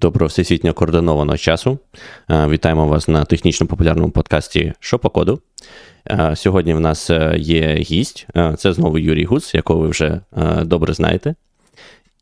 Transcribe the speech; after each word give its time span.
Доброго 0.00 0.28
всесвітньо 0.28 0.74
координованого 0.74 1.38
часу. 1.38 1.78
Е, 2.30 2.48
вітаємо 2.48 2.86
вас 2.86 3.08
на 3.08 3.24
технічно 3.24 3.66
популярному 3.66 4.10
подкасті 4.10 4.72
«Що 4.80 4.98
по 4.98 5.10
коду?». 5.10 5.40
Е, 6.10 6.36
сьогодні 6.36 6.74
в 6.74 6.80
нас 6.80 7.10
е, 7.10 7.34
є 7.38 7.74
гість. 7.74 8.26
Це 8.58 8.72
знову 8.72 8.98
Юрій 8.98 9.24
Гуц, 9.24 9.54
якого 9.54 9.80
ви 9.80 9.88
вже 9.88 10.20
добре 10.62 10.94
знаєте. 10.94 11.34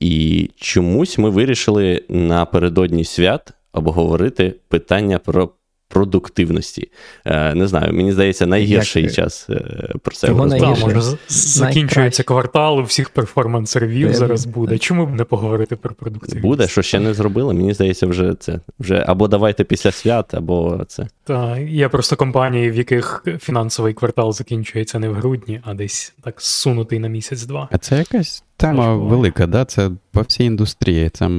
І 0.01 0.51
чомусь 0.57 1.19
ми 1.19 1.31
вирішили 1.31 2.03
напередодні 2.09 3.05
свят 3.05 3.51
обговорити 3.73 4.55
питання 4.69 5.19
про 5.19 5.51
продуктивності. 5.95 6.91
Е, 7.25 7.55
Не 7.55 7.67
знаю, 7.67 7.93
мені 7.93 8.13
здається, 8.13 8.47
найгірший 8.47 9.03
Як... 9.03 9.13
час 9.13 9.47
е, 9.51 9.93
про 10.03 10.15
це 10.15 10.31
може, 10.31 11.03
закінчується 11.29 12.23
квартал, 12.23 12.79
у 12.79 12.83
всіх 12.83 13.11
перформанс-рев'ю 13.11 14.15
зараз 14.15 14.47
буде. 14.47 14.79
Чому 14.79 15.07
б 15.07 15.15
не 15.15 15.25
поговорити 15.25 15.77
про 15.77 15.95
продуктивність? 15.95 16.47
Буде, 16.47 16.69
що 16.69 16.83
ще 16.83 17.01
не 17.01 17.15
зробили. 17.15 17.55
Мені 17.55 17.75
здається, 17.75 18.07
вже 18.07 18.35
це 18.41 18.61
вже 18.79 19.05
або 19.07 19.29
давайте 19.29 19.65
після 19.65 19.91
свят, 19.93 20.35
або 20.35 20.85
це. 20.89 21.07
Так, 21.25 21.59
є 21.59 21.89
просто 21.89 22.17
компанії, 22.17 22.71
в 22.71 22.75
яких 22.75 23.25
фінансовий 23.41 23.95
квартал 23.95 24.33
закінчується 24.33 24.99
не 24.99 25.09
в 25.09 25.15
грудні, 25.15 25.61
а 25.65 25.75
десь 25.75 26.15
так 26.23 26.41
сунутий 26.41 26.99
на 26.99 27.09
місяць-два. 27.09 27.69
А 27.73 27.79
це 27.79 27.99
якась 27.99 28.45
тема 28.57 28.97
велика, 28.97 29.47
да? 29.47 29.65
Це 29.65 29.91
по 30.13 30.21
всій 30.21 30.45
індустрії. 30.45 31.11
Це 31.11 31.31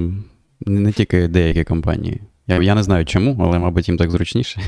не 0.66 0.92
тільки 0.92 1.28
деякі 1.28 1.64
компанії. 1.64 2.22
Я 2.48 2.62
я 2.62 2.76
не 2.76 2.84
знаю 2.84 3.06
чому, 3.06 3.38
але, 3.40 3.60
мабуть, 3.60 3.88
їм 3.88 3.98
так 3.98 4.12
зручніше. 4.12 4.62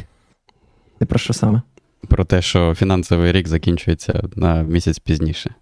Ти 0.99 1.05
про 1.05 1.19
що 1.19 1.33
саме? 1.33 1.61
Про 2.07 2.25
те, 2.25 2.41
що 2.41 2.75
фінансовий 2.75 3.31
рік 3.31 3.47
закінчується 3.47 4.23
на 4.35 4.63
місяць 4.63 4.99
пізніше. 4.99 5.55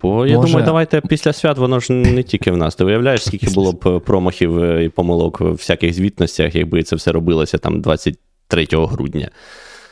Бо 0.00 0.26
я 0.26 0.36
Може... 0.36 0.46
думаю, 0.46 0.66
давайте 0.66 1.00
після 1.00 1.32
свят, 1.32 1.58
воно 1.58 1.80
ж 1.80 1.92
не 1.92 2.22
тільки 2.22 2.50
в 2.50 2.56
нас. 2.56 2.74
Ти 2.74 2.84
уявляєш, 2.84 3.24
скільки 3.26 3.50
було 3.50 3.72
б 3.72 4.00
промахів 4.00 4.58
е, 4.58 4.84
і 4.84 4.88
помилок 4.88 5.40
в 5.40 5.52
всяких 5.52 5.94
звітностях, 5.94 6.54
якби 6.54 6.82
це 6.82 6.96
все 6.96 7.12
робилося 7.12 7.58
там 7.58 7.80
23 7.80 8.66
грудня. 8.72 9.30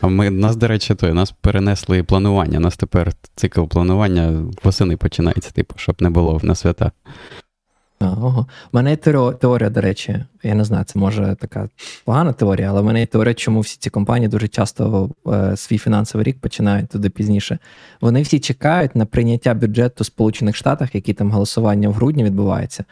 А 0.01 0.09
ми 0.09 0.31
нас, 0.31 0.57
до 0.57 0.69
речі, 0.69 0.95
то, 0.95 1.15
нас 1.15 1.31
перенесли 1.31 2.03
планування. 2.03 2.59
У 2.59 2.61
нас 2.61 2.77
тепер 2.77 3.13
цикл 3.35 3.65
планування 3.65 4.43
восени 4.65 4.97
починається, 4.97 5.51
типу, 5.51 5.75
щоб 5.79 6.03
не 6.03 6.11
було 6.11 6.41
на 6.43 6.55
свята. 6.55 6.93
Ого. 8.13 8.47
У 8.73 8.77
мене 8.77 8.91
є 8.91 8.97
теорія, 9.41 9.71
до 9.71 9.81
речі, 9.81 10.25
я 10.43 10.55
не 10.55 10.65
знаю, 10.65 10.85
це 10.85 10.99
може 10.99 11.37
така 11.41 11.69
погана 12.05 12.33
теорія, 12.33 12.71
але 12.71 12.81
в 12.81 12.85
мене 12.85 13.01
є 13.01 13.07
теорія, 13.07 13.35
чому 13.35 13.61
всі 13.61 13.77
ці 13.81 13.91
компанії 13.91 14.29
дуже 14.29 14.49
часто 14.49 15.11
е, 15.27 15.57
свій 15.57 15.79
фінансовий 15.79 16.25
рік 16.25 16.39
починають 16.41 16.89
туди 16.89 17.11
пізніше. 17.11 17.59
Вони 18.01 18.23
всі 18.23 18.41
чекають 18.41 18.97
на 18.97 19.07
прийняття 19.07 19.55
бюджету 19.55 20.05
Сполучених 20.05 20.57
Штатах, 20.57 20.95
які 20.95 21.13
там 21.13 21.31
голосування 21.31 21.89
в 21.89 21.93
грудні 21.93 22.25
відбувається. 22.25 22.85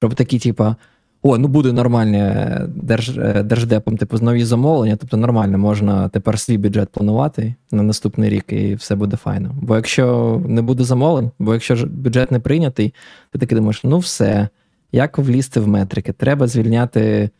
Щоб 0.00 0.14
такі, 0.14 0.38
типа, 0.38 0.76
о, 1.22 1.38
ну 1.38 1.48
буде 1.48 1.72
нормальне 1.72 2.18
е, 2.18 2.66
держ, 2.68 3.18
е, 3.18 3.42
держдепом, 3.42 3.96
типу, 3.96 4.18
нові 4.18 4.44
замовлення, 4.44 4.96
тобто 4.96 5.16
нормально, 5.16 5.58
можна 5.58 6.08
тепер 6.08 6.38
свій 6.38 6.58
бюджет 6.58 6.88
планувати 6.88 7.54
на 7.72 7.82
наступний 7.82 8.30
рік, 8.30 8.44
і 8.48 8.74
все 8.74 8.94
буде 8.94 9.16
файно. 9.16 9.54
Бо 9.62 9.76
якщо 9.76 10.40
не 10.46 10.62
буде 10.62 10.84
замовлень, 10.84 11.30
бо 11.38 11.52
якщо 11.52 11.76
бюджет 11.86 12.30
не 12.30 12.38
прийнятий, 12.38 12.94
ти 13.32 13.38
таки 13.38 13.54
думаєш, 13.54 13.84
ну 13.84 13.98
все, 13.98 14.48
як 14.92 15.18
влізти 15.18 15.60
в 15.60 15.68
метрики? 15.68 16.12
Треба 16.12 16.46
звільняти 16.46 17.30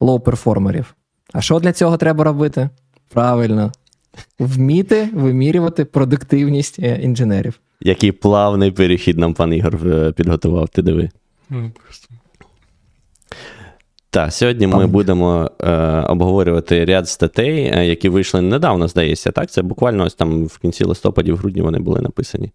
лоу-перформерів. 0.00 0.84
А 1.32 1.40
що 1.40 1.60
для 1.60 1.72
цього 1.72 1.96
треба 1.96 2.24
робити? 2.24 2.70
Правильно, 3.08 3.72
вміти 4.38 5.08
вимірювати 5.14 5.84
продуктивність 5.84 6.78
е, 6.78 7.00
інженерів. 7.02 7.60
Який 7.80 8.12
плавний 8.12 8.70
перехід 8.70 9.18
нам 9.18 9.34
пан 9.34 9.54
Ігор 9.54 9.78
підготував, 10.14 10.68
ти 10.68 10.82
диви. 10.82 11.10
Ну, 11.50 11.70
так, 14.10 14.32
сьогодні 14.32 14.66
ми 14.66 14.86
будемо 14.86 15.50
е, 15.60 15.72
обговорювати 16.00 16.84
ряд 16.84 17.08
статей, 17.08 17.72
е, 17.74 17.86
які 17.86 18.08
вийшли 18.08 18.40
недавно, 18.40 18.88
здається. 18.88 19.30
Так, 19.30 19.50
це 19.50 19.62
буквально 19.62 20.04
ось 20.04 20.14
там 20.14 20.44
в 20.44 20.58
кінці 20.58 20.84
листопаді, 20.84 21.32
в 21.32 21.36
грудні 21.36 21.62
вони 21.62 21.78
були 21.78 22.00
написані. 22.00 22.50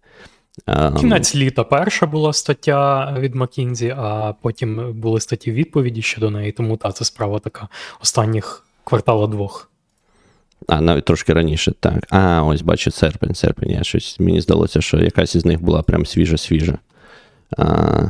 Е, 0.68 0.92
Кінець 1.00 1.34
літа 1.34 1.64
перша 1.64 2.06
була 2.06 2.32
стаття 2.32 3.12
від 3.18 3.34
Макінзі, 3.34 3.94
а 3.98 4.34
потім 4.42 4.92
були 4.92 5.20
статті 5.20 5.52
відповіді 5.52 6.02
щодо 6.02 6.30
неї. 6.30 6.52
Тому 6.52 6.76
та 6.76 6.92
це 6.92 7.04
справа 7.04 7.38
така 7.38 7.68
останніх 8.00 8.66
квартала 8.84 9.26
двох. 9.26 9.70
А, 10.68 10.80
навіть 10.80 11.04
трошки 11.04 11.32
раніше, 11.32 11.72
так. 11.80 12.06
А, 12.10 12.42
ось 12.42 12.62
бачу, 12.62 12.90
серпень, 12.90 13.34
серпень. 13.34 13.70
Я 13.70 13.82
щось, 13.82 14.20
Мені 14.20 14.40
здалося, 14.40 14.80
що 14.80 14.96
якась 14.96 15.34
із 15.34 15.44
них 15.44 15.62
була 15.62 15.82
прям 15.82 16.06
свіжа-свіжа. 16.06 16.78
А, 17.58 18.02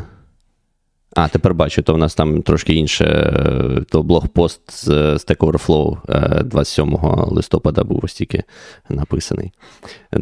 а, 1.14 1.28
тепер 1.28 1.54
бачу, 1.54 1.82
то 1.82 1.94
в 1.94 1.98
нас 1.98 2.14
там 2.14 2.42
трошки 2.42 2.74
інше. 2.74 3.32
То 3.90 4.02
блогпост 4.02 4.86
з 4.86 4.88
Stack 4.88 5.36
Overflow 5.36 5.98
27 6.44 6.98
листопада 7.34 7.84
був 7.84 8.00
ось 8.02 8.14
тільки 8.14 8.42
написаний. 8.88 9.52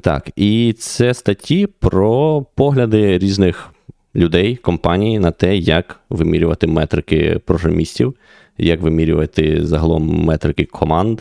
Так, 0.00 0.30
і 0.36 0.74
це 0.78 1.14
статті 1.14 1.66
про 1.66 2.42
погляди 2.54 3.18
різних 3.18 3.72
людей, 4.14 4.56
компаній 4.56 5.18
на 5.18 5.30
те, 5.30 5.56
як 5.56 6.00
вимірювати 6.10 6.66
метрики 6.66 7.40
програмістів, 7.44 8.14
як 8.58 8.80
вимірювати 8.80 9.66
загалом 9.66 10.24
метрики 10.24 10.64
команд, 10.64 11.20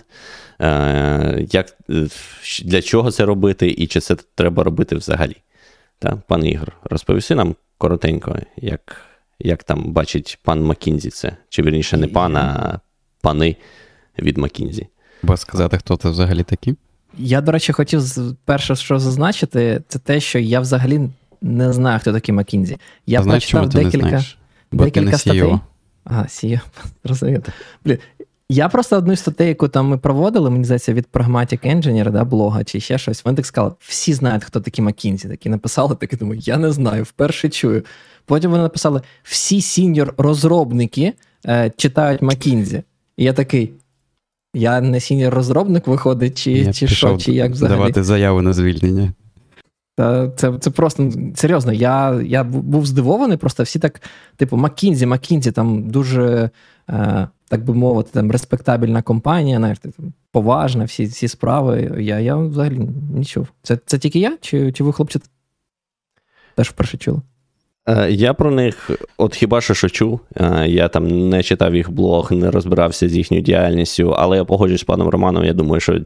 е, 0.62 1.48
як, 1.52 1.78
для 2.66 2.82
чого 2.82 3.12
це 3.12 3.26
робити 3.26 3.76
і 3.78 3.88
чи 3.88 4.00
це 4.00 4.16
треба 4.36 4.64
робити 4.64 4.96
взагалі. 4.96 5.36
Так, 6.00 6.18
Пане 6.28 6.50
Ігор, 6.50 6.74
розповісти 6.84 7.36
нам 7.36 7.56
коротенько, 7.78 8.36
як 8.58 9.11
як 9.46 9.64
там 9.64 9.94
бачить 9.94 10.40
пан 10.44 10.64
Макінзі 10.64 11.10
це. 11.10 11.38
Чи 11.50 11.62
вірніше 11.62 11.98
не 11.98 12.08
пан, 12.08 12.38
а 12.38 12.80
пани 13.22 13.56
від 14.20 14.38
Макінзі. 14.38 14.88
Бо 15.24 15.38
сказати, 15.38 15.78
хто 15.78 15.98
це 15.98 16.10
взагалі 16.10 16.44
такі? 16.44 16.76
Я, 17.18 17.42
до 17.42 17.52
речі, 17.52 17.74
хотів 17.74 18.02
перше, 18.46 18.76
що 18.76 19.00
зазначити, 19.00 19.82
це 19.88 20.00
те, 20.00 20.20
що 20.20 20.40
я 20.40 20.60
взагалі 20.60 21.10
не 21.42 21.74
знаю, 21.74 22.00
хто 22.00 22.14
такий 22.14 22.36
Макінзі. 22.36 22.78
Я 23.06 23.22
а 23.22 23.24
прочитав 23.24 23.70
декілька 23.70 24.24
Бо 24.72 24.84
декілька 24.84 25.06
ти 25.06 25.12
не 25.12 25.18
статей. 25.18 25.60
Ага, 26.04 26.24
CEO. 26.24 26.60
Розумію. 27.04 27.44
Блін, 27.86 27.98
я 28.52 28.70
просто 28.70 28.98
одну 28.98 29.16
статтю, 29.16 29.44
яку 29.44 29.68
там 29.68 29.88
ми 29.88 29.98
проводили, 29.98 30.50
мені 30.50 30.66
здається, 30.66 30.94
від 30.94 31.08
Pragmatic 31.14 31.76
Engineer, 31.76 32.12
да, 32.12 32.24
блога 32.24 32.64
чи 32.64 32.80
ще 32.80 32.98
щось. 32.98 33.26
Вони 33.26 33.36
так 33.36 33.46
сказали, 33.46 33.74
всі 33.80 34.14
знають, 34.14 34.44
хто 34.44 34.60
такі 34.60 34.82
Макінзі. 34.82 35.28
Такі 35.28 35.50
написали, 35.50 35.96
такі 35.96 36.16
думаю, 36.16 36.42
я 36.44 36.58
не 36.58 36.72
знаю, 36.72 37.04
вперше 37.04 37.50
чую. 37.50 37.84
Потім 38.26 38.52
вони 38.52 38.64
написали: 38.64 39.02
всі 39.24 39.62
сіньор-розробники 39.62 41.14
е, 41.48 41.72
читають 41.78 42.22
Макінзі. 42.22 42.84
І 43.18 43.24
я 43.24 43.34
такий. 43.34 43.72
Я 44.54 44.82
не 44.82 45.00
сіньор-розробник 45.00 45.88
виходить, 45.88 46.38
чи 46.38 46.52
я 46.52 46.74
чи 46.74 46.88
що, 46.88 47.18
чи 47.18 47.32
як 47.32 47.52
взагалі. 47.52 47.78
Давати 47.78 48.04
заяву 48.04 48.42
на 48.42 48.54
звільнення. 48.54 49.14
Це 49.98 50.58
це 50.60 50.70
просто 50.70 51.12
серйозно. 51.36 51.74
Я 51.74 52.22
я 52.22 52.44
був 52.44 52.86
здивований, 52.86 53.38
просто 53.38 53.64
всі 53.64 53.80
так, 53.80 54.02
типу, 54.36 54.58
Маккінзі, 54.58 55.06
Маккінзі, 55.06 55.52
там 55.52 55.90
дуже, 55.90 56.50
е, 56.90 57.28
так 57.48 57.64
би 57.66 57.74
мовити, 57.74 58.10
там 58.14 58.32
респектабельна 58.32 59.02
компанія, 59.02 59.58
знаєш, 59.58 59.78
поважна, 60.32 60.84
всі 60.84 61.06
всі 61.06 61.28
справи. 61.28 61.98
Я 62.00 62.20
я 62.20 62.36
взагалі 62.36 62.90
не 63.16 63.26
чув. 63.26 63.48
Це 63.64 63.78
це 63.86 63.98
тільки 63.98 64.20
я, 64.20 64.38
чи 64.42 64.72
чи 64.72 64.84
ви, 64.84 64.94
хлопці, 64.94 65.20
теж 66.56 66.70
вперше 66.70 66.98
чули? 66.98 67.22
Е, 67.90 68.12
я 68.12 68.34
про 68.34 68.52
них, 68.52 68.92
от 69.18 69.36
хіба 69.36 69.62
що 69.62 69.74
що 69.74 69.90
чув. 69.90 70.20
Е, 70.36 70.68
я 70.68 70.88
там 70.88 71.30
не 71.30 71.44
читав 71.44 71.76
їх 71.76 71.92
блог, 71.92 72.32
не 72.32 72.52
розбирався 72.52 73.10
з 73.10 73.16
їхньою 73.16 73.44
діяльністю, 73.44 74.16
але 74.18 74.38
я 74.38 74.46
погоджуюсь 74.46 74.82
з 74.82 74.84
паном 74.84 75.10
Романом. 75.10 75.46
Я 75.46 75.54
думаю, 75.54 75.80
що 75.80 76.00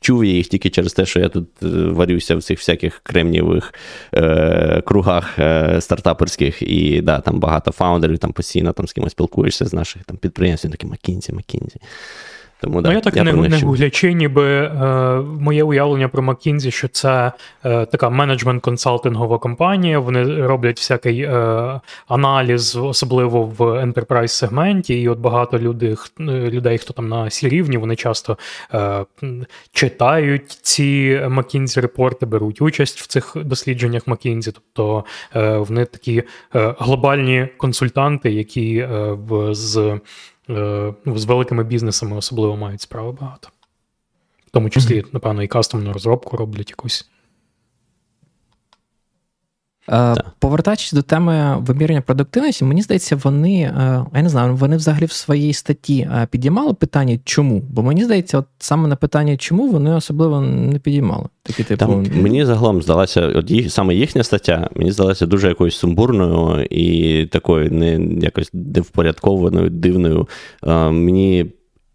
чув 0.00 0.24
я 0.24 0.32
їх 0.32 0.48
тільки 0.48 0.70
через 0.70 0.92
те, 0.92 1.06
що 1.06 1.20
я 1.20 1.28
тут 1.28 1.48
е, 1.62 1.66
варюся 1.66 2.36
в 2.36 2.42
цих 2.42 2.58
всяких 2.58 3.00
кремнієвих 3.02 3.74
е, 4.14 4.82
кругах 4.86 5.38
е, 5.38 5.80
стартаперських, 5.80 6.62
і 6.62 7.00
да, 7.00 7.20
там 7.20 7.40
багато 7.40 7.72
фаундерів, 7.72 8.18
там 8.18 8.32
постійно 8.32 8.72
там 8.72 8.88
з 8.88 8.92
кимось 8.92 9.12
спілкуєшся 9.12 9.64
з 9.64 9.74
наших 9.74 10.04
там 10.04 10.16
підприємців, 10.16 10.70
такі 10.70 10.86
Макінзі, 10.86 11.32
Макінзі. 11.32 11.76
Тому, 12.62 12.76
ну, 12.76 12.82
да, 12.82 12.92
Я 12.92 13.00
так 13.00 13.16
я 13.16 13.24
не 13.24 13.32
не 13.32 13.58
гуглячи, 13.58 14.12
ніби 14.12 14.46
е, 14.46 14.70
моє 15.20 15.64
уявлення 15.64 16.08
про 16.08 16.22
McKinsey, 16.22 16.70
що 16.70 16.88
це 16.88 17.32
е, 17.64 17.86
така 17.86 18.10
менеджмент-консалтингова 18.10 19.38
компанія. 19.38 19.98
Вони 19.98 20.46
роблять 20.46 20.78
всякий 20.78 21.22
е, 21.22 21.80
аналіз, 22.08 22.76
особливо 22.76 23.42
в 23.42 23.60
enterprise 23.60 24.28
сегменті. 24.28 25.00
І 25.00 25.08
от 25.08 25.18
багато 25.18 25.58
людей, 25.58 25.96
людей, 26.28 26.78
хто 26.78 26.92
там 26.92 27.08
на 27.08 27.30
сі 27.30 27.48
рівні, 27.48 27.76
вони 27.76 27.96
часто 27.96 28.38
е, 28.74 29.04
читають 29.72 30.50
ці 30.50 31.20
McKinsey 31.24 31.80
репорти, 31.80 32.26
беруть 32.26 32.62
участь 32.62 33.00
в 33.00 33.06
цих 33.06 33.36
дослідженнях 33.36 34.06
McKinsey. 34.06 34.52
Тобто 34.52 35.04
е, 35.36 35.56
вони 35.56 35.84
такі 35.84 36.22
е, 36.54 36.74
глобальні 36.78 37.48
консультанти, 37.56 38.30
які 38.30 38.88
в 39.10 39.54
з. 39.54 40.00
Е, 40.50 40.94
ну, 41.04 41.18
з 41.18 41.24
великими 41.24 41.64
бізнесами 41.64 42.16
особливо 42.16 42.56
мають 42.56 42.80
справи 42.80 43.12
багато. 43.20 43.48
В 44.46 44.50
тому 44.50 44.70
числі, 44.70 45.04
напевно, 45.12 45.42
і 45.42 45.48
кастомну 45.48 45.92
розробку 45.92 46.36
роблять 46.36 46.70
якусь. 46.70 47.10
Так. 49.90 50.26
Повертаючись 50.38 50.92
до 50.92 51.02
теми 51.02 51.56
вимірювання 51.60 52.00
продуктивності, 52.00 52.64
мені 52.64 52.82
здається, 52.82 53.16
вони 53.16 53.60
я 54.14 54.22
не 54.22 54.28
знаю, 54.28 54.56
вони 54.56 54.76
взагалі 54.76 55.04
в 55.04 55.12
своїй 55.12 55.52
статті 55.52 56.10
підіймали 56.30 56.74
питання, 56.74 57.18
чому? 57.24 57.62
Бо 57.70 57.82
мені 57.82 58.04
здається, 58.04 58.38
от 58.38 58.46
саме 58.58 58.88
на 58.88 58.96
питання, 58.96 59.36
чому 59.36 59.68
вони 59.68 59.94
особливо 59.94 60.40
не 60.40 60.78
підіймали. 60.78 61.26
Такі 61.42 61.64
типу. 61.64 61.78
Там, 61.78 62.06
мені 62.22 62.44
загалом 62.44 62.82
здалася, 62.82 63.26
от 63.26 63.50
їх 63.50 63.72
саме 63.72 63.94
їхня 63.94 64.22
стаття, 64.22 64.70
мені 64.76 64.92
здалася 64.92 65.26
дуже 65.26 65.48
якоюсь 65.48 65.76
сумбурною 65.76 66.66
і 66.70 67.26
такою 67.26 67.70
не 67.70 68.00
якось 68.20 68.50
невпорядкованою, 68.52 69.70
дивною. 69.70 70.28
Мені 70.90 71.46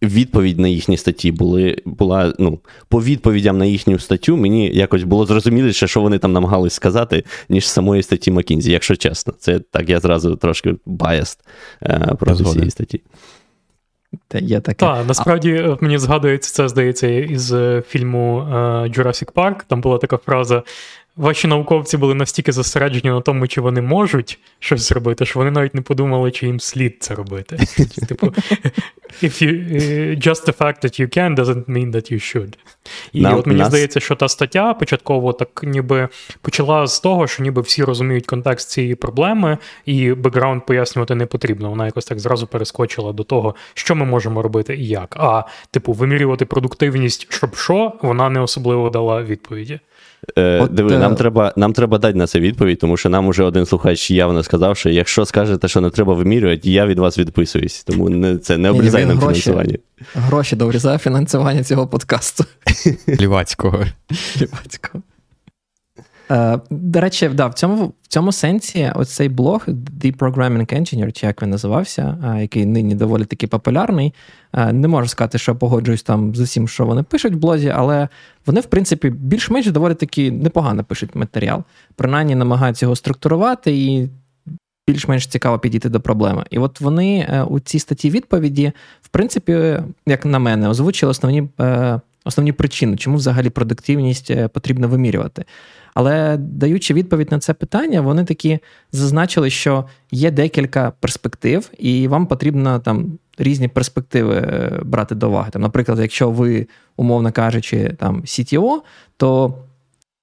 відповідь 0.07 0.60
на 0.60 0.68
їхні 0.68 0.98
статті 0.98 1.31
були, 1.31 1.78
була, 1.86 2.34
ну, 2.40 2.60
по 2.90 3.04
відповідям 3.04 3.57
на 3.57 3.66
їхню 3.66 4.00
статтю, 4.00 4.38
мені 4.38 4.72
якось 4.74 5.04
було 5.04 5.25
зрозуміліше, 5.25 5.88
що 5.88 6.02
вони 6.02 6.18
там 6.18 6.34
намагались 6.34 6.74
сказати, 6.74 7.24
ніж 7.50 7.69
самої 7.69 8.04
статті 8.04 8.31
Макінзі, 8.31 8.72
якщо 8.72 8.96
чесно. 8.96 9.34
Це 9.40 9.60
так 9.60 9.90
я 9.90 10.00
зразу 10.00 10.36
трошки 10.36 10.75
баяст 10.86 11.40
проти 12.19 12.44
цієї 12.44 12.72
статті. 12.72 13.02
Та, 14.28 14.40
є 14.40 14.60
таке. 14.60 14.86
Так, 14.86 15.07
насправді 15.07 15.57
а... 15.57 15.78
мені 15.81 15.98
згадується 15.98 16.54
це, 16.54 16.68
здається, 16.68 17.07
із 17.07 17.54
е, 17.54 17.84
фільму 17.88 18.40
е, 18.40 18.56
Jurassic 18.90 19.31
Park. 19.34 19.56
Там 19.68 19.81
була 19.81 19.98
така 19.98 20.18
фраза: 20.18 20.63
Ваші 21.18 21.48
науковці 21.48 21.98
були 21.98 22.16
настільки 22.16 22.52
зосереджені 22.52 23.10
на 23.10 23.22
тому, 23.22 23.48
чи 23.48 23.62
вони 23.62 23.82
можуть 23.82 24.40
щось 24.60 24.90
зробити, 24.90 25.26
що 25.26 25.40
вони 25.40 25.52
навіть 25.52 25.76
не 25.76 25.82
подумали, 25.82 26.32
чи 26.32 26.46
їм 26.46 26.60
слід 26.60 26.98
це 27.00 27.16
робити. 27.16 27.58
Типу, 28.08 28.28
if 29.24 29.44
you, 29.44 30.28
just 30.28 30.46
the 30.46 30.58
fact 30.58 30.84
that 30.84 31.00
you 31.00 31.18
can 31.18 31.36
doesn't 31.36 31.66
mean 31.66 31.92
that 31.92 32.14
you 32.14 32.20
should. 32.20 32.54
І 33.14 33.22
Нам, 33.22 33.38
от 33.38 33.48
мені 33.48 33.60
нас... 33.60 33.68
здається, 33.68 34.00
що 34.00 34.16
та 34.16 34.28
стаття 34.28 34.74
початково 34.74 35.34
так 35.34 35.64
ніби 35.64 36.08
почала 36.42 36.88
з 36.88 37.00
того, 37.00 37.28
що 37.28 37.44
ніби 37.44 37.62
всі 37.62 37.84
розуміють 37.84 38.26
контекст 38.26 38.70
цієї 38.70 38.96
проблеми, 38.96 39.58
і 39.86 40.14
бекграунд 40.14 40.66
пояснювати 40.66 41.16
не 41.16 41.26
потрібно. 41.26 41.70
Вона 41.70 41.86
якось 41.86 42.06
так 42.06 42.20
зразу 42.20 42.48
перескочила 42.48 43.14
до 43.14 43.24
того, 43.24 43.56
що 43.74 43.96
ми 43.96 44.06
можемо 44.06 44.42
робити 44.42 44.76
і 44.76 44.88
як. 44.88 45.16
А, 45.20 45.44
типу, 45.72 45.94
вимірювати 45.94 46.46
продуктивність, 46.46 47.34
щоб 47.34 47.56
що, 47.56 47.94
вона 48.02 48.30
не 48.30 48.40
особливо 48.40 48.90
дала 48.90 49.24
відповіді. 49.24 49.80
Е, 50.38 50.60
От, 50.60 50.74
Диви, 50.74 50.98
нам 50.98 51.16
треба 51.16 51.54
нам 51.56 51.74
треба 51.74 51.98
дати 51.98 52.18
на 52.18 52.27
це 52.27 52.39
відповідь, 52.39 52.80
тому 52.80 52.98
що 52.98 53.10
нам 53.10 53.27
уже 53.27 53.44
один 53.44 53.66
слухач 53.66 54.12
явно 54.12 54.44
сказав, 54.44 54.77
що 54.77 54.89
якщо 54.89 55.25
скажете, 55.25 55.68
що 55.68 55.81
не 55.81 55.89
треба 55.89 56.13
вимірювати, 56.13 56.72
я 56.72 56.86
від 56.86 57.00
вас 57.00 57.18
відписуюсь. 57.18 57.83
Тому 57.83 58.10
не, 58.10 58.38
це 58.38 58.57
не 58.57 58.69
обрізай 58.69 59.06
нам 59.06 59.19
фінансування. 59.19 59.77
Гроші 60.16 60.56
дорізає 60.56 60.98
фінансування 60.98 61.63
цього 61.63 61.88
подкасту. 61.88 62.45
Лівацького. 63.19 63.86
Лівацького. 64.42 65.04
Е, 66.31 66.60
До 66.69 67.01
речі, 67.01 67.30
да, 67.30 67.48
в 67.48 67.54
цьому 67.54 67.94
в 68.01 68.07
цьому 68.07 68.31
сенсі 68.31 68.92
оцей 68.95 69.30
блог 69.30 69.68
The 70.01 70.18
Programming 70.18 70.74
Engineer, 70.80 71.12
чи 71.12 71.25
як 71.25 71.42
він 71.42 71.50
називався, 71.50 72.18
е, 72.24 72.42
який 72.42 72.66
нині 72.66 72.95
доволі 72.95 73.25
таки 73.25 73.48
популярний. 73.48 74.13
Е, 74.54 74.74
не 74.74 74.88
можу 74.88 75.07
сказати, 75.07 75.38
що 75.38 75.56
погоджуюсь 75.56 76.04
там 76.04 76.36
з 76.36 76.39
усім, 76.39 76.68
що 76.68 76.86
вони 76.86 77.04
пишуть 77.04 77.33
в 77.33 77.38
блозі, 77.38 77.74
але 77.75 78.07
вони, 78.45 78.62
в 78.62 78.66
принципі, 78.66 79.10
більш-менш 79.10 79.68
доволі 79.68 79.94
таки 79.94 80.31
непогано 80.31 80.83
пишуть 80.83 81.16
матеріал. 81.16 81.63
Принаймні 81.95 82.36
намагаються 82.36 82.86
його 82.86 82.95
структурувати 82.95 83.78
і 83.78 84.10
більш-менш 84.88 85.28
цікаво 85.28 85.60
підійти 85.60 85.89
до 85.89 86.01
проблеми. 86.01 86.45
І 86.50 86.60
от 86.60 86.81
вони 86.81 87.44
у 87.48 87.60
цій 87.60 87.80
статті 87.80 88.10
відповіді, 88.10 88.71
в 89.01 89.07
принципі, 89.07 89.80
як 90.07 90.25
на 90.25 90.39
мене, 90.39 90.69
озвучили 90.69 91.10
основні. 91.10 91.50
Основні 92.28 92.51
причини, 92.51 92.98
чому 92.98 93.18
взагалі 93.18 93.50
продуктивність 93.50 94.48
потрібно 94.54 94.88
вимірювати. 94.88 95.45
Але 95.95 96.38
даючи 96.38 96.94
відповідь 96.94 97.31
на 97.31 97.39
це 97.39 97.53
питання, 97.53 98.01
вони 98.01 98.24
такі 98.24 98.59
зазначили, 98.92 99.50
що 99.50 99.86
є 100.12 100.31
декілька 100.31 100.92
перспектив, 101.00 101.69
і 101.77 102.07
вам 102.07 102.27
потрібно 102.27 102.80
там 102.80 103.18
різні 103.38 103.68
перспективи 103.68 104.36
е, 104.36 104.81
брати 104.83 105.15
до 105.15 105.30
уваги. 105.30 105.50
Там, 105.51 105.62
Наприклад, 105.62 106.00
якщо 106.00 106.30
ви, 106.30 106.68
умовно 106.97 107.31
кажучи, 107.31 107.95
там 108.00 108.21
CTO, 108.21 108.80
то 109.18 109.57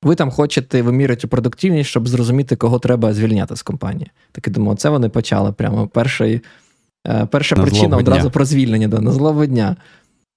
ви 0.02 0.14
там 0.14 0.30
хочете 0.30 0.82
виміряти 0.82 1.26
продуктивність, 1.26 1.90
щоб 1.90 2.08
зрозуміти, 2.08 2.56
кого 2.56 2.78
треба 2.78 3.12
звільняти 3.12 3.56
з 3.56 3.62
компанії. 3.62 4.10
Так 4.32 4.46
і 4.46 4.50
думаю, 4.50 4.76
це 4.76 4.88
вони 4.88 5.08
почали 5.08 5.52
прямо 5.52 5.88
перший. 5.88 6.40
Е, 7.08 7.26
перша 7.26 7.56
на 7.56 7.62
причина 7.62 7.96
одразу 7.96 8.30
про 8.30 8.44
звільнення 8.44 8.88
да, 8.88 9.00
на 9.00 9.12
злого 9.12 9.46
дня. 9.46 9.76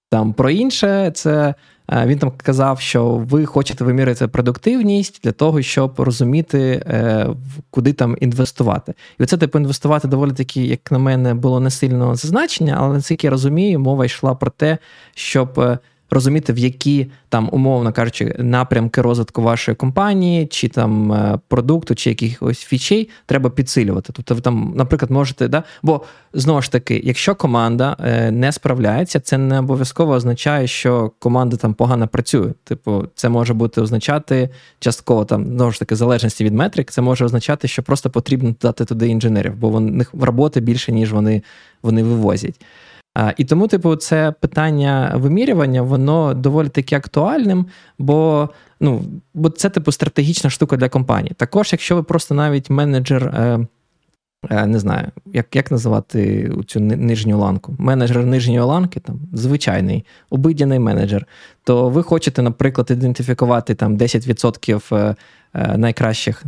Там 0.09 0.33
про 0.33 0.49
інше, 0.49 1.11
це 1.15 1.55
е, 1.91 2.05
він 2.05 2.19
там 2.19 2.31
казав, 2.37 2.79
що 2.79 3.05
ви 3.05 3.45
хочете 3.45 3.83
вимірити 3.83 4.27
продуктивність 4.27 5.19
для 5.23 5.31
того, 5.31 5.61
щоб 5.61 5.99
розуміти, 5.99 6.83
е, 6.87 7.27
куди 7.69 7.93
там 7.93 8.17
інвестувати. 8.19 8.93
І 9.19 9.23
оце 9.23 9.37
типу 9.37 9.59
інвестувати 9.59 10.07
доволі 10.07 10.31
таки, 10.31 10.65
як 10.65 10.91
на 10.91 10.99
мене, 10.99 11.33
було 11.33 11.59
не 11.59 11.69
сильно 11.69 12.15
зазначення, 12.15 12.75
але 12.79 12.93
наскільки 12.93 13.27
я 13.27 13.31
розумію, 13.31 13.79
мова 13.79 14.05
йшла 14.05 14.35
про 14.35 14.51
те, 14.51 14.77
щоб 15.15 15.59
е, 15.59 15.79
розуміти, 16.09 16.53
в 16.53 16.57
які 16.57 17.07
там, 17.29 17.49
умовно 17.51 17.93
кажучи, 17.93 18.35
напрямки 18.39 19.01
розвитку 19.01 19.41
вашої 19.41 19.75
компанії, 19.75 20.47
чи 20.47 20.67
там 20.67 21.13
е, 21.13 21.39
продукту, 21.47 21.95
чи 21.95 22.09
якихось 22.09 22.59
фічей 22.59 23.09
треба 23.25 23.49
підсилювати. 23.49 24.13
Тобто, 24.13 24.35
ви 24.35 24.41
там, 24.41 24.73
наприклад, 24.75 25.11
можете, 25.11 25.47
да? 25.47 25.63
бо 25.83 26.01
знову 26.33 26.61
ж 26.61 26.71
таки, 26.71 27.01
якщо 27.03 27.35
команда 27.35 27.97
е, 27.99 28.31
не 28.31 28.51
справляється, 28.51 29.19
це 29.19 29.37
не 29.37 29.59
обов'язково 29.59 30.13
означає, 30.13 30.67
що 30.67 31.11
команда 31.19 31.57
там 31.57 31.73
погано 31.73 32.07
працює. 32.07 32.53
Типу, 32.63 33.03
це 33.15 33.29
може 33.29 33.53
бути 33.53 33.81
означати 33.81 34.49
частково 34.79 35.25
там 35.25 35.45
знову 35.45 35.71
ж 35.71 35.79
таки 35.79 35.95
залежності 35.95 36.43
від 36.43 36.53
метрик. 36.53 36.91
Це 36.91 37.01
може 37.01 37.25
означати, 37.25 37.67
що 37.67 37.83
просто 37.83 38.09
потрібно 38.09 38.55
дати 38.61 38.85
туди 38.85 39.07
інженерів, 39.07 39.55
бо 39.55 39.69
в 39.69 39.81
них 39.81 40.13
роботи 40.13 40.59
більше 40.59 40.91
ніж 40.91 41.13
вони, 41.13 41.41
вони 41.83 42.03
вивозять. 42.03 42.61
І 43.37 43.45
тому, 43.45 43.67
типу, 43.67 43.95
це 43.95 44.31
питання 44.31 45.13
вимірювання, 45.15 45.81
воно 45.81 46.33
доволі 46.33 46.69
таки 46.69 46.95
актуальним, 46.95 47.65
бо 47.97 48.49
ну, 48.79 49.03
бо 49.33 49.49
це 49.49 49.69
типу 49.69 49.91
стратегічна 49.91 50.49
штука 50.49 50.77
для 50.77 50.89
компанії. 50.89 51.35
Також, 51.37 51.69
якщо 51.71 51.95
ви 51.95 52.03
просто 52.03 52.35
навіть 52.35 52.69
менеджер, 52.69 53.23
е, 53.23 53.67
не 54.49 54.79
знаю, 54.79 55.07
як 55.33 55.55
як 55.55 55.71
називати 55.71 56.51
цю 56.67 56.79
нижню 56.79 57.39
ланку, 57.39 57.75
менеджер 57.79 58.25
нижньої 58.25 58.59
ланки, 58.59 58.99
там 58.99 59.19
звичайний 59.33 60.05
обидяний 60.29 60.79
менеджер, 60.79 61.27
то 61.63 61.89
ви 61.89 62.03
хочете, 62.03 62.41
наприклад, 62.41 62.91
ідентифікувати 62.91 63.75
там 63.75 63.97
10% 63.97 65.15
е, 65.53 65.77
найкращих, 65.77 66.43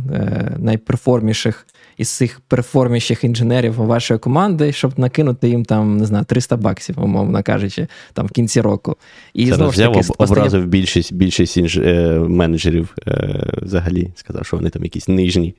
найперформіших 0.58 1.66
із 1.98 2.08
цих 2.08 2.40
перформіших 2.40 3.24
інженерів 3.24 3.74
вашої 3.74 4.20
команди, 4.20 4.72
щоб 4.72 4.98
накинути 4.98 5.48
їм 5.48 5.64
там, 5.64 5.96
не 5.96 6.06
знаю, 6.06 6.24
300 6.24 6.56
баксів, 6.56 7.04
умовно 7.04 7.42
кажучи, 7.42 7.86
там 8.12 8.26
в 8.26 8.30
кінці 8.30 8.60
року. 8.60 8.96
І 9.34 9.48
Це 9.48 9.54
знову 9.54 9.72
ж 9.72 9.78
таки, 9.78 10.00
образив 10.18 10.66
більшість 10.66 11.12
більшість 11.12 11.56
інж... 11.56 11.78
Е, 11.78 12.18
менеджерів 12.28 12.96
е, 13.08 13.50
взагалі, 13.62 14.10
сказав, 14.14 14.46
що 14.46 14.56
вони 14.56 14.70
там 14.70 14.84
якісь 14.84 15.08
нижні. 15.08 15.54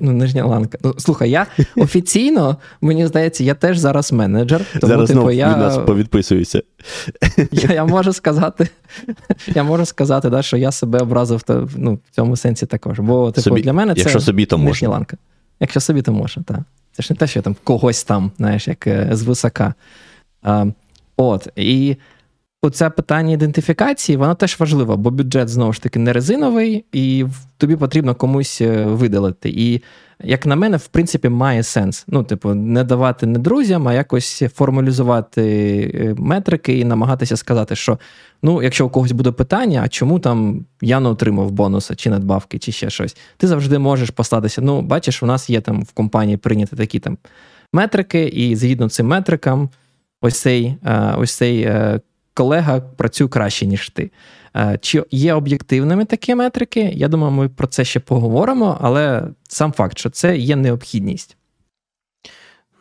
Ну, 0.00 0.12
нижня 0.12 0.44
ланка. 0.44 0.78
Ну, 0.82 0.94
Слухай, 0.98 1.30
я 1.30 1.46
офіційно, 1.76 2.56
мені 2.80 3.06
здається, 3.06 3.44
я 3.44 3.54
теж 3.54 3.78
зараз 3.78 4.12
менеджер. 4.12 4.64
Тому, 4.80 4.92
зараз 4.92 5.10
типу, 5.10 5.30
я... 5.30 5.50
від 5.50 5.58
нас 5.58 5.78
повідписуюся. 5.78 6.62
Я 7.52 7.74
я 7.74 7.84
можу 7.84 8.12
сказати, 8.12 8.68
я 9.46 9.62
можу 9.62 9.86
сказати, 9.86 10.30
да, 10.30 10.42
що 10.42 10.56
я 10.56 10.72
себе 10.72 10.98
образив 10.98 11.42
ну, 11.76 11.94
в 11.94 12.14
цьому 12.14 12.36
сенсі 12.36 12.66
також. 12.66 13.00
Бо 13.00 13.30
типу, 13.30 13.42
собі, 13.42 13.62
для 13.62 13.72
мене 13.72 13.94
це 13.94 14.00
якщо 14.00 14.20
собі, 14.20 14.46
то 14.46 14.58
нижня 14.58 14.88
ланка. 14.88 15.16
Якщо 15.60 15.80
собі, 15.80 16.02
то 16.02 16.12
можна, 16.12 16.42
так. 16.42 16.58
Це 16.92 17.02
ж 17.02 17.12
не 17.12 17.16
те, 17.16 17.26
що 17.26 17.38
я 17.38 17.42
там 17.42 17.56
когось 17.64 18.04
там, 18.04 18.30
знаєш, 18.36 18.68
як 18.68 18.86
е, 18.86 19.08
з 19.12 19.22
висока. 19.22 19.74
А, 20.42 20.66
От, 21.16 21.48
і 21.56 21.96
оце 22.62 22.90
питання 22.90 23.32
ідентифікації, 23.32 24.16
воно 24.16 24.34
теж 24.34 24.60
важливо, 24.60 24.96
бо 24.96 25.10
бюджет 25.10 25.48
знову 25.48 25.72
ж 25.72 25.82
таки 25.82 25.98
не 25.98 26.12
резиновий, 26.12 26.84
і 26.92 27.26
тобі 27.56 27.76
потрібно 27.76 28.14
комусь 28.14 28.60
е, 28.60 28.84
видалити. 28.84 29.50
І 29.50 29.82
як 30.24 30.46
на 30.46 30.56
мене, 30.56 30.76
в 30.76 30.86
принципі, 30.86 31.28
має 31.28 31.62
сенс. 31.62 32.04
Ну, 32.08 32.22
типу, 32.22 32.54
не 32.54 32.84
давати 32.84 33.26
не 33.26 33.38
друзям, 33.38 33.88
а 33.88 33.94
якось 33.94 34.42
формалізувати 34.54 35.42
е, 35.94 36.14
метрики 36.18 36.78
і 36.78 36.84
намагатися 36.84 37.36
сказати, 37.36 37.76
що 37.76 37.98
ну, 38.42 38.62
якщо 38.62 38.86
у 38.86 38.90
когось 38.90 39.12
буде 39.12 39.32
питання, 39.32 39.82
а 39.84 39.88
чому 39.88 40.18
там 40.18 40.64
я 40.82 41.00
не 41.00 41.08
отримав 41.08 41.50
бонуса 41.50 41.94
чи 41.94 42.10
надбавки, 42.10 42.58
чи 42.58 42.72
ще 42.72 42.90
щось, 42.90 43.16
ти 43.36 43.46
завжди 43.46 43.78
можеш 43.78 44.10
послатися. 44.10 44.62
Ну, 44.62 44.82
бачиш, 44.82 45.22
у 45.22 45.26
нас 45.26 45.50
є 45.50 45.60
там 45.60 45.82
в 45.82 45.92
компанії 45.92 46.36
прийняті 46.36 46.76
такі 46.76 46.98
там 46.98 47.18
метрики, 47.72 48.24
і 48.24 48.56
згідно 48.56 48.88
цим 48.88 49.06
метрикам, 49.06 49.70
ось 50.20 50.40
цей 50.40 50.76
е, 50.84 51.14
ось 51.18 51.36
цей 51.36 51.62
колега 52.36 52.80
працює 52.80 53.28
краще, 53.28 53.66
ніж 53.66 53.88
ти. 53.88 54.10
Е, 54.56 54.78
чи 54.80 55.04
є 55.10 55.34
об'єктивними 55.34 56.04
такі 56.04 56.34
метрики? 56.34 56.80
Я 56.94 57.08
думаю, 57.08 57.32
ми 57.32 57.48
про 57.48 57.66
це 57.66 57.84
ще 57.84 58.00
поговоримо, 58.00 58.78
але 58.80 59.22
сам 59.48 59.72
факт, 59.72 59.98
що 59.98 60.10
це 60.10 60.36
є 60.36 60.56
необхідність. 60.56 61.36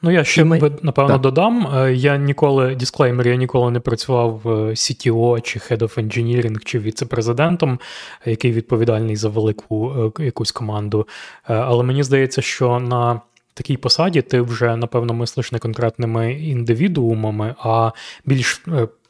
Ну, 0.02 0.12
я 0.12 0.24
ще 0.24 0.44
ми... 0.44 0.60
напевно 0.82 1.14
так. 1.14 1.22
додам. 1.22 1.68
Е, 1.76 1.94
я 1.94 2.18
ніколи, 2.18 2.76
дисклеймер, 2.76 3.28
я 3.28 3.36
ніколи 3.36 3.72
не 3.72 3.80
працював 3.80 4.42
CTO 4.46 5.42
чи 5.42 5.60
Head 5.60 5.78
of 5.78 6.00
Engineering, 6.00 6.64
чи 6.66 6.80
віце-президентом, 6.80 7.80
який 8.26 8.52
відповідальний 8.52 9.16
за 9.16 9.30
велику 9.30 10.14
якусь 10.20 10.52
команду. 10.52 11.08
Але 11.44 11.84
мені 11.84 12.04
здається, 12.04 12.42
що 12.42 12.80
на 12.80 13.22
такій 13.54 13.78
посаді 13.78 14.22
ти 14.22 14.42
вже, 14.42 14.76
напевно, 14.76 15.14
мислиш 15.14 15.52
не 15.52 15.60
конкретними 15.60 16.34
індивідуумами, 16.34 17.56
а 17.60 17.92
більш 18.26 18.62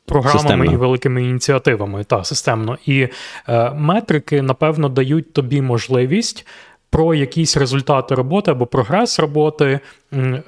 програмами 0.05 0.39
системно. 0.39 0.65
і 0.74 0.75
великими 0.75 1.24
ініціативами, 1.24 2.03
та 2.03 2.24
системно. 2.24 2.77
І 2.85 3.07
е, 3.50 3.71
метрики, 3.71 4.41
напевно, 4.41 4.89
дають 4.89 5.33
тобі 5.33 5.62
можливість. 5.62 6.47
Про 6.89 7.15
якісь 7.15 7.57
результати 7.57 8.15
роботи 8.15 8.51
або 8.51 8.65
прогрес 8.65 9.19
роботи 9.19 9.79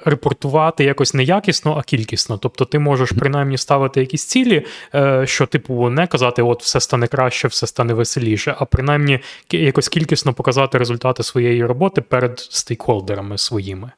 репортувати 0.04 0.84
якось 0.84 1.14
не 1.14 1.22
якісно, 1.22 1.76
а 1.78 1.82
кількісно. 1.82 2.38
Тобто 2.38 2.64
ти 2.64 2.78
можеш 2.78 3.12
принаймні 3.12 3.58
ставити 3.58 4.00
якісь 4.00 4.24
цілі, 4.24 4.66
е, 4.94 5.26
що, 5.26 5.46
типу, 5.46 5.90
не 5.90 6.06
казати, 6.06 6.42
от 6.42 6.62
все 6.62 6.80
стане 6.80 7.06
краще, 7.06 7.48
все 7.48 7.66
стане 7.66 7.94
веселіше, 7.94 8.54
а 8.58 8.64
принаймні 8.64 9.20
якось 9.50 9.88
кількісно 9.88 10.32
показати 10.32 10.78
результати 10.78 11.22
своєї 11.22 11.64
роботи 11.64 12.00
перед 12.00 12.38
стейкхолдерами 12.38 13.38
своїми 13.38 13.90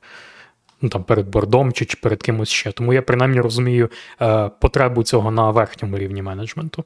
ну 0.82 0.88
там 0.88 1.04
перед 1.04 1.28
бордом 1.28 1.72
чи, 1.72 1.84
чи 1.84 1.98
перед 2.02 2.22
кимось 2.22 2.48
ще. 2.48 2.72
Тому 2.72 2.92
я 2.92 3.02
принаймні 3.02 3.40
розумію 3.40 3.88
е, 4.22 4.50
потребу 4.60 5.02
цього 5.02 5.30
на 5.30 5.50
верхньому 5.50 5.98
рівні 5.98 6.22
менеджменту. 6.22 6.84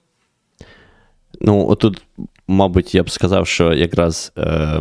Ну, 1.40 1.68
отут, 1.68 2.02
мабуть, 2.48 2.94
я 2.94 3.02
б 3.02 3.10
сказав, 3.10 3.46
що 3.46 3.72
якраз. 3.72 4.32
Е, 4.38 4.80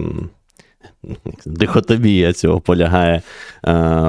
Дихотомія 1.46 2.34
цього 2.34 2.62
полягає 2.62 3.14
е, 3.16 3.22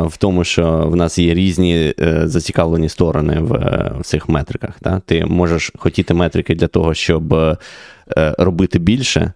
в 0.07 0.17
тому, 0.17 0.45
що 0.45 0.87
в 0.87 0.97
нас 0.97 1.19
є 1.19 1.35
різні 1.35 1.95
е, 2.01 2.29
зацікавлені 2.29 2.89
сторони 2.89 3.41
в, 3.41 3.55
е, 3.55 3.93
в 4.01 4.05
цих 4.05 4.29
метриках. 4.29 4.79
Та? 4.81 5.01
Ти 5.01 5.25
можеш 5.27 5.73
хотіти 5.79 6.15
метрики 6.15 6.55
для 6.55 6.67
того, 6.67 6.95
щоб 6.95 7.35
е, 7.35 7.57
робити 8.39 8.79
більше, 8.79 9.33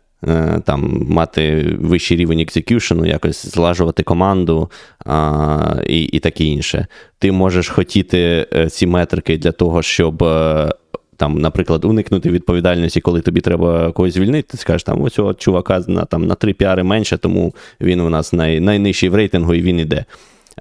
там 0.64 1.06
Мати 1.08 1.76
вищий 1.80 2.16
рівень 2.16 2.40
екзекюшену, 2.40 3.06
якось 3.06 3.46
злажувати 3.46 4.02
команду 4.02 4.70
а, 5.06 5.76
і 5.86 6.02
і 6.02 6.18
таке 6.18 6.44
інше. 6.44 6.86
Ти 7.18 7.32
можеш 7.32 7.68
хотіти 7.68 8.46
е, 8.54 8.70
ці 8.70 8.86
метрики 8.86 9.38
для 9.38 9.52
того, 9.52 9.82
щоб, 9.82 10.22
е, 10.22 10.70
там, 11.16 11.38
наприклад, 11.38 11.84
уникнути 11.84 12.30
відповідальності, 12.30 13.00
коли 13.00 13.20
тобі 13.20 13.40
треба 13.40 13.92
когось 13.92 14.14
звільнити. 14.14 14.48
Ти 14.50 14.56
скажеш, 14.56 14.82
там 14.82 15.02
ось 15.02 15.20
чувака 15.38 15.84
на 15.88 16.04
там, 16.04 16.26
на 16.26 16.34
3 16.34 16.52
піари 16.52 16.82
менше, 16.82 17.16
тому 17.16 17.54
він 17.80 18.00
у 18.00 18.10
нас 18.10 18.32
най, 18.32 18.60
найнижчий 18.60 19.08
в 19.08 19.14
рейтингу 19.14 19.54
і 19.54 19.62
він 19.62 19.80
іде. 19.80 20.04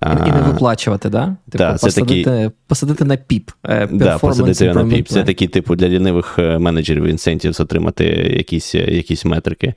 І, 0.01 0.31
не 0.31 0.41
виплачувати, 0.41 1.09
да? 1.09 1.35
Типу, 1.49 1.57
да, 1.57 1.71
посадити, 1.71 2.23
такі... 2.23 2.51
посадити 2.67 3.05
на 3.05 3.17
піп. 3.17 3.51
Е, 3.65 3.87
да, 3.91 4.17
посадити 4.17 4.73
на 4.73 4.85
піп. 4.85 5.07
Це 5.07 5.23
такі, 5.23 5.47
типу, 5.47 5.75
для 5.75 5.87
лінивих 5.87 6.35
е, 6.39 6.59
менеджерів 6.59 7.03
інсентів 7.03 7.55
отримати 7.59 8.05
якісь 8.37 8.75
е, 8.75 8.77
якісь 8.77 9.25
метрики, 9.25 9.73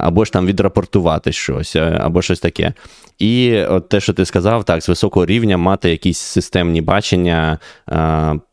або 0.00 0.24
ж 0.24 0.32
там 0.32 0.46
відрапортувати 0.46 1.32
щось, 1.32 1.76
або 1.76 2.22
щось 2.22 2.40
таке. 2.40 2.72
І 3.18 3.62
от 3.62 3.88
те, 3.88 4.00
що 4.00 4.12
ти 4.12 4.24
сказав, 4.24 4.64
так, 4.64 4.82
з 4.82 4.88
високого 4.88 5.26
рівня 5.26 5.56
мати 5.56 5.90
якісь 5.90 6.18
системні 6.18 6.80
бачення. 6.80 7.58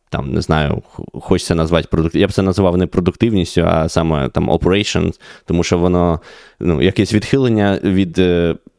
Там, 0.09 0.33
не 0.33 0.41
знаю, 0.41 0.81
хочеться 1.13 1.55
назвати 1.55 1.87
продукт. 1.91 2.15
Я 2.15 2.27
б 2.27 2.31
це 2.31 2.41
називав 2.41 2.77
не 2.77 2.87
продуктивністю, 2.87 3.61
а 3.67 3.89
саме 3.89 4.29
там 4.29 4.49
operations, 4.49 5.19
тому 5.45 5.63
що 5.63 5.77
воно 5.77 6.19
ну, 6.59 6.81
якесь 6.81 7.13
відхилення 7.13 7.79
від 7.83 8.21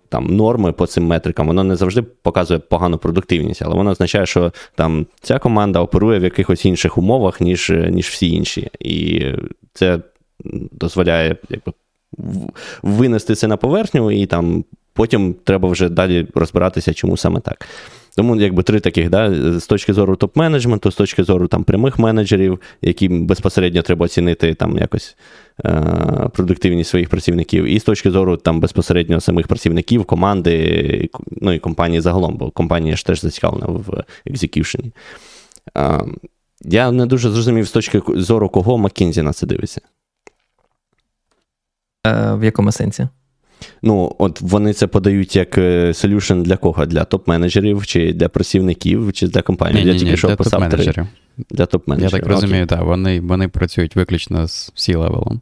там 0.08 0.36
норми 0.36 0.72
по 0.72 0.86
цим 0.86 1.04
метрикам, 1.04 1.46
воно 1.46 1.64
не 1.64 1.76
завжди 1.76 2.02
показує 2.02 2.60
погану 2.60 2.98
продуктивність, 2.98 3.62
але 3.62 3.74
воно 3.74 3.90
означає, 3.90 4.26
що 4.26 4.52
там 4.74 5.06
ця 5.20 5.38
команда 5.38 5.80
оперує 5.80 6.18
в 6.18 6.24
якихось 6.24 6.64
інших 6.64 6.98
умовах, 6.98 7.40
ніж 7.40 7.70
ніж 7.70 8.06
всі 8.08 8.30
інші. 8.30 8.70
І 8.80 9.24
це 9.72 10.00
дозволяє 10.72 11.36
якби, 11.48 11.72
винести 12.82 13.34
це 13.34 13.46
на 13.46 13.56
поверхню, 13.56 14.10
і 14.10 14.26
там 14.26 14.64
потім 14.92 15.34
треба 15.44 15.68
вже 15.68 15.88
далі 15.88 16.26
розбиратися, 16.34 16.94
чому 16.94 17.16
саме 17.16 17.40
так. 17.40 17.66
Тому 18.18 18.36
якби 18.36 18.62
три 18.62 18.80
таких, 18.80 19.10
да, 19.10 19.34
з 19.60 19.66
точки 19.66 19.92
зору 19.92 20.14
топ-менеджменту, 20.14 20.90
з 20.90 20.94
точки 20.94 21.24
зору 21.24 21.46
там 21.46 21.64
прямих 21.64 21.98
менеджерів, 21.98 22.60
яким 22.82 23.26
безпосередньо 23.26 23.82
треба 23.82 24.04
оцінити 24.04 24.54
там 24.54 24.78
якось 24.78 25.16
е, 25.64 25.82
продуктивність 26.32 26.90
своїх 26.90 27.08
працівників, 27.08 27.64
і 27.64 27.80
з 27.80 27.84
точки 27.84 28.10
зору 28.10 28.36
там 28.36 28.60
безпосередньо 28.60 29.20
самих 29.20 29.46
працівників, 29.46 30.04
команди, 30.04 31.10
ну 31.30 31.52
і 31.52 31.58
компанії 31.58 32.00
загалом, 32.00 32.36
бо 32.36 32.50
компанія 32.50 32.96
ж 32.96 33.06
теж 33.06 33.20
зацікавлена 33.20 33.66
в 33.66 34.04
екзекюшені. 34.26 34.92
Е, 35.76 36.00
я 36.62 36.90
не 36.90 37.06
дуже 37.06 37.30
зрозумів 37.30 37.68
з 37.68 37.70
точки 37.70 38.02
зору, 38.08 38.48
кого 38.48 38.78
Маккінзі 38.78 39.22
на 39.22 39.32
це 39.32 39.46
дивиться. 39.46 39.80
Е, 42.06 42.34
В 42.34 42.44
якому 42.44 42.72
сенсі? 42.72 43.08
Ну, 43.82 44.16
от 44.18 44.40
вони 44.40 44.72
це 44.72 44.86
подають 44.86 45.36
як 45.36 45.54
солюшн 45.96 46.42
для 46.42 46.56
кого? 46.56 46.86
Для 46.86 47.02
топ-менеджерів, 47.02 47.86
чи 47.86 48.12
для 48.12 48.28
працівників, 48.28 49.12
чи 49.12 49.28
для 49.28 49.42
компанії? 49.42 49.84
Ні, 49.84 49.92
я 49.92 49.98
тільки 49.98 50.16
що 50.16 50.36
писав 50.36 50.62
топ-менеджерів. 50.62 51.06
Для 51.50 51.64
топ-менеджерів. 51.64 52.02
Я 52.02 52.10
так 52.10 52.26
розумію, 52.26 52.66
так. 52.66 52.82
Вони 52.84 53.20
вони 53.20 53.48
працюють 53.48 53.96
виключно 53.96 54.48
з 54.48 54.72
C-левелом. 54.76 55.40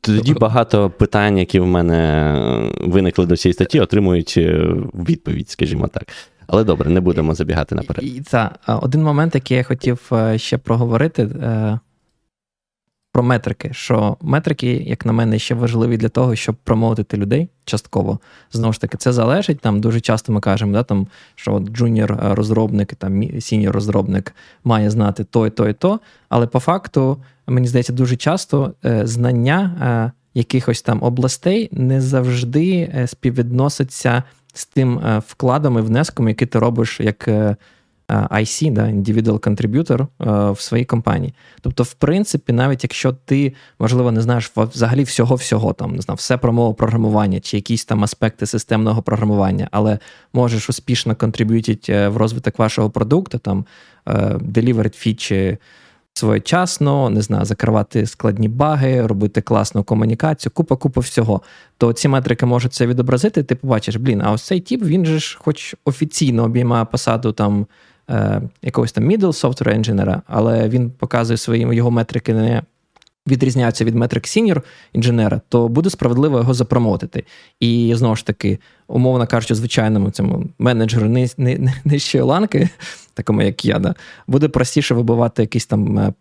Тоді 0.00 0.34
багато 0.34 0.90
питань, 0.90 1.38
які 1.38 1.60
в 1.60 1.66
мене 1.66 2.72
виникли 2.80 3.26
до 3.26 3.36
цієї 3.36 3.52
статті, 3.54 3.80
отримують 3.80 4.34
е, 4.36 4.66
відповідь, 4.94 5.50
скажімо 5.50 5.88
так. 5.88 6.04
Але 6.46 6.64
добре, 6.64 6.90
не 6.90 7.00
будемо 7.00 7.34
забігати 7.34 7.74
наперед. 7.74 8.04
І, 8.04 8.20
Це 8.20 8.50
один 8.66 9.02
момент, 9.02 9.34
який 9.34 9.56
я 9.56 9.62
хотів 9.62 10.10
е, 10.12 10.38
ще 10.38 10.58
проговорити. 10.58 11.28
Е, 13.16 13.18
про 13.18 13.22
метрики, 13.22 13.70
що 13.72 14.16
метрики, 14.20 14.66
як 14.86 15.06
на 15.06 15.12
мене, 15.12 15.38
ще 15.38 15.54
важливі 15.54 15.96
для 15.96 16.08
того, 16.08 16.36
щоб 16.36 16.56
промовити 16.56 17.16
людей 17.16 17.48
частково. 17.64 18.18
Знову 18.52 18.72
ж 18.72 18.80
таки, 18.80 18.96
це 18.96 19.12
залежить. 19.12 19.60
Там 19.60 19.80
дуже 19.80 20.00
часто 20.00 20.32
ми 20.32 20.40
кажемо, 20.40 20.72
да, 20.72 20.82
там, 20.82 21.06
що 21.34 21.58
джуніор-розробник, 21.58 22.94
там 22.94 23.22
сіньор-розробник 23.40 24.32
має 24.64 24.90
знати 24.90 25.24
то 25.24 25.46
і 25.46 25.50
то 25.50 25.68
і 25.68 25.72
то. 25.72 26.00
Але 26.28 26.46
по 26.46 26.60
факту, 26.60 27.16
мені 27.46 27.68
здається, 27.68 27.92
дуже 27.92 28.16
часто 28.16 28.74
е, 28.84 29.06
знання 29.06 29.60
е, 29.82 30.12
якихось 30.34 30.82
там 30.82 31.02
областей 31.02 31.68
не 31.72 32.00
завжди 32.00 32.90
е, 32.94 33.06
співвідносяться 33.06 34.22
з 34.54 34.66
тим 34.66 35.00
вкладом 35.26 35.78
і 35.78 35.80
внеском, 35.80 36.28
який 36.28 36.48
ти 36.48 36.58
робиш 36.58 37.00
як 37.00 37.28
IC, 38.08 38.72
да, 38.72 38.82
Individual 38.82 39.38
Contributor 39.38 40.06
в 40.52 40.60
своїй 40.60 40.84
компанії. 40.84 41.34
Тобто, 41.60 41.82
в 41.82 41.92
принципі, 41.92 42.52
навіть 42.52 42.84
якщо 42.84 43.12
ти, 43.12 43.52
можливо, 43.78 44.12
не 44.12 44.20
знаєш 44.20 44.52
взагалі 44.56 45.02
всього-всього, 45.02 45.72
там, 45.72 45.96
не 45.96 46.02
знаю, 46.02 46.16
все 46.16 46.36
про 46.36 46.52
мову 46.52 46.74
програмування 46.74 47.40
чи 47.40 47.56
якісь 47.56 47.84
там 47.84 48.04
аспекти 48.04 48.46
системного 48.46 49.02
програмування, 49.02 49.68
але 49.70 49.98
можеш 50.32 50.70
успішно 50.70 51.16
контриб'ютити 51.16 51.92
е, 51.92 52.08
в 52.08 52.16
розвиток 52.16 52.58
вашого 52.58 52.90
продукту, 52.90 53.38
там, 53.38 53.64
е, 54.08 54.90
фічі 54.94 55.58
своєчасно, 56.18 57.10
не 57.10 57.22
знаю, 57.22 57.44
закривати 57.44 58.06
складні 58.06 58.48
баги, 58.48 59.06
робити 59.06 59.40
класну 59.40 59.84
комунікацію, 59.84 60.52
купа-купа 60.54 61.00
всього. 61.00 61.42
То 61.78 61.92
ці 61.92 62.08
метрики 62.08 62.46
можуть 62.46 62.74
це 62.74 62.86
відобразити, 62.86 63.42
ти 63.42 63.54
побачиш, 63.54 63.96
блін, 63.96 64.22
а 64.24 64.32
ось 64.32 64.42
цей 64.42 64.60
тип, 64.60 64.82
він 64.82 65.06
же 65.06 65.18
ж, 65.18 65.38
хоч 65.40 65.74
офіційно 65.84 66.44
обіймає 66.44 66.84
посаду 66.84 67.32
там 67.32 67.66
е, 68.10 68.42
якогось 68.62 68.92
там 68.92 69.10
middle 69.10 69.20
software 69.20 69.74
інженера, 69.74 70.22
але 70.26 70.68
він 70.68 70.90
показує 70.90 71.36
свої 71.36 71.76
його 71.76 71.90
метрики 71.90 72.34
не 72.34 72.62
відрізняються 73.26 73.84
від 73.84 73.94
метрик 73.94 74.26
senior 74.26 74.62
інженера, 74.92 75.40
то 75.48 75.68
буде 75.68 75.90
справедливо 75.90 76.38
його 76.38 76.54
запромоутити. 76.54 77.24
І 77.60 77.92
знову 77.96 78.16
ж 78.16 78.26
таки, 78.26 78.58
умовно 78.88 79.26
кажучи, 79.26 79.54
звичайному 79.54 80.10
цьому 80.10 80.44
менеджеру 80.58 81.28
нижчої 81.84 82.24
ланки, 82.24 82.68
такому 83.14 83.42
як 83.42 83.64
я, 83.64 83.78
да, 83.78 83.94
буде 84.26 84.48
простіше 84.48 84.94
вибивати 84.94 85.42
якийсь 85.42 85.66
там 85.66 86.14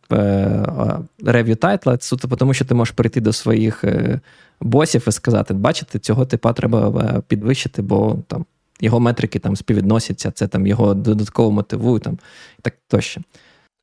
рев'ю 1.25 1.56
тайтла, 1.56 1.98
суто 2.00 2.27
тому 2.27 2.54
що 2.54 2.65
ти 2.65 2.75
можеш 2.75 2.92
прийти 2.92 3.22
до 3.22 3.34
своїх 3.34 3.84
е, 3.84 4.20
босів 4.62 5.06
і 5.08 5.12
сказати: 5.12 5.54
бачите, 5.54 6.00
цього 6.00 6.25
типа 6.25 6.54
треба 6.54 7.04
е, 7.04 7.22
підвищити, 7.27 7.82
бо 7.82 8.18
там 8.27 8.46
його 8.82 9.00
метрики 9.00 9.39
там 9.39 9.55
співвідносяться, 9.55 10.32
це 10.32 10.48
там 10.48 10.67
його 10.67 10.94
додатково 10.94 11.51
мотивує 11.51 12.00
там, 12.00 12.13
і 12.60 12.62
так 12.62 12.74
тощо. 12.88 13.22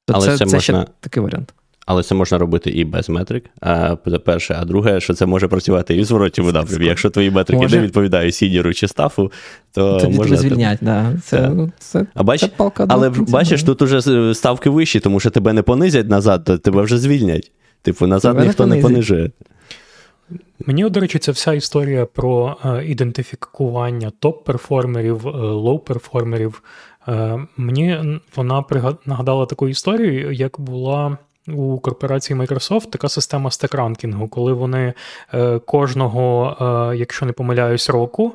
То 0.07 0.15
Але 0.15 0.27
це, 0.27 0.33
це, 0.33 0.39
це 0.39 0.57
можна... 0.57 0.61
ще 0.61 0.93
такий 1.01 1.23
варіант. 1.23 1.55
Але 1.87 2.03
це 2.03 2.15
можна 2.15 2.39
робити 2.39 2.71
і 2.71 2.85
без 2.85 3.09
метрик. 3.09 3.45
А 3.61 3.97
перше, 3.97 4.57
а 4.61 4.65
друге, 4.65 5.01
що 5.01 5.15
це 5.15 5.27
може 5.27 5.49
працювати 5.49 5.97
і 5.97 6.01
в 6.01 6.05
зворотньому 6.05 6.53
напрямі. 6.53 6.87
Якщо 6.87 7.11
твої 7.11 7.31
метрики 7.31 7.63
може. 7.63 7.77
не 7.77 7.83
відповідають 7.83 8.35
сідіру 8.35 8.75
чи 8.75 8.89
стафу, 8.89 9.33
то 9.73 10.01
Тоді 10.01 10.17
можна... 10.17 10.37
звільнять, 10.37 10.79
да. 10.83 11.13
Це, 11.25 11.51
ну, 11.51 11.73
це, 11.79 12.07
а 12.15 12.23
бач, 12.23 12.41
це 12.41 12.49
палка 12.49 12.87
Але 12.89 13.11
бачиш, 13.11 13.63
тут 13.63 13.83
уже 13.83 14.35
ставки 14.35 14.71
вищі, 14.71 15.01
тому 15.01 15.21
що 15.21 15.31
тебе 15.31 15.53
не 15.53 15.63
понизять 15.63 16.09
назад, 16.09 16.45
то 16.45 16.59
тебе 16.59 16.83
вже 16.83 16.99
звільнять. 16.99 17.53
Типу, 17.83 18.07
назад 18.07 18.35
тебе 18.35 18.47
ніхто 18.47 18.67
не, 18.67 18.77
не 18.77 18.83
понижує. 18.83 19.31
Мені, 20.67 20.91
до 20.91 21.01
речі, 21.01 21.19
ця 21.19 21.33
вся 21.33 21.53
історія 21.53 22.07
про 22.07 22.57
е, 22.65 22.85
ідентифікування 22.85 24.13
топ-перформерів, 24.21 25.29
е, 25.29 25.31
лоу-перформерів. 25.33 26.63
Е, 27.09 27.47
мені 27.57 28.21
вона 28.37 28.65
нагадала 29.07 29.47
таку 29.47 29.69
історію, 29.69 30.33
як 30.33 30.61
була. 30.61 31.19
У 31.49 31.79
корпорації 31.79 32.39
Microsoft 32.39 32.91
така 32.91 33.09
система 33.09 33.51
стекранкінгу, 33.51 34.29
коли 34.29 34.53
вони 34.53 34.95
кожного, 35.65 36.57
якщо 36.97 37.27
не 37.27 37.33
помиляюсь, 37.33 37.91
року 37.91 38.33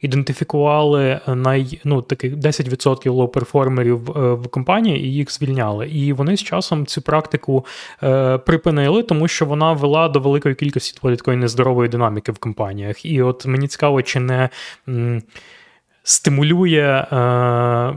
ідентифікували 0.00 1.20
най, 1.26 1.80
ну, 1.84 2.02
таких 2.02 2.34
10% 2.34 3.10
лоу-перформерів 3.10 4.18
е, 4.18 4.34
в 4.34 4.48
компанії 4.48 5.04
і 5.06 5.14
їх 5.14 5.32
звільняли. 5.32 5.88
І 5.88 6.12
вони 6.12 6.36
з 6.36 6.42
часом 6.42 6.86
цю 6.86 7.02
практику 7.02 7.66
е, 8.02 8.38
припинили, 8.38 9.02
тому 9.02 9.28
що 9.28 9.46
вона 9.46 9.72
вела 9.72 10.08
до 10.08 10.20
великої 10.20 10.54
кількості 10.54 11.00
такої 11.16 11.36
нездорової 11.36 11.88
динаміки 11.88 12.32
в 12.32 12.38
компаніях. 12.38 13.04
І 13.06 13.22
от 13.22 13.46
мені 13.46 13.68
цікаво, 13.68 14.02
чи 14.02 14.20
не. 14.20 14.48
М- 14.88 15.22
стимулює 16.08 17.06
е, 17.12 17.94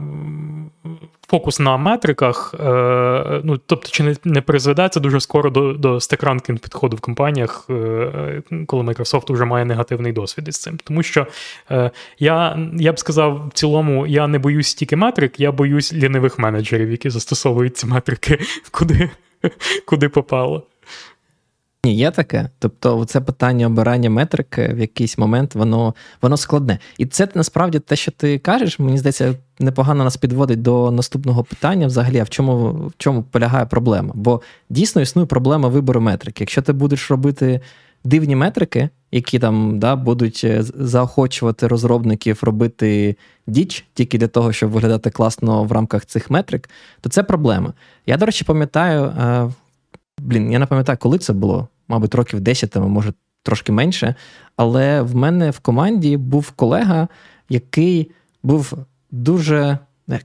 фокус 1.28 1.60
на 1.60 1.76
метриках, 1.76 2.54
е, 2.60 3.40
ну, 3.44 3.60
тобто, 3.66 3.88
чи 3.90 4.02
не 4.02 4.16
не 4.24 4.40
призведе 4.40 4.88
це 4.88 5.00
дуже 5.00 5.20
скоро 5.20 5.50
до 5.50 5.72
до 5.72 6.00
стекранкінг 6.00 6.58
підходу 6.58 6.96
в 6.96 7.00
компаніях, 7.00 7.66
е, 7.70 8.42
коли 8.66 8.82
Microsoft 8.82 9.32
вже 9.32 9.44
має 9.44 9.64
негативний 9.64 10.12
досвід 10.12 10.48
із 10.48 10.58
цим. 10.58 10.78
Тому 10.84 11.02
що 11.02 11.26
е, 11.70 11.90
я 12.18 12.58
я 12.74 12.92
б 12.92 12.98
сказав, 12.98 13.48
в 13.48 13.52
цілому, 13.52 14.06
я 14.06 14.26
не 14.26 14.38
боюсь 14.38 14.74
тільки 14.74 14.96
метрик, 14.96 15.40
я 15.40 15.52
боюсь 15.52 15.92
лінивих 15.92 16.38
менеджерів, 16.38 16.90
які 16.90 17.10
застосовують 17.10 17.76
ці 17.76 17.86
метрики 17.86 18.38
куди, 18.70 19.10
куди 19.86 20.08
попало. 20.08 20.62
Ні, 21.84 21.94
є 21.94 22.10
таке. 22.10 22.48
Тобто, 22.58 23.04
це 23.04 23.20
питання 23.20 23.66
обирання 23.66 24.10
метрики 24.10 24.68
в 24.74 24.78
якийсь 24.78 25.18
момент, 25.18 25.54
воно 25.54 25.94
воно 26.22 26.36
складне. 26.36 26.78
І 26.98 27.06
це 27.06 27.28
насправді 27.34 27.78
те, 27.78 27.96
що 27.96 28.10
ти 28.10 28.38
кажеш, 28.38 28.78
мені 28.78 28.98
здається, 28.98 29.34
непогано 29.58 30.04
нас 30.04 30.16
підводить 30.16 30.62
до 30.62 30.90
наступного 30.90 31.44
питання, 31.44 31.86
взагалі, 31.86 32.18
а 32.18 32.22
в 32.22 32.30
чому 32.30 32.72
в 32.72 32.92
чому 32.98 33.22
полягає 33.22 33.66
проблема? 33.66 34.12
Бо 34.14 34.40
дійсно 34.70 35.02
існує 35.02 35.26
проблема 35.26 35.68
вибору 35.68 36.00
метрики. 36.00 36.42
Якщо 36.42 36.62
ти 36.62 36.72
будеш 36.72 37.10
робити 37.10 37.60
дивні 38.04 38.36
метрики, 38.36 38.88
які 39.12 39.38
там 39.38 39.78
да, 39.78 39.96
будуть 39.96 40.40
е, 40.44 40.62
заохочувати 40.62 41.66
розробників 41.68 42.38
робити 42.42 43.16
діч 43.46 43.86
тільки 43.94 44.18
для 44.18 44.28
того, 44.28 44.52
щоб 44.52 44.70
виглядати 44.70 45.10
класно 45.10 45.64
в 45.64 45.72
рамках 45.72 46.06
цих 46.06 46.30
метрик, 46.30 46.70
то 47.00 47.10
це 47.10 47.22
проблема. 47.22 47.72
Я, 48.06 48.16
до 48.16 48.26
речі, 48.26 48.44
пам'ятаю. 48.44 49.12
Блін, 50.26 50.52
я 50.52 50.58
не 50.58 50.66
пам'ятаю, 50.66 50.98
коли 51.00 51.18
це 51.18 51.32
було 51.32 51.68
мабуть, 51.92 52.14
років 52.14 52.40
10, 52.40 52.76
може 52.76 53.12
трошки 53.42 53.72
менше. 53.72 54.14
Але 54.56 55.02
в 55.02 55.16
мене 55.16 55.50
в 55.50 55.58
команді 55.58 56.16
був 56.16 56.50
колега, 56.50 57.08
який 57.48 58.10
був 58.42 58.72
дуже. 59.10 59.78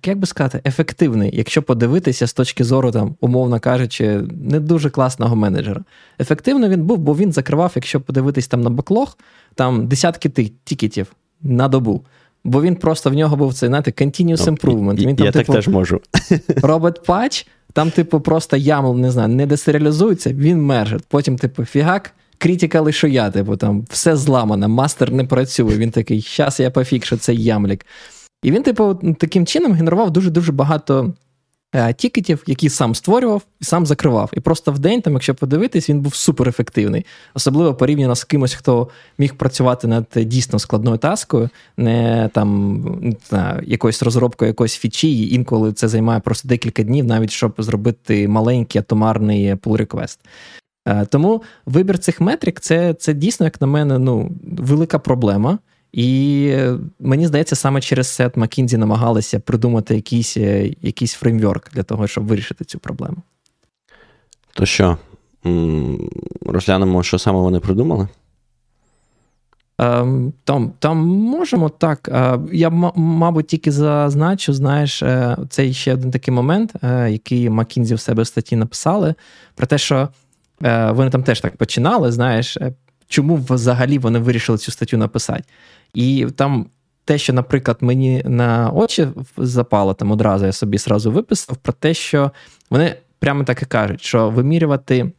Як 0.05 0.19
би 0.19 0.27
сказати, 0.27 0.61
ефективний, 0.65 1.31
якщо 1.33 1.63
подивитися 1.63 2.27
з 2.27 2.33
точки 2.33 2.63
зору, 2.63 2.91
там, 2.91 3.15
умовно 3.21 3.59
кажучи, 3.59 4.21
не 4.31 4.59
дуже 4.59 4.89
класного 4.89 5.35
менеджера. 5.35 5.81
Ефективно 6.19 6.69
він 6.69 6.83
був, 6.83 6.97
бо 6.97 7.15
він 7.15 7.31
закривав, 7.31 7.71
якщо 7.75 8.01
подивитись 8.01 8.47
там 8.47 8.61
на 8.61 8.69
баклог, 8.69 9.17
там 9.55 9.87
десятки 9.87 10.29
тікетів 10.63 11.13
на 11.41 11.67
добу. 11.67 12.05
Бо 12.43 12.61
він 12.61 12.75
просто 12.75 13.09
в 13.09 13.13
нього 13.13 13.35
був 13.35 13.53
цей 13.53 13.69
знаєте, 13.69 13.91
continuous 13.91 14.57
improvement. 14.57 14.95
Він, 14.95 15.15
там, 15.15 15.25
Я 15.25 15.31
типу, 15.31 15.45
так 15.45 15.55
теж 15.55 15.67
можу. 15.67 16.01
Робить 16.61 17.03
патч, 17.03 17.47
там, 17.77 17.91
типу, 17.91 18.19
просто 18.19 18.57
YAML, 18.57 18.97
не 18.97 19.11
знаю, 19.11 19.29
не 19.29 19.45
десеріалізується, 19.45 20.33
він 20.33 20.61
мержить. 20.61 21.03
Потім, 21.07 21.37
типу, 21.37 21.65
фігак, 21.65 22.11
критикали, 22.37 22.91
що 22.91 23.07
я, 23.07 23.31
типу, 23.31 23.57
там 23.57 23.85
все 23.89 24.15
зламане, 24.15 24.67
мастер 24.67 25.11
не 25.11 25.23
працює. 25.23 25.77
Він 25.77 25.91
такий, 25.91 26.21
щас 26.21 26.59
я 26.59 26.71
пофікшу 26.71 27.17
цей 27.17 27.43
ямлік. 27.43 27.85
І 28.43 28.51
він, 28.51 28.63
типу, 28.63 28.99
таким 29.19 29.45
чином 29.45 29.73
генерував 29.73 30.11
дуже-дуже 30.11 30.51
багато 30.51 31.13
тікетів, 31.97 32.43
які 32.47 32.69
сам 32.69 32.95
створював 32.95 33.41
і 33.59 33.65
сам 33.65 33.85
закривав. 33.85 34.29
І 34.33 34.39
просто 34.39 34.71
в 34.71 34.79
день, 34.79 35.01
там, 35.01 35.13
якщо 35.13 35.35
подивитись, 35.35 35.89
він 35.89 35.99
був 35.99 36.15
суперефективний. 36.15 37.05
Особливо 37.33 37.75
порівняно 37.75 38.15
з 38.15 38.23
кимось, 38.23 38.53
хто 38.53 38.87
міг 39.17 39.35
працювати 39.35 39.87
над 39.87 40.05
дійсно 40.15 40.59
складною 40.59 40.97
таскою, 40.97 41.49
не 41.77 42.29
там 42.33 42.81
не 43.31 43.61
якоюсь 43.63 44.03
розробкою 44.03 44.47
якоїсь 44.47 44.77
фічі, 44.77 45.19
і 45.19 45.33
інколи 45.33 45.73
це 45.73 45.87
займає 45.87 46.19
просто 46.19 46.47
декілька 46.47 46.83
днів, 46.83 47.05
навіть 47.05 47.31
щоб 47.31 47.53
зробити 47.57 48.27
маленький 48.27 48.79
атомарний 48.79 49.53
pull 49.53 49.87
request. 49.87 50.17
Е, 50.87 51.05
тому 51.05 51.41
вибір 51.65 51.99
цих 51.99 52.21
метрик 52.21 52.59
це 52.59 52.93
це 52.93 53.13
дійсно, 53.13 53.45
як 53.45 53.61
на 53.61 53.67
мене, 53.67 53.99
ну, 53.99 54.31
велика 54.43 54.99
проблема. 54.99 55.59
І 55.91 56.53
мені 56.99 57.27
здається, 57.27 57.55
саме 57.55 57.81
через 57.81 58.15
це 58.15 58.27
McKinsey 58.27 58.77
намагалися 58.77 59.39
придумати 59.39 59.95
якийсь 59.95 60.37
е, 60.37 60.73
якийсь 60.81 61.13
фреймворк 61.13 61.71
для 61.73 61.83
того, 61.83 62.07
щоб 62.07 62.27
вирішити 62.27 62.65
цю 62.65 62.79
проблему. 62.79 63.17
То 64.53 64.65
що, 64.65 64.97
розглянемо, 66.45 67.03
що 67.03 67.19
саме 67.19 67.39
вони 67.39 67.59
придумали? 67.59 68.07
Ем, 69.79 70.33
там 70.43 70.73
там 70.79 70.97
можемо 71.07 71.69
так. 71.69 72.09
Е, 72.11 72.39
я, 72.51 72.69
мабуть, 72.95 73.47
тільки 73.47 73.71
зазначу, 73.71 74.53
знаєш, 74.53 75.03
е, 75.03 75.37
це 75.49 75.73
ще 75.73 75.93
один 75.93 76.11
такий 76.11 76.33
момент, 76.33 76.73
який 77.09 77.49
McKinsey 77.49 77.95
в 77.95 77.99
себе 77.99 78.23
в 78.23 78.27
статті 78.27 78.55
написали, 78.55 79.15
про 79.55 79.67
те, 79.67 79.77
що 79.77 80.09
вони 80.89 81.09
там 81.09 81.23
теж 81.23 81.41
так 81.41 81.57
починали, 81.57 82.11
знаєш, 82.11 82.57
чому 83.07 83.35
взагалі 83.49 83.97
вони 83.99 84.19
вирішили 84.19 84.57
цю 84.57 84.71
статтю 84.71 84.97
написати. 84.97 85.43
І 85.97 86.27
там 86.35 86.65
те, 87.05 87.17
що, 87.17 87.33
наприклад, 87.33 87.77
мені 87.81 88.23
на 88.25 88.71
очі 88.71 89.07
запало 89.37 89.93
там 89.93 90.11
одразу, 90.11 90.45
я 90.45 90.51
собі 90.51 90.77
сразу 90.77 91.11
виписав 91.11 91.57
про 91.57 91.73
те, 91.73 91.93
що 91.93 92.31
вони 92.69 92.95
прямо 93.19 93.43
так 93.43 93.61
і 93.61 93.65
кажуть, 93.65 94.01
що 94.01 94.29
вимірювати. 94.29 95.11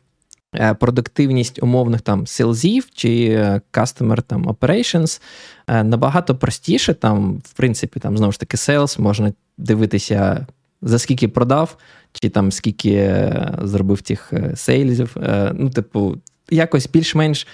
Е, 0.54 0.74
продуктивність 0.74 1.62
умовних 1.62 2.00
там 2.00 2.26
селзів 2.26 2.88
чи 2.94 3.24
е, 3.24 3.60
customer 3.72 4.22
там 4.22 4.46
operations 4.46 5.20
е, 5.66 5.84
набагато 5.84 6.36
простіше. 6.36 6.94
Там, 6.94 7.42
в 7.44 7.52
принципі, 7.52 8.00
там 8.00 8.18
знову 8.18 8.32
ж 8.32 8.40
таки 8.40 8.56
sales, 8.56 9.00
можна 9.00 9.32
дивитися, 9.58 10.46
за 10.82 10.98
скільки 10.98 11.28
продав, 11.28 11.76
чи 12.12 12.28
там 12.28 12.52
скільки 12.52 13.24
зробив 13.62 14.02
тих 14.02 14.32
сейлзів. 14.54 15.16
Ну, 15.52 15.70
типу, 15.70 16.16
якось 16.50 16.88
більш-менш 16.88 17.46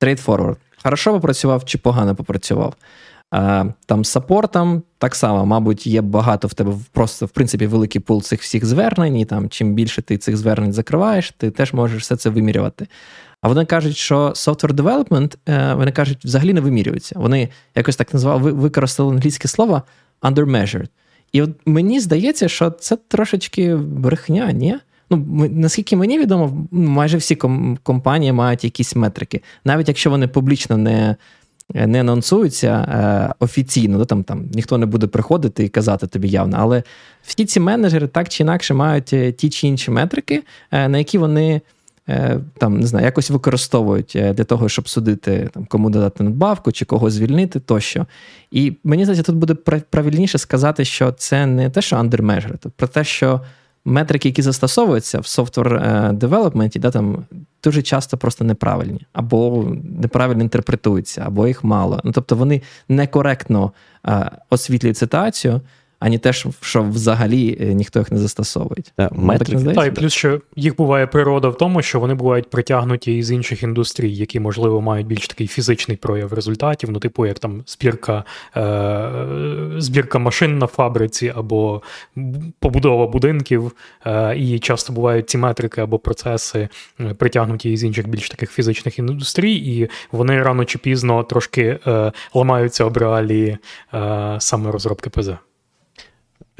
straightforward 0.00 0.56
хорошо 0.86 1.12
попрацював 1.12 1.64
чи 1.64 1.78
погано 1.78 2.14
попрацював. 2.14 2.74
А, 3.30 3.64
Там 3.86 4.04
з 4.04 4.08
саппортом 4.08 4.82
так 4.98 5.14
само, 5.14 5.46
мабуть, 5.46 5.86
є 5.86 6.00
багато 6.00 6.48
в 6.48 6.54
тебе 6.54 6.72
просто, 6.92 7.26
в 7.26 7.28
принципі, 7.28 7.66
великий 7.66 8.00
пул 8.00 8.22
цих 8.22 8.42
всіх 8.42 8.64
звернень, 8.64 9.16
і 9.16 9.24
там 9.24 9.48
чим 9.48 9.74
більше 9.74 10.02
ти 10.02 10.18
цих 10.18 10.36
звернень 10.36 10.72
закриваєш, 10.72 11.34
ти 11.38 11.50
теж 11.50 11.72
можеш 11.72 12.02
все 12.02 12.16
це 12.16 12.30
вимірювати. 12.30 12.86
А 13.42 13.48
вони 13.48 13.64
кажуть, 13.64 13.96
що 13.96 14.28
software 14.28 14.72
development, 14.72 15.36
е, 15.48 15.74
вони 15.74 15.92
кажуть, 15.92 16.24
взагалі 16.24 16.52
не 16.52 16.60
вимірюється. 16.60 17.14
Вони 17.18 17.48
якось 17.74 17.96
так 17.96 18.14
назвали, 18.14 18.52
використали 18.52 19.14
англійське 19.14 19.48
слово 19.48 19.82
undermeasured. 20.22 20.88
І 21.32 21.42
от 21.42 21.50
мені 21.66 22.00
здається, 22.00 22.48
що 22.48 22.70
це 22.70 22.96
трошечки 22.96 23.76
брехня, 23.76 24.52
ні? 24.52 24.76
Ну, 25.10 25.48
наскільки 25.50 25.96
мені 25.96 26.18
відомо, 26.18 26.66
майже 26.70 27.16
всі 27.16 27.36
компанії 27.82 28.32
мають 28.32 28.64
якісь 28.64 28.96
метрики, 28.96 29.40
навіть 29.64 29.88
якщо 29.88 30.10
вони 30.10 30.28
публічно 30.28 30.76
не 30.76 31.16
не 31.74 32.00
анонсуються 32.00 32.68
е, 32.68 33.34
офіційно, 33.44 34.04
там 34.04 34.24
там 34.24 34.48
ніхто 34.52 34.78
не 34.78 34.86
буде 34.86 35.06
приходити 35.06 35.64
і 35.64 35.68
казати 35.68 36.06
тобі 36.06 36.28
явно. 36.28 36.56
Але 36.60 36.82
всі 37.22 37.44
ці 37.44 37.60
менеджери 37.60 38.06
так 38.06 38.28
чи 38.28 38.42
інакше 38.42 38.74
мають 38.74 39.12
е, 39.12 39.32
ті 39.32 39.50
чи 39.50 39.68
інші 39.68 39.90
метрики, 39.90 40.42
е, 40.72 40.88
на 40.88 40.98
які 40.98 41.18
вони 41.18 41.60
е, 42.08 42.40
там 42.58 42.80
не 42.80 42.86
знаю, 42.86 43.04
якось 43.04 43.30
використовують 43.30 44.12
е, 44.16 44.32
для 44.32 44.44
того, 44.44 44.68
щоб 44.68 44.88
судити, 44.88 45.48
там, 45.54 45.64
кому 45.64 45.90
додати 45.90 46.24
надбавку 46.24 46.72
чи 46.72 46.84
кого 46.84 47.10
звільнити 47.10 47.60
тощо. 47.60 48.06
І 48.50 48.72
мені 48.84 49.04
здається, 49.04 49.32
тут 49.32 49.36
буде 49.36 49.54
правильніше 49.90 50.38
сказати, 50.38 50.84
що 50.84 51.12
це 51.12 51.46
не 51.46 51.70
те, 51.70 51.82
що 51.82 51.96
undermeasured, 51.96 52.66
а 52.66 52.68
про 52.68 52.88
те, 52.88 53.04
що 53.04 53.40
метрики, 53.86 54.28
які 54.28 54.42
застосовуються 54.42 55.20
в 55.20 55.26
софтвер 55.26 56.12
девелопменті, 56.12 56.78
да, 56.78 56.90
там 56.90 57.24
дуже 57.64 57.82
часто 57.82 58.16
просто 58.16 58.44
неправильні, 58.44 59.06
або 59.12 59.68
неправильно 60.02 60.42
інтерпретуються, 60.42 61.22
або 61.26 61.46
їх 61.46 61.64
мало. 61.64 62.00
Ну 62.04 62.12
тобто 62.12 62.36
вони 62.36 62.62
некоректно 62.88 63.72
е, 64.06 64.30
освітлюють 64.50 64.96
ситуацію. 64.96 65.60
Ані 65.98 66.18
те, 66.18 66.32
що 66.60 66.82
взагалі 66.82 67.58
е, 67.60 67.74
ніхто 67.74 67.98
їх 67.98 68.12
не 68.12 68.18
застосовує. 68.18 68.82
Метрики. 69.12 69.74
Так, 69.74 69.86
і 69.86 69.90
плюс 69.90 70.12
що 70.12 70.40
їх 70.56 70.76
буває 70.76 71.06
природа 71.06 71.48
в 71.48 71.56
тому, 71.56 71.82
що 71.82 72.00
вони 72.00 72.14
бувають 72.14 72.50
притягнуті 72.50 73.16
із 73.16 73.30
інших 73.30 73.62
індустрій, 73.62 74.12
які, 74.12 74.40
можливо, 74.40 74.80
мають 74.80 75.06
більш 75.06 75.28
такий 75.28 75.46
фізичний 75.46 75.96
прояв 75.96 76.32
результатів, 76.32 76.90
ну, 76.90 76.98
типу, 76.98 77.26
як 77.26 77.38
там 77.38 77.62
збірка 77.66 78.24
е, 78.56 79.10
збірка 79.78 80.18
машин 80.18 80.58
на 80.58 80.66
фабриці 80.66 81.32
або 81.36 81.82
побудова 82.60 83.06
будинків. 83.06 83.72
Е, 84.06 84.36
І 84.38 84.58
часто 84.58 84.92
бувають 84.92 85.30
ці 85.30 85.38
метрики 85.38 85.80
або 85.80 85.98
процеси 85.98 86.68
е, 87.00 87.14
притягнуті 87.14 87.72
із 87.72 87.84
інших 87.84 88.08
більш 88.08 88.28
таких 88.28 88.50
фізичних 88.50 88.98
індустрій, 88.98 89.54
і 89.54 89.88
вони 90.12 90.42
рано 90.42 90.64
чи 90.64 90.78
пізно 90.78 91.22
трошки 91.22 91.78
е, 91.86 92.12
ламаються 92.34 92.84
об 92.84 92.96
реалії 92.96 93.58
е, 93.94 94.36
саме 94.38 94.70
розробки 94.70 95.10
ПЗ. 95.10 95.30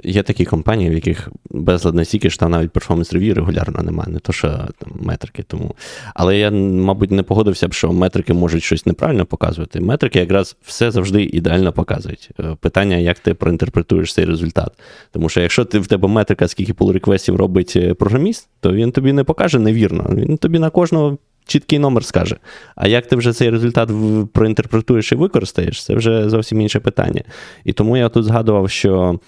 Є 0.04 0.22
такі 0.22 0.44
компанії, 0.44 0.90
в 0.90 0.92
яких 0.92 1.28
безлад 1.50 1.94
настільки 1.94 2.30
що 2.30 2.38
там 2.38 2.50
навіть 2.50 2.70
перформанс 2.70 3.12
рев'ю 3.12 3.34
регулярно 3.34 3.82
немає, 3.82 4.12
не 4.12 4.18
то 4.18 4.32
що 4.32 4.48
там 4.48 4.92
метрики. 5.00 5.42
Тому. 5.42 5.74
Але 6.14 6.38
я, 6.38 6.50
мабуть, 6.50 7.10
не 7.10 7.22
погодився 7.22 7.68
б, 7.68 7.74
що 7.74 7.92
метрики 7.92 8.32
можуть 8.34 8.62
щось 8.62 8.86
неправильно 8.86 9.26
показувати. 9.26 9.80
Метрики 9.80 10.18
якраз 10.18 10.56
все 10.62 10.90
завжди 10.90 11.22
ідеально 11.22 11.72
показують. 11.72 12.30
Е, 12.40 12.56
питання, 12.60 12.96
як 12.96 13.18
ти 13.18 13.34
проінтерпретуєш 13.34 14.14
цей 14.14 14.24
результат. 14.24 14.72
Тому 15.12 15.28
що 15.28 15.40
якщо 15.40 15.64
ти 15.64 15.78
в 15.78 15.86
тебе 15.86 16.08
метрика, 16.08 16.48
скільки 16.48 16.74
пул 16.74 16.92
реквестів 16.92 17.36
робить 17.36 17.72
е, 17.76 17.94
програміст, 17.94 18.48
то 18.60 18.72
він 18.72 18.92
тобі 18.92 19.12
не 19.12 19.24
покаже 19.24 19.58
невірно. 19.58 20.10
Він 20.12 20.36
тобі 20.36 20.58
на 20.58 20.70
кожного. 20.70 21.18
Чіткий 21.48 21.78
номер 21.78 22.04
скаже. 22.04 22.36
А 22.76 22.88
як 22.88 23.06
ти 23.06 23.16
вже 23.16 23.32
цей 23.32 23.50
результат 23.50 23.90
проінтерпретуєш 24.32 25.12
і 25.12 25.14
використаєш, 25.14 25.84
це 25.84 25.94
вже 25.94 26.30
зовсім 26.30 26.60
інше 26.60 26.80
питання. 26.80 27.22
І 27.64 27.72
тому 27.72 27.96
я 27.96 28.08
тут 28.08 28.24
згадував, 28.24 28.70
що 28.70 29.20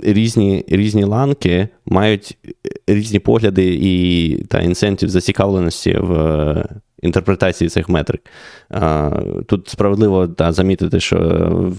різні 0.00 0.64
різні 0.68 1.04
ланки 1.04 1.68
мають 1.86 2.38
різні 2.86 3.18
погляди 3.18 3.78
і 3.80 4.34
та 4.48 4.60
інсентів 4.60 5.08
зацікавленості 5.08 5.96
в 6.00 6.12
е, 6.12 6.64
інтерпретації 7.02 7.70
цих 7.70 7.88
метрик. 7.88 8.20
Е, 8.72 9.10
тут 9.46 9.68
справедливо 9.68 10.28
та, 10.28 10.52
замітити, 10.52 11.00
що 11.00 11.18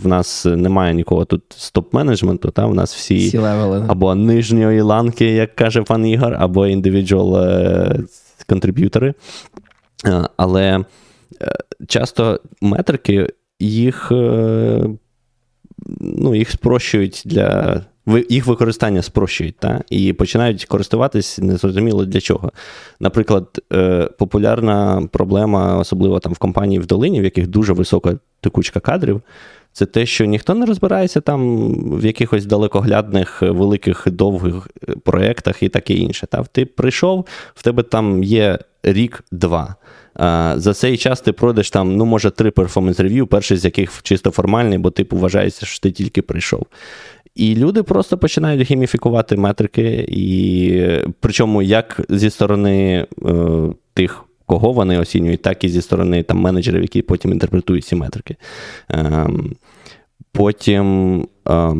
в 0.04 0.08
нас 0.08 0.46
немає 0.46 0.94
нікого 0.94 1.26
тут 1.26 1.44
стоп-менеджменту, 1.50 2.52
та 2.52 2.66
в 2.66 2.76
нас 2.76 2.96
всі 2.96 3.38
або 3.88 4.16
нижньої 4.16 4.82
ланки, 4.82 5.26
як 5.26 5.56
каже 5.56 5.82
пан 5.82 6.08
Ігор, 6.08 6.36
або 6.40 6.68
індивідуал 6.68 7.58
контриб'ютори. 8.48 9.14
Але 10.38 10.86
часто 11.88 12.40
метрики 12.62 13.28
їх 13.60 14.12
ну, 16.00 16.36
їх 16.36 16.52
спрощують 16.52 17.24
для. 17.26 17.82
Їх 18.30 18.46
використання 18.46 19.02
спрощують, 19.02 19.56
та? 19.60 19.82
і 19.90 20.14
починають 20.14 20.66
користуватись 20.66 21.40
незрозуміло 21.40 22.06
для 22.06 22.22
чого. 22.22 22.52
Наприклад, 23.00 23.62
е, 23.74 24.10
популярна 24.18 25.08
проблема, 25.12 25.78
особливо 25.78 26.20
там 26.20 26.34
в 26.34 26.38
компанії 26.38 26.80
в 26.80 26.86
долині, 26.86 27.22
в 27.22 27.24
яких 27.24 27.48
дуже 27.48 27.74
висока 27.74 28.18
текучка 28.42 28.80
кадрів, 28.80 29.22
це 29.74 29.86
те, 29.86 30.06
що 30.06 30.26
ніхто 30.26 30.56
не 30.56 30.66
розбирається 30.66 31.22
там 31.22 31.70
в 32.00 32.06
якихось 32.06 32.46
далекоглядних, 32.46 33.42
великих, 33.42 34.08
довгих 34.12 34.68
е, 34.90 34.94
проєктах 35.04 35.64
і 35.64 35.70
таке 35.70 35.94
інше. 35.94 36.28
Та? 36.28 36.44
Ти 36.44 36.66
прийшов, 36.66 37.26
в 37.56 37.64
тебе 37.64 37.84
там 37.84 38.24
є 38.24 38.60
рік-два. 38.84 39.76
За 40.56 40.74
цей 40.74 40.98
час 40.98 41.22
ти 41.22 41.32
пройдеш 41.32 41.70
там, 41.70 41.96
ну, 41.96 42.06
може, 42.06 42.32
три 42.32 42.50
перформанс-рев'ю, 42.50 43.26
перший 43.26 43.58
з 43.58 43.66
яких 43.66 44.02
чисто 44.04 44.32
формальний, 44.32 44.78
бо 44.78 44.90
ти 44.90 45.08
вважаєшся, 45.12 45.66
що 45.66 45.80
ти 45.80 45.92
тільки 45.92 46.22
прийшов. 46.22 46.66
І 47.36 47.56
люди 47.56 47.84
просто 47.84 48.18
починають 48.18 48.70
гейміфікувати 48.70 49.38
метрики, 49.38 50.06
і 50.10 50.84
причому 51.20 51.62
як 51.62 52.02
зі 52.10 52.30
сторони 52.30 53.08
е, 53.26 53.36
тих, 53.94 54.24
кого 54.46 54.72
вони 54.72 55.00
оцінюють, 55.00 55.42
так 55.42 55.64
і 55.64 55.70
зі 55.70 55.82
сторони 55.82 56.24
там, 56.24 56.38
менеджерів, 56.38 56.82
які 56.82 57.02
потім 57.02 57.32
інтерпретують 57.32 57.86
ці 57.86 57.96
метрики. 57.96 58.36
Е, 58.92 59.30
потім. 60.32 61.28
Е, 61.48 61.74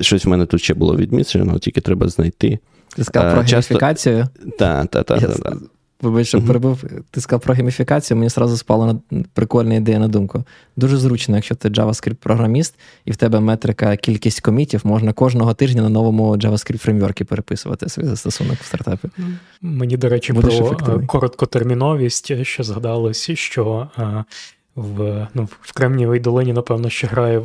Щось 0.00 0.24
в 0.24 0.28
мене 0.28 0.46
тут 0.46 0.62
ще 0.62 0.74
було 0.74 0.96
відмічено, 0.96 1.58
тільки 1.58 1.80
треба 1.80 2.08
знайти. 2.08 2.58
Ти 2.96 3.04
сказав 3.04 3.32
про 3.32 3.42
гейміфікацію? 3.42 4.28
Так, 4.58 4.88
так, 4.88 5.06
так. 5.06 5.58
Вибач, 6.02 6.26
що 6.26 6.42
перебув, 6.42 6.84
ти 7.10 7.20
сказав 7.20 7.40
про 7.40 7.54
гейміфікацію, 7.54 8.16
мені 8.18 8.30
одразу 8.36 8.56
спала 8.56 8.86
на 9.10 9.24
прикольна 9.34 9.74
ідея 9.74 9.98
на 9.98 10.08
думку. 10.08 10.44
Дуже 10.76 10.96
зручно, 10.96 11.36
якщо 11.36 11.54
ти 11.54 11.68
JavaScript-програміст, 11.68 12.74
і 13.04 13.10
в 13.10 13.16
тебе 13.16 13.40
метрика 13.40 13.96
кількість 13.96 14.40
комітів, 14.40 14.80
можна 14.84 15.12
кожного 15.12 15.54
тижня 15.54 15.82
на 15.82 15.88
новому 15.88 16.36
JavaScript 16.36 16.78
фреймворкі 16.78 17.24
переписувати 17.24 17.88
свій 17.88 18.04
застосунок 18.04 18.56
в 18.60 18.64
стартапі. 18.64 19.08
Мені, 19.62 19.96
до 19.96 20.08
речі, 20.08 20.32
Будеш 20.32 20.58
про 20.58 20.66
ефективний. 20.66 21.06
короткотерміновість 21.06 22.44
ще 22.44 22.62
згадалось, 22.62 23.30
що 23.34 23.88
в 24.80 25.28
ну, 25.34 25.48
в 25.60 25.72
Кремнієвій 25.72 26.18
долині, 26.18 26.52
напевно, 26.52 26.90
ще 26.90 27.06
грає 27.06 27.38
е, 27.38 27.42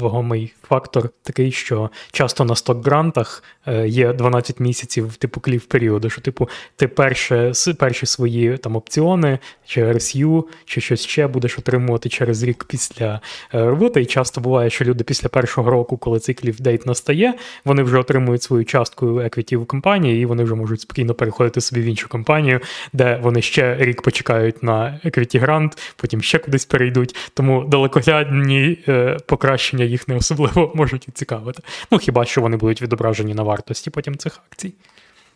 вагомий 0.00 0.52
фактор 0.62 1.08
такий, 1.22 1.52
що 1.52 1.90
часто 2.12 2.44
на 2.44 2.54
сток-грантах 2.54 3.42
е, 3.66 3.88
є 3.88 4.12
12 4.12 4.60
місяців, 4.60 5.16
типу, 5.16 5.40
клів 5.40 5.64
періоду, 5.64 6.10
що, 6.10 6.20
типу, 6.20 6.48
ти 6.76 6.88
перше, 6.88 7.52
перші 7.78 8.06
свої 8.06 8.56
там 8.56 8.76
опціони, 8.76 9.38
чи 9.66 9.84
RSU, 9.84 10.44
чи 10.64 10.80
щось 10.80 11.06
ще 11.06 11.26
будеш 11.26 11.58
отримувати 11.58 12.08
через 12.08 12.42
рік 12.42 12.64
після 12.64 13.20
е, 13.54 13.64
роботи. 13.64 14.02
І 14.02 14.06
часто 14.06 14.40
буває, 14.40 14.70
що 14.70 14.84
люди 14.84 15.04
після 15.04 15.28
першого 15.28 15.70
року, 15.70 15.96
коли 15.96 16.18
цей 16.18 16.34
клів 16.34 16.60
дейт 16.60 16.86
настає, 16.86 17.34
вони 17.64 17.82
вже 17.82 17.98
отримують 17.98 18.42
свою 18.42 18.64
частку 18.64 19.20
еквіті 19.20 19.56
в 19.56 19.66
компанії, 19.66 20.22
і 20.22 20.26
вони 20.26 20.44
вже 20.44 20.54
можуть 20.54 20.80
спокійно 20.80 21.14
переходити 21.14 21.60
собі 21.60 21.80
в 21.80 21.84
іншу 21.84 22.08
компанію, 22.08 22.60
де 22.92 23.20
вони 23.22 23.42
ще 23.42 23.76
рік 23.78 24.02
почекають 24.02 24.62
на 24.62 25.00
еквіті 25.04 25.38
грант, 25.38 25.78
потім 25.96 26.22
ще 26.22 26.37
кудись 26.38 26.64
перейдуть. 26.64 27.16
Тому 27.34 27.64
далекоглядні 27.64 28.78
е, 28.88 29.16
покращення 29.26 29.84
їх 29.84 30.08
не 30.08 30.16
особливо 30.16 30.72
можуть 30.74 31.08
і 31.08 31.10
цікавити. 31.10 31.62
Ну 31.90 31.98
хіба 31.98 32.24
що 32.24 32.40
вони 32.40 32.56
будуть 32.56 32.82
відображені 32.82 33.34
на 33.34 33.42
вартості 33.42 33.90
потім 33.90 34.16
цих 34.16 34.40
акцій. 34.50 34.74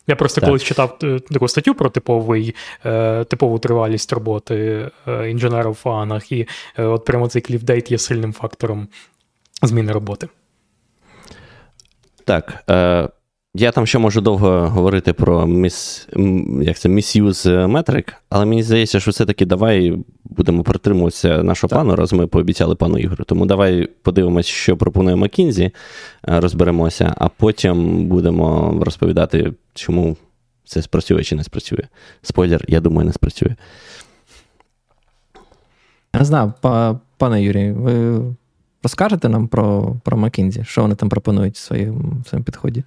Я 0.06 0.16
просто 0.16 0.40
так. 0.40 0.48
колись 0.48 0.62
читав 0.62 0.98
е, 1.02 1.18
таку 1.18 1.48
статтю 1.48 1.74
про 1.74 1.90
типовий, 1.90 2.54
е, 2.84 3.24
типову 3.24 3.58
тривалість 3.58 4.12
роботи 4.12 4.90
е, 5.08 5.30
інженера 5.30 5.70
в 5.70 5.74
фанах, 5.74 6.32
і 6.32 6.48
е, 6.78 6.84
от 6.84 7.04
прямо 7.04 7.28
цей 7.28 7.42
кліфдейт 7.42 7.90
є 7.90 7.98
сильним 7.98 8.32
фактором 8.32 8.88
зміни 9.62 9.92
роботи. 9.92 10.28
Так. 12.24 12.64
Е, 12.70 13.08
я 13.54 13.72
там 13.72 13.86
ще 13.86 13.98
можу 13.98 14.20
довго 14.20 14.68
говорити 14.68 15.12
про 15.12 15.46
міс, 15.46 16.08
як 16.62 16.78
це, 16.78 16.88
misuse 16.88 17.66
метрик, 17.66 18.14
але 18.28 18.44
мені 18.44 18.62
здається, 18.62 19.00
що 19.00 19.10
все-таки 19.10 19.46
давай 19.46 19.98
будемо 20.24 20.62
притримуватися 20.62 21.42
нашого 21.42 21.68
так. 21.68 21.76
плану, 21.76 21.96
раз 21.96 22.12
ми 22.12 22.26
пообіцяли 22.26 22.74
пану 22.74 22.98
Ігорю. 22.98 23.24
Тому 23.24 23.46
давай 23.46 23.86
подивимось, 24.02 24.46
що 24.46 24.76
пропонує 24.76 25.16
Макінзі, 25.16 25.64
е, 25.64 25.72
розберемося, 26.24 27.14
а 27.16 27.28
потім 27.28 28.06
будемо 28.06 28.78
розповідати, 28.84 29.52
чому 29.74 30.16
це 30.64 30.82
спрацює 30.82 31.24
чи 31.24 31.36
не 31.36 31.44
спрацює. 31.44 31.88
Спойлер, 32.22 32.64
я 32.68 32.80
думаю, 32.80 33.06
не 33.06 33.12
спрацює. 33.12 33.54
Не 36.14 36.24
знаю, 36.24 36.52
пане 37.18 37.42
Юрій, 37.42 37.72
ви 37.72 38.20
розкажете 38.82 39.28
нам 39.28 39.48
про 39.48 39.96
про 40.04 40.16
Макінзі, 40.16 40.64
що 40.64 40.82
вони 40.82 40.94
там 40.94 41.08
пропонують 41.08 41.54
в 41.54 41.58
своєму, 41.58 42.14
в 42.24 42.28
своєму 42.28 42.44
підході? 42.44 42.84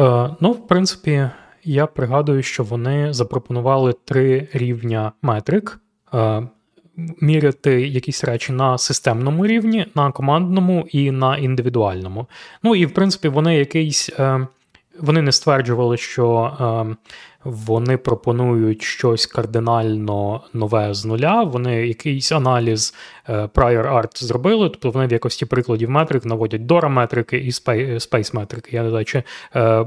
Е, 0.00 0.30
ну, 0.40 0.52
в 0.52 0.66
принципі, 0.66 1.30
я 1.64 1.86
пригадую, 1.86 2.42
що 2.42 2.64
вони 2.64 3.12
запропонували 3.12 3.94
три 4.04 4.48
рівня 4.52 5.12
метрик. 5.22 5.80
Е, 6.14 6.48
міряти 7.20 7.88
якісь 7.88 8.24
речі 8.24 8.52
на 8.52 8.78
системному 8.78 9.46
рівні, 9.46 9.86
на 9.94 10.12
командному 10.12 10.86
і 10.90 11.10
на 11.10 11.36
індивідуальному. 11.36 12.26
Ну 12.62 12.74
і 12.74 12.86
в 12.86 12.94
принципі, 12.94 13.28
вони 13.28 13.58
якийсь. 13.58 14.10
Е, 14.18 14.46
вони 15.00 15.22
не 15.22 15.32
стверджували, 15.32 15.96
що 15.96 16.96
вони 17.44 17.96
пропонують 17.96 18.82
щось 18.82 19.26
кардинально 19.26 20.40
нове 20.52 20.94
з 20.94 21.04
нуля. 21.04 21.42
Вони 21.42 21.86
якийсь 21.86 22.32
аналіз 22.32 22.94
е, 23.28 23.32
prior 23.32 23.94
art 23.94 24.24
зробили, 24.24 24.68
тобто 24.68 24.90
вони 24.90 25.06
в 25.06 25.12
якості 25.12 25.46
прикладів 25.46 25.90
метрик 25.90 26.24
наводять 26.24 26.60
Dora 26.60 26.88
метрики 26.88 27.38
і 27.38 27.50
Space 27.50 28.34
метрики. 28.34 28.76
Я 28.76 28.82
не 28.82 28.90
знаю, 28.90 29.04
чи 29.04 29.22
е, 29.56 29.86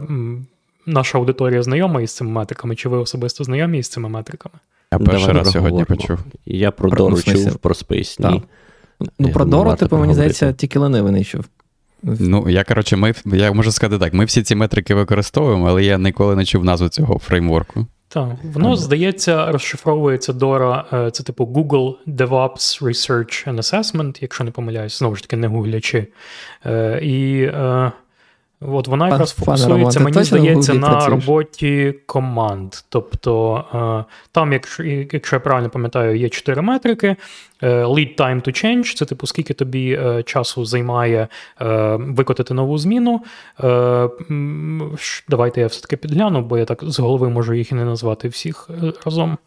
наша 0.86 1.18
аудиторія 1.18 1.64
знайома 1.64 2.02
із 2.02 2.16
цими 2.16 2.32
метриками, 2.32 2.76
чи 2.76 2.90
ви 2.90 2.98
особисто 2.98 3.44
знайомі 3.44 3.78
із 3.78 3.88
цими 3.88 4.10
метриками? 4.10 4.56
Я 4.92 5.00
перший 5.00 5.34
раз 5.34 5.52
сьогодні 5.52 5.84
почув. 5.84 6.20
Я 6.46 6.72
про 6.72 6.90
Дору 6.90 7.22
чув, 7.22 7.56
про 7.56 7.74
Space. 7.74 8.32
Ні. 8.32 8.44
Ну, 9.20 9.30
про 9.30 9.46
Дору, 9.46 9.76
типу, 9.76 9.98
мені 9.98 10.14
здається, 10.14 10.54
тільки 10.54 10.80
ленивий 10.80 11.12
не 11.12 11.24
чув. 11.24 11.46
Ну, 12.04 12.50
я 12.50 12.64
коротше, 12.64 12.96
ми, 12.96 13.14
я 13.26 13.52
можу 13.52 13.72
сказати 13.72 14.00
так, 14.00 14.14
ми 14.14 14.26
всі 14.26 14.44
ці 14.44 14.56
метрики 14.56 14.96
використовуємо, 14.96 15.70
але 15.70 15.84
я 15.84 15.98
ніколи 15.98 16.36
не 16.36 16.46
чув 16.46 16.66
назву 16.66 16.90
цього 16.90 17.20
фреймворку. 17.20 17.86
Так, 18.10 18.36
воно, 18.44 18.76
здається, 18.76 19.52
розшифровується 19.52 20.34
Dora, 20.34 21.12
це 21.12 21.24
типу 21.24 21.46
Google 21.46 21.96
DevOps 22.08 22.84
Research 22.84 23.50
and 23.50 23.58
Assessment, 23.58 24.18
якщо 24.22 24.44
не 24.44 24.52
помиляюсь, 24.52 25.00
знову 25.00 25.16
ж 25.16 25.22
таки, 25.22 25.36
не 25.36 25.48
гуглячи. 25.48 26.08
І 27.02 27.50
От 28.62 28.88
вона 28.88 29.10
якраз 29.10 29.32
фокусується, 29.32 30.00
мені 30.00 30.24
здається, 30.24 30.74
на 30.74 30.90
працюєш? 30.90 31.26
роботі 31.26 31.94
команд. 32.06 32.74
Тобто 32.90 33.64
там, 34.32 34.54
якщо 34.54 34.84
якщо 34.84 35.36
я 35.36 35.40
правильно 35.40 35.70
пам'ятаю, 35.70 36.18
є 36.18 36.30
чотири 36.30 36.62
метрики. 36.62 37.16
Е, 37.62 37.84
lead 37.84 38.16
time 38.16 38.42
to 38.42 38.66
change 38.66 38.96
це 38.96 39.06
типу, 39.06 39.28
скільки 39.28 39.54
тобі 39.54 39.92
е, 39.92 40.24
часу 40.24 40.66
займає 40.66 41.28
е, 41.62 41.96
викотити 41.96 42.54
нову 42.54 42.78
зміну. 42.78 43.22
Давайте 45.30 45.62
я 45.62 45.68
все-таки 45.68 45.98
підгляну, 45.98 46.42
бо 46.42 46.58
я 46.58 46.66
так 46.66 46.84
з 46.84 47.00
голови 47.00 47.30
можу 47.30 47.54
їх 47.54 47.72
і 47.72 47.76
не 47.76 47.86
назвати 47.86 48.28
всіх 48.28 48.70
разом. 49.06 49.38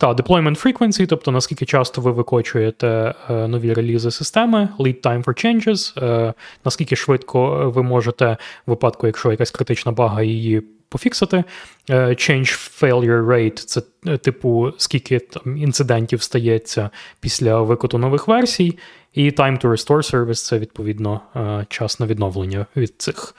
Та, 0.00 0.12
deployment 0.12 0.62
frequency, 0.66 1.06
тобто 1.06 1.30
наскільки 1.30 1.66
часто 1.66 2.00
ви 2.00 2.12
викочуєте 2.12 3.14
е, 3.30 3.48
нові 3.48 3.72
релізи 3.72 4.10
системи, 4.10 4.68
lead 4.78 5.00
time 5.00 5.24
for 5.24 5.44
changes, 5.44 6.04
е, 6.04 6.34
наскільки 6.64 6.96
швидко 6.96 7.70
ви 7.70 7.82
можете 7.82 8.36
в 8.66 8.70
випадку, 8.70 9.06
якщо 9.06 9.30
якась 9.30 9.50
критична 9.50 9.92
бага, 9.92 10.22
її 10.22 10.62
пофіксити. 10.88 11.44
Е, 11.90 12.06
change 12.08 12.80
failure 12.80 13.26
rate 13.26 13.64
це 13.66 13.80
типу, 14.18 14.72
скільки 14.76 15.18
там 15.18 15.56
інцидентів 15.56 16.22
стається 16.22 16.90
після 17.20 17.60
викоту 17.60 17.98
нових 17.98 18.28
версій. 18.28 18.78
І 19.14 19.30
time 19.30 19.64
to 19.64 19.70
restore 19.70 20.14
service 20.14 20.46
це 20.46 20.58
відповідно 20.58 21.20
час 21.68 22.00
на 22.00 22.06
відновлення 22.06 22.66
від 22.76 22.94
цих 22.98 23.34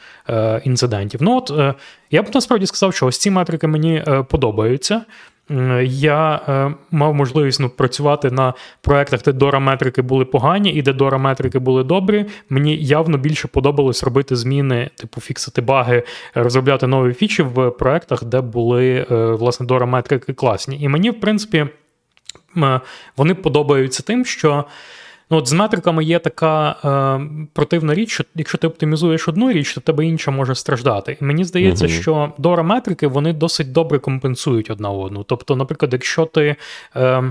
інцидентів. 0.63 1.21
Ну 1.23 1.37
от 1.37 1.75
я 2.11 2.23
б 2.23 2.27
насправді 2.33 2.65
сказав, 2.65 2.93
що 2.93 3.05
ось 3.05 3.17
ці 3.17 3.31
метрики 3.31 3.67
мені 3.67 4.03
подобаються 4.29 5.01
я 5.83 6.41
е, 6.47 6.73
мав 6.91 7.13
можливість 7.13 7.59
ну, 7.59 7.69
працювати 7.69 8.31
на 8.31 8.53
проектах, 8.81 9.23
де 9.23 9.31
дораметрики 9.31 10.01
були 10.01 10.25
погані, 10.25 10.73
і 10.73 10.81
де 10.81 10.93
дораметрики 10.93 11.59
були 11.59 11.83
добрі. 11.83 12.25
Мені 12.49 12.77
явно 12.77 13.17
більше 13.17 13.47
подобалось 13.47 14.03
робити 14.03 14.35
зміни, 14.35 14.89
типу 14.95 15.21
фіксити 15.21 15.61
баги, 15.61 16.03
розробляти 16.35 16.87
нові 16.87 17.13
фічі 17.13 17.43
в 17.43 17.71
проектах, 17.71 18.23
де 18.23 18.41
були 18.41 19.05
е, 19.11 19.15
власне 19.25 19.65
дораметрики 19.65 20.33
класні. 20.33 20.81
І 20.81 20.87
мені, 20.87 21.09
в 21.09 21.19
принципі, 21.19 21.67
вони 23.17 23.33
подобаються 23.33 24.03
тим, 24.03 24.25
що. 24.25 24.65
Ну, 25.31 25.37
от 25.37 25.47
З 25.47 25.53
метриками 25.53 26.03
є 26.03 26.19
така 26.19 26.75
е, 26.85 27.47
противна 27.53 27.93
річ, 27.93 28.11
що 28.11 28.23
якщо 28.35 28.57
ти 28.57 28.67
оптимізуєш 28.67 29.27
одну 29.27 29.51
річ, 29.51 29.73
то 29.73 29.81
тебе 29.81 30.05
інша 30.05 30.31
може 30.31 30.55
страждати. 30.55 31.17
І 31.21 31.23
мені 31.23 31.43
здається, 31.43 31.85
угу. 31.85 31.93
що 31.93 32.33
дора 32.37 32.63
метрики 32.63 33.07
вони 33.07 33.33
досить 33.33 33.71
добре 33.71 33.99
компенсують 33.99 34.69
одна 34.69 34.89
одну. 34.89 35.23
Тобто, 35.23 35.55
наприклад, 35.55 35.93
якщо 35.93 36.25
ти. 36.25 36.55
Е, 36.95 37.23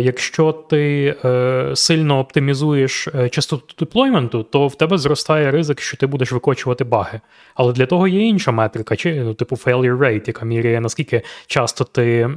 якщо 0.00 0.52
ти 0.52 1.16
е, 1.24 1.70
сильно 1.74 2.18
оптимізуєш 2.18 3.08
е, 3.08 3.28
частоту 3.28 3.74
деплойменту, 3.78 4.42
то 4.42 4.66
в 4.66 4.74
тебе 4.74 4.98
зростає 4.98 5.50
ризик, 5.50 5.80
що 5.80 5.96
ти 5.96 6.06
будеш 6.06 6.32
викочувати 6.32 6.84
баги. 6.84 7.20
Але 7.54 7.72
для 7.72 7.86
того 7.86 8.08
є 8.08 8.26
інша 8.26 8.52
метрика, 8.52 8.96
чи 8.96 9.14
ну, 9.14 9.34
типу 9.34 9.56
failure 9.56 9.98
rate, 9.98 10.22
яка 10.26 10.44
міряє, 10.44 10.80
наскільки 10.80 11.22
часто 11.46 11.84
ти 11.84 12.30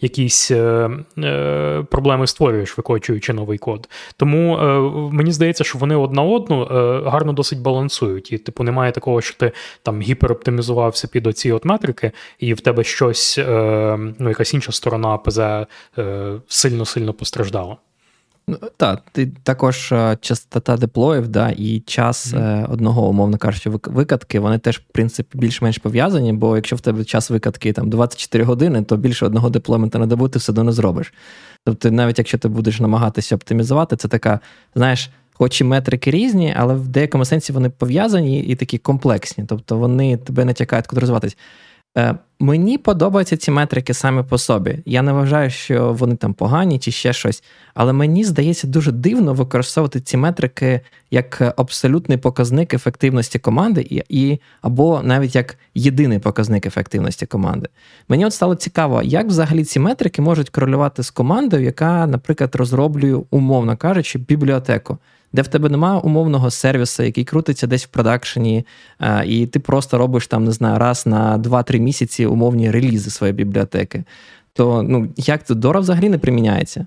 якісь 0.00 0.50
е, 0.50 0.90
е, 1.18 1.84
проблеми 1.90 2.26
створюєш, 2.26 2.78
викочуючи 2.78 3.32
новий 3.32 3.58
код. 3.58 3.88
Тому 4.16 4.58
е, 4.58 4.80
мені 5.12 5.32
здається, 5.32 5.64
що 5.64 5.78
вони 5.78 5.96
одна 5.96 6.22
одну 6.22 6.64
гарно 7.06 7.32
досить 7.32 7.60
балансують. 7.60 8.32
І, 8.32 8.38
типу, 8.38 8.62
немає 8.62 8.92
такого, 8.92 9.20
що 9.20 9.36
ти 9.36 9.52
там 9.82 10.00
гіпероптимізувався 10.00 11.08
під 11.08 11.26
оці 11.26 11.52
от 11.52 11.64
метрики, 11.64 12.12
і 12.38 12.54
в 12.54 12.60
тебе 12.60 12.84
щось, 12.84 13.38
ну, 14.18 14.28
якась 14.28 14.54
інша 14.54 14.72
сторона 14.72 15.16
ПЗ 15.18 15.40
сильно-сильно 16.58 17.12
постраждало. 17.12 17.78
Ну, 18.48 18.58
Так, 18.76 19.02
також 19.42 19.92
е, 19.92 20.18
частота 20.20 20.76
деплоїв, 20.76 21.28
да, 21.28 21.54
і 21.56 21.80
час 21.80 22.34
mm-hmm. 22.34 22.72
одного, 22.72 23.08
умовно 23.08 23.38
кажучи, 23.38 23.70
викатки, 23.70 24.40
вони 24.40 24.58
теж, 24.58 24.78
в 24.78 24.92
принципі, 24.92 25.38
більш-менш 25.38 25.78
пов'язані, 25.78 26.32
бо 26.32 26.56
якщо 26.56 26.76
в 26.76 26.80
тебе 26.80 27.04
час 27.04 27.30
викатки 27.30 27.72
там 27.72 27.90
24 27.90 28.44
години, 28.44 28.82
то 28.82 28.96
більше 28.96 29.26
одного 29.26 29.50
деплоймента 29.50 29.98
на 29.98 30.06
добу 30.06 30.28
ти 30.28 30.38
все 30.38 30.52
одно 30.52 30.64
не 30.64 30.72
зробиш. 30.72 31.12
Тобто, 31.64 31.90
навіть 31.90 32.18
якщо 32.18 32.38
ти 32.38 32.48
будеш 32.48 32.80
намагатися 32.80 33.36
оптимізувати, 33.36 33.96
це 33.96 34.08
така, 34.08 34.40
знаєш, 34.74 35.10
хоч 35.32 35.60
і 35.60 35.64
метрики 35.64 36.10
різні, 36.10 36.54
але 36.56 36.74
в 36.74 36.88
деякому 36.88 37.24
сенсі 37.24 37.52
вони 37.52 37.70
пов'язані 37.70 38.40
і 38.40 38.54
такі 38.54 38.78
комплексні. 38.78 39.44
Тобто 39.48 39.78
вони 39.78 40.16
тебе 40.16 40.44
натякають 40.44 40.86
куди 40.86 41.00
розвиватись. 41.00 41.36
Е, 41.96 42.14
мені 42.40 42.78
подобаються 42.78 43.36
ці 43.36 43.50
метрики 43.50 43.94
саме 43.94 44.22
по 44.22 44.38
собі. 44.38 44.78
Я 44.86 45.02
не 45.02 45.12
вважаю, 45.12 45.50
що 45.50 45.92
вони 45.92 46.16
там 46.16 46.34
погані 46.34 46.78
чи 46.78 46.90
ще 46.90 47.12
щось. 47.12 47.42
Але 47.74 47.92
мені 47.92 48.24
здається 48.24 48.66
дуже 48.66 48.92
дивно 48.92 49.34
використовувати 49.34 50.00
ці 50.00 50.16
метрики 50.16 50.80
як 51.10 51.54
абсолютний 51.56 52.18
показник 52.18 52.74
ефективності 52.74 53.38
команди, 53.38 53.86
і, 53.90 54.02
і 54.08 54.40
або 54.62 55.02
навіть 55.02 55.34
як 55.34 55.58
єдиний 55.74 56.18
показник 56.18 56.66
ефективності 56.66 57.26
команди. 57.26 57.68
Мені 58.08 58.26
от 58.26 58.32
стало 58.32 58.54
цікаво, 58.54 59.02
як 59.02 59.26
взагалі 59.26 59.64
ці 59.64 59.80
метрики 59.80 60.22
можуть 60.22 60.50
корелювати 60.50 61.02
з 61.02 61.10
командою, 61.10 61.64
яка, 61.64 62.06
наприклад, 62.06 62.54
розроблює, 62.54 63.20
умовно 63.30 63.76
кажучи, 63.76 64.18
бібліотеку 64.18 64.98
де 65.32 65.42
в 65.42 65.48
тебе 65.48 65.68
немає 65.68 66.00
умовного 66.00 66.50
сервісу, 66.50 67.02
який 67.02 67.24
крутиться 67.24 67.66
десь 67.66 67.84
в 67.84 67.88
продакшені, 67.88 68.66
і 69.26 69.46
ти 69.46 69.60
просто 69.60 69.98
робиш 69.98 70.26
там, 70.26 70.44
не 70.44 70.52
знаю, 70.52 70.78
раз 70.78 71.06
на 71.06 71.38
2-3 71.38 71.78
місяці 71.78 72.26
умовні 72.26 72.70
релізи 72.70 73.10
своєї 73.10 73.34
бібліотеки. 73.34 74.04
То 74.52 74.82
ну, 74.82 75.08
як 75.16 75.46
це 75.46 75.54
Дора 75.54 75.80
взагалі 75.80 76.08
не 76.08 76.18
приміняється? 76.18 76.86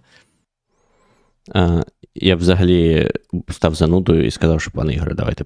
Я 2.16 2.36
взагалі 2.36 3.12
став 3.50 3.76
занудою 3.76 4.26
і 4.26 4.32
сказав, 4.32 4.62
що 4.62 4.72
пане 4.72 4.94
Ігоре, 4.94 5.16
давайте 5.16 5.44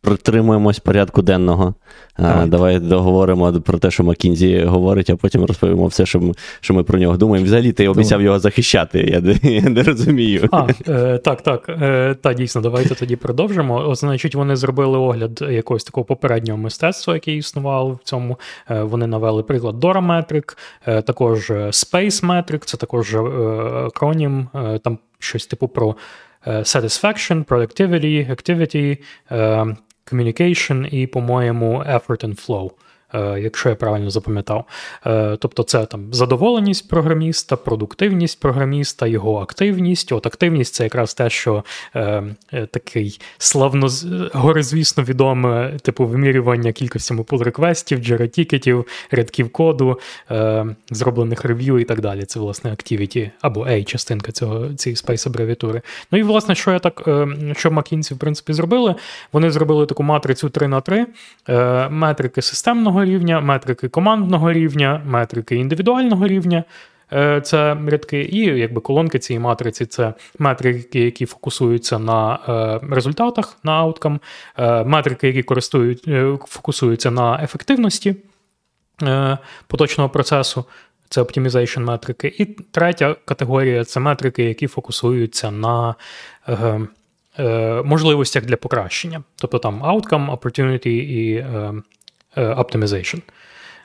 притримуємось 0.00 0.78
порядку 0.78 1.22
денного. 1.22 1.74
А, 2.16 2.46
Давай 2.46 2.78
договоримо 2.78 3.52
про 3.52 3.78
те, 3.78 3.90
що 3.90 4.04
Макінзі 4.04 4.64
говорить, 4.64 5.10
а 5.10 5.16
потім 5.16 5.44
розповімо 5.44 5.86
все, 5.86 6.06
що 6.06 6.20
ми 6.20 6.34
що 6.60 6.74
ми 6.74 6.82
про 6.82 6.98
нього 6.98 7.16
думаємо. 7.16 7.46
Взагалі, 7.46 7.72
ти 7.72 7.88
обіцяв 7.88 8.22
його 8.22 8.38
захищати. 8.38 8.98
Я, 8.98 9.50
я 9.50 9.70
не 9.70 9.82
розумію. 9.82 10.48
А, 10.52 10.66
е, 10.88 11.18
Так, 11.18 11.42
так. 11.42 11.68
Е, 11.68 12.14
Та 12.20 12.34
дійсно, 12.34 12.60
давайте 12.60 12.94
тоді 12.94 13.16
продовжимо. 13.16 13.88
О, 13.88 13.94
значить, 13.94 14.34
вони 14.34 14.56
зробили 14.56 14.98
огляд 14.98 15.44
якогось 15.50 15.84
такого 15.84 16.04
попереднього 16.04 16.58
мистецтва, 16.58 17.14
яке 17.14 17.32
існувало 17.36 17.92
в 17.92 17.98
цьому. 18.04 18.38
Е, 18.70 18.82
вони 18.82 19.06
навели 19.06 19.42
приклад 19.42 19.84
Dora 19.84 20.06
Metric, 20.06 20.58
е, 20.86 21.02
також 21.02 21.50
Space 21.50 22.26
Metric, 22.26 22.64
це 22.64 22.76
також 22.76 23.14
е, 23.14 23.18
акронім, 23.86 24.48
е, 24.54 24.78
там 24.78 24.98
щось 25.18 25.46
типу 25.46 25.68
про. 25.68 25.96
Satisfaction, 26.47 27.43
Productivity, 27.43 28.29
Activity, 28.29 28.97
Communication 30.11 30.87
і, 30.93 31.07
по-моєму, 31.07 31.83
Effort 31.83 32.25
and 32.25 32.47
Flow. 32.47 32.71
Е, 33.14 33.40
якщо 33.40 33.68
я 33.68 33.74
правильно 33.74 34.10
запам'ятав. 34.10 34.64
Е, 35.06 35.36
тобто 35.40 35.62
це 35.62 35.86
там 35.86 36.14
задоволеність 36.14 36.88
програміста, 36.88 37.56
продуктивність 37.56 38.40
програміста, 38.40 39.06
його 39.06 39.40
активність. 39.40 40.12
От 40.12 40.26
активність 40.26 40.74
це 40.74 40.84
якраз 40.84 41.14
те, 41.14 41.30
що 41.30 41.64
е, 41.96 42.22
такий 42.70 43.20
славно 43.38 43.88
горизвісно 44.32 45.04
відоме, 45.04 45.78
типу 45.82 46.06
вимірювання 46.06 46.72
кількості 46.72 47.14
pull 47.14 47.42
реквестів 47.42 47.98
джера-тікетів, 47.98 48.84
рядків 49.10 49.52
коду, 49.52 50.00
зроблених 50.90 51.44
рев'ю 51.44 51.78
і 51.78 51.84
так 51.84 52.00
далі. 52.00 52.24
Це, 52.24 52.40
власне, 52.40 52.70
Activity 52.70 53.30
або 53.40 53.66
A 53.66 53.84
частинка 53.84 54.32
цього 54.32 54.74
цієї 54.74 54.96
space 54.96 55.28
абревіатури. 55.28 55.82
Ну 56.12 56.18
і 56.18 56.22
власне, 56.22 56.54
що 56.54 56.72
я 56.72 56.78
так, 56.78 57.00
що 57.56 57.70
McKinsey, 57.70 58.14
в 58.14 58.18
принципі, 58.18 58.52
зробили? 58.52 58.94
Вони 59.32 59.50
зробили 59.50 59.86
таку 59.86 60.02
матрицю 60.02 60.48
3 60.48 60.68
на 60.68 60.80
3 60.80 61.06
метрики 61.90 62.42
системного 62.42 63.01
рівня, 63.04 63.40
метрики 63.40 63.88
командного 63.88 64.52
рівня, 64.52 65.02
метрики 65.06 65.56
індивідуального 65.56 66.26
рівня. 66.26 66.64
Е, 67.12 67.40
це 67.40 67.76
рядки, 67.86 68.22
і 68.22 68.38
якби 68.38 68.80
колонки 68.80 69.18
цієї 69.18 69.40
матриці 69.40 69.86
це 69.86 70.14
метрики, 70.38 71.00
які 71.00 71.26
фокусуються 71.26 71.98
на 71.98 72.38
е, 72.48 72.86
результатах, 72.94 73.58
на 73.64 73.72
ауткам, 73.72 74.20
е, 74.58 74.84
метрики, 74.84 75.26
які 75.26 75.42
користують, 75.42 76.08
фокусуються 76.46 77.10
на 77.10 77.40
ефективності 77.42 78.16
поточного 79.66 80.10
процесу. 80.10 80.64
Це 81.12 81.22
optimization 81.22 81.80
метрики. 81.80 82.34
І 82.38 82.44
третя 82.44 83.16
категорія 83.24 83.84
це 83.84 84.00
метрики, 84.00 84.44
які 84.44 84.66
фокусуються 84.66 85.50
на 85.50 85.94
е, 86.48 86.80
е, 87.38 87.82
можливостях 87.82 88.44
для 88.44 88.56
покращення. 88.56 89.22
Тобто 89.36 89.58
там 89.58 89.82
outcome, 89.82 90.38
opportunity 90.38 90.88
і 90.88 91.34
е, 91.34 91.74
Е, 91.74 92.01
optimization. 92.36 93.20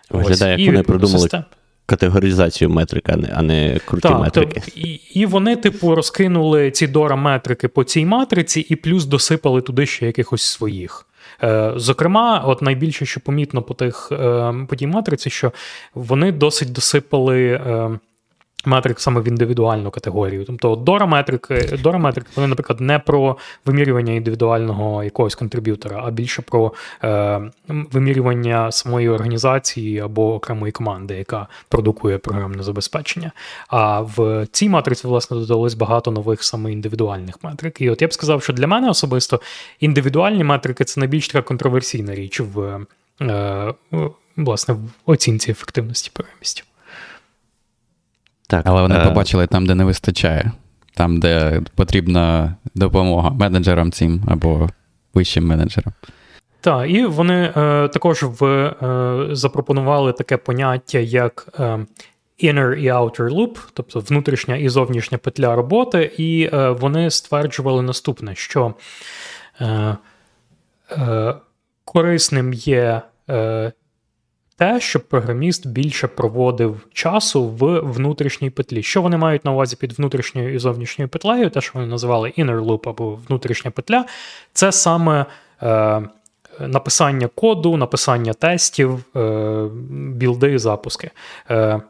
Виглядає, 0.09 0.51
як 0.51 0.59
і 0.59 0.65
вони 0.65 0.83
придумали 0.83 1.19
систем. 1.19 1.43
категоризацію 1.85 2.69
метрик, 2.69 3.09
а 3.35 3.41
не 3.41 3.79
круті 3.85 4.07
так, 4.07 4.19
метрики. 4.19 4.59
То, 4.59 4.71
і, 4.75 4.89
і 5.13 5.25
вони, 5.25 5.55
типу, 5.55 5.95
розкинули 5.95 6.71
ці 6.71 6.87
дора 6.87 7.15
метрики 7.15 7.67
по 7.67 7.83
цій 7.83 8.05
матриці, 8.05 8.59
і 8.59 8.75
плюс 8.75 9.05
досипали 9.05 9.61
туди 9.61 9.85
ще 9.85 10.05
якихось 10.05 10.41
своїх. 10.41 11.05
Зокрема, 11.75 12.43
от 12.45 12.61
найбільше, 12.61 13.05
що 13.05 13.19
помітно 13.19 13.61
по 13.61 13.73
тих 13.73 14.07
по 14.69 14.75
тій 14.75 14.87
матриці, 14.87 15.29
що 15.29 15.51
вони 15.93 16.31
досить 16.31 16.71
досипали 16.71 17.61
метрик 18.67 18.99
саме 18.99 19.21
в 19.21 19.27
індивідуальну 19.27 19.91
категорію. 19.91 20.45
Тобто 20.45 20.75
дораметрики, 20.75 21.77
дораметрики, 21.83 22.27
вони, 22.35 22.47
наприклад, 22.47 22.81
не 22.81 22.99
про 22.99 23.37
вимірювання 23.65 24.13
індивідуального 24.13 25.03
якогось 25.03 25.35
контриб'ютора, 25.35 26.01
а 26.05 26.11
більше 26.11 26.41
про 26.41 26.73
е, 27.03 27.41
вимірювання 27.67 28.71
самої 28.71 29.09
організації 29.09 29.99
або 29.99 30.35
окремої 30.35 30.71
команди, 30.71 31.15
яка 31.15 31.47
продукує 31.69 32.17
програмне 32.17 32.63
забезпечення. 32.63 33.31
А 33.67 34.01
в 34.01 34.47
цій 34.51 34.69
матриці, 34.69 35.07
власне, 35.07 35.37
додалось 35.37 35.73
багато 35.73 36.11
нових 36.11 36.43
саме 36.43 36.71
індивідуальних 36.71 37.43
метрик. 37.43 37.81
І 37.81 37.89
от 37.89 38.01
я 38.01 38.07
б 38.07 38.13
сказав, 38.13 38.43
що 38.43 38.53
для 38.53 38.67
мене 38.67 38.89
особисто 38.89 39.41
індивідуальні 39.79 40.43
метрики 40.43 40.83
це 40.83 40.99
найбільш 40.99 41.27
така 41.27 41.41
контроверсійна 41.41 42.15
річ 42.15 42.39
в. 42.39 42.79
Е, 43.21 43.73
власне, 44.37 44.73
в 44.73 44.89
оцінці 45.05 45.51
ефективності 45.51 46.11
програмістів. 46.13 46.66
Так, 48.47 48.61
Але 48.65 48.81
вони 48.81 48.95
е... 48.95 49.03
побачили 49.03 49.47
там, 49.47 49.65
де 49.65 49.75
не 49.75 49.83
вистачає, 49.83 50.51
там, 50.93 51.19
де 51.19 51.61
потрібна 51.75 52.55
допомога 52.75 53.29
менеджерам 53.29 53.91
цим 53.91 54.23
або 54.27 54.69
вищим 55.13 55.47
менеджерам. 55.47 55.93
Так, 56.61 56.89
і 56.89 57.05
вони 57.05 57.53
е, 57.57 57.87
також 57.87 58.23
в, 58.23 58.45
е, 58.45 59.35
запропонували 59.35 60.13
таке 60.13 60.37
поняття, 60.37 60.99
як 60.99 61.47
е, 61.59 61.85
inner 62.43 62.75
і 62.75 62.91
outer 62.91 63.29
loop, 63.29 63.57
тобто 63.73 63.99
внутрішня 63.99 64.55
і 64.55 64.69
зовнішня 64.69 65.17
петля 65.17 65.55
роботи, 65.55 66.11
і 66.17 66.49
е, 66.53 66.69
вони 66.69 67.11
стверджували 67.11 67.81
наступне, 67.81 68.35
що 68.35 68.73
е, 69.61 69.97
е, 70.91 71.35
корисним 71.85 72.53
є 72.53 73.01
те, 74.57 74.79
щоб 74.79 75.01
програміст 75.01 75.67
більше 75.67 76.07
проводив 76.07 76.87
часу 76.93 77.43
в 77.43 77.79
внутрішній 77.79 78.49
петлі. 78.49 78.83
Що 78.83 79.01
вони 79.01 79.17
мають 79.17 79.45
на 79.45 79.51
увазі 79.51 79.75
під 79.75 79.93
внутрішньою 79.93 80.55
і 80.55 80.59
зовнішньою 80.59 81.09
петлею, 81.09 81.49
те, 81.49 81.61
що 81.61 81.71
вони 81.75 81.87
називали 81.87 82.33
inner 82.37 82.65
loop 82.65 82.89
або 82.89 83.19
внутрішня 83.27 83.71
петля, 83.71 84.05
це 84.53 84.71
саме. 84.71 85.25
Е, 85.63 86.01
Написання 86.59 87.29
коду, 87.35 87.77
написання 87.77 88.33
тестів, 88.33 89.03
е, 89.15 89.69
білди, 89.91 90.59
запуски. 90.59 91.11
Е, 91.49 91.81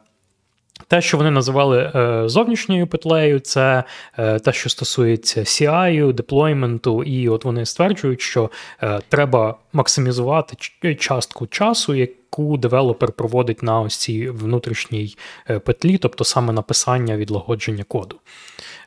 те, 0.88 1.00
що 1.00 1.16
вони 1.16 1.30
називали 1.30 1.92
е, 1.94 2.28
зовнішньою 2.28 2.86
петлею, 2.86 3.40
це 3.40 3.84
е, 4.18 4.38
те, 4.38 4.52
що 4.52 4.68
стосується 4.68 5.40
CI, 5.40 6.12
деплойменту, 6.12 7.02
і 7.02 7.28
от 7.28 7.44
вони 7.44 7.66
стверджують, 7.66 8.20
що 8.20 8.50
е, 8.82 9.00
треба 9.08 9.54
максимізувати 9.72 10.56
частку 10.94 11.46
часу, 11.46 11.94
яку 11.94 12.56
девелопер 12.56 13.12
проводить 13.12 13.62
на 13.62 13.80
ось 13.80 13.96
цій 13.96 14.30
внутрішній 14.30 15.16
петлі, 15.64 15.98
тобто 15.98 16.24
саме 16.24 16.52
написання 16.52 17.16
відлагодження 17.16 17.84
коду. 17.84 18.16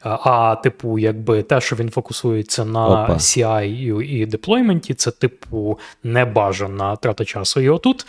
А, 0.04 0.56
типу, 0.64 1.00
якби 1.00 1.44
те, 1.44 1.62
що 1.62 1.76
він 1.76 1.90
фокусується 1.90 2.66
на 2.66 2.88
Опа. 2.88 3.14
CI 3.14 4.02
і 4.02 4.26
деплойменті, 4.26 4.94
це, 4.94 5.12
типу, 5.12 5.80
небажана 6.04 6.96
трата 6.96 7.26
часу. 7.26 7.62
І 7.62 7.70
отут 7.70 8.06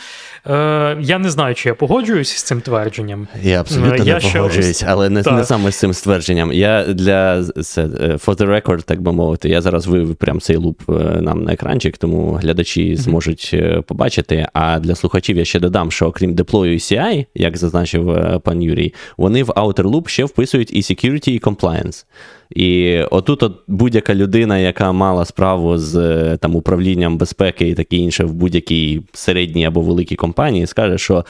е, 0.47 0.97
я 1.01 1.19
не 1.19 1.31
знаю, 1.31 1.55
чи 1.55 1.69
я 1.69 1.75
погоджуюсь 1.75 2.37
з 2.37 2.43
цим 2.43 2.61
твердженням. 2.61 3.29
Я 3.43 3.61
абсолютно 3.61 4.05
я 4.05 4.15
не 4.15 4.21
погоджуюсь, 4.21 4.77
ще... 4.77 4.87
але 4.89 5.11
не, 5.11 5.23
не 5.33 5.45
саме 5.45 5.71
з 5.71 5.79
цим 5.79 5.95
ствердженням. 5.95 6.53
Я 6.53 6.85
для 6.85 7.45
це, 7.45 7.83
е, 7.83 7.87
for 8.13 8.37
the 8.37 8.63
record, 8.63 8.83
так 8.83 9.03
би 9.03 9.13
мовити, 9.13 9.49
я 9.49 9.61
зараз 9.61 9.87
вивів 9.87 10.17
прям 10.17 10.41
цей 10.41 10.57
луп 10.57 10.83
е, 10.89 10.93
нам 11.21 11.43
на 11.43 11.53
екранчик, 11.53 11.99
тому 11.99 12.33
глядачі 12.33 12.97
зможуть 12.97 13.55
побачити. 13.87 14.47
А 14.53 14.79
для 14.79 14.95
слухачів 14.95 15.37
я 15.37 15.45
ще 15.45 15.61
додам, 15.61 15.91
що 15.91 16.07
окрім 16.07 16.35
деплою 16.35 16.75
і 16.75 16.79
CI, 16.79 17.27
як 17.35 17.57
зазначив 17.57 18.19
пан 18.45 18.63
Юрій, 18.63 18.95
вони 19.17 19.43
в 19.43 19.49
Outer 19.51 19.83
Loop 19.83 20.09
ще 20.09 20.25
вписують 20.25 20.75
і 20.75 20.81
security, 20.81 21.29
і 21.29 21.39
compliance. 21.55 22.05
І 22.51 23.01
отут 23.11 23.43
от 23.43 23.61
будь-яка 23.67 24.15
людина, 24.15 24.59
яка 24.59 24.93
мала 24.93 25.25
справу 25.25 25.79
з 25.79 25.97
е, 25.97 26.37
там, 26.37 26.57
управлінням 26.57 27.19
безпеки 27.19 27.69
і 27.69 27.75
таке 27.75 27.97
інше 27.97 28.25
в 28.25 28.35
будь-якій 28.35 29.03
середній 29.13 29.67
або 29.67 29.81
великій 29.81 30.17
компанії, 30.17 30.67
скаже, 30.67 30.99
що 30.99 31.25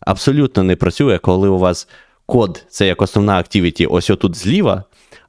абсолютно 0.00 0.62
не 0.62 0.76
працює, 0.76 1.18
коли 1.18 1.48
у 1.48 1.58
вас 1.58 1.88
код 2.26 2.64
це 2.68 2.86
як 2.86 3.02
основна 3.02 3.38
активіті, 3.38 3.86
ось 3.86 4.10
отут 4.10 4.36
зліва, 4.36 4.84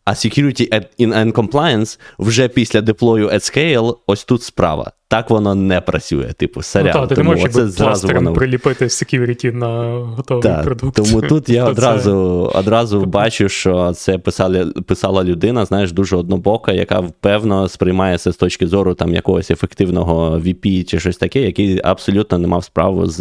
а 0.06 0.12
security 0.12 0.86
and 1.00 1.32
compliance 1.34 2.00
вже 2.20 2.48
після 2.48 2.82
деплою 2.82 3.28
at 3.28 3.34
scale, 3.34 3.98
ось 4.08 4.24
тут 4.24 4.44
справа. 4.44 4.92
Так 5.12 5.30
воно 5.30 5.56
не 5.56 5.82
працює, 5.82 6.34
типу, 6.34 6.62
сорян. 6.62 6.92
Ну, 6.96 7.08
та, 7.08 7.16
ти 7.16 7.24
не 7.24 7.30
можеш 7.30 7.52
це 7.52 7.68
зразу 7.68 8.08
воно... 8.08 8.34
приліпити 8.34 8.86
security 8.86 9.54
на 9.54 9.94
готовий 10.16 10.44
так, 10.44 10.64
продукт. 10.64 10.96
Тому 10.96 11.22
тут 11.22 11.50
я 11.50 11.66
одразу 11.70 12.16
одразу 12.54 13.06
бачу, 13.06 13.50
що 13.50 13.94
це 13.94 14.18
писали, 14.18 14.66
писала 14.66 15.24
людина, 15.24 15.66
знаєш, 15.66 15.92
дуже 15.92 16.16
однобока, 16.16 16.72
яка 16.72 17.04
певно 17.20 17.70
сприймає 17.70 18.18
це 18.18 18.32
з 18.32 18.36
точки 18.36 18.68
зору 18.68 18.94
там 18.94 19.14
якогось 19.14 19.52
ефективного 19.52 20.40
VP 20.40 20.84
чи 20.84 21.00
щось 21.00 21.18
таке, 21.18 21.42
який 21.42 21.82
абсолютно 21.84 22.38
не 22.38 22.48
мав 22.48 22.64
справу 22.64 23.06
з 23.06 23.20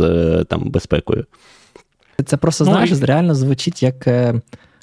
там 0.49 0.71
безпекою. 0.71 1.25
Це 2.27 2.37
просто, 2.37 2.65
ну, 2.65 2.71
знаєш, 2.71 2.91
і... 2.91 3.05
реально 3.05 3.35
звучить 3.35 3.83
як. 3.83 4.09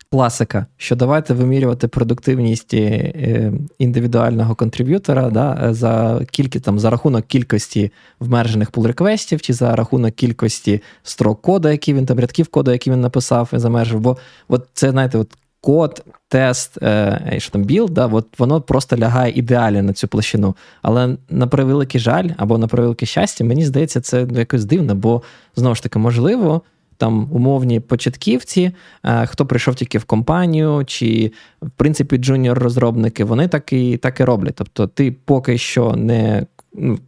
Е, 0.08 0.18
класика, 0.18 0.66
що 0.78 0.96
давайте 0.96 1.34
вимірювати 1.34 1.88
продуктивність 1.88 2.74
е, 2.74 3.52
індивідуального 3.80 4.56
контриб'ютора 4.56 5.30
да, 5.30 5.74
за 5.74 6.22
кількі, 6.32 6.60
там, 6.60 6.80
за 6.80 6.90
рахунок 6.90 7.28
кількості 7.28 7.92
вмержених 8.20 8.72
pull 8.72 8.88
реквестів 8.88 9.42
чи 9.42 9.54
за 9.54 9.76
рахунок 9.76 10.16
кількості 10.16 10.82
строк 11.04 11.42
коду, 11.42 11.70
які 11.70 11.94
він 11.94 12.06
там 12.06 12.20
рядків 12.20 12.48
коду, 12.48 12.72
які 12.72 12.92
він 12.92 13.02
написав 13.02 13.50
і 13.54 13.60
замержив. 13.60 14.00
Бо 14.00 14.18
от 14.48 14.68
це, 14.74 14.92
знаєте, 14.92 15.18
от 15.18 15.30
код, 15.62 16.06
тест, 16.28 16.84
е, 16.84 17.36
що 17.38 17.52
там 17.52 17.64
білд, 17.64 17.94
да, 17.94 18.08
от 18.08 18.40
воно 18.40 18.62
просто 18.62 18.98
лягає 18.98 19.34
ідеально 19.36 19.82
на 19.82 19.94
цю 19.94 20.08
площину. 20.08 20.56
Але 20.82 21.18
на 21.30 21.48
превеликий 21.48 22.02
жаль 22.02 22.30
або 22.38 22.58
на 22.58 22.68
превелике 22.68 23.06
щастя, 23.06 23.44
мені 23.44 23.66
здається, 23.66 24.02
це 24.02 24.28
якось 24.32 24.66
дивно, 24.66 24.96
бо 24.96 25.22
знову 25.56 25.76
ж 25.76 25.84
таки, 25.84 26.00
можливо 26.00 26.62
там 26.98 27.30
умовні 27.32 27.80
початківці, 27.80 28.72
е, 29.04 29.26
хто 29.26 29.46
прийшов 29.46 29.76
тільки 29.76 29.98
в 29.98 30.04
компанію, 30.04 30.84
чи, 30.88 31.32
в 31.62 31.70
принципі, 31.70 32.18
джуніор-розробники, 32.18 33.24
вони 33.24 33.48
так 33.48 33.74
і 33.74 33.98
так 33.98 34.20
і 34.20 34.24
роблять. 34.24 34.56
Тобто, 34.56 34.88
ти 34.88 35.16
поки 35.26 35.58
що 35.58 35.94
не. 35.96 36.46
Ну, 36.74 37.00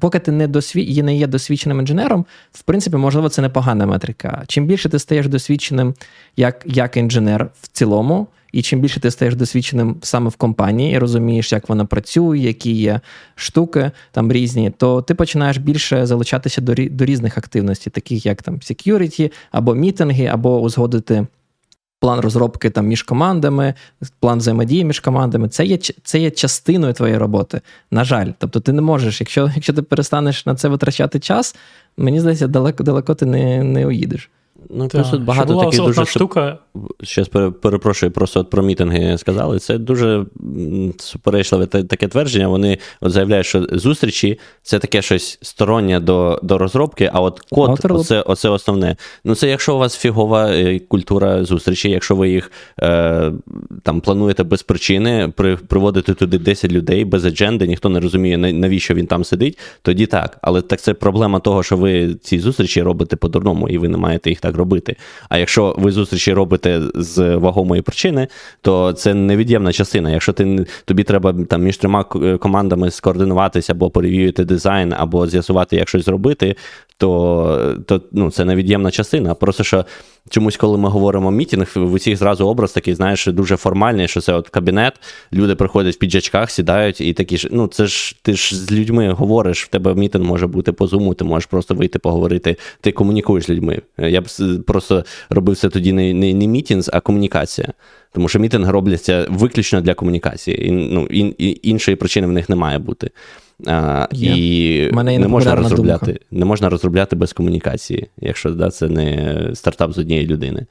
поки 0.00 0.18
ти 0.18 0.32
не 0.32 0.48
досвід... 0.48 1.04
не 1.04 1.16
є 1.16 1.26
досвідченим 1.26 1.80
інженером, 1.80 2.26
в 2.52 2.62
принципі, 2.62 2.96
можливо, 2.96 3.28
це 3.28 3.42
непогана 3.42 3.86
метрика. 3.86 4.44
Чим 4.46 4.66
більше 4.66 4.88
ти 4.88 4.98
стаєш 4.98 5.28
досвідченим 5.28 5.94
як 6.36 6.62
як 6.66 6.96
інженер 6.96 7.50
в 7.60 7.68
цілому, 7.68 8.26
і 8.52 8.62
чим 8.62 8.80
більше 8.80 9.00
ти 9.00 9.10
стаєш 9.10 9.34
досвідченим 9.34 9.96
саме 10.02 10.30
в 10.30 10.36
компанії 10.36 10.94
і 10.94 10.98
розумієш, 10.98 11.52
як 11.52 11.68
вона 11.68 11.84
працює, 11.84 12.38
які 12.38 12.72
є 12.72 13.00
штуки 13.34 13.90
там 14.12 14.32
різні, 14.32 14.72
то 14.76 15.02
ти 15.02 15.14
починаєш 15.14 15.56
більше 15.56 16.06
залучатися 16.06 16.60
до 16.60 16.74
до 16.74 17.04
різних 17.04 17.38
активностей, 17.38 17.90
таких 17.90 18.26
як 18.26 18.42
там 18.42 18.56
security, 18.56 19.32
або 19.50 19.74
мітинги, 19.74 20.26
або 20.26 20.60
узгодити. 20.60 21.26
План 22.00 22.20
розробки 22.20 22.70
там 22.70 22.86
між 22.86 23.02
командами, 23.02 23.74
план 24.20 24.38
взаємодії 24.38 24.84
між 24.84 25.00
командами 25.00 25.48
це 25.48 25.66
є 25.66 25.78
це 26.02 26.18
є 26.18 26.30
частиною 26.30 26.92
твоєї 26.92 27.18
роботи. 27.18 27.60
На 27.90 28.04
жаль, 28.04 28.32
тобто 28.38 28.60
ти 28.60 28.72
не 28.72 28.82
можеш, 28.82 29.20
якщо 29.20 29.50
якщо 29.54 29.72
ти 29.72 29.82
перестанеш 29.82 30.46
на 30.46 30.54
це 30.54 30.68
витрачати 30.68 31.20
час, 31.20 31.56
мені 31.96 32.20
здається, 32.20 32.46
далеко 32.46 32.84
далеко 32.84 33.14
ти 33.14 33.26
не 33.26 33.64
не 33.64 33.86
уїдеш. 33.86 34.30
Ну, 34.70 34.88
так, 34.88 35.10
тут 35.10 35.22
багато 35.22 35.52
була 35.52 35.64
таких 35.64 35.80
дуже 35.80 36.06
штука. 36.06 36.58
Щас 37.02 37.28
перепрошую, 37.62 38.12
просто 38.12 38.40
от 38.40 38.50
про 38.50 38.62
мітинги 38.62 39.18
сказали. 39.18 39.58
Це 39.58 39.78
дуже 39.78 40.26
суперечливе 40.98 41.66
таке 41.66 42.08
твердження. 42.08 42.48
Вони 42.48 42.78
от 43.00 43.12
заявляють, 43.12 43.46
що 43.46 43.66
зустрічі 43.72 44.38
це 44.62 44.78
таке 44.78 45.02
щось 45.02 45.38
стороннє 45.42 46.00
до 46.00 46.40
до 46.42 46.58
розробки, 46.58 47.10
а 47.12 47.20
от 47.20 47.40
код 47.40 47.80
оце, 47.90 48.20
оце 48.20 48.48
основне. 48.48 48.96
Ну, 49.24 49.34
це 49.34 49.48
якщо 49.48 49.74
у 49.74 49.78
вас 49.78 49.96
фігова 49.96 50.50
е, 50.50 50.78
культура 50.78 51.44
зустрічі, 51.44 51.90
якщо 51.90 52.16
ви 52.16 52.30
їх 52.30 52.52
е, 52.80 53.32
там 53.82 54.00
плануєте 54.00 54.44
без 54.44 54.62
причини, 54.62 55.32
при, 55.36 55.56
приводити 55.56 56.14
туди 56.14 56.38
10 56.38 56.72
людей 56.72 57.04
без 57.04 57.24
адженди, 57.24 57.66
ніхто 57.66 57.88
не 57.88 58.00
розуміє, 58.00 58.38
навіщо 58.38 58.94
він 58.94 59.06
там 59.06 59.24
сидить, 59.24 59.58
тоді 59.82 60.06
так. 60.06 60.38
Але 60.42 60.62
так 60.62 60.80
це 60.80 60.94
проблема 60.94 61.40
того, 61.40 61.62
що 61.62 61.76
ви 61.76 62.14
ці 62.14 62.38
зустрічі 62.38 62.82
робите 62.82 63.16
по-дурному, 63.16 63.68
і 63.68 63.78
ви 63.78 63.88
не 63.88 63.96
маєте 63.96 64.30
їх 64.30 64.40
так 64.40 64.57
робити. 64.58 64.96
А 65.28 65.38
якщо 65.38 65.74
ви 65.78 65.92
зустрічі 65.92 66.32
робите 66.32 66.80
з 66.94 67.36
вагомої 67.36 67.82
причини, 67.82 68.28
то 68.62 68.92
це 68.92 69.14
невід'ємна 69.14 69.72
частина. 69.72 70.10
Якщо 70.10 70.32
ти 70.32 70.66
тобі 70.84 71.04
треба 71.04 71.34
там 71.48 71.62
між 71.62 71.76
трьома 71.76 72.04
командами 72.40 72.90
скоординуватися 72.90 73.72
або 73.72 73.90
перевірити 73.90 74.44
дизайн, 74.44 74.94
або 74.98 75.26
з'ясувати, 75.26 75.76
як 75.76 75.88
щось 75.88 76.04
зробити, 76.04 76.56
то 76.98 77.76
то 77.86 78.02
ну, 78.12 78.30
це 78.30 78.44
невід'ємна 78.44 78.90
частина. 78.90 79.34
Просто 79.34 79.64
що 79.64 79.84
чомусь, 80.28 80.56
коли 80.56 80.78
ми 80.78 80.88
говоримо 80.88 81.30
мітінг, 81.30 81.72
в 81.74 81.92
усіх 81.92 82.16
зразу 82.16 82.46
образ 82.48 82.72
такий, 82.72 82.94
знаєш, 82.94 83.26
дуже 83.26 83.56
формальний, 83.56 84.08
що 84.08 84.20
це 84.20 84.32
от 84.32 84.48
кабінет, 84.48 84.92
люди 85.32 85.54
приходять 85.54 85.94
в 85.94 85.98
піджачках, 85.98 86.50
сідають 86.50 87.00
і 87.00 87.12
такі 87.12 87.36
ж. 87.36 87.48
Ну, 87.52 87.66
це 87.66 87.86
ж 87.86 88.16
ти 88.22 88.34
ж 88.34 88.56
з 88.56 88.72
людьми 88.72 89.12
говориш, 89.12 89.64
в 89.64 89.68
тебе 89.68 89.94
мітинг 89.94 90.24
може 90.24 90.46
бути 90.46 90.72
по 90.72 90.86
зуму, 90.86 91.14
ти 91.14 91.24
можеш 91.24 91.46
просто 91.46 91.74
вийти 91.74 91.98
поговорити, 91.98 92.56
ти 92.80 92.92
комунікуєш 92.92 93.44
з 93.44 93.50
людьми. 93.50 93.82
Я 93.98 94.20
б 94.20 94.26
просто 94.66 95.04
робив 95.30 95.56
це 95.56 95.68
тоді 95.68 95.92
не 95.92 96.14
не, 96.14 96.34
не 96.34 96.46
мітінг, 96.46 96.84
а 96.92 97.00
комунікація. 97.00 97.72
Тому 98.12 98.28
що 98.28 98.38
мітинги 98.38 98.72
робляться 98.72 99.26
виключно 99.30 99.80
для 99.80 99.94
комунікації. 99.94 100.66
І, 100.68 100.70
ну, 100.70 101.06
і, 101.10 101.20
і, 101.20 101.68
Іншої 101.70 101.96
причини 101.96 102.26
в 102.26 102.32
них 102.32 102.48
не 102.48 102.56
має 102.56 102.78
бути. 102.78 103.10
А, 103.66 104.08
І 104.12 104.90
не 104.92 105.28
можна 105.28 105.54
розробляти 105.54 106.06
думка. 106.06 106.20
не 106.30 106.44
можна 106.44 106.68
розробляти 106.68 107.16
без 107.16 107.32
комунікації, 107.32 108.08
якщо 108.20 108.50
да, 108.50 108.70
це 108.70 108.88
не 108.88 109.50
стартап 109.54 109.92
з 109.92 109.98
однієї 109.98 110.26
людини. 110.26 110.66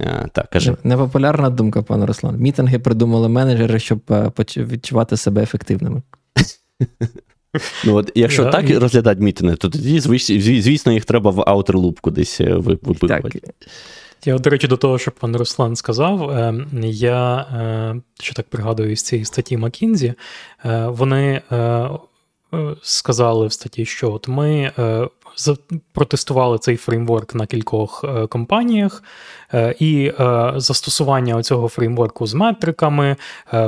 А, 0.00 0.28
так, 0.28 0.50
кажи. 0.50 0.76
Непопулярна 0.84 1.50
думка, 1.50 1.82
пане 1.82 2.06
Руслан. 2.06 2.36
Мітинги 2.36 2.78
придумали 2.78 3.28
менеджери, 3.28 3.78
щоб 3.78 4.00
е, 4.10 4.32
відчувати 4.56 5.16
себе 5.16 5.42
ефективними. 5.42 6.02
Ну, 7.84 7.94
от, 7.94 8.12
Якщо 8.14 8.44
yeah, 8.44 8.50
так 8.50 8.70
і... 8.70 8.78
розглядати 8.78 9.22
мітинги, 9.22 9.56
то 9.56 9.68
тоді, 9.68 10.00
звісно, 10.60 10.92
їх 10.92 11.04
треба 11.04 11.30
в 11.30 11.44
аутерлуп 11.46 12.00
кудись 12.00 12.40
е, 12.40 12.54
випихувати. 12.54 13.40
Я, 14.24 14.38
до 14.38 14.50
речі, 14.50 14.66
до 14.66 14.76
того, 14.76 14.98
що 14.98 15.10
пан 15.10 15.36
Руслан 15.36 15.76
сказав, 15.76 16.30
е, 16.30 16.54
я 16.84 17.46
ще 18.20 18.34
так 18.34 18.48
пригадую 18.48 18.96
з 18.96 19.02
цієї 19.02 19.24
статті 19.24 19.56
Макінзі, 19.56 20.14
вони 20.84 21.42
сказали 22.82 23.46
в 23.46 23.52
статті, 23.52 23.84
що 23.86 24.12
от 24.12 24.28
ми 24.28 24.72
протестували 25.92 26.58
цей 26.58 26.76
фреймворк 26.76 27.34
на 27.34 27.46
кількох 27.46 28.04
е, 28.04 28.26
компаніях, 28.26 29.02
е, 29.54 29.74
і 29.78 30.12
е, 30.20 30.52
застосування 30.56 31.42
цього 31.42 31.68
фреймворку 31.68 32.26
з 32.26 32.34
метриками 32.34 33.16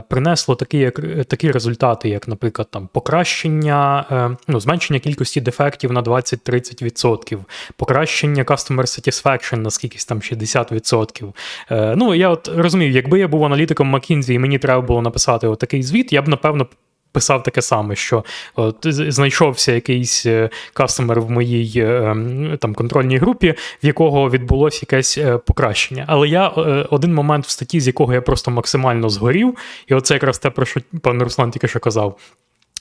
принесло 0.08 0.54
такі 0.54 0.78
як, 0.78 1.00
такі 1.26 1.50
результати, 1.50 2.08
як, 2.08 2.28
наприклад, 2.28 2.68
там 2.70 2.88
покращення, 2.92 4.04
ну, 4.48 4.60
зменшення 4.60 5.00
кількості 5.00 5.40
дефектів 5.40 5.92
на 5.92 6.02
20-30%, 6.02 7.38
покращення 7.76 8.44
customer 8.44 8.80
satisfaction 8.80 9.56
на 9.56 9.70
скількись 9.70 10.04
там 10.04 10.18
60%. 10.18 11.32
Ну, 11.70 12.14
я 12.14 12.28
от 12.28 12.48
розумію, 12.48 12.90
якби 12.90 13.18
я 13.18 13.28
був 13.28 13.44
аналітиком 13.44 13.96
McKinsey 13.96 14.32
і 14.32 14.38
мені 14.38 14.58
треба 14.58 14.80
було 14.86 15.02
написати 15.02 15.46
отакий 15.46 15.82
звіт, 15.82 16.12
я 16.12 16.22
б 16.22 16.28
напевно 16.28 16.66
писав 17.12 17.42
таке 17.42 17.62
саме, 17.62 17.96
що 17.96 18.24
от, 18.56 18.76
знайшовся 18.86 19.72
якийсь 19.72 20.26
е, 20.26 20.50
кастомер 20.72 21.20
в 21.20 21.30
моїй 21.30 21.72
е, 21.76 22.16
там 22.60 22.74
контрольній 22.74 23.18
групі, 23.18 23.54
в 23.82 23.86
якого 23.86 24.30
відбулося 24.30 24.78
якесь 24.82 25.18
е, 25.18 25.38
покращення. 25.38 26.04
Але 26.08 26.28
я 26.28 26.48
один 26.90 27.14
момент 27.14 27.46
в 27.46 27.50
статті, 27.50 27.80
з 27.80 27.86
якого 27.86 28.14
я 28.14 28.20
просто 28.20 28.50
максимально 28.50 29.08
згорів, 29.08 29.56
і 29.86 29.94
оце 29.94 30.14
якраз 30.14 30.38
те, 30.38 30.50
про 30.50 30.66
що 30.66 30.80
пан 31.02 31.22
Руслан 31.22 31.50
тільки 31.50 31.68
що 31.68 31.80
казав. 31.80 32.18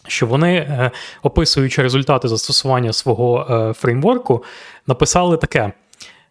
Що 0.08 0.26
вони, 0.26 0.92
описуючи 1.24 1.82
результати 1.82 2.28
застосування 2.28 2.94
свого 2.94 3.74
фреймворку, 3.78 4.44
написали 4.88 5.38
таке: 5.38 5.72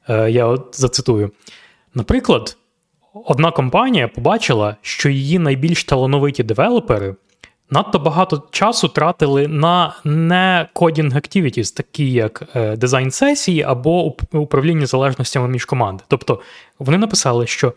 я 0.08 0.46
от 0.46 0.68
зацитую. 0.72 1.30
Наприклад, 1.94 2.56
одна 3.24 3.50
компанія 3.50 4.08
побачила, 4.08 4.76
що 4.82 5.08
її 5.08 5.38
найбільш 5.38 5.84
талановиті 5.84 6.42
девелопери 6.42 7.14
надто 7.70 7.98
багато 7.98 8.42
часу 8.50 8.88
тратили 8.88 9.48
на 9.48 9.94
не 10.04 10.68
кодінг 10.72 11.16
activities, 11.16 11.76
такі 11.76 12.12
як 12.12 12.42
е, 12.56 12.76
дизайн 12.76 13.10
сесії 13.10 13.62
або 13.62 14.14
управління 14.32 14.86
залежностями 14.86 15.48
між 15.48 15.64
команди. 15.64 16.04
Тобто 16.08 16.40
вони 16.78 16.98
написали, 16.98 17.46
що 17.46 17.72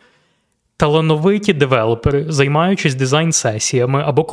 талановиті 0.77 1.53
девелопери, 1.53 2.25
займаючись 2.27 2.95
дизайн-сесіями 2.95 4.03
або 4.05 4.23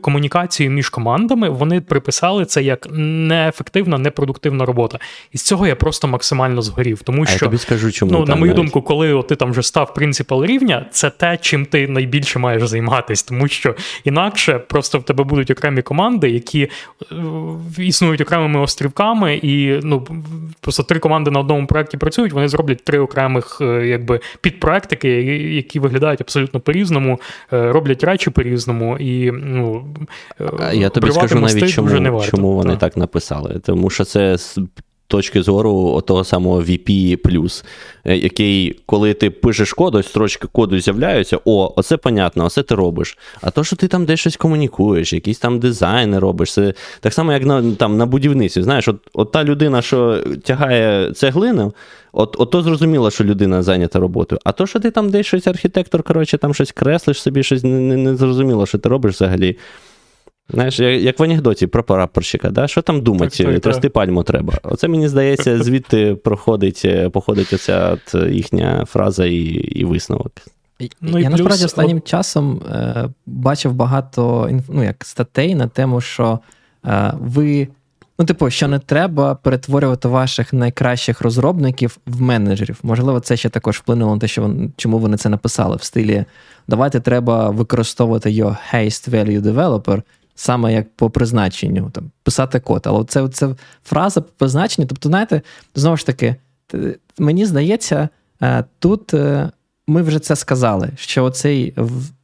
комунікацією 0.00 0.74
між 0.74 0.88
командами, 0.88 1.48
вони 1.48 1.80
приписали 1.80 2.44
це 2.44 2.62
як 2.62 2.88
неефективна, 2.92 3.98
непродуктивна 3.98 4.64
робота. 4.64 4.98
І 5.32 5.38
з 5.38 5.42
цього 5.42 5.66
я 5.66 5.76
просто 5.76 6.08
максимально 6.08 6.62
згорів. 6.62 7.02
Тому 7.02 7.26
що 7.26 7.34
я 7.34 7.38
тобі 7.38 7.58
скажу, 7.58 7.92
чому 7.92 8.12
ну, 8.12 8.24
на 8.24 8.34
мою 8.34 8.40
навіть. 8.40 8.56
думку, 8.56 8.82
коли 8.82 9.22
ти 9.22 9.36
там 9.36 9.50
вже 9.50 9.62
став 9.62 9.94
принципал 9.94 10.44
рівня, 10.44 10.86
це 10.90 11.10
те, 11.10 11.36
чим 11.36 11.66
ти 11.66 11.88
найбільше 11.88 12.38
маєш 12.38 12.68
займатися, 12.68 13.24
тому 13.28 13.48
що 13.48 13.74
інакше 14.04 14.58
просто 14.58 14.98
в 14.98 15.02
тебе 15.02 15.24
будуть 15.24 15.50
окремі 15.50 15.82
команди, 15.82 16.30
які 16.30 16.62
е, 16.62 16.68
існують 17.78 18.20
окремими 18.20 18.60
острівками, 18.60 19.34
і 19.42 19.80
ну 19.82 20.06
просто 20.60 20.82
три 20.82 20.98
команди 20.98 21.30
на 21.30 21.40
одному 21.40 21.66
проєкті 21.66 21.96
працюють, 21.96 22.32
вони 22.32 22.48
зроблять 22.48 22.84
три 22.84 22.98
окремих 22.98 23.58
е, 23.60 23.86
якби 23.86 24.20
підпроектики, 24.40 25.08
які 25.54 25.71
виглядають 25.78 26.20
абсолютно 26.20 26.60
по-різному, 26.60 27.20
е, 27.52 27.72
роблять 27.72 28.04
речі 28.04 28.30
по-різному, 28.30 28.98
і 28.98 29.30
ну, 29.30 29.86
я 30.72 30.88
тобі 30.88 31.12
скажу 31.12 31.40
навіть, 31.40 31.68
чому, 31.70 32.00
не 32.00 32.20
чому 32.20 32.52
вони 32.52 32.70
так. 32.70 32.80
так 32.80 32.96
написали. 32.96 33.60
Тому 33.64 33.90
що 33.90 34.04
це 34.04 34.36
точки 35.12 35.42
зору 35.42 36.00
того 36.00 36.24
самого 36.24 36.62
VP+, 36.62 37.62
е, 38.04 38.16
який, 38.16 38.76
коли 38.86 39.14
ти 39.14 39.30
пишеш 39.30 39.72
код, 39.72 39.94
ось 39.94 40.08
строчки 40.08 40.48
коду 40.52 40.78
з'являються, 40.78 41.38
о, 41.44 41.72
оце 41.76 41.96
понятно, 41.96 42.44
оце 42.44 42.62
ти 42.62 42.74
робиш. 42.74 43.18
А 43.40 43.50
то, 43.50 43.64
що 43.64 43.76
ти 43.76 43.88
там 43.88 44.04
десь 44.04 44.20
щось 44.20 44.36
комунікуєш, 44.36 45.12
якісь 45.12 45.38
там 45.38 45.58
дизайни 45.58 46.18
робиш, 46.18 46.52
це 46.52 46.74
так 47.00 47.12
само, 47.12 47.32
як 47.32 47.44
на 47.44 47.74
там, 47.74 47.96
на 47.96 48.06
будівництві. 48.06 48.62
Знаєш, 48.62 48.88
от, 48.88 48.96
от 49.12 49.32
та 49.32 49.44
людина, 49.44 49.82
що 49.82 50.18
тягає 50.44 51.12
цеглину, 51.12 51.72
от, 52.12 52.36
от 52.38 52.50
то 52.50 52.62
зрозуміло, 52.62 53.10
що 53.10 53.24
людина 53.24 53.62
зайнята 53.62 53.98
роботою. 53.98 54.40
А 54.44 54.52
то, 54.52 54.66
що 54.66 54.80
ти 54.80 54.90
там 54.90 55.10
десь 55.10 55.26
щось 55.26 55.46
архітектор, 55.46 56.02
коротше, 56.02 56.38
там 56.38 56.54
щось 56.54 56.72
креслиш 56.72 57.22
собі, 57.22 57.42
щось 57.42 57.62
не, 57.62 57.70
не, 57.70 57.96
не 57.96 58.16
зрозуміло, 58.16 58.66
що 58.66 58.78
ти 58.78 58.88
робиш 58.88 59.14
взагалі. 59.14 59.56
Знаєш, 60.52 60.80
як 60.80 61.18
в 61.18 61.22
анекдоті 61.22 61.66
про 61.66 61.84
прапорщика, 61.84 62.50
да? 62.50 62.68
що 62.68 62.82
там 62.82 63.00
думати, 63.00 63.58
трясти 63.58 63.88
пальму 63.88 64.22
треба. 64.22 64.54
Оце 64.62 64.88
мені 64.88 65.08
здається, 65.08 65.62
звідти 65.62 66.14
проходить, 66.14 66.82
е, 66.84 67.08
походить 67.08 67.52
оця 67.52 67.90
от 67.92 68.30
їхня 68.30 68.84
фраза 68.84 69.26
і 69.26 69.36
і 69.52 69.84
висновок. 69.84 70.32
Ну, 71.00 71.18
і 71.18 71.22
Я 71.22 71.28
плюс... 71.28 71.40
насправді 71.40 71.64
останнім 71.64 71.96
от... 71.96 72.04
часом 72.08 72.62
е, 72.70 73.08
бачив 73.26 73.72
багато 73.72 74.50
ну, 74.68 74.84
як 74.84 75.04
статей 75.04 75.54
на 75.54 75.68
тему, 75.68 76.00
що 76.00 76.38
е, 76.86 77.12
ви, 77.20 77.68
ну, 78.18 78.24
типу, 78.24 78.50
що 78.50 78.68
не 78.68 78.78
треба 78.78 79.34
перетворювати 79.34 80.08
ваших 80.08 80.52
найкращих 80.52 81.20
розробників 81.20 81.98
в 82.06 82.20
менеджерів. 82.20 82.78
Можливо, 82.82 83.20
це 83.20 83.36
ще 83.36 83.48
також 83.48 83.78
вплинуло 83.78 84.14
на 84.14 84.20
те, 84.20 84.28
що 84.28 84.42
вони, 84.42 84.70
чому 84.76 84.98
вони 84.98 85.16
це 85.16 85.28
написали 85.28 85.76
в 85.76 85.82
стилі. 85.82 86.24
Давайте 86.68 87.00
треба 87.00 87.50
використовувати 87.50 88.30
your 88.30 88.56
haste 88.74 89.10
value 89.10 89.40
developer 89.40 90.02
саме 90.34 90.72
як 90.72 90.96
по 90.96 91.10
призначенню, 91.10 91.90
там, 91.90 92.10
писати 92.22 92.60
код. 92.60 92.82
Але 92.84 93.04
це, 93.04 93.28
це 93.28 93.54
фраза 93.84 94.20
по 94.20 94.32
призначенню. 94.36 94.86
Тобто, 94.88 95.08
знаєте, 95.08 95.42
знову 95.74 95.96
ж 95.96 96.06
таки, 96.06 96.36
мені 97.18 97.46
здається, 97.46 98.08
е, 98.42 98.64
тут 98.78 99.14
е, 99.14 99.50
ми 99.86 100.02
вже 100.02 100.18
це 100.18 100.36
сказали, 100.36 100.90
що 100.96 101.24
оцей 101.24 101.74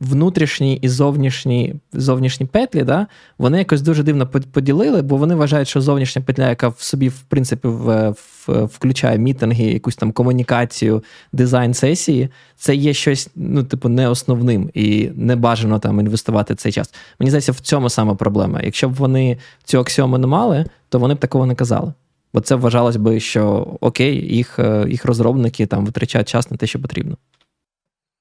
внутрішній 0.00 0.76
і 0.76 0.88
зовнішній 0.88 1.74
зовнішні 1.92 2.46
петлі, 2.46 2.82
да, 2.82 3.06
вони 3.38 3.58
якось 3.58 3.82
дуже 3.82 4.02
дивно 4.02 4.26
поділили, 4.26 5.02
бо 5.02 5.16
вони 5.16 5.34
вважають, 5.34 5.68
що 5.68 5.80
зовнішня 5.80 6.22
петля, 6.22 6.48
яка 6.48 6.68
в 6.68 6.80
собі, 6.80 7.08
в 7.08 7.20
принципі, 7.20 7.68
в, 7.68 8.14
в, 8.46 8.64
включає 8.64 9.18
мітинги, 9.18 9.64
якусь 9.64 9.96
там 9.96 10.12
комунікацію, 10.12 11.04
дизайн 11.32 11.74
сесії, 11.74 12.28
це 12.56 12.74
є 12.74 12.94
щось, 12.94 13.30
ну, 13.34 13.64
типу, 13.64 13.88
не 13.88 14.08
основним 14.08 14.70
і 14.74 15.10
не 15.14 15.36
бажано 15.36 15.78
там 15.78 16.00
інвестувати 16.00 16.54
цей 16.54 16.72
час. 16.72 16.94
Мені 17.20 17.30
здається, 17.30 17.52
в 17.52 17.60
цьому 17.60 17.90
саме 17.90 18.14
проблема. 18.14 18.60
Якщо 18.62 18.88
б 18.88 18.94
вони 18.94 19.38
цю 19.64 19.78
аксіому 19.78 20.18
не 20.18 20.26
мали, 20.26 20.64
то 20.88 20.98
вони 20.98 21.14
б 21.14 21.18
такого 21.18 21.46
не 21.46 21.54
казали. 21.54 21.92
Бо 22.34 22.40
це 22.40 22.54
вважалось 22.54 22.96
би, 22.96 23.20
що 23.20 23.66
окей, 23.80 24.34
їх 24.36 24.58
е, 24.58 24.86
їх 24.88 25.04
розробники 25.04 25.66
там 25.66 25.86
витрачають 25.86 26.28
час 26.28 26.50
на 26.50 26.56
те, 26.56 26.66
що 26.66 26.82
потрібно. 26.82 27.16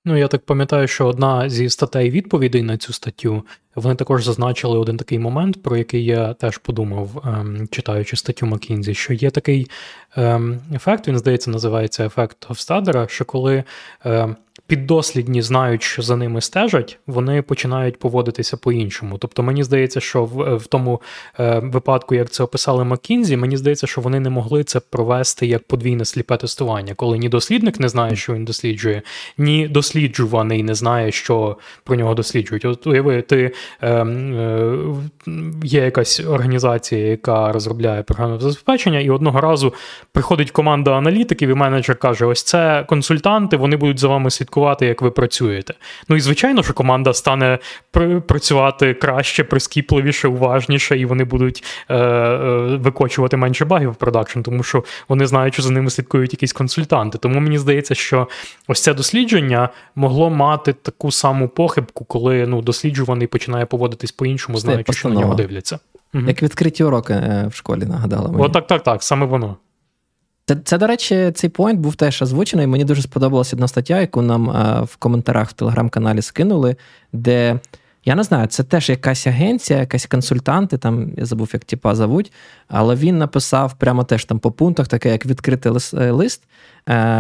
Ну, 0.08 0.18
я 0.18 0.28
так 0.28 0.46
пам'ятаю, 0.46 0.88
що 0.88 1.08
одна 1.08 1.50
зі 1.50 1.70
статей 1.70 2.10
відповідей 2.10 2.62
на 2.62 2.78
цю 2.78 2.94
статтю, 2.94 3.44
вони 3.76 3.96
також 3.96 4.26
зазначили 4.26 4.78
один 4.78 4.98
такий 4.98 5.20
момент, 5.20 5.64
про 5.64 5.78
який 5.78 6.06
я 6.06 6.34
теж 6.34 6.58
подумав, 6.58 7.24
ем, 7.26 7.68
читаючи 7.72 8.18
статтю 8.18 8.46
Маккінзі, 8.46 8.94
що 8.94 9.14
є 9.14 9.30
такий 9.30 9.70
ем, 10.16 10.60
ефект, 10.76 11.08
він 11.08 11.18
здається, 11.18 11.52
називається 11.52 12.06
ефект 12.06 12.46
Гофстадера, 12.48 13.08
що 13.10 13.26
коли 13.26 13.64
ем, 14.06 14.36
піддослідні 14.68 15.42
знають, 15.42 15.84
що 15.84 16.02
за 16.02 16.16
ними 16.16 16.42
стежать, 16.42 17.00
вони 17.08 17.42
починають 17.42 18.00
поводитися 18.00 18.58
по-іншому. 18.58 19.18
Тобто, 19.18 19.44
мені 19.44 19.64
здається, 19.64 20.00
що 20.00 20.26
в, 20.26 20.56
в 20.56 20.68
тому 20.68 21.02
е, 21.40 21.60
випадку, 21.60 22.16
як 22.16 22.30
це 22.30 22.44
описали 22.44 22.84
Маккінзі, 22.84 23.38
мені 23.38 23.58
здається, 23.58 23.88
що 23.88 24.02
вони 24.02 24.20
не 24.20 24.30
могли 24.30 24.64
це 24.64 24.80
провести 24.80 25.48
як 25.48 25.64
подвійне 25.64 26.06
сліпе 26.06 26.38
тестування, 26.38 26.94
коли 26.94 27.18
ні 27.18 27.30
дослідник 27.30 27.80
не 27.80 27.90
знає, 27.90 28.16
що 28.16 28.34
він 28.34 28.46
досліджує, 28.46 29.02
ні 29.38 29.68
досліджуваний 29.68 30.64
не 30.64 30.76
знає, 30.76 31.12
що 31.12 31.58
про 31.84 31.96
нього 31.96 32.14
досліджують. 32.14 32.66
От 32.66 32.88
уяви, 32.88 33.22
ти 33.22 33.54
е, 33.82 33.92
е, 33.92 34.78
є 35.64 35.82
якась 35.82 36.20
організація, 36.20 37.08
яка 37.08 37.52
розробляє 37.52 38.04
програмне 38.04 38.40
забезпечення, 38.40 39.00
і 39.00 39.10
одного 39.10 39.42
разу 39.42 39.74
приходить 40.12 40.52
команда 40.52 40.98
аналітиків, 40.98 41.50
і 41.50 41.54
менеджер 41.54 41.96
каже: 41.96 42.26
ось 42.26 42.44
це 42.44 42.86
консультанти, 42.90 43.58
вони 43.58 43.78
будуть 43.78 44.00
за 44.00 44.08
вами 44.08 44.30
слідкувати 44.30 44.57
слідкувати, 44.58 44.86
як 44.86 45.02
ви 45.02 45.12
працюєте. 45.12 45.74
Ну 46.10 46.16
і 46.16 46.20
звичайно, 46.20 46.64
що 46.64 46.74
команда 46.74 47.14
стане 47.14 47.60
працювати 48.28 48.94
краще, 48.94 49.44
прискіпливіше, 49.44 50.28
уважніше, 50.28 50.98
і 50.98 51.06
вони 51.06 51.24
будуть 51.24 51.64
е, 51.90 51.96
е, 51.96 52.78
викочувати 52.78 53.38
менше 53.38 53.66
багів 53.66 53.92
в 53.92 53.96
продакшн, 53.96 54.42
тому 54.42 54.64
що 54.64 54.84
вони 55.10 55.28
знають, 55.28 55.54
що 55.54 55.64
за 55.64 55.70
ними 55.70 55.90
слідкують 55.90 56.34
якісь 56.34 56.54
консультанти. 56.54 57.18
Тому 57.18 57.40
мені 57.40 57.58
здається, 57.58 57.96
що 57.96 58.28
ось 58.68 58.84
це 58.84 58.94
дослідження 58.94 59.70
могло 59.96 60.30
мати 60.30 60.74
таку 60.74 61.12
саму 61.12 61.48
похибку, 61.48 62.06
коли 62.06 62.48
ну, 62.48 62.62
досліджуваний 62.62 63.28
починає 63.28 63.66
поводитись 63.66 64.12
по-іншому, 64.12 64.58
знаючи, 64.58 64.94
що 64.94 65.10
на 65.10 65.22
нього 65.22 65.36
дивляться. 65.36 65.80
Як 66.14 66.44
відкриті 66.44 66.84
уроки 66.84 67.14
е, 67.14 67.48
в 67.52 67.56
школі 67.56 67.86
нагадали. 67.86 68.32
мені. 68.32 68.44
О, 68.44 68.50
так, 68.50 68.68
так, 68.68 68.84
так, 68.84 69.04
саме 69.04 69.26
воно. 69.26 69.58
Це, 70.64 70.78
до 70.78 70.88
речі, 70.88 71.32
цей 71.36 71.50
поінт 71.50 71.80
був 71.80 71.96
теж 71.96 72.22
озвучений. 72.22 72.68
Мені 72.68 72.84
дуже 72.84 73.02
сподобалася 73.02 73.56
одна 73.56 73.68
стаття, 73.68 74.02
яку 74.02 74.22
нам 74.22 74.50
а, 74.50 74.82
в 74.82 74.96
коментарях 74.96 75.50
в 75.50 75.54
телеграм-каналі 75.54 76.22
скинули, 76.22 76.76
де 77.14 77.60
я 78.06 78.16
не 78.16 78.24
знаю, 78.24 78.48
це 78.48 78.64
теж 78.64 78.90
якась 78.90 79.28
агенція, 79.28 79.80
якась 79.80 80.06
консультанти, 80.06 80.78
там 80.78 81.12
я 81.18 81.26
забув, 81.26 81.50
як 81.54 81.66
тіпа 81.66 81.96
зовуть, 81.96 82.32
але 82.68 82.96
він 82.96 83.18
написав 83.18 83.74
прямо 83.74 84.04
теж 84.04 84.26
там 84.26 84.40
по 84.40 84.52
пунктах, 84.52 84.88
таке 84.88 85.12
як 85.12 85.26
відкритий 85.26 85.72
лист, 85.72 85.94
Е, 85.94 86.42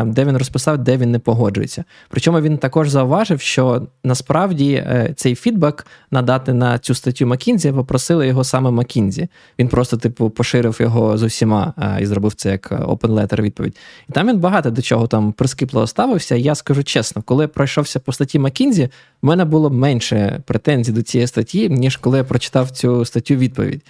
де 0.06 0.26
він 0.26 0.38
розписав, 0.38 0.78
де 0.78 0.98
він 0.98 1.12
не 1.12 1.20
погоджується. 1.20 1.84
Причому 2.10 2.42
він 2.42 2.58
також 2.58 2.90
зауважив, 2.90 3.42
що 3.42 3.88
насправді 4.04 4.74
е, 4.74 5.14
цей 5.16 5.36
фідбек 5.36 5.88
надати 6.12 6.54
на 6.54 6.80
цю 6.80 6.96
статтю 6.96 7.26
Макінзі 7.26 7.72
попросили 7.72 8.28
його 8.28 8.44
саме 8.44 8.72
Макінзі. 8.72 9.28
Він 9.60 9.68
просто, 9.68 9.98
типу, 9.98 10.30
поширив 10.30 10.78
його 10.80 11.18
з 11.18 11.24
усіма 11.24 11.74
е, 11.78 11.98
і 12.02 12.06
зробив 12.06 12.34
це 12.34 12.52
як 12.52 12.72
open 12.72 13.08
letter 13.08 13.42
відповідь. 13.42 13.78
І 14.10 14.14
там 14.14 14.28
він 14.28 14.38
багато 14.38 14.72
до 14.72 14.82
чого 14.82 15.08
там 15.08 15.32
прискіпливо 15.32 15.88
ставився. 15.88 16.36
Я 16.36 16.56
скажу 16.56 16.84
чесно, 16.84 17.22
коли 17.22 17.44
я 17.44 17.48
пройшовся 17.48 18.00
по 18.00 18.14
статті 18.14 18.40
Макінзі, 18.40 18.90
в 19.22 19.26
мене 19.26 19.46
було 19.46 19.70
менше 19.70 20.42
претензій 20.46 20.92
до 20.92 21.02
цієї 21.02 21.28
статті, 21.28 21.70
ніж 21.70 21.98
коли 21.98 22.18
я 22.18 22.24
прочитав 22.24 22.72
цю 22.72 23.06
статтю 23.06 23.36
відповідь. 23.36 23.84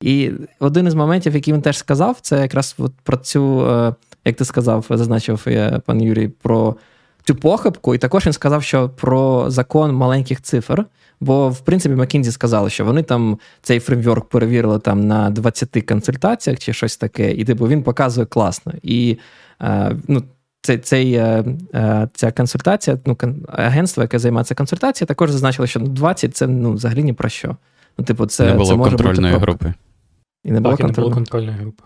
І 0.00 0.30
один 0.58 0.86
із 0.86 0.94
моментів, 0.94 1.34
який 1.34 1.54
він 1.54 1.62
теж 1.62 1.78
сказав, 1.78 2.18
це 2.20 2.40
якраз 2.40 2.74
от 2.78 2.92
про 3.02 3.16
цю 3.16 3.66
як 4.24 4.36
ти 4.36 4.44
сказав, 4.44 4.86
зазначив 4.90 5.42
я, 5.46 5.80
пан 5.86 6.02
Юрій, 6.02 6.28
про 6.28 6.76
цю 7.24 7.34
похибку, 7.34 7.94
і 7.94 7.98
також 7.98 8.26
він 8.26 8.32
сказав, 8.32 8.62
що 8.62 8.88
про 8.88 9.50
закон 9.50 9.92
маленьких 9.92 10.42
цифр. 10.42 10.84
Бо, 11.20 11.48
в 11.48 11.60
принципі, 11.60 11.94
Макінзі 11.94 12.32
сказали, 12.32 12.70
що 12.70 12.84
вони 12.84 13.02
там 13.02 13.38
цей 13.62 13.80
фреймворк 13.80 14.28
перевірили 14.28 14.78
там 14.78 15.06
на 15.06 15.30
20 15.30 15.86
консультаціях 15.88 16.58
чи 16.58 16.72
щось 16.72 16.96
таке, 16.96 17.32
і 17.32 17.44
типу 17.44 17.68
він 17.68 17.82
показує 17.82 18.26
класно. 18.26 18.72
І 18.82 19.18
е, 19.62 19.96
ну, 20.08 20.22
цей, 20.62 20.78
цей, 20.78 21.14
е, 21.14 21.44
е, 21.74 22.08
ця 22.14 22.32
консультація, 22.32 22.98
ну, 23.06 23.16
агентство, 23.48 24.02
яке 24.02 24.18
займається 24.18 24.54
консультацією, 24.54 25.06
також 25.06 25.30
зазначило, 25.30 25.66
що 25.66 25.80
20 25.80 26.36
це 26.36 26.46
ну, 26.46 26.72
взагалі 26.72 27.02
ні 27.02 27.12
про 27.12 27.28
що. 27.28 27.56
Ну, 27.98 28.04
типу, 28.04 28.26
це, 28.26 28.46
Не 28.46 28.54
було 28.54 28.66
це 28.66 28.76
може 28.76 28.90
контрольної 28.90 29.34
бути 29.34 29.44
групи. 29.44 29.74
І 30.44 30.50
не 30.50 30.60
було, 30.60 30.76
так, 30.76 30.80
і 30.80 30.92
не 30.92 30.92
було 30.92 31.10
контрольної 31.10 31.58
групи. 31.58 31.84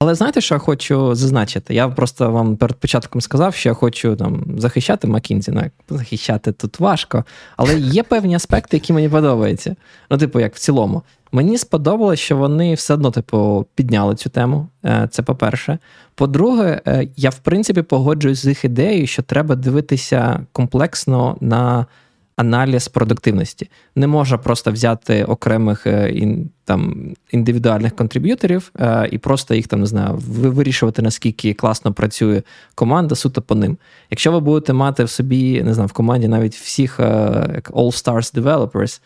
Але 0.00 0.14
знаєте, 0.14 0.40
що 0.40 0.54
я 0.54 0.58
хочу 0.58 1.14
зазначити? 1.14 1.74
Я 1.74 1.88
просто 1.88 2.30
вам 2.30 2.56
перед 2.56 2.76
початком 2.76 3.20
сказав, 3.20 3.54
що 3.54 3.68
я 3.68 3.74
хочу 3.74 4.16
там 4.16 4.44
захищати 4.58 5.08
Макінзі. 5.08 5.52
Ну, 5.52 5.62
захищати 5.88 6.52
тут 6.52 6.80
важко. 6.80 7.24
Але 7.56 7.78
є 7.78 8.02
певні 8.02 8.34
аспекти, 8.34 8.76
які 8.76 8.92
мені 8.92 9.08
подобаються. 9.08 9.76
Ну, 10.10 10.18
типу, 10.18 10.40
як 10.40 10.54
в 10.54 10.58
цілому. 10.58 11.02
Мені 11.32 11.58
сподобалось, 11.58 12.20
що 12.20 12.36
вони 12.36 12.74
все 12.74 12.94
одно, 12.94 13.10
типу, 13.10 13.66
підняли 13.74 14.14
цю 14.14 14.30
тему. 14.30 14.68
Е, 14.84 15.08
це 15.10 15.22
по-перше. 15.22 15.78
По-друге, 16.14 16.80
е, 16.86 17.08
я 17.16 17.30
в 17.30 17.38
принципі 17.38 17.82
погоджуюсь 17.82 18.42
з 18.42 18.46
їх 18.46 18.64
ідеєю, 18.64 19.06
що 19.06 19.22
треба 19.22 19.54
дивитися 19.54 20.46
комплексно 20.52 21.36
на 21.40 21.86
аналіз 22.38 22.88
продуктивності. 22.88 23.70
Не 23.96 24.06
можна 24.06 24.38
просто 24.38 24.72
взяти 24.72 25.24
окремих 25.24 25.86
е, 25.86 26.28
там 26.64 27.12
індивідуальних 27.30 27.96
контриб'юторів 27.96 28.72
е, 28.80 29.08
і 29.12 29.18
просто 29.18 29.54
їх 29.54 29.66
там 29.66 29.80
не 29.80 29.86
знаю, 29.86 30.14
вирішувати, 30.28 31.02
наскільки 31.02 31.54
класно 31.54 31.92
працює 31.92 32.42
команда 32.74 33.14
суто 33.14 33.42
по 33.42 33.54
ним. 33.54 33.78
Якщо 34.10 34.32
ви 34.32 34.40
будете 34.40 34.72
мати 34.72 35.04
в 35.04 35.10
собі, 35.10 35.62
не 35.62 35.74
знаю, 35.74 35.86
в 35.86 35.92
команді 35.92 36.28
навіть 36.28 36.54
всіх 36.54 37.00
е, 37.00 37.04
як 37.54 37.70
All-Stars 37.70 38.42
Developers, 38.42 39.00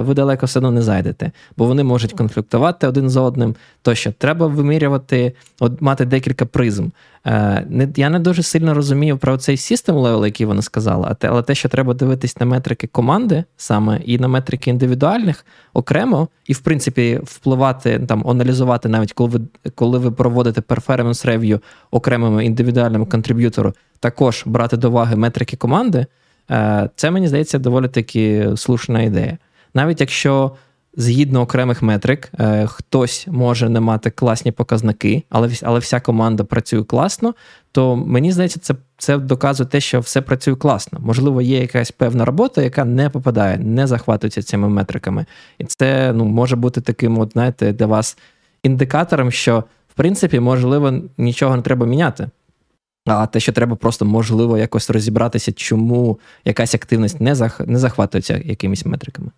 ви 0.00 0.14
далеко 0.14 0.46
все 0.46 0.58
одно 0.58 0.70
не 0.70 0.82
зайдете, 0.82 1.32
бо 1.56 1.66
вони 1.66 1.84
можуть 1.84 2.12
конфліктувати 2.12 2.86
один 2.86 3.10
з 3.10 3.16
одним. 3.16 3.54
Тощо 3.82 4.12
треба 4.18 4.46
вимірювати, 4.46 5.32
от 5.60 5.82
мати 5.82 6.04
декілька 6.04 6.46
призм. 6.46 6.88
Е, 7.26 7.90
я 7.96 8.10
не 8.10 8.18
дуже 8.18 8.42
сильно 8.42 8.74
розумію 8.74 9.18
про 9.18 9.36
цей 9.36 9.56
system 9.56 9.96
level, 9.96 10.24
який 10.24 10.46
вона 10.46 10.62
сказала, 10.62 11.16
але 11.22 11.42
те, 11.42 11.54
що 11.54 11.68
треба 11.68 11.94
дивитись 11.94 12.40
на 12.40 12.46
метрики 12.46 12.86
команди 12.86 13.44
саме 13.56 14.00
і 14.04 14.18
на 14.18 14.28
метрики 14.28 14.70
індивідуальних 14.70 15.46
окремо, 15.72 16.28
і 16.46 16.52
в 16.52 16.58
принципі 16.58 17.20
впливати 17.24 17.98
там, 17.98 18.28
аналізувати 18.28 18.88
навіть 18.88 19.12
коли 19.12 19.30
ви 19.30 19.40
коли 19.74 19.98
ви 19.98 20.10
проводите 20.10 20.60
performance 20.60 21.26
review 21.26 21.60
окремому 21.90 22.40
індивідуальному 22.40 23.06
контриб'ютору, 23.06 23.72
також 24.00 24.42
брати 24.46 24.76
до 24.76 24.88
уваги 24.88 25.16
метрики 25.16 25.56
команди. 25.56 26.06
Е, 26.50 26.90
це 26.96 27.10
мені 27.10 27.28
здається 27.28 27.58
доволі 27.58 27.88
таки 27.88 28.50
слушна 28.56 29.02
ідея 29.02 29.38
навіть 29.74 30.00
якщо 30.00 30.52
згідно 30.96 31.40
окремих 31.40 31.82
метрик 31.82 32.32
е, 32.40 32.66
хтось 32.66 33.26
може 33.30 33.68
не 33.68 33.80
мати 33.80 34.10
класні 34.10 34.52
показники, 34.52 35.22
але 35.30 35.50
але 35.62 35.78
вся 35.78 36.00
команда 36.00 36.44
працює 36.44 36.84
класно, 36.84 37.34
то 37.72 37.96
мені 37.96 38.32
здається, 38.32 38.60
це 38.60 38.74
це 38.96 39.18
доказує 39.18 39.68
те, 39.68 39.80
що 39.80 40.00
все 40.00 40.20
працює 40.20 40.56
класно. 40.56 40.98
Можливо, 41.02 41.42
є 41.42 41.60
якась 41.60 41.90
певна 41.90 42.24
робота, 42.24 42.62
яка 42.62 42.84
не 42.84 43.10
попадає, 43.10 43.58
не 43.58 43.86
захватується 43.86 44.42
цими 44.42 44.68
метриками. 44.68 45.26
І 45.58 45.64
це 45.64 46.12
ну, 46.12 46.24
може 46.24 46.56
бути 46.56 46.80
таким, 46.80 47.18
от, 47.18 47.32
знаєте, 47.32 47.72
для 47.72 47.86
вас 47.86 48.18
індикатором, 48.62 49.30
що 49.30 49.64
в 49.88 49.94
принципі, 49.94 50.40
можливо, 50.40 50.94
нічого 51.18 51.56
не 51.56 51.62
треба 51.62 51.86
міняти. 51.86 52.28
А 53.06 53.26
те, 53.26 53.40
що 53.40 53.52
треба 53.52 53.76
просто 53.76 54.04
можливо 54.04 54.58
якось 54.58 54.90
розібратися, 54.90 55.52
чому 55.52 56.18
якась 56.44 56.74
активність 56.74 57.20
не 57.20 57.34
зах... 57.34 57.60
не 57.60 57.78
захватується 57.78 58.40
якимись 58.44 58.86
метриками. 58.86 59.30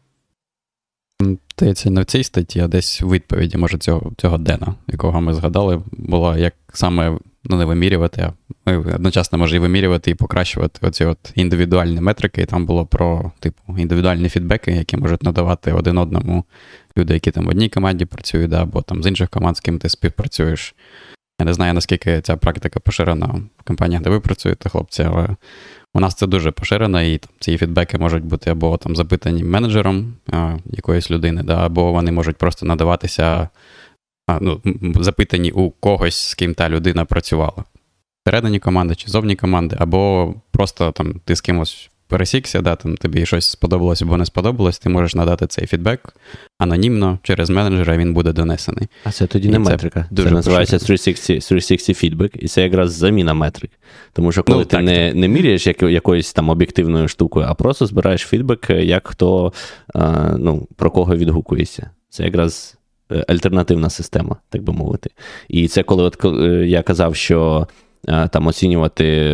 Здається, 1.59 1.91
не 1.91 2.01
в 2.01 2.05
цій 2.05 2.25
статті, 2.25 2.61
а 2.61 2.69
десь 2.69 3.03
у 3.03 3.09
відповіді, 3.09 3.59
може, 3.59 3.79
цього 3.79 4.13
цього 4.17 4.39
Дена, 4.39 4.75
якого 4.87 5.21
ми 5.21 5.35
згадали, 5.35 5.83
було 5.93 6.37
як 6.37 6.55
саме 6.73 7.19
ну, 7.45 7.57
не 7.57 7.65
вимірювати, 7.65 8.33
а 8.65 8.73
одночасно 8.73 9.39
може 9.39 9.57
і 9.57 9.59
вимірювати, 9.59 10.11
і 10.11 10.15
покращувати 10.15 10.87
оці 10.87 11.05
от 11.05 11.19
індивідуальні 11.35 12.01
метрики. 12.01 12.43
І 12.43 12.47
там 12.47 12.67
було 12.67 12.87
про 12.87 13.33
типу 13.41 13.79
індивідуальні 13.79 14.29
фідбеки, 14.29 14.73
які 14.73 14.97
можуть 14.97 15.23
надавати 15.23 15.73
один 15.73 15.99
одному 15.99 16.45
люди, 16.99 17.15
які 17.15 17.31
там 17.31 17.45
в 17.45 17.49
одній 17.49 17.69
команді 17.69 18.05
працюють, 18.05 18.51
да, 18.51 18.63
або 18.63 18.83
там 18.83 19.03
з 19.03 19.07
інших 19.07 19.29
команд, 19.29 19.57
з 19.57 19.61
ким 19.61 19.79
ти 19.79 19.89
співпрацюєш. 19.89 20.75
Я 21.41 21.47
не 21.47 21.53
знаю, 21.53 21.75
наскільки 21.75 22.21
ця 22.21 22.37
практика 22.37 22.81
поширена 22.81 23.27
в 23.59 23.63
компаніях, 23.63 24.03
де 24.03 24.11
ви 24.11 24.21
працюєте, 24.21 24.69
хлопці, 24.69 25.03
але 25.03 25.29
у 25.95 26.01
нас 26.01 26.15
це 26.15 26.27
дуже 26.27 26.51
поширено, 26.51 27.03
і 27.03 27.19
там, 27.19 27.31
ці 27.41 27.59
фідбеки 27.59 27.99
можуть 27.99 28.25
бути 28.25 28.51
або 28.51 28.77
там 28.77 28.97
запитані 28.97 29.45
менеджером 29.45 30.15
а, 30.33 30.57
якоїсь 30.67 31.11
людини, 31.11 31.43
да, 31.43 31.67
або 31.67 31.93
вони 31.93 32.13
можуть 32.13 32.37
просто 32.37 32.67
надаватися, 32.67 33.49
а, 34.27 34.39
ну, 34.41 34.61
запитані 34.95 35.51
у 35.51 35.71
когось, 35.71 36.29
з 36.29 36.35
ким 36.35 36.55
та 36.55 36.69
людина 36.69 37.05
працювала. 37.05 37.65
Всередині 38.27 38.59
команди 38.59 38.95
чи 38.95 39.11
зовні 39.11 39.37
команди, 39.37 39.77
або 39.79 40.35
просто 40.51 40.93
там 40.93 41.21
ти 41.25 41.37
з 41.37 41.41
кимось 41.41 41.91
пересікся, 42.09 42.61
да, 42.61 42.77
там 42.77 42.97
тобі 42.97 43.27
щось 43.27 43.47
сподобалось 43.47 44.03
або 44.03 44.17
не 44.17 44.27
сподобалось, 44.27 44.79
ти 44.79 44.89
можеш 44.89 45.15
надати 45.15 45.47
цей 45.47 45.67
фідбек 45.67 46.15
анонімно 46.59 47.19
через 47.23 47.51
менеджера 47.51 47.97
він 47.97 48.15
буде 48.15 48.33
донесений. 48.33 48.89
А 49.05 49.13
це 49.13 49.27
тоді 49.27 49.49
не 49.49 49.59
метрика. 49.59 50.09
Це, 50.17 50.23
це 50.23 50.31
називається 50.31 50.79
360 50.79 51.49
360 51.49 52.05
feedback, 52.05 52.37
і 52.39 52.49
це 52.49 52.63
якраз 52.63 52.93
заміна 52.93 53.35
метрик. 53.35 53.71
Тому 54.13 54.33
що 54.33 54.43
коли 54.43 54.59
ну, 54.59 54.65
ти 54.65 54.71
так, 54.71 54.85
не 54.85 55.09
так. 55.09 55.17
не 55.17 55.29
міряєш 55.29 55.67
як, 55.67 55.83
якоюсь 55.83 56.33
там 56.33 56.51
об'єктивною 56.51 57.09
штукою, 57.09 57.47
а 57.49 57.55
просто 57.55 57.87
збираєш 57.87 58.21
фідбек, 58.21 58.71
як 58.71 59.09
хто 59.09 59.53
а, 59.95 60.35
ну, 60.39 60.69
про 60.77 60.91
кого 60.91 61.17
відгукується. 61.17 61.91
Це 62.09 62.25
якраз 62.25 62.79
е, 63.13 63.25
альтернативна 63.29 63.91
система, 63.91 64.37
так 64.49 64.63
би 64.63 64.73
мовити. 64.73 65.11
І 65.49 65.69
це 65.69 65.83
коли 65.83 66.03
от, 66.03 66.25
я 66.67 66.83
казав, 66.83 67.17
що 67.17 67.67
там 68.31 68.47
оцінювати 68.47 69.33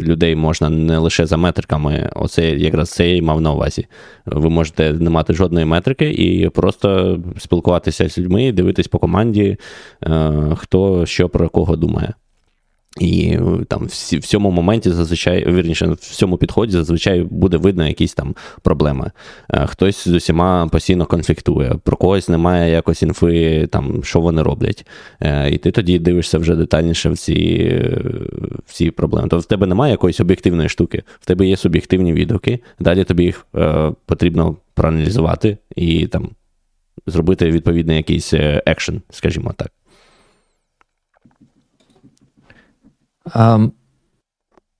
людей 0.00 0.36
можна 0.36 0.70
не 0.70 0.98
лише 0.98 1.26
за 1.26 1.36
метриками. 1.36 2.10
Оце 2.14 2.50
якраз 2.50 2.90
це 2.90 3.08
я 3.08 3.16
й 3.16 3.22
мав 3.22 3.40
на 3.40 3.52
увазі. 3.52 3.86
Ви 4.26 4.50
можете 4.50 4.92
не 4.92 5.10
мати 5.10 5.34
жодної 5.34 5.66
метрики 5.66 6.10
і 6.10 6.48
просто 6.48 7.18
спілкуватися 7.38 8.08
з 8.08 8.18
людьми, 8.18 8.52
дивитись 8.52 8.88
по 8.88 8.98
команді, 8.98 9.56
хто 10.56 11.06
що 11.06 11.28
про 11.28 11.48
кого 11.48 11.76
думає. 11.76 12.14
І 13.00 13.28
е, 13.28 13.64
там 13.68 13.86
в 13.86 14.20
цьому 14.20 14.50
моменті 14.50 14.90
зазвичай, 14.90 15.52
вірніше, 15.52 15.86
в 15.86 15.96
цьому 15.96 16.36
підході 16.36 16.72
зазвичай 16.72 17.22
буде 17.22 17.56
видно 17.56 17.88
якісь 17.88 18.14
там 18.14 18.34
проблеми. 18.62 19.10
Е, 19.50 19.66
хтось 19.66 20.08
з 20.08 20.12
усіма 20.12 20.68
постійно 20.68 21.06
конфліктує, 21.06 21.74
про 21.84 21.96
когось 21.96 22.28
немає 22.28 22.72
якось 22.72 23.02
інфи, 23.02 23.66
там, 23.66 24.04
що 24.04 24.20
вони 24.20 24.42
роблять. 24.42 24.86
Е, 25.20 25.50
і 25.50 25.58
ти 25.58 25.70
тоді 25.70 25.98
дивишся 25.98 26.38
вже 26.38 26.56
детальніше 26.56 27.10
в 27.10 27.16
ці 27.16 27.68
в 28.66 28.72
ці 28.72 28.90
проблеми. 28.90 29.28
Тобто 29.30 29.42
в 29.42 29.44
тебе 29.44 29.66
немає 29.66 29.90
якоїсь 29.90 30.20
об'єктивної 30.20 30.68
штуки, 30.68 31.02
в 31.20 31.26
тебе 31.26 31.46
є 31.46 31.56
суб'єктивні 31.56 32.12
відгуки, 32.12 32.58
далі 32.80 33.04
тобі 33.04 33.24
їх 33.24 33.46
потрібно 34.06 34.56
проаналізувати 34.74 35.58
і 35.76 36.06
там 36.06 36.30
зробити 37.06 37.50
відповідний 37.50 37.96
якийсь 37.96 38.32
екшен, 38.66 39.02
скажімо 39.10 39.54
так. 39.56 39.68
Ем, 39.68 39.80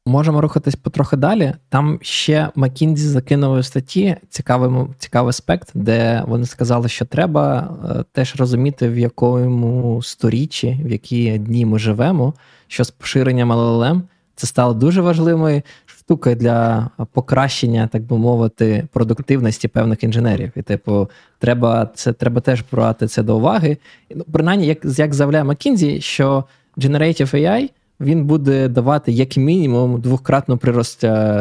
Можемо 0.07 0.41
рухатись 0.41 0.77
потрохи 0.77 1.17
далі. 1.17 1.53
Там 1.69 1.99
ще 2.03 2.49
Макінзі 2.55 3.09
закинули 3.09 3.61
в 3.61 3.65
статті 3.65 4.17
цікавий 4.29 4.87
цікавий 4.99 5.29
аспект, 5.29 5.71
де 5.75 6.23
вони 6.27 6.47
сказали, 6.47 6.89
що 6.89 7.05
треба 7.05 7.75
е, 7.91 8.05
теж 8.13 8.37
розуміти, 8.37 8.89
в 8.89 8.99
якому 8.99 10.03
сторіччі, 10.03 10.81
в 10.85 10.91
які 10.91 11.39
дні 11.39 11.67
ми 11.67 11.79
живемо, 11.79 12.35
що 12.67 12.85
з 12.85 12.91
поширенням 12.91 13.53
LLM 13.53 14.01
це 14.35 14.47
стало 14.47 14.75
дуже 14.75 15.01
важливою 15.01 15.63
штукою 15.87 16.37
для 16.37 16.91
покращення, 17.13 17.89
так 17.93 18.03
би 18.03 18.19
мовити, 18.19 18.89
продуктивності 18.93 19.69
певних 19.69 20.05
інженерів. 20.05 20.53
І, 20.57 20.63
типу, 20.63 21.11
треба 21.39 21.91
це 21.95 22.13
треба 22.13 22.41
теж 22.41 22.65
брати 22.73 23.07
це 23.07 23.23
до 23.23 23.37
уваги. 23.37 23.77
Ну, 24.15 24.25
Принаймні, 24.33 24.67
як 24.67 24.79
як 24.85 25.15
заявляє 25.15 25.45
Макінзі, 25.45 26.01
що 26.01 26.45
Generative 26.77 27.35
AI– 27.35 27.71
він 28.03 28.25
буде 28.25 28.69
давати 28.69 29.13
як 29.13 29.37
мінімум 29.37 30.01
двократну 30.01 30.57
прирост 30.57 31.01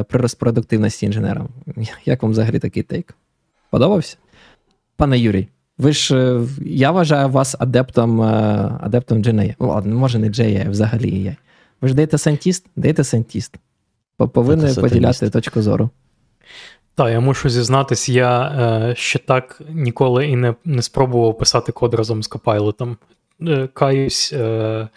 прирост 0.10 0.40
продуктивності 0.40 1.06
інженерам. 1.06 1.50
Як 2.06 2.24
вам 2.24 2.32
взагалі 2.32 2.60
такий 2.60 2.84
тейк? 2.84 3.16
Подобався? 3.70 4.18
Пане 4.96 5.20
Юрій, 5.20 5.48
ви 5.78 5.94
ж 5.94 6.18
е, 6.18 6.48
я 6.66 6.92
вважаю 6.92 7.30
вас 7.30 7.56
адептом 7.60 8.22
е, 8.22 8.26
адептом 8.82 9.22
GNA. 9.22 9.56
Ладно, 9.60 9.96
може 9.96 10.20
не 10.20 10.30
GNA, 10.30 10.68
а 10.68 10.70
взагалі 10.70 11.06
AI. 11.06 11.36
Ви 11.82 11.88
ж 11.88 11.94
дейта 11.94 12.18
сантіст? 12.18 12.66
Дейта 12.76 13.04
сантіст. 13.04 13.56
Повинен 14.18 14.76
поділяти 14.76 15.30
точку 15.30 15.62
зору. 15.62 15.90
Так, 16.96 17.12
я 17.12 17.20
мушу 17.20 17.50
зізнатись, 17.50 18.10
я 18.10 18.42
е, 18.42 18.96
ще 18.96 19.20
так 19.20 19.62
ніколи 19.70 20.28
і 20.28 20.36
не 20.36 20.56
не 20.66 20.82
спробував 20.82 21.38
писати 21.38 21.72
код 21.72 21.94
разом 21.94 22.24
з 22.24 22.30
Copilot. 22.30 22.96
Е, 23.48 23.68
каюсь, 23.74 24.34
е, 24.34 24.88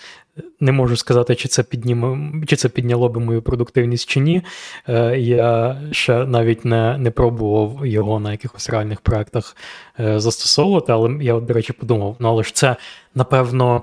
не 0.61 0.73
можу 0.73 0.97
сказати, 0.97 1.35
чи 1.35 1.49
це 1.49 1.63
підніме, 1.63 2.33
чи 2.47 2.57
це 2.57 2.69
підняло 2.69 3.09
би 3.09 3.21
мою 3.21 3.43
продуктивність 3.43 4.09
чи 4.09 4.21
ні. 4.21 4.43
Е, 4.89 5.19
я 5.19 5.81
ще 5.93 6.25
навіть 6.25 6.65
не 6.65 6.99
не 6.99 7.11
пробував 7.11 7.87
його 7.87 8.21
на 8.21 8.33
якихось 8.33 8.71
реальних 8.71 9.01
проектах 9.01 9.57
е, 10.01 10.21
застосовувати, 10.21 10.93
але 10.93 11.25
я, 11.25 11.41
до 11.41 11.55
речі, 11.55 11.73
подумав: 11.73 12.17
ну 12.19 12.29
але 12.29 12.43
ж 12.43 12.55
це, 12.55 12.77
напевно, 13.15 13.83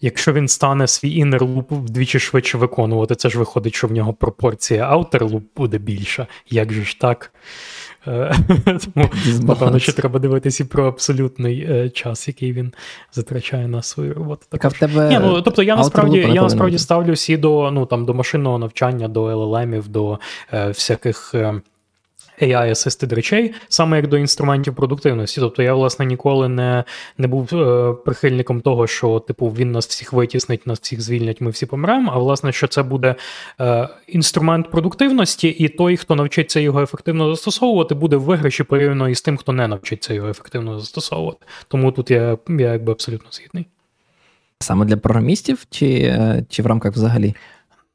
якщо 0.00 0.32
він 0.32 0.48
стане 0.48 0.86
свій 0.86 1.24
inner 1.24 1.38
loop 1.38 1.64
вдвічі 1.68 2.18
швидше 2.18 2.58
виконувати, 2.58 3.14
це 3.14 3.28
ж 3.28 3.38
виходить, 3.38 3.74
що 3.74 3.86
в 3.86 3.92
нього 3.92 4.12
пропорція 4.12 4.96
outer 4.96 5.18
loop 5.18 5.42
буде 5.56 5.78
більша. 5.78 6.26
Як 6.50 6.72
же 6.72 6.84
ж 6.84 7.00
так? 7.00 7.32
Тому, 8.04 9.10
напевно, 9.40 9.78
ще 9.78 9.92
треба 9.92 10.18
дивитися 10.18 10.64
і 10.64 10.66
про 10.66 10.86
абсолютний 10.86 11.66
е, 11.70 11.90
час, 11.90 12.28
який 12.28 12.52
він 12.52 12.72
затрачає 13.12 13.68
на 13.68 13.82
свою 13.82 14.14
роботу. 14.14 14.46
Так, 14.48 14.64
а 14.64 14.68
в 14.68 14.72
тебе 14.72 15.08
Ні, 15.08 15.18
ну, 15.22 15.42
Тобто 15.42 15.62
я 15.62 15.76
насправді 15.76 16.18
я 16.18 16.42
насправді 16.42 16.78
ставлю 16.78 17.12
всі 17.12 17.36
до 17.36 17.70
ну, 17.70 17.86
там, 17.86 18.04
до 18.04 18.14
машинного 18.14 18.58
навчання, 18.58 19.08
до 19.08 19.24
LLM, 19.24 19.88
до 19.88 20.18
е, 20.52 20.68
всяких. 20.68 21.34
Е, 21.34 21.60
AI-assisted 22.42 23.14
речей, 23.14 23.54
саме 23.68 23.96
як 23.96 24.06
до 24.06 24.18
інструментів 24.18 24.74
продуктивності. 24.74 25.40
Тобто 25.40 25.62
я, 25.62 25.74
власне, 25.74 26.06
ніколи 26.06 26.48
не 26.48 26.84
не 27.18 27.26
був 27.26 27.48
е, 27.52 27.92
прихильником 28.04 28.60
того, 28.60 28.86
що 28.86 29.18
типу 29.20 29.48
він 29.48 29.72
нас 29.72 29.86
всіх 29.86 30.12
витіснить, 30.12 30.66
нас 30.66 30.80
всіх 30.80 31.00
звільнять, 31.00 31.40
ми 31.40 31.50
всі 31.50 31.66
помремо. 31.66 32.12
А 32.14 32.18
власне, 32.18 32.52
що 32.52 32.66
це 32.66 32.82
буде 32.82 33.14
е, 33.60 33.88
інструмент 34.06 34.70
продуктивності, 34.70 35.48
і 35.48 35.68
той, 35.68 35.96
хто 35.96 36.14
навчиться 36.14 36.60
його 36.60 36.82
ефективно 36.82 37.30
застосовувати, 37.30 37.94
буде 37.94 38.16
в 38.16 38.22
виграші 38.22 38.62
порівняно 38.62 39.08
із 39.08 39.22
тим, 39.22 39.36
хто 39.36 39.52
не 39.52 39.68
навчиться 39.68 40.14
його 40.14 40.28
ефективно 40.28 40.78
застосовувати. 40.78 41.46
Тому 41.68 41.92
тут 41.92 42.10
я, 42.10 42.38
я 42.48 42.72
якби 42.72 42.92
абсолютно 42.92 43.28
згідний. 43.32 43.66
Саме 44.60 44.84
для 44.84 44.96
програмістів, 44.96 45.66
чи, 45.70 45.86
е, 45.86 46.44
чи 46.48 46.62
в 46.62 46.66
рамках 46.66 46.92
взагалі? 46.92 47.34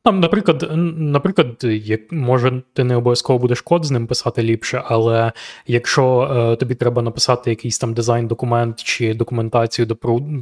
Там, 0.08 0.20
наприклад, 0.20 0.70
наприклад, 0.97 1.64
як 1.64 2.12
може 2.12 2.62
ти 2.74 2.84
не 2.84 2.95
обов'язково 2.95 3.39
будеш 3.39 3.62
код 3.62 3.86
з 3.86 3.91
ним 3.91 4.08
писати 4.08 4.43
ліпше, 4.43 4.84
але 4.86 5.32
якщо 5.66 6.22
е, 6.22 6.55
тобі 6.55 6.76
треба 6.76 7.01
написати 7.01 7.49
якийсь 7.49 7.80
там 7.80 7.93
дизайн-документ 7.93 8.84
чи 8.84 9.14
документацію 9.14 9.86
до 9.86 9.95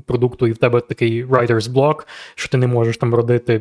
продукту, 0.05 0.47
і 0.47 0.51
в 0.51 0.57
тебе 0.57 0.82
такий 0.82 1.26
writer's 1.26 1.74
block, 1.74 2.07
що 2.36 2.49
ти 2.49 2.57
не 2.57 2.68
можеш 2.68 2.97
там 2.97 3.16
родити 3.16 3.59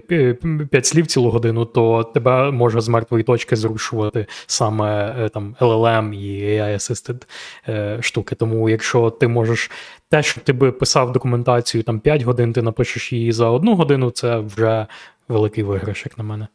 п'ять 0.70 0.86
слів 0.86 1.06
цілу 1.06 1.30
годину, 1.30 1.64
то 1.64 2.04
тебе 2.04 2.50
може 2.50 2.80
з 2.80 2.88
мертвої 2.88 3.24
точки 3.24 3.56
зрушувати 3.56 4.26
саме 4.46 5.16
е, 5.18 5.28
там 5.28 5.56
LLM 5.60 6.14
і 6.14 6.44
AI-assisted 6.44 7.22
е, 7.68 7.98
штуки. 8.00 8.34
Тому 8.34 8.68
якщо 8.68 9.10
ти 9.10 9.28
можеш 9.28 9.70
те, 10.14 10.22
що 10.22 10.40
ти 10.40 10.52
би 10.52 10.72
писав 10.72 11.12
документацію 11.12 11.82
там 11.82 12.00
5 12.00 12.22
годин, 12.22 12.52
ти 12.52 12.62
напишеш 12.62 13.12
її 13.12 13.32
за 13.32 13.48
одну 13.48 13.74
годину, 13.74 14.10
це 14.10 14.38
вже 14.38 14.86
великий 15.28 15.64
виграш, 15.64 16.04
як 16.04 16.18
на 16.18 16.24
мене. 16.24 16.48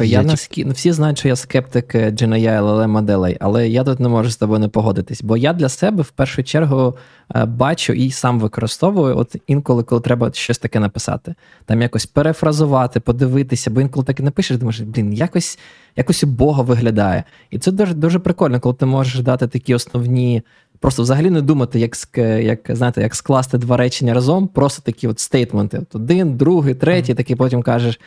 Я 0.00 0.22
наскі... 0.22 0.64
ну, 0.64 0.72
Всі 0.72 0.92
знають, 0.92 1.18
що 1.18 1.28
я 1.28 1.36
скептик 1.36 1.94
GNI 1.94 2.62
LLM 2.62 2.86
моделей, 2.86 3.36
але 3.40 3.68
я 3.68 3.84
тут 3.84 4.00
не 4.00 4.08
можу 4.08 4.30
з 4.30 4.36
тобою 4.36 4.60
не 4.60 4.68
погодитись, 4.68 5.22
бо 5.22 5.36
я 5.36 5.52
для 5.52 5.68
себе 5.68 6.02
в 6.02 6.10
першу 6.10 6.42
чергу 6.42 6.96
е, 7.34 7.44
бачу 7.44 7.92
і 7.92 8.10
сам 8.10 8.40
використовую, 8.40 9.18
от 9.18 9.36
інколи, 9.46 9.82
коли 9.82 10.00
треба 10.00 10.30
щось 10.32 10.58
таке 10.58 10.80
написати, 10.80 11.34
там 11.64 11.82
якось 11.82 12.06
перефразувати, 12.06 13.00
подивитися, 13.00 13.70
бо 13.70 13.80
інколи 13.80 14.06
так 14.06 14.20
і 14.20 14.22
напишеш, 14.22 14.56
думаєш, 14.56 14.80
блін, 14.80 15.12
якось 15.12 15.58
якось 15.96 16.24
убого 16.24 16.62
виглядає. 16.62 17.24
І 17.50 17.58
це 17.58 17.72
дуже 17.72 17.94
дуже 17.94 18.18
прикольно, 18.18 18.60
коли 18.60 18.74
ти 18.74 18.86
можеш 18.86 19.20
дати 19.20 19.46
такі 19.46 19.74
основні. 19.74 20.42
Просто 20.84 21.02
взагалі 21.02 21.30
не 21.30 21.42
думати, 21.42 21.80
як 21.80 22.18
як, 22.44 22.58
знаєте, 22.68 23.02
як 23.02 23.14
скласти 23.14 23.58
два 23.58 23.76
речення 23.76 24.14
разом, 24.14 24.48
просто 24.48 24.82
такі 24.82 25.08
от 25.08 25.18
стейтменти. 25.18 25.78
От 25.78 25.94
один, 25.94 26.36
другий, 26.36 26.74
третій, 26.74 27.12
mm-hmm. 27.12 27.16
такий 27.16 27.36
потім 27.36 27.62
кажеш: 27.62 28.00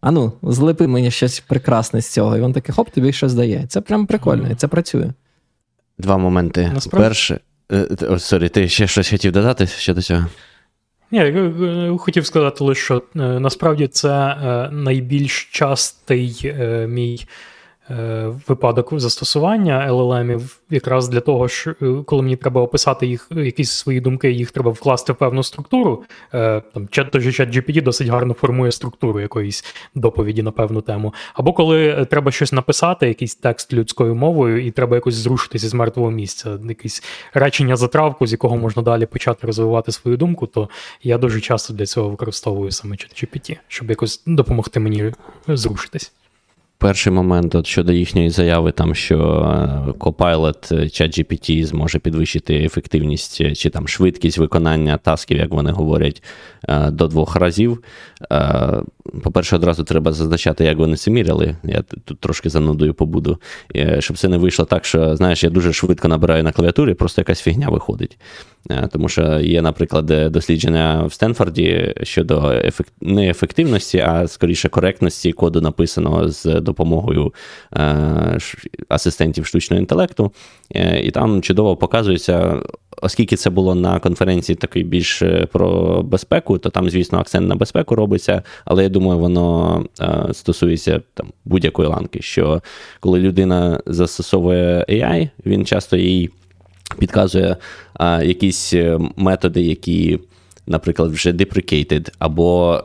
а 0.00 0.10
ну, 0.10 0.32
злепи 0.42 0.86
мені 0.86 1.10
щось 1.10 1.40
прекрасне 1.40 2.00
з 2.00 2.12
цього. 2.12 2.36
І 2.36 2.40
він 2.40 2.52
такий, 2.52 2.74
хоп, 2.74 2.90
тобі 2.90 3.12
щось 3.12 3.34
дає. 3.34 3.64
Це 3.68 3.80
прям 3.80 4.06
прикольно, 4.06 4.50
і 4.50 4.54
це 4.54 4.68
працює. 4.68 5.12
Два 5.98 6.18
моменти. 6.18 6.70
Насправді... 6.74 7.08
Перше, 7.08 7.40
о, 8.08 8.18
sorry, 8.18 8.48
ти 8.48 8.68
ще 8.68 8.86
щось 8.86 9.10
хотів 9.10 9.32
додати 9.32 9.66
щодо 9.66 10.02
цього? 10.02 10.26
Ні, 11.10 11.18
я 11.18 11.96
хотів 11.98 12.26
сказати 12.26 12.64
лише, 12.64 12.84
що 12.84 13.02
е, 13.16 13.18
насправді 13.20 13.86
це 13.86 14.10
е, 14.10 14.70
найбільш 14.72 15.48
частий 15.52 16.40
е, 16.44 16.86
мій 16.86 17.20
Е, 17.24 17.26
випадок 18.48 19.00
застосування 19.00 19.86
LLM 19.90 20.40
якраз 20.70 21.08
для 21.08 21.20
того, 21.20 21.48
що 21.48 21.70
е, 21.70 22.02
коли 22.06 22.22
мені 22.22 22.36
треба 22.36 22.60
описати 22.60 23.06
їх, 23.06 23.28
якісь 23.30 23.70
свої 23.70 24.00
думки, 24.00 24.30
їх 24.30 24.50
треба 24.50 24.70
вкласти 24.70 25.12
в 25.12 25.16
певну 25.16 25.42
структуру. 25.42 26.04
Е, 26.34 26.62
там 26.74 26.88
чат 26.88 27.14
GPT 27.16 27.82
досить 27.82 28.08
гарно 28.08 28.34
формує 28.34 28.72
структуру 28.72 29.20
якоїсь 29.20 29.64
доповіді 29.94 30.42
на 30.42 30.50
певну 30.50 30.80
тему. 30.80 31.14
Або 31.34 31.52
коли 31.52 32.06
треба 32.10 32.32
щось 32.32 32.52
написати, 32.52 33.08
якийсь 33.08 33.34
текст 33.34 33.72
людською 33.72 34.14
мовою, 34.14 34.66
і 34.66 34.70
треба 34.70 34.96
якось 34.96 35.14
зрушитися 35.14 35.68
з 35.68 35.74
мертвого 35.74 36.10
місця, 36.10 36.58
якесь 36.68 37.02
речення 37.34 37.76
затравку, 37.76 38.26
з 38.26 38.32
якого 38.32 38.56
можна 38.56 38.82
далі 38.82 39.06
почати 39.06 39.46
розвивати 39.46 39.92
свою 39.92 40.16
думку, 40.16 40.46
то 40.46 40.68
я 41.02 41.18
дуже 41.18 41.40
часто 41.40 41.74
для 41.74 41.86
цього 41.86 42.08
використовую 42.08 42.70
саме 42.70 42.96
чат 42.96 43.10
GPT, 43.24 43.56
щоб 43.68 43.90
якось 43.90 44.22
допомогти 44.26 44.80
мені 44.80 45.12
зрушитись. 45.48 46.12
Перший 46.82 47.12
момент 47.12 47.54
от 47.54 47.66
щодо 47.66 47.92
їхньої 47.92 48.30
заяви, 48.30 48.72
там 48.72 48.94
що 48.94 49.16
е, 49.18 49.90
Copilot, 49.98 50.74
е, 50.74 50.80
ChatGPT 50.84 51.64
зможе 51.64 51.98
підвищити 51.98 52.56
ефективність 52.56 53.40
е, 53.40 53.54
чи 53.54 53.70
там 53.70 53.88
швидкість 53.88 54.38
виконання 54.38 54.96
тасків, 54.96 55.38
як 55.38 55.50
вони 55.50 55.70
говорять, 55.70 56.22
до 56.88 57.06
двох 57.06 57.36
разів. 57.36 57.82
По-перше, 59.22 59.56
одразу 59.56 59.84
треба 59.84 60.12
зазначати, 60.12 60.64
як 60.64 60.78
вони 60.78 60.96
це 60.96 61.10
міряли. 61.10 61.56
Я 61.64 61.82
тут 62.04 62.20
трошки 62.20 62.50
занудою 62.50 62.94
побуду, 62.94 63.38
щоб 63.98 64.18
це 64.18 64.28
не 64.28 64.38
вийшло 64.38 64.64
так, 64.64 64.84
що 64.84 65.16
знаєш, 65.16 65.44
я 65.44 65.50
дуже 65.50 65.72
швидко 65.72 66.08
набираю 66.08 66.42
на 66.42 66.52
клавіатурі, 66.52 66.94
просто 66.94 67.20
якась 67.20 67.40
фігня 67.40 67.68
виходить. 67.68 68.18
Тому 68.92 69.08
що 69.08 69.40
є, 69.40 69.62
наприклад, 69.62 70.06
дослідження 70.06 71.04
в 71.06 71.12
Стенфорді 71.12 71.94
щодо 72.02 72.50
ефект... 72.50 72.92
не 73.00 73.30
ефективності, 73.30 73.98
а 73.98 74.28
скоріше 74.28 74.68
коректності 74.68 75.32
коду 75.32 75.60
написаного 75.60 76.28
з 76.28 76.60
допомогою 76.60 77.34
асистентів 78.88 79.46
штучного 79.46 79.80
інтелекту. 79.80 80.32
І 81.02 81.10
там 81.10 81.42
чудово 81.42 81.76
показується 81.76 82.62
оскільки 83.02 83.36
це 83.36 83.50
було 83.50 83.74
на 83.74 84.00
конференції 84.00 84.56
такий 84.56 84.82
більш 84.82 85.22
е, 85.22 85.46
про 85.52 86.02
безпеку, 86.02 86.58
то 86.58 86.70
там, 86.70 86.90
звісно, 86.90 87.18
акцент 87.18 87.48
на 87.48 87.56
безпеку 87.56 87.94
робиться, 87.94 88.42
але 88.64 88.82
я 88.82 88.88
думаю, 88.88 89.18
воно 89.18 89.84
е, 90.00 90.28
стосується 90.32 91.00
там 91.14 91.32
будь-якої 91.44 91.88
ланки. 91.88 92.22
Що 92.22 92.62
коли 93.00 93.20
людина 93.20 93.80
застосовує 93.86 94.84
AI, 94.88 95.28
він 95.46 95.66
часто 95.66 95.96
їй 95.96 96.30
підказує 96.98 97.56
а, 97.94 98.22
якісь 98.22 98.72
е, 98.74 98.98
методи, 99.16 99.62
які. 99.62 100.18
Наприклад, 100.66 101.12
вже 101.12 101.32
deprecated, 101.32 102.08
або 102.18 102.80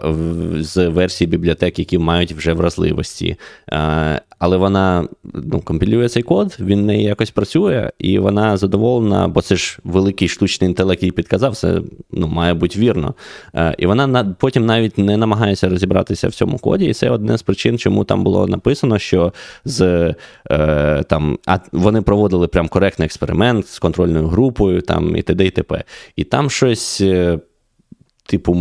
з 0.59 0.87
версії 0.87 1.27
бібліотек, 1.27 1.79
які 1.79 1.97
мають 1.97 2.31
вже 2.31 2.53
вразливості 2.53 3.37
але 4.39 4.57
вона 4.57 5.07
ну, 5.23 5.61
компілює 5.61 6.09
цей 6.09 6.23
код, 6.23 6.57
він 6.59 6.85
не 6.85 7.01
якось 7.01 7.31
працює, 7.31 7.91
і 7.99 8.19
вона 8.19 8.57
задоволена, 8.57 9.27
бо 9.27 9.41
це 9.41 9.55
ж 9.55 9.79
великий 9.83 10.27
штучний 10.27 10.69
інтелект 10.69 11.03
їй 11.03 11.11
підказав, 11.11 11.55
це 11.55 11.81
ну, 12.11 12.27
має 12.27 12.53
бути 12.53 12.79
вірно. 12.79 13.13
Е, 13.55 13.75
і 13.77 13.85
вона 13.85 14.35
потім 14.39 14.65
навіть 14.65 14.97
не 14.97 15.17
намагається 15.17 15.69
розібратися 15.69 16.27
в 16.27 16.31
цьому 16.31 16.57
коді. 16.57 16.85
І 16.85 16.93
це 16.93 17.09
одне 17.09 17.37
з 17.37 17.41
причин, 17.41 17.77
чому 17.77 18.03
там 18.03 18.23
було 18.23 18.47
написано, 18.47 18.99
що 18.99 19.33
з 19.65 20.15
е, 20.51 21.03
там, 21.09 21.39
а 21.45 21.59
вони 21.71 22.01
проводили 22.01 22.47
прям 22.47 22.67
коректний 22.67 23.05
експеримент 23.05 23.67
з 23.67 23.79
контрольною 23.79 24.27
групою 24.27 24.81
там, 24.81 25.15
і 25.15 25.21
т.д. 25.21 25.45
і 25.45 25.49
т.п. 25.49 25.83
І 26.15 26.23
там 26.23 26.49
щось. 26.49 27.03
Типу, 28.27 28.57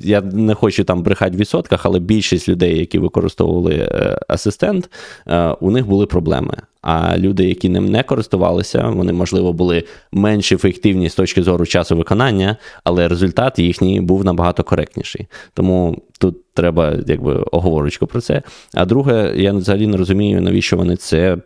я 0.00 0.20
не 0.20 0.54
хочу 0.54 0.84
там 0.84 1.02
брехати 1.02 1.36
в 1.36 1.40
відсотках, 1.40 1.86
але 1.86 1.98
більшість 1.98 2.48
людей, 2.48 2.78
які 2.78 2.98
використовували 2.98 3.74
е, 3.74 4.18
асистент, 4.28 4.90
е, 5.26 5.48
у 5.48 5.70
них 5.70 5.86
були 5.86 6.06
проблеми. 6.06 6.56
А 6.82 7.18
люди, 7.18 7.44
які 7.44 7.68
ним 7.68 7.86
не 7.86 8.02
користувалися, 8.02 8.88
вони, 8.88 9.12
можливо, 9.12 9.52
були 9.52 9.84
менш 10.12 10.52
ефективні 10.52 11.08
з 11.08 11.14
точки 11.14 11.42
зору 11.42 11.66
часу 11.66 11.96
виконання, 11.96 12.56
але 12.84 13.08
результат 13.08 13.58
їхній 13.58 14.00
був 14.00 14.24
набагато 14.24 14.64
коректніший. 14.64 15.26
Тому 15.54 16.02
тут 16.18 16.36
треба 16.56 16.96
якби 17.06 17.34
оговорочку 17.34 18.06
про 18.06 18.20
це. 18.20 18.42
А 18.74 18.84
друге, 18.84 19.32
я 19.36 19.52
взагалі 19.52 19.86
не 19.86 19.96
розумію, 19.96 20.40
навіщо 20.40 20.76
вони 20.76 20.96
це 20.96 21.36
е, 21.36 21.38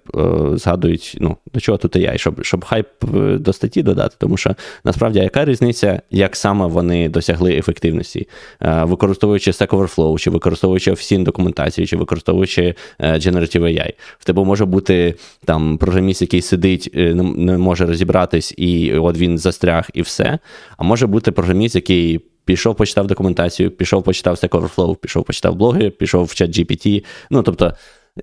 згадують. 0.55 1.17
Ну, 1.21 1.37
до 1.55 1.61
чого 1.61 1.79
тут 1.79 1.97
я, 1.97 2.19
щоб 2.19 2.45
щоб 2.45 2.65
хайп 2.65 2.87
е, 3.15 3.39
до 3.39 3.53
статті 3.53 3.83
додати. 3.83 4.17
Тому 4.19 4.37
що 4.37 4.55
насправді 4.85 5.19
яка 5.19 5.45
різниця, 5.45 6.03
як 6.11 6.37
саме 6.37 6.67
вони 6.67 7.09
досягли 7.09 7.57
ефективності, 7.57 8.29
е, 8.63 8.85
використовуючи 8.85 9.51
Stack 9.51 9.69
Overflow, 9.69 10.19
чи 10.19 10.31
використовуючи 10.31 10.93
офіційну 10.93 11.25
документацію, 11.25 11.87
чи 11.87 11.97
використовуючи 11.97 12.75
Generative 13.01 13.63
AI. 13.63 13.93
В 14.19 14.25
тебе 14.25 14.45
може 14.45 14.65
бути 14.65 15.15
там 15.45 15.79
програміст, 15.79 16.23
який 16.23 16.43
сидить, 16.43 16.91
не 16.95 17.59
може 17.59 17.87
розібратись, 17.87 18.55
і 18.57 18.93
от 18.93 19.19
він 19.19 19.39
застряг, 19.39 19.89
і 19.95 20.03
все. 20.03 20.39
А 20.77 20.85
може 20.85 21.07
бути 21.07 21.33
програміст, 21.33 21.75
який. 21.75 22.21
Пішов, 22.51 22.77
почитав 22.77 23.07
документацію, 23.07 23.71
пішов, 23.71 24.03
почитав 24.03 24.35
Stack 24.35 24.49
Overflow, 24.49 24.97
пішов, 24.97 25.25
почитав 25.25 25.55
блоги, 25.55 25.91
пішов 25.91 26.25
в 26.25 26.35
чат 26.35 26.51
GPT. 26.51 27.05
Ну, 27.31 27.43
тобто, 27.43 27.75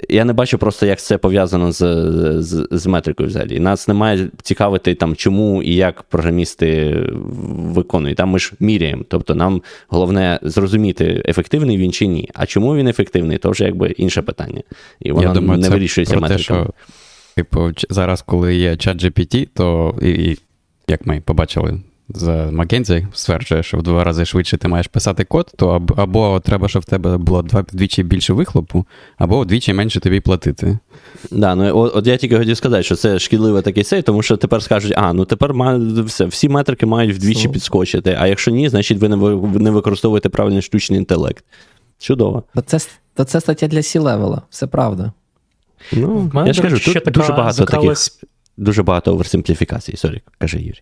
я 0.09 0.25
не 0.25 0.33
бачу 0.33 0.57
просто, 0.57 0.85
як 0.85 0.99
це 0.99 1.17
пов'язано 1.17 1.71
з 1.71 2.11
з, 2.41 2.67
з 2.71 2.85
метрикою 2.85 3.29
взагалі. 3.29 3.59
Нас 3.59 3.87
не 3.87 3.93
має 3.93 4.29
цікавити, 4.41 4.95
там, 4.95 5.15
чому 5.15 5.63
і 5.63 5.75
як 5.75 6.03
програмісти 6.03 7.03
виконують. 7.73 8.17
Там 8.17 8.29
ми 8.29 8.39
ж 8.39 8.53
міряємо. 8.59 9.03
Тобто 9.07 9.35
нам 9.35 9.61
головне 9.87 10.39
зрозуміти, 10.41 11.23
ефективний 11.25 11.77
він 11.77 11.91
чи 11.91 12.07
ні. 12.07 12.29
А 12.33 12.45
чому 12.45 12.75
він 12.75 12.87
ефективний, 12.87 13.37
то 13.37 13.49
вже 13.49 13.63
якби 13.63 13.89
інше 13.89 14.21
питання. 14.21 14.61
І 14.99 15.11
воно 15.11 15.33
думаю, 15.33 15.59
не 15.59 15.69
вирішується 15.69 16.19
метриками. 16.19 16.67
Типу, 17.35 17.71
зараз, 17.89 18.21
коли 18.21 18.55
є 18.55 18.77
чат 18.77 19.03
GPT, 19.03 19.47
то 19.53 19.95
і, 20.01 20.09
і 20.09 20.37
як 20.87 21.05
ми 21.05 21.21
побачили 21.21 21.79
з 22.09 22.51
Маккензі, 22.51 23.07
стверджує, 23.13 23.63
що 23.63 23.77
в 23.77 23.83
два 23.83 24.03
рази 24.03 24.25
швидше 24.25 24.57
ти 24.57 24.67
маєш 24.67 24.87
писати 24.87 25.23
код, 25.25 25.51
то 25.55 25.85
або, 25.97 26.39
треба, 26.39 26.67
щоб 26.67 26.81
в 26.81 26.85
тебе 26.85 27.17
було 27.17 27.45
вдвічі 27.53 28.03
більше 28.03 28.33
вихлопу, 28.33 28.85
або 29.17 29.41
вдвічі 29.41 29.73
менше 29.73 29.99
тобі 29.99 30.19
платити. 30.19 30.79
Да, 31.31 31.55
ну 31.55 31.77
от, 31.77 31.95
от 31.95 32.07
я 32.07 32.17
тільки 32.17 32.37
хотів 32.37 32.57
сказати, 32.57 32.83
що 32.83 32.95
це 32.95 33.19
шкідливий 33.19 33.61
такий 33.61 33.83
сей, 33.83 34.01
тому 34.01 34.21
що 34.21 34.37
тепер 34.37 34.63
скажуть, 34.63 34.93
а 34.95 35.13
ну 35.13 35.25
тепер 35.25 35.53
все, 36.05 36.25
всі 36.25 36.49
метрики 36.49 36.85
мають 36.85 37.15
вдвічі 37.15 37.47
so. 37.47 37.51
підскочити, 37.51 38.17
а 38.19 38.27
якщо 38.27 38.51
ні, 38.51 38.69
значить 38.69 38.97
ви 38.97 39.09
не, 39.09 39.15
не 39.59 39.71
використовуєте 39.71 40.29
правильний 40.29 40.61
штучний 40.61 40.99
інтелект. 40.99 41.45
Чудово. 41.99 42.43
То 42.55 42.61
це, 42.61 42.79
то 43.13 43.23
це 43.23 43.41
стаття 43.41 43.67
для 43.67 43.81
C-level 43.81 44.28
а, 44.28 44.41
все 44.49 44.67
правда. 44.67 45.11
Ну, 45.91 46.31
Я 46.45 46.53
ж 46.53 46.61
кажу, 46.61 46.79
тут 46.79 47.13
дуже 47.13 47.33
багато 47.33 47.53
закралась... 47.53 48.09
таких, 48.09 48.29
дуже 48.57 48.83
багато 48.83 49.13
оверсимпліфікацій. 49.13 49.97
Sorry, 49.97 50.21
каже 50.37 50.57
Юрій. 50.57 50.81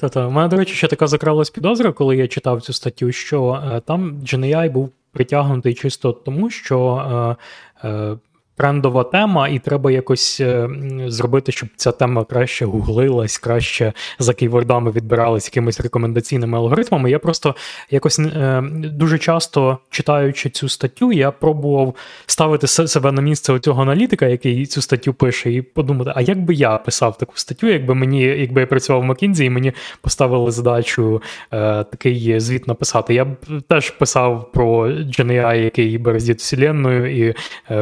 Та-та. 0.00 0.26
У 0.26 0.30
мене, 0.30 0.48
до 0.48 0.56
речі, 0.56 0.74
ще 0.74 0.88
така 0.88 1.06
закралась 1.06 1.50
підозра, 1.50 1.92
коли 1.92 2.16
я 2.16 2.28
читав 2.28 2.62
цю 2.62 2.72
статтю, 2.72 3.12
що 3.12 3.62
е, 3.72 3.80
там 3.80 4.20
GenAI 4.22 4.70
був 4.70 4.90
притягнутий 5.12 5.74
чисто 5.74 6.12
тому, 6.12 6.50
що 6.50 7.36
е, 7.82 7.88
е, 7.88 8.16
трендова 8.60 9.04
тема, 9.04 9.48
і 9.48 9.58
треба 9.58 9.90
якось 9.90 10.40
е, 10.40 10.68
зробити, 11.06 11.52
щоб 11.52 11.68
ця 11.76 11.92
тема 11.92 12.24
краще 12.24 12.64
гуглилась, 12.64 13.38
краще 13.38 13.92
за 14.18 14.34
кейвордами 14.34 14.90
відбиралась 14.90 15.46
якимись 15.46 15.80
рекомендаційними 15.80 16.58
алгоритмами. 16.58 17.10
Я 17.10 17.18
просто 17.18 17.54
якось 17.90 18.18
е, 18.18 18.62
дуже 18.74 19.18
часто 19.18 19.78
читаючи 19.90 20.50
цю 20.50 20.68
статтю, 20.68 21.12
я 21.12 21.30
пробував 21.30 21.94
ставити 22.26 22.66
себе 22.66 23.12
на 23.12 23.22
місце 23.22 23.58
цього 23.58 23.82
аналітика, 23.82 24.26
який 24.26 24.66
цю 24.66 24.82
статтю 24.82 25.14
пише, 25.14 25.52
і 25.52 25.62
подумати, 25.62 26.12
а 26.14 26.20
як 26.20 26.44
би 26.44 26.54
я 26.54 26.78
писав 26.78 27.18
таку 27.18 27.32
статтю, 27.36 27.66
якби 27.66 27.94
мені, 27.94 28.22
якби 28.22 28.60
я 28.60 28.66
працював 28.66 29.02
в 29.02 29.04
Макінзі, 29.04 29.44
і 29.44 29.50
мені 29.50 29.72
поставили 30.00 30.50
задачу 30.50 31.22
е, 31.52 31.84
такий 31.84 32.40
звіт 32.40 32.68
написати. 32.68 33.14
Я 33.14 33.24
б 33.24 33.36
теж 33.68 33.90
писав 33.90 34.52
про 34.52 34.88
GenAI, 34.88 35.56
який 35.56 35.98
березить 35.98 36.38
вселенною, 36.38 37.28
і 37.28 37.34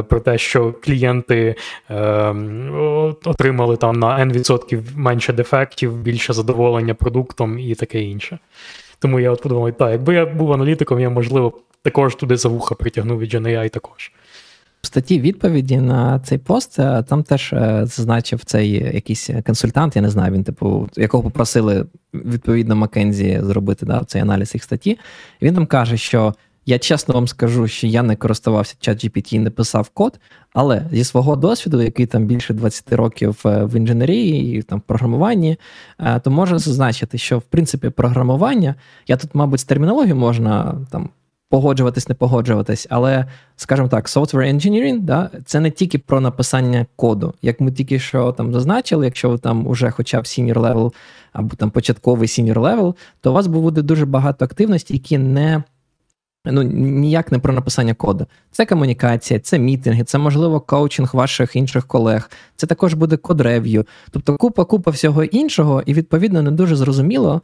про 0.02 0.20
те, 0.20 0.38
що 0.38 0.67
клієнти 0.72 1.54
е, 1.90 1.96
отримали 3.24 3.76
там 3.76 3.98
на 3.98 4.24
N% 4.24 4.82
менше 4.96 5.32
дефектів, 5.32 5.96
більше 5.96 6.32
задоволення 6.32 6.94
продуктом 6.94 7.58
і 7.58 7.74
таке 7.74 8.02
інше. 8.02 8.38
Тому 8.98 9.20
я 9.20 9.30
от 9.30 9.42
подумав, 9.42 9.72
так, 9.72 9.90
якби 9.90 10.14
я 10.14 10.26
був 10.26 10.52
аналітиком, 10.52 11.00
я, 11.00 11.10
можливо, 11.10 11.52
також 11.82 12.14
туди 12.14 12.36
за 12.36 12.48
вуха 12.48 12.74
притягнув 12.74 13.18
від 13.18 13.34
GNI 13.34 13.70
також. 13.70 14.12
В 14.82 14.86
статті 14.86 15.20
відповіді 15.20 15.76
на 15.76 16.20
цей 16.20 16.38
пост 16.38 16.78
е, 16.78 17.04
там 17.08 17.22
теж 17.22 17.52
е, 17.52 17.82
зазначив 17.86 18.44
цей 18.44 18.70
якийсь 18.70 19.30
консультант, 19.46 19.96
я 19.96 20.02
не 20.02 20.10
знаю, 20.10 20.32
він, 20.32 20.44
типу, 20.44 20.88
якого 20.96 21.22
попросили 21.22 21.86
відповідно 22.14 22.76
Маккензі 22.76 23.40
зробити 23.42 23.86
да, 23.86 24.04
цей 24.06 24.22
аналіз 24.22 24.54
їх 24.54 24.62
статті. 24.62 24.98
Він 25.42 25.54
там 25.54 25.66
каже, 25.66 25.96
що 25.96 26.34
я 26.68 26.78
чесно 26.78 27.14
вам 27.14 27.28
скажу, 27.28 27.68
що 27.68 27.86
я 27.86 28.02
не 28.02 28.16
користувався 28.16 28.76
чат 28.80 29.32
і 29.32 29.38
не 29.38 29.50
писав 29.50 29.88
код, 29.88 30.20
але 30.52 30.86
зі 30.92 31.04
свого 31.04 31.36
досвіду, 31.36 31.82
який 31.82 32.06
там 32.06 32.24
більше 32.24 32.54
20 32.54 32.92
років 32.92 33.40
е, 33.46 33.64
в 33.64 33.76
інженерії 33.76 34.58
і 34.58 34.62
там 34.62 34.78
в 34.78 34.82
програмуванні, 34.82 35.56
е, 36.00 36.20
то 36.20 36.30
можу 36.30 36.58
зазначити, 36.58 37.18
що 37.18 37.38
в 37.38 37.42
принципі 37.42 37.90
програмування, 37.90 38.74
я 39.06 39.16
тут, 39.16 39.34
мабуть, 39.34 39.60
з 39.60 39.64
термінологією 39.64 40.16
можна 40.16 40.74
там. 40.90 41.08
Погоджуватись, 41.50 42.08
не 42.08 42.14
погоджуватись, 42.14 42.86
але, 42.90 43.26
скажімо 43.56 43.88
так, 43.88 44.06
software 44.06 44.54
engineering, 44.54 45.00
да, 45.00 45.30
це 45.44 45.60
не 45.60 45.70
тільки 45.70 45.98
про 45.98 46.20
написання 46.20 46.86
коду. 46.96 47.34
Як 47.42 47.60
ми 47.60 47.72
тільки 47.72 47.98
що 47.98 48.32
там 48.32 48.52
зазначили, 48.52 49.04
якщо 49.04 49.30
ви 49.30 49.38
там 49.38 49.66
уже 49.66 49.90
хоча 49.90 50.20
б 50.20 50.24
senior 50.24 50.54
level 50.54 50.92
або 51.32 51.56
там 51.56 51.70
початковий 51.70 52.28
senior 52.28 52.58
level, 52.58 52.94
то 53.20 53.30
у 53.30 53.34
вас 53.34 53.46
буде 53.46 53.82
дуже 53.82 54.06
багато 54.06 54.44
активностей, 54.44 54.96
які 54.96 55.18
не 55.18 55.62
ну 56.44 56.62
ніяк 56.62 57.32
не 57.32 57.38
про 57.38 57.52
написання 57.52 57.94
коду. 57.94 58.26
Це 58.50 58.66
комунікація, 58.66 59.40
це 59.40 59.58
мітинги, 59.58 60.04
це 60.04 60.18
можливо 60.18 60.60
коучинг 60.60 61.10
ваших 61.12 61.56
інших 61.56 61.86
колег. 61.86 62.30
Це 62.56 62.66
також 62.66 62.94
буде 62.94 63.16
код-рев'ю. 63.16 63.86
Тобто 64.10 64.36
купа 64.36 64.64
купа 64.64 64.90
всього 64.90 65.24
іншого, 65.24 65.82
і 65.86 65.94
відповідно 65.94 66.42
не 66.42 66.50
дуже 66.50 66.76
зрозуміло, 66.76 67.42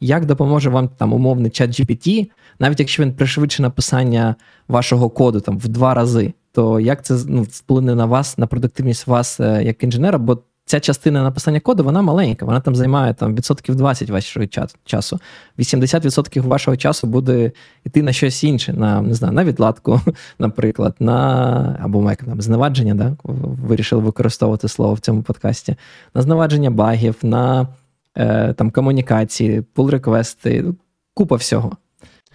як 0.00 0.26
допоможе 0.26 0.70
вам 0.70 0.88
там 0.88 1.12
умовний 1.12 1.50
чат 1.50 1.70
GPT, 1.70 2.30
навіть 2.58 2.80
якщо 2.80 3.02
він 3.02 3.12
пришвидшить 3.12 3.60
написання 3.60 4.34
вашого 4.68 5.10
коду 5.10 5.40
там 5.40 5.58
в 5.58 5.68
два 5.68 5.94
рази. 5.94 6.32
То 6.52 6.80
як 6.80 7.04
це 7.04 7.14
ну, 7.28 7.42
вплине 7.42 7.94
на 7.94 8.06
вас, 8.06 8.38
на 8.38 8.46
продуктивність 8.46 9.06
вас 9.06 9.40
е, 9.40 9.62
як 9.64 9.84
інженера? 9.84 10.18
Бо 10.18 10.38
ця 10.70 10.80
частина 10.80 11.22
написання 11.22 11.60
коду, 11.60 11.84
вона 11.84 12.02
маленька, 12.02 12.46
вона 12.46 12.60
там 12.60 12.76
займає 12.76 13.14
там, 13.14 13.34
відсотків 13.34 13.74
20 13.74 14.10
вашого 14.10 14.46
часу. 14.84 15.20
80% 15.58 16.42
вашого 16.42 16.76
часу 16.76 17.06
буде 17.06 17.52
йти 17.84 18.02
на 18.02 18.12
щось 18.12 18.44
інше, 18.44 18.72
на 18.72 19.00
не 19.00 19.14
знаю, 19.14 19.34
на 19.34 19.44
відладку, 19.44 20.00
наприклад, 20.38 20.94
на 21.00 21.78
або 21.82 22.10
як 22.10 22.24
там, 22.24 22.40
зневадження, 22.40 22.94
да? 22.94 23.16
вирішили 23.24 24.02
використовувати 24.02 24.68
слово 24.68 24.94
в 24.94 24.98
цьому 24.98 25.22
подкасті, 25.22 25.76
на 26.14 26.22
зневадження 26.22 26.70
багів, 26.70 27.14
на 27.22 27.68
е, 28.16 28.52
там 28.52 28.70
комунікації, 28.70 29.60
пул 29.60 29.90
реквести, 29.90 30.62
ну, 30.62 30.76
купа 31.14 31.36
всього. 31.36 31.72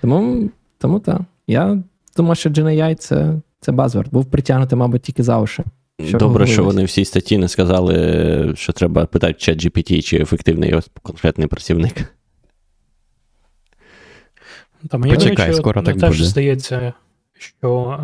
Тому 0.01 0.49
тому 0.77 0.99
так. 0.99 1.21
Я 1.47 1.83
думаю, 2.17 2.36
що 2.36 2.49
GNI 2.49 2.95
це 2.95 3.33
це 3.59 3.71
базворд. 3.71 4.11
Був 4.11 4.25
притягнутий, 4.25 4.77
мабуть, 4.77 5.01
тільки 5.01 5.23
за 5.23 5.39
уші. 5.39 5.63
Що 6.03 6.17
Добре, 6.17 6.47
що 6.47 6.63
вони 6.63 6.85
всі 6.85 7.05
статті 7.05 7.37
не 7.37 7.47
сказали, 7.47 8.53
що 8.55 8.73
треба 8.73 9.05
питати 9.05 9.33
чат 9.33 9.65
GPT, 9.65 10.01
чи 10.01 10.17
ефективний 10.17 10.69
його 10.69 10.81
конкретний 11.01 11.47
працівник. 11.47 12.13
Та 14.89 14.97
мені 14.97 15.15
Почекай, 15.15 15.47
речі, 15.47 15.57
скоро 15.57 15.81
так 15.81 15.97
теж 15.97 16.17
буде. 16.17 16.29
здається, 16.29 16.93
що 17.37 17.99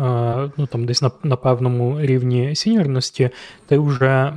е, 0.46 0.52
ну, 0.56 0.66
там 0.66 0.86
десь 0.86 1.02
на 1.02 1.10
на 1.22 1.36
певному 1.36 2.00
рівні 2.00 2.54
сіньорності 2.56 3.30
ти 3.66 3.78
вже 3.78 4.32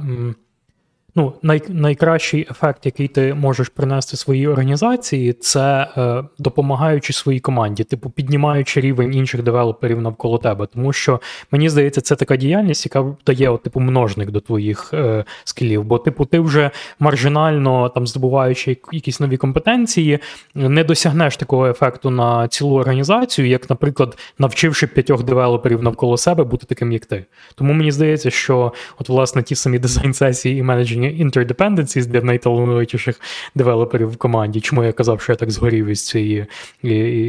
ну, 1.16 1.34
най, 1.42 1.62
найкращий 1.68 2.48
ефект, 2.52 2.86
який 2.86 3.08
ти 3.08 3.34
можеш 3.34 3.70
принести 3.70 4.18
своїй 4.18 4.48
організації, 4.48 5.34
це 5.34 5.88
е, 5.98 6.24
допомагаючи 6.40 7.14
своїй 7.14 7.40
команді, 7.40 7.84
типу 7.84 8.10
піднімаючи 8.10 8.82
рівень 8.82 9.14
інших 9.14 9.44
девелоперів 9.44 10.02
навколо 10.02 10.38
тебе. 10.38 10.68
Тому 10.74 10.94
що 10.94 11.22
мені 11.52 11.70
здається, 11.70 12.02
це 12.02 12.16
така 12.16 12.36
діяльність, 12.36 12.86
яка 12.86 13.16
дає 13.26 13.50
от, 13.50 13.64
типу 13.64 13.80
множник 13.80 14.32
до 14.32 14.40
твоїх 14.40 14.94
е, 14.94 15.26
скілів. 15.44 15.84
Бо, 15.84 15.98
типу, 15.98 16.26
ти 16.26 16.40
вже 16.40 16.72
маржинально 17.00 17.90
там 17.90 18.08
здобуваючи 18.08 18.78
якісь 18.92 19.20
нові 19.20 19.38
компетенції, 19.38 20.20
не 20.56 20.84
досягнеш 20.84 21.38
такого 21.38 21.68
ефекту 21.68 22.10
на 22.10 22.48
цілу 22.48 22.76
організацію, 22.76 23.48
як, 23.48 23.70
наприклад, 23.70 24.18
навчивши 24.40 24.88
п'ятьох 24.88 25.24
девелоперів 25.24 25.84
навколо 25.84 26.18
себе 26.18 26.44
бути 26.44 26.66
таким, 26.66 26.92
як 26.92 27.06
ти. 27.06 27.26
Тому 27.56 27.74
мені 27.74 27.92
здається, 27.92 28.30
що 28.30 28.74
от 29.00 29.10
власне 29.10 29.44
ті 29.44 29.56
самі 29.56 29.80
дизайн 29.80 30.14
сесії 30.14 30.60
і 30.60 30.64
менедження 30.64 31.05
interdependencies 31.12 32.06
для 32.06 32.22
найталановитіших 32.22 33.22
девелоперів 33.56 34.12
в 34.12 34.18
команді. 34.18 34.62
Чому 34.62 34.84
я 34.84 34.92
казав, 34.92 35.22
що 35.22 35.32
я 35.32 35.36
так 35.36 35.52
згорів 35.52 35.86
із 35.86 36.08
цієї 36.08 36.46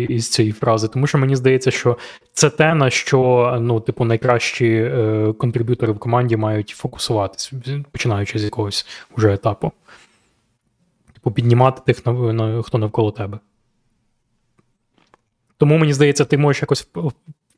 із 0.08 0.30
цієї 0.30 0.52
фрази? 0.52 0.88
Тому 0.88 1.06
що 1.06 1.18
мені 1.18 1.36
здається, 1.36 1.70
що 1.70 1.98
це 2.32 2.50
те, 2.50 2.74
на 2.74 2.90
що 2.90 3.52
ну, 3.60 3.80
типу, 3.80 4.04
найкращі 4.04 4.66
е, 4.66 5.32
контриб'ютори 5.38 5.92
в 5.92 5.98
команді 5.98 6.36
мають 6.36 6.68
фокусуватись, 6.68 7.52
починаючи 7.92 8.38
з 8.38 8.44
якогось 8.44 8.86
уже 9.16 9.34
етапу. 9.34 9.72
Типу, 11.14 11.30
піднімати 11.30 11.82
тих, 11.86 11.96
хто 12.64 12.78
навколо 12.78 13.10
тебе. 13.10 13.38
Тому 15.58 15.78
мені 15.78 15.92
здається, 15.92 16.24
ти 16.24 16.38
можеш 16.38 16.62
якось 16.62 16.88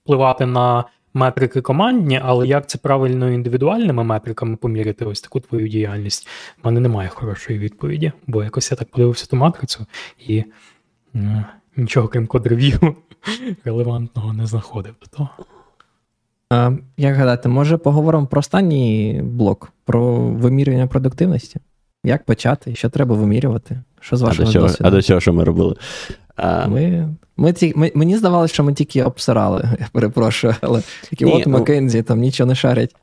впливати 0.05 0.47
на 0.47 0.85
метрики 1.15 1.61
командні, 1.61 2.21
але 2.25 2.47
як 2.47 2.69
це 2.69 2.79
правильно 2.79 3.31
індивідуальними 3.31 4.05
метриками 4.05 4.57
поміряти 4.57 5.05
ось 5.05 5.21
таку 5.21 5.41
твою 5.41 5.69
діяльність? 5.69 6.29
У 6.63 6.69
мене 6.69 6.81
немає 6.81 7.09
хорошої 7.09 7.59
відповіді, 7.59 8.13
бо 8.27 8.45
якось 8.45 8.71
я 8.71 8.77
так 8.77 8.91
подивився 8.91 9.27
ту 9.27 9.37
матрицю 9.37 9.87
і 10.19 10.45
ну, 11.15 11.45
нічого 11.77 12.09
крім 12.09 12.27
код-рев'ю 12.27 12.97
релевантного 13.65 14.33
не 14.33 14.47
знаходив 14.47 14.95
до 15.01 15.17
того. 15.17 15.31
А, 16.51 16.73
Як 16.97 17.17
гадати, 17.17 17.49
може 17.49 17.77
поговоримо 17.77 18.27
про 18.27 18.39
останній 18.39 19.21
блок, 19.25 19.73
про 19.85 20.17
вимірювання 20.17 20.87
продуктивності? 20.87 21.61
Як 22.05 22.25
почати? 22.25 22.75
Що 22.75 22.89
треба 22.89 23.15
вимірювати? 23.15 23.83
Що 24.01 24.17
з 24.17 24.23
вашого 24.23 24.53
досвіду? 24.53 24.89
А 24.89 24.91
до 24.91 25.03
цього 25.03 25.21
що 25.21 25.33
ми 25.33 25.45
робили? 25.45 25.77
Ми, 26.69 27.09
ми, 27.37 27.55
ми, 27.75 27.93
Мені 27.95 28.17
здавалося, 28.17 28.55
що 28.55 28.65
ми 28.65 28.75
тільки 28.75 29.03
обсирали, 29.03 29.69
я 29.81 29.89
перепрошую, 29.93 30.55
але 30.61 30.83
такі 31.11 31.25
Ні, 31.25 31.33
от 31.33 31.47
ну, 31.47 31.53
Маккензі 31.53 32.03
там 32.03 32.21
нічого 32.21 32.49
не 32.49 32.55
шарять. 32.55 32.95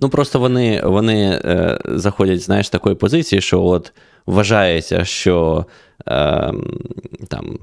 Ну 0.00 0.08
просто 0.08 0.38
вони 0.38 0.82
вони 0.84 1.40
е, 1.44 1.78
заходять, 1.86 2.40
знаєш, 2.40 2.66
з 2.66 2.70
такої 2.70 2.96
позиції, 2.96 3.40
що 3.40 3.62
от 3.62 3.92
вважається, 4.26 5.04
що 5.04 5.66
е, 6.08 6.52
там 7.28 7.58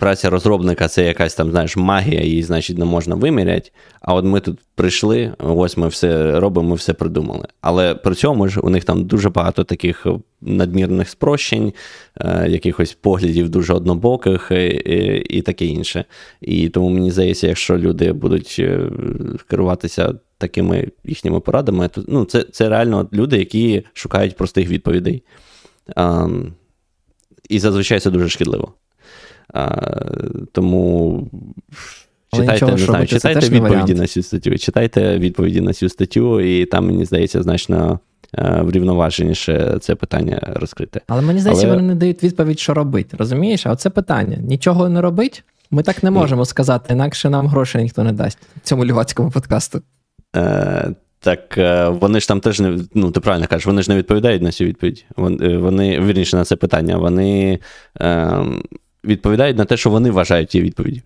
праця 0.00 0.30
розробника 0.30 0.88
це 0.88 1.04
якась 1.04 1.34
там, 1.34 1.50
знаєш, 1.50 1.76
магія, 1.76 2.20
її, 2.20 2.42
значить, 2.42 2.78
не 2.78 2.84
можна 2.84 3.14
виміряти. 3.14 3.70
А 4.00 4.14
от 4.14 4.24
ми 4.24 4.40
тут 4.40 4.58
прийшли, 4.74 5.32
ось 5.38 5.76
ми 5.76 5.88
все 5.88 6.40
робимо, 6.40 6.68
ми 6.68 6.74
все 6.74 6.92
придумали. 6.92 7.46
Але 7.60 7.94
при 7.94 8.14
цьому 8.14 8.48
ж 8.48 8.60
у 8.60 8.70
них 8.70 8.84
там 8.84 9.04
дуже 9.04 9.30
багато 9.30 9.64
таких 9.64 10.06
надмірних 10.40 11.08
спрощень, 11.08 11.72
е, 12.16 12.46
якихось 12.48 12.92
поглядів 12.92 13.48
дуже 13.48 13.72
однобоких 13.74 14.48
і, 14.50 14.66
і, 14.66 15.36
і 15.38 15.42
таке 15.42 15.66
інше. 15.66 16.04
І 16.40 16.68
тому 16.68 16.90
мені 16.90 17.10
здається, 17.10 17.46
якщо 17.46 17.78
люди 17.78 18.12
будуть 18.12 18.56
е, 18.58 18.80
керуватися 19.48 20.14
такими 20.38 20.88
їхніми 21.04 21.40
порадами, 21.40 21.88
то 21.88 22.04
ну, 22.08 22.24
це 22.24 22.42
це 22.42 22.68
реально 22.68 23.08
люди, 23.12 23.38
які 23.38 23.82
шукають 23.92 24.36
простих 24.36 24.68
відповідей. 24.68 25.22
А, 25.96 26.28
і 27.48 27.58
зазвичай 27.58 28.00
це 28.00 28.10
дуже 28.10 28.28
шкідливо. 28.28 28.74
А, 29.52 29.92
Тому 30.52 31.28
читайте 32.32 32.66
не 32.66 32.78
знаю, 32.78 33.06
читайте 33.06 33.48
відповіді 33.48 33.94
на 33.94 34.06
цю 34.06 34.22
статтю. 34.22 34.58
Читайте 34.58 35.18
відповіді 35.18 35.60
на 35.60 35.72
цю 35.72 35.88
статтю, 35.88 36.40
і 36.40 36.64
там, 36.64 36.86
мені 36.86 37.04
здається, 37.04 37.42
значно 37.42 38.00
е, 38.38 38.60
врівноваженіше 38.62 39.78
це 39.80 39.94
питання 39.94 40.52
розкрите. 40.56 41.00
Але 41.06 41.22
мені 41.22 41.40
здається, 41.40 41.66
Але... 41.66 41.76
вони 41.76 41.88
не 41.88 41.94
дають 41.94 42.24
відповідь, 42.24 42.60
що 42.60 42.74
робити. 42.74 43.16
Розумієш? 43.16 43.66
А 43.66 43.72
оце 43.72 43.90
питання: 43.90 44.36
нічого 44.36 44.88
не 44.88 45.00
робить. 45.00 45.44
Ми 45.70 45.82
так 45.82 46.02
не 46.02 46.10
можемо 46.10 46.44
сказати, 46.44 46.92
інакше 46.92 47.30
нам 47.30 47.46
грошей 47.46 47.82
ніхто 47.82 48.04
не 48.04 48.12
дасть 48.12 48.38
цьому 48.62 48.84
лівацькому 48.84 49.30
подкасту. 49.30 49.82
Е, 50.36 50.94
Так 51.20 51.58
е, 51.58 51.88
вони 51.88 52.20
ж 52.20 52.28
там 52.28 52.40
теж 52.40 52.60
не 52.60 52.78
ну 52.94 53.10
ти 53.10 53.20
правильно 53.20 53.46
кажеш, 53.46 53.66
вони 53.66 53.82
ж 53.82 53.90
не 53.90 53.96
відповідають 53.96 54.42
на 54.42 54.52
цю 54.52 54.64
відповідь. 54.64 55.04
Вони, 55.16 55.58
вони 55.58 56.00
вірніше 56.00 56.36
на 56.36 56.44
це 56.44 56.56
питання. 56.56 56.96
Вони 56.96 57.58
е, 58.00 58.44
відповідають 59.04 59.58
на 59.58 59.64
те, 59.64 59.76
що 59.76 59.90
вони 59.90 60.10
вважають 60.10 60.54
її 60.54 60.66
відповіддю. 60.66 61.00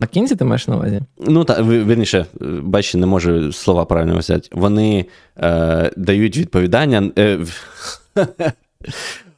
На 0.00 0.06
кінці 0.10 0.36
ти 0.36 0.44
маєш 0.44 0.68
на 0.68 0.76
увазі? 0.76 1.00
Ну, 1.18 1.44
так, 1.44 1.60
вірніше, 1.66 2.26
бачите, 2.62 2.98
не 2.98 3.06
можу 3.06 3.52
слова 3.52 3.84
правильно 3.84 4.18
взяти. 4.18 4.48
Вони 4.52 5.06
е, 5.36 5.90
дають 5.96 6.36
відповідання. 6.36 7.10
Е, 7.18 7.38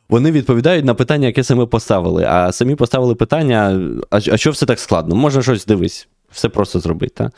Вони 0.09 0.31
відповідають 0.31 0.85
на 0.85 0.95
питання, 0.95 1.27
яке 1.27 1.45
самі 1.45 1.67
поставили. 1.67 2.25
А 2.29 2.53
самі 2.53 2.75
поставили 2.75 3.15
питання: 3.15 3.81
а 4.11 4.17
а 4.17 4.37
що 4.37 4.51
все 4.51 4.67
так 4.67 4.81
складно? 4.81 5.15
Можна 5.15 5.43
щось 5.43 5.67
дивись, 5.67 6.09
все 6.31 6.49
просто 6.49 6.81
зробити. 6.81 7.15
Та? 7.15 7.31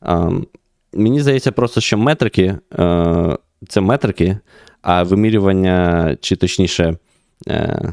А, 0.00 0.30
Мені 0.92 1.20
здається, 1.20 1.52
просто 1.52 1.80
що 1.80 1.98
метрики 1.98 2.58
е, 2.78 3.36
це 3.68 3.80
метрики, 3.80 4.38
а 4.82 5.02
вимірювання, 5.02 6.16
чи 6.20 6.36
точніше, 6.36 6.96
е, 7.48 7.92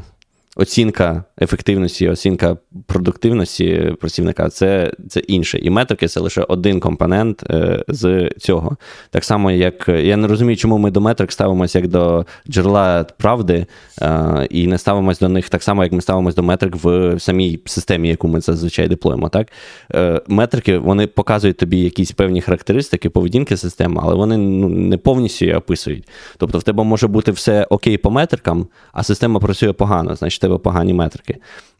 оцінка 0.56 1.24
ефективності, 1.42 2.08
оцінка 2.08 2.56
продуктивності 2.86 3.94
працівника 4.00 4.48
це 4.48 4.92
це 5.08 5.20
інше. 5.20 5.58
І 5.58 5.70
метрики 5.70 6.08
це 6.08 6.20
лише 6.20 6.42
один 6.42 6.80
компонент 6.80 7.44
е, 7.50 7.84
з 7.88 8.30
цього. 8.38 8.76
Так 9.10 9.24
само, 9.24 9.50
як 9.50 9.88
я 9.88 10.16
не 10.16 10.26
розумію, 10.26 10.56
чому 10.56 10.78
ми 10.78 10.90
до 10.90 11.00
метрик 11.00 11.32
ставимося 11.32 11.78
як 11.78 11.88
до 11.88 12.26
джерела 12.48 13.04
правди, 13.04 13.66
е, 14.02 14.46
і 14.50 14.66
не 14.66 14.78
ставимося 14.78 15.20
до 15.20 15.28
них 15.28 15.48
так 15.48 15.62
само, 15.62 15.84
як 15.84 15.92
ми 15.92 16.00
ставимося 16.00 16.36
до 16.36 16.42
метрик 16.42 16.76
в 16.76 17.18
самій 17.20 17.60
системі, 17.64 18.08
яку 18.08 18.28
ми 18.28 18.40
зазвичай 18.40 18.88
деплоїмо. 18.88 19.28
Так? 19.28 19.48
Е, 19.94 20.20
метрики 20.28 20.78
вони 20.78 21.06
показують 21.06 21.56
тобі 21.56 21.78
якісь 21.78 22.12
певні 22.12 22.40
характеристики 22.40 23.10
поведінки 23.10 23.56
системи, 23.56 24.00
але 24.04 24.14
вони 24.14 24.36
ну, 24.36 24.68
не 24.68 24.96
повністю 24.96 25.44
її 25.44 25.56
описують. 25.56 26.08
Тобто 26.38 26.58
в 26.58 26.62
тебе 26.62 26.84
може 26.84 27.06
бути 27.06 27.32
все 27.32 27.64
окей 27.70 27.96
по 27.96 28.10
метрикам, 28.10 28.66
а 28.92 29.02
система 29.02 29.40
працює 29.40 29.72
погано. 29.72 30.14
Значить, 30.14 30.43
тебе 30.44 30.58
погані 30.58 30.92
метрики, 30.92 31.36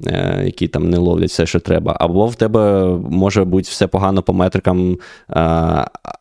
е, 0.06 0.42
які 0.44 0.68
там 0.68 0.90
не 0.90 0.98
ловлять 0.98 1.30
все, 1.30 1.46
що 1.46 1.60
треба. 1.60 1.96
Або 2.00 2.26
в 2.26 2.34
тебе 2.34 2.84
може 3.10 3.44
бути 3.44 3.68
все 3.70 3.86
погано 3.86 4.22
по 4.22 4.32
метрикам, 4.32 4.92
е, 4.92 4.96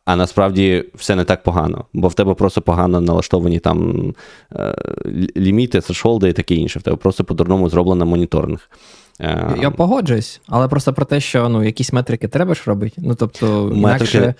а 0.04 0.16
насправді 0.16 0.84
все 0.94 1.16
не 1.16 1.24
так 1.24 1.42
погано, 1.42 1.84
бо 1.92 2.08
в 2.08 2.14
тебе 2.14 2.34
просто 2.34 2.62
погано 2.62 3.00
налаштовані 3.00 3.58
там 3.58 4.12
е, 4.56 4.74
ліміти, 5.36 5.80
трешолди 5.80 6.28
і 6.28 6.32
таке 6.32 6.54
інше. 6.54 6.78
В 6.78 6.82
тебе 6.82 6.96
просто 6.96 7.24
по-дурному 7.24 7.68
зроблено 7.68 8.06
моніторинг. 8.06 8.70
Я 9.60 9.70
погоджуюсь, 9.76 10.40
але 10.46 10.68
просто 10.68 10.92
про 10.92 11.04
те, 11.04 11.20
що 11.20 11.48
ну, 11.48 11.64
якісь 11.64 11.92
метрики 11.92 12.28
треба 12.28 12.54
ж 12.54 12.62
робити. 12.66 12.96
Ну, 12.98 13.14
тобто, 13.14 13.70
Метрики... 13.74 14.18
інакше 14.18 14.34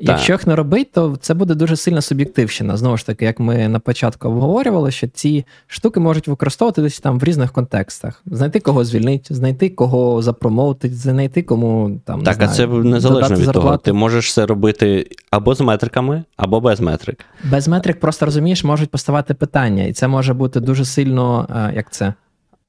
Якщо 0.00 0.32
їх 0.32 0.46
не 0.46 0.56
робити, 0.56 0.90
то 0.94 1.16
це 1.20 1.34
буде 1.34 1.54
дуже 1.54 1.76
сильна 1.76 2.00
суб'єктивщина. 2.00 2.76
Знову 2.76 2.96
ж 2.96 3.06
таки, 3.06 3.24
як 3.24 3.40
ми 3.40 3.68
на 3.68 3.78
початку 3.78 4.28
обговорювали, 4.28 4.90
що 4.90 5.08
ці 5.08 5.44
штуки 5.66 6.00
можуть 6.00 6.28
використовуватися 6.28 7.02
там 7.02 7.18
в 7.18 7.24
різних 7.24 7.52
контекстах: 7.52 8.22
знайти 8.26 8.60
кого 8.60 8.84
звільнити, 8.84 9.34
знайти 9.34 9.68
кого 9.68 10.22
запромоутить, 10.22 10.98
знайти 10.98 11.42
кому 11.42 12.00
там. 12.04 12.22
Так, 12.22 12.38
не 12.38 12.44
а 12.44 12.48
це 12.48 12.66
незалежно 12.66 13.36
від 13.36 13.44
зарплату. 13.44 13.66
того. 13.66 13.76
Ти 13.76 13.92
можеш 13.92 14.32
це 14.34 14.46
робити 14.46 15.10
або 15.30 15.54
з 15.54 15.60
метриками, 15.60 16.24
або 16.36 16.60
без 16.60 16.80
метрик. 16.80 17.24
Без 17.44 17.68
метрик, 17.68 18.00
просто 18.00 18.24
розумієш, 18.24 18.64
можуть 18.64 18.90
поставати 18.90 19.34
питання, 19.34 19.84
і 19.84 19.92
це 19.92 20.08
може 20.08 20.34
бути 20.34 20.60
дуже 20.60 20.84
сильно. 20.84 21.48
Як 21.74 21.92
це? 21.92 22.14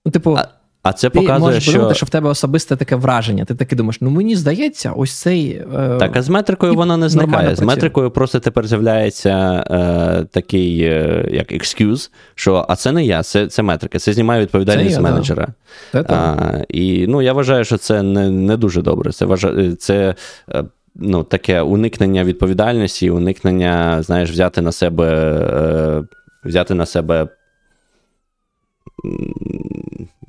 Ну, 0.06 0.12
типу. 0.12 0.36
А... 0.38 0.57
А 0.88 0.94
це 0.94 1.10
показує, 1.10 1.36
ти 1.36 1.40
можеш 1.40 1.64
що... 1.64 1.72
подумати, 1.72 1.96
що 1.96 2.06
в 2.06 2.10
тебе 2.10 2.30
особисте 2.30 2.76
таке 2.76 2.96
враження. 2.96 3.46
Ти 3.46 3.56
таки 3.56 3.76
думаєш, 3.76 4.02
ну 4.02 4.10
мені 4.10 4.36
здається, 4.36 4.92
ось 4.92 5.14
цей. 5.14 5.52
Е... 5.76 5.98
Так, 6.00 6.18
а 6.18 6.22
з 6.22 6.30
метрикою 6.30 6.76
воно 6.76 6.98
не 6.98 7.10
зникає. 7.10 7.56
З 7.56 7.62
метрикою 7.62 8.12
просто 8.12 8.40
тепер 8.40 8.68
з'являється 8.68 9.64
е, 9.72 10.26
такий 10.32 10.82
е, 10.82 11.30
як 11.32 11.52
excuse, 11.52 12.10
що 12.36 12.66
а 12.70 12.76
це 12.76 12.92
не 12.92 13.06
я, 13.06 13.24
це 13.24 13.48
це 13.48 13.64
метрика, 13.64 14.00
це 14.00 14.14
знімає 14.14 14.42
відповідальність 14.42 14.96
це 14.96 15.02
менеджера. 15.02 15.48
Да. 15.94 16.06
А, 16.10 16.58
І 16.70 17.08
ну, 17.08 17.22
я 17.22 17.34
вважаю, 17.34 17.64
що 17.66 17.78
це 17.78 18.04
не 18.04 18.30
не 18.30 18.58
дуже 18.58 18.82
добре. 18.82 19.12
Це 19.12 19.26
вважаю, 19.26 19.76
це. 19.76 20.16
Е, 20.54 20.64
ну, 20.96 21.24
таке 21.24 21.62
уникнення 21.62 22.24
відповідальності, 22.24 23.10
уникнення, 23.10 24.04
знаєш, 24.04 24.32
взяти 24.32 24.62
на 24.62 24.72
себе 24.72 25.08
е, 25.54 26.04
взяти 26.44 26.74
на 26.74 26.86
себе 26.86 27.28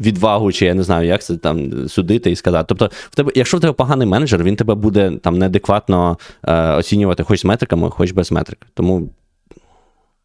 відвагу, 0.00 0.52
чи 0.52 0.66
я 0.66 0.74
не 0.74 0.82
знаю, 0.82 1.08
як 1.08 1.22
це 1.22 1.36
там 1.36 1.88
судити 1.88 2.30
і 2.30 2.36
сказати. 2.36 2.64
Тобто, 2.68 2.90
в 3.10 3.16
тебе, 3.16 3.32
якщо 3.34 3.56
в 3.56 3.60
тебе 3.60 3.72
поганий 3.72 4.06
менеджер, 4.06 4.42
він 4.42 4.56
тебе 4.56 4.74
буде 4.74 5.12
там 5.22 5.38
неадекватно 5.38 6.18
е, 6.44 6.72
оцінювати 6.72 7.22
хоч 7.22 7.40
з 7.40 7.44
метриками, 7.44 7.90
хоч 7.90 8.12
без 8.12 8.32
метрик. 8.32 8.66
Тому. 8.74 9.08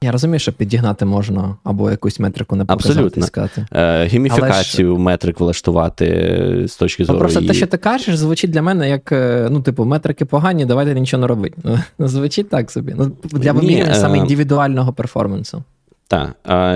Я 0.03 0.11
розумію, 0.11 0.39
що 0.39 0.53
підігнати 0.53 1.05
можна 1.05 1.55
або 1.63 1.91
якусь 1.91 2.19
метрику 2.19 2.55
не 2.55 2.65
показати 2.65 2.99
Абсолютно. 2.99 3.24
сказати. 3.24 3.65
Е, 3.71 4.05
Гіміфікацію 4.05 4.95
ж... 4.95 5.01
метрик 5.01 5.39
влаштувати 5.39 6.05
е, 6.05 6.67
з 6.67 6.76
точки 6.76 7.05
зору. 7.05 7.19
Просто 7.19 7.41
і... 7.41 7.47
те, 7.47 7.53
що 7.53 7.67
ти 7.67 7.78
кажеш, 7.78 8.17
звучить 8.17 8.51
для 8.51 8.61
мене 8.61 8.89
як: 8.89 9.11
е, 9.11 9.47
ну, 9.51 9.61
типу, 9.61 9.86
метрики 9.86 10.26
погані, 10.26 10.65
давайте 10.65 10.99
нічого 10.99 11.21
не 11.21 11.28
робити. 11.28 11.61
Ну, 11.63 11.80
звучить 12.07 12.49
так 12.49 12.71
собі. 12.71 12.95
Ну, 12.97 13.11
Для 13.24 13.51
вимірювання 13.51 13.91
е... 13.91 13.95
саме 13.95 14.17
індивідуального 14.17 14.93
перформансу. 14.93 15.63
Так. 16.07 16.36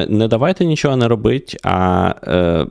Не 0.09 0.27
давайте 0.27 0.65
нічого 0.65 0.95
не 0.95 1.07
робити, 1.07 1.57
а 1.63 2.13
е, 2.27 2.65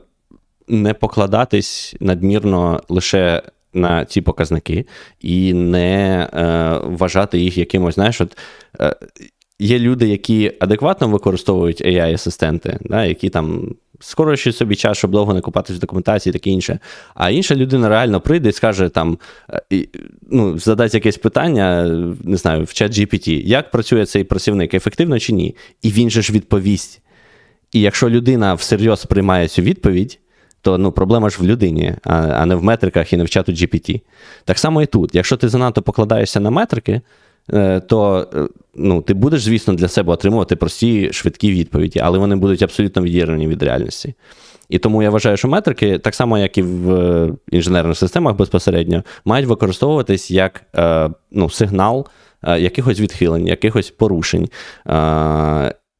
не 0.67 0.93
покладатись 0.93 1.95
надмірно 1.99 2.83
лише 2.89 3.43
на 3.73 4.05
ці 4.05 4.21
показники 4.21 4.85
і 5.21 5.53
не 5.53 6.29
е, 6.33 6.79
вважати 6.83 7.39
їх 7.39 7.57
якимось, 7.57 7.95
знаєш, 7.95 8.21
от. 8.21 8.37
Е, 8.79 8.95
Є 9.59 9.79
люди, 9.79 10.07
які 10.07 10.51
адекватно 10.59 11.07
використовують 11.07 11.81
AI-асистенти, 11.81 12.77
да, 12.81 13.05
які 13.05 13.29
там 13.29 13.75
скорочують 13.99 14.55
собі 14.55 14.75
час, 14.75 14.97
щоб 14.97 15.11
довго 15.11 15.33
не 15.33 15.41
купатися 15.41 15.77
в 15.77 15.79
документації 15.79 16.33
таке 16.33 16.49
інше. 16.49 16.79
А 17.15 17.29
інша 17.29 17.55
людина 17.55 17.89
реально 17.89 18.21
прийде 18.21 18.49
і 18.49 18.51
скаже 18.51 18.89
там, 18.89 19.17
е, 19.73 19.85
ну, 20.31 20.59
задасть 20.59 20.95
якесь 20.95 21.17
питання, 21.17 21.83
не 22.23 22.37
знаю, 22.37 22.63
в 22.63 22.73
чат 22.73 22.91
GPT, 22.91 23.29
як 23.45 23.71
працює 23.71 24.05
цей 24.05 24.23
працівник, 24.23 24.73
ефективно 24.73 25.19
чи 25.19 25.33
ні? 25.33 25.55
І 25.81 25.91
він 25.91 26.09
же 26.09 26.21
ж 26.21 26.33
відповість. 26.33 27.01
І 27.73 27.81
якщо 27.81 28.09
людина 28.09 28.53
всерйоз 28.53 29.05
приймає 29.05 29.47
цю 29.47 29.61
відповідь, 29.61 30.19
то 30.61 30.77
ну, 30.77 30.91
проблема 30.91 31.29
ж 31.29 31.37
в 31.39 31.45
людині, 31.45 31.95
а 32.03 32.45
не 32.45 32.55
в 32.55 32.63
метриках 32.63 33.13
і 33.13 33.17
не 33.17 33.23
в 33.23 33.29
чату 33.29 33.51
GPT. 33.51 34.01
Так 34.45 34.59
само 34.59 34.81
і 34.81 34.85
тут. 34.85 35.15
Якщо 35.15 35.37
ти 35.37 35.49
занадто 35.49 35.81
покладаєшся 35.81 36.39
на 36.39 36.49
метрики, 36.49 37.01
е, 37.53 37.79
то 37.79 38.27
е, 38.35 38.47
ну, 38.75 39.01
ти 39.01 39.13
будеш, 39.13 39.41
звісно, 39.41 39.73
для 39.73 39.87
себе 39.87 40.13
отримувати 40.13 40.55
прості 40.55 41.13
швидкі 41.13 41.51
відповіді, 41.51 41.99
але 41.99 42.17
вони 42.17 42.35
будуть 42.35 42.61
абсолютно 42.61 43.01
відірвані 43.01 43.47
від 43.47 43.63
реальності. 43.63 44.13
І 44.69 44.79
тому 44.79 45.03
я 45.03 45.09
вважаю, 45.09 45.37
що 45.37 45.47
метрики, 45.47 45.99
так 45.99 46.15
само, 46.15 46.37
як 46.37 46.57
і 46.57 46.61
в 46.61 46.93
е, 46.93 47.33
інженерних 47.51 47.97
системах 47.97 48.35
безпосередньо, 48.35 49.03
мають 49.25 49.47
використовуватись 49.47 50.31
як 50.31 50.63
ну, 51.31 51.49
сигнал 51.49 52.07
якихось 52.43 52.99
відхилень, 52.99 53.47
якихось 53.47 53.91
порушень. 53.91 54.49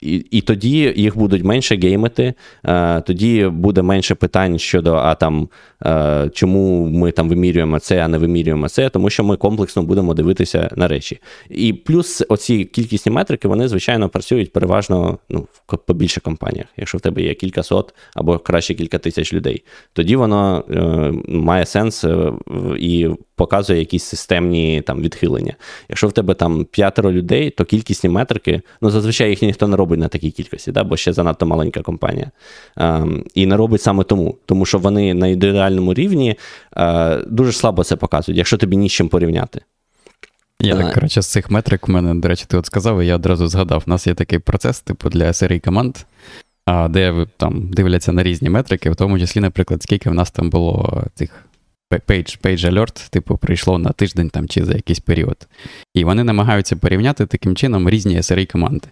І 0.01 0.15
і 0.31 0.41
тоді 0.41 0.93
їх 0.95 1.17
будуть 1.17 1.43
менше 1.43 1.75
геймити, 1.75 2.33
е, 2.65 3.01
тоді 3.01 3.47
буде 3.47 3.81
менше 3.81 4.15
питань 4.15 4.59
щодо 4.59 4.93
а 4.93 5.15
там 5.15 5.49
е, 5.85 6.29
чому 6.33 6.89
ми 6.89 7.11
там 7.11 7.29
вимірюємо 7.29 7.79
це, 7.79 8.05
а 8.05 8.07
не 8.07 8.17
вимірюємо 8.17 8.69
це, 8.69 8.89
тому 8.89 9.09
що 9.09 9.23
ми 9.23 9.37
комплексно 9.37 9.83
будемо 9.83 10.13
дивитися 10.13 10.69
на 10.75 10.87
речі. 10.87 11.19
І 11.49 11.73
плюс 11.73 12.23
оці 12.29 12.65
кількісні 12.65 13.11
метрики, 13.11 13.47
вони, 13.47 13.67
звичайно, 13.67 14.09
працюють 14.09 14.53
переважно 14.53 15.17
ну, 15.29 15.47
в 15.67 15.77
побільше 15.77 16.21
компаніях. 16.21 16.67
Якщо 16.77 16.97
в 16.97 17.01
тебе 17.01 17.21
є 17.21 17.33
кілька 17.33 17.63
сот 17.63 17.93
або 18.15 18.39
краще 18.39 18.73
кілька 18.73 18.97
тисяч 18.97 19.33
людей, 19.33 19.63
тоді 19.93 20.15
воно 20.15 20.63
е, 20.69 21.13
має 21.27 21.65
сенс 21.65 22.03
е, 22.03 22.31
і 22.79 23.09
показує 23.37 23.79
якісь 23.79 24.03
системні 24.03 24.81
там 24.81 25.01
відхилення. 25.01 25.55
Якщо 25.89 26.07
в 26.07 26.11
тебе 26.11 26.33
там 26.33 26.65
п'ятеро 26.65 27.11
людей, 27.11 27.49
то 27.49 27.65
кількісні 27.65 28.09
метрики, 28.09 28.61
ну 28.81 28.89
зазвичай 28.89 29.29
їх 29.29 29.41
ніхто 29.41 29.67
не 29.67 29.75
робить 29.75 29.86
на 29.95 30.07
такій 30.07 30.31
кількості, 30.31 30.71
да, 30.71 30.83
бо 30.83 30.97
ще 30.97 31.13
занадто 31.13 31.45
маленька 31.45 31.81
компанія. 31.81 32.31
Ем, 32.77 33.23
І 33.35 33.45
не 33.45 33.57
робить 33.57 33.81
саме 33.81 34.03
тому, 34.03 34.37
тому 34.45 34.65
що 34.65 34.77
вони 34.77 35.13
на 35.13 35.27
ідеальному 35.27 35.93
рівні 35.93 36.35
е, 36.77 37.17
дуже 37.17 37.51
слабо 37.51 37.83
це 37.83 37.95
показують, 37.95 38.37
якщо 38.37 38.57
тобі 38.57 38.77
ні 38.77 38.89
з 38.89 38.91
чим 38.91 39.09
порівняти. 39.09 39.61
Я 40.61 40.75
так, 40.75 40.93
коротше, 40.93 41.21
з 41.21 41.27
цих 41.27 41.51
метрик 41.51 41.87
в 41.87 41.91
мене, 41.91 42.15
до 42.15 42.27
речі, 42.27 42.45
ти 42.47 42.57
от 42.57 42.65
сказав, 42.65 43.01
і 43.01 43.07
я 43.07 43.15
одразу 43.15 43.47
згадав, 43.47 43.83
у 43.87 43.89
нас 43.89 44.07
є 44.07 44.13
такий 44.13 44.39
процес, 44.39 44.79
типу, 44.79 45.09
для 45.09 45.33
серії 45.33 45.59
команд, 45.59 45.97
де 46.89 47.25
там 47.37 47.69
дивляться 47.71 48.11
на 48.11 48.23
різні 48.23 48.49
метрики, 48.49 48.89
в 48.89 48.95
тому 48.95 49.19
числі, 49.19 49.41
наприклад, 49.41 49.83
скільки 49.83 50.09
в 50.09 50.13
нас 50.13 50.31
там 50.31 50.49
було 50.49 51.03
цих 51.15 51.45
page, 51.91 52.41
page 52.41 52.71
alert, 52.71 53.09
типу, 53.09 53.37
прийшло 53.37 53.77
на 53.77 53.89
тиждень 53.89 54.29
там 54.29 54.47
чи 54.47 54.65
за 54.65 54.73
якийсь 54.73 54.99
період. 54.99 55.47
І 55.93 56.03
вони 56.03 56.23
намагаються 56.23 56.75
порівняти 56.75 57.25
таким 57.25 57.55
чином 57.55 57.89
різні 57.89 58.17
SRE 58.17 58.51
команди. 58.51 58.87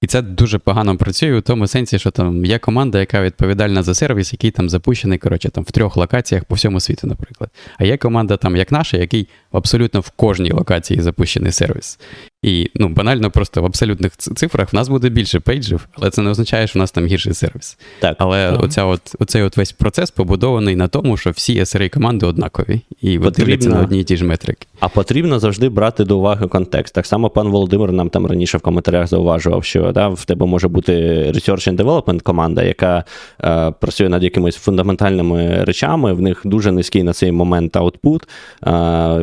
І 0.00 0.06
це 0.06 0.22
дуже 0.22 0.58
погано 0.58 0.96
працює 0.96 1.38
у 1.38 1.40
тому 1.40 1.66
сенсі, 1.66 1.98
що 1.98 2.10
там 2.10 2.44
є 2.44 2.58
команда, 2.58 3.00
яка 3.00 3.22
відповідальна 3.22 3.82
за 3.82 3.94
сервіс, 3.94 4.32
який 4.32 4.50
там 4.50 4.68
запущений, 4.68 5.18
коротше, 5.18 5.48
там 5.48 5.64
в 5.64 5.70
трьох 5.70 5.96
локаціях 5.96 6.44
по 6.44 6.54
всьому 6.54 6.80
світу, 6.80 7.06
наприклад. 7.06 7.50
А 7.78 7.84
є 7.84 7.96
команда, 7.96 8.36
там, 8.36 8.56
як 8.56 8.72
наша, 8.72 8.96
який 8.96 9.28
абсолютно 9.52 10.00
в 10.00 10.10
кожній 10.10 10.52
локації 10.52 11.00
запущений 11.00 11.52
сервіс. 11.52 11.98
І 12.42 12.70
ну, 12.74 12.88
банально, 12.88 13.30
просто 13.30 13.62
в 13.62 13.64
абсолютних 13.64 14.16
цифрах 14.16 14.72
в 14.72 14.76
нас 14.76 14.88
буде 14.88 15.08
більше 15.08 15.40
пейджів, 15.40 15.88
але 15.92 16.10
це 16.10 16.22
не 16.22 16.30
означає, 16.30 16.66
що 16.66 16.78
в 16.78 16.80
нас 16.80 16.90
там 16.90 17.06
гірший 17.06 17.34
сервіс. 17.34 17.78
Так. 18.00 18.16
Але 18.18 18.48
ага. 18.48 18.56
оця 18.56 18.84
от, 18.84 19.00
оцей 19.18 19.42
от 19.42 19.56
весь 19.56 19.72
процес 19.72 20.10
побудований 20.10 20.76
на 20.76 20.88
тому, 20.88 21.16
що 21.16 21.30
всі 21.30 21.60
SRA 21.60 21.94
команди 21.94 22.26
однакові 22.26 22.80
і 23.02 23.18
дивляться 23.18 23.68
на 23.68 23.80
одні 23.80 24.00
і 24.00 24.04
ті 24.04 24.16
ж 24.16 24.24
метрики. 24.24 24.66
А 24.80 24.88
потрібно 24.88 25.38
завжди 25.38 25.68
брати 25.68 26.04
до 26.04 26.18
уваги 26.18 26.46
контекст. 26.46 26.94
Так 26.94 27.06
само 27.06 27.30
пан 27.30 27.48
Володимир 27.48 27.92
нам 27.92 28.10
там 28.10 28.26
раніше 28.26 28.58
в 28.58 28.60
коментарях 28.60 29.06
зауважував, 29.06 29.64
що 29.64 29.92
да, 29.92 30.08
в 30.08 30.24
тебе 30.24 30.46
може 30.46 30.68
бути 30.68 30.92
Research 31.32 31.72
and 31.72 31.76
Development 31.76 32.20
команда, 32.20 32.62
яка 32.62 33.04
е, 33.44 33.70
працює 33.70 34.08
над 34.08 34.22
якимись 34.22 34.56
фундаментальними 34.56 35.64
речами. 35.64 36.12
В 36.12 36.20
них 36.20 36.42
дуже 36.44 36.72
низький 36.72 37.02
на 37.02 37.12
цей 37.12 37.32
момент 37.32 37.76
аутпут, 37.76 38.28
е, 38.66 38.70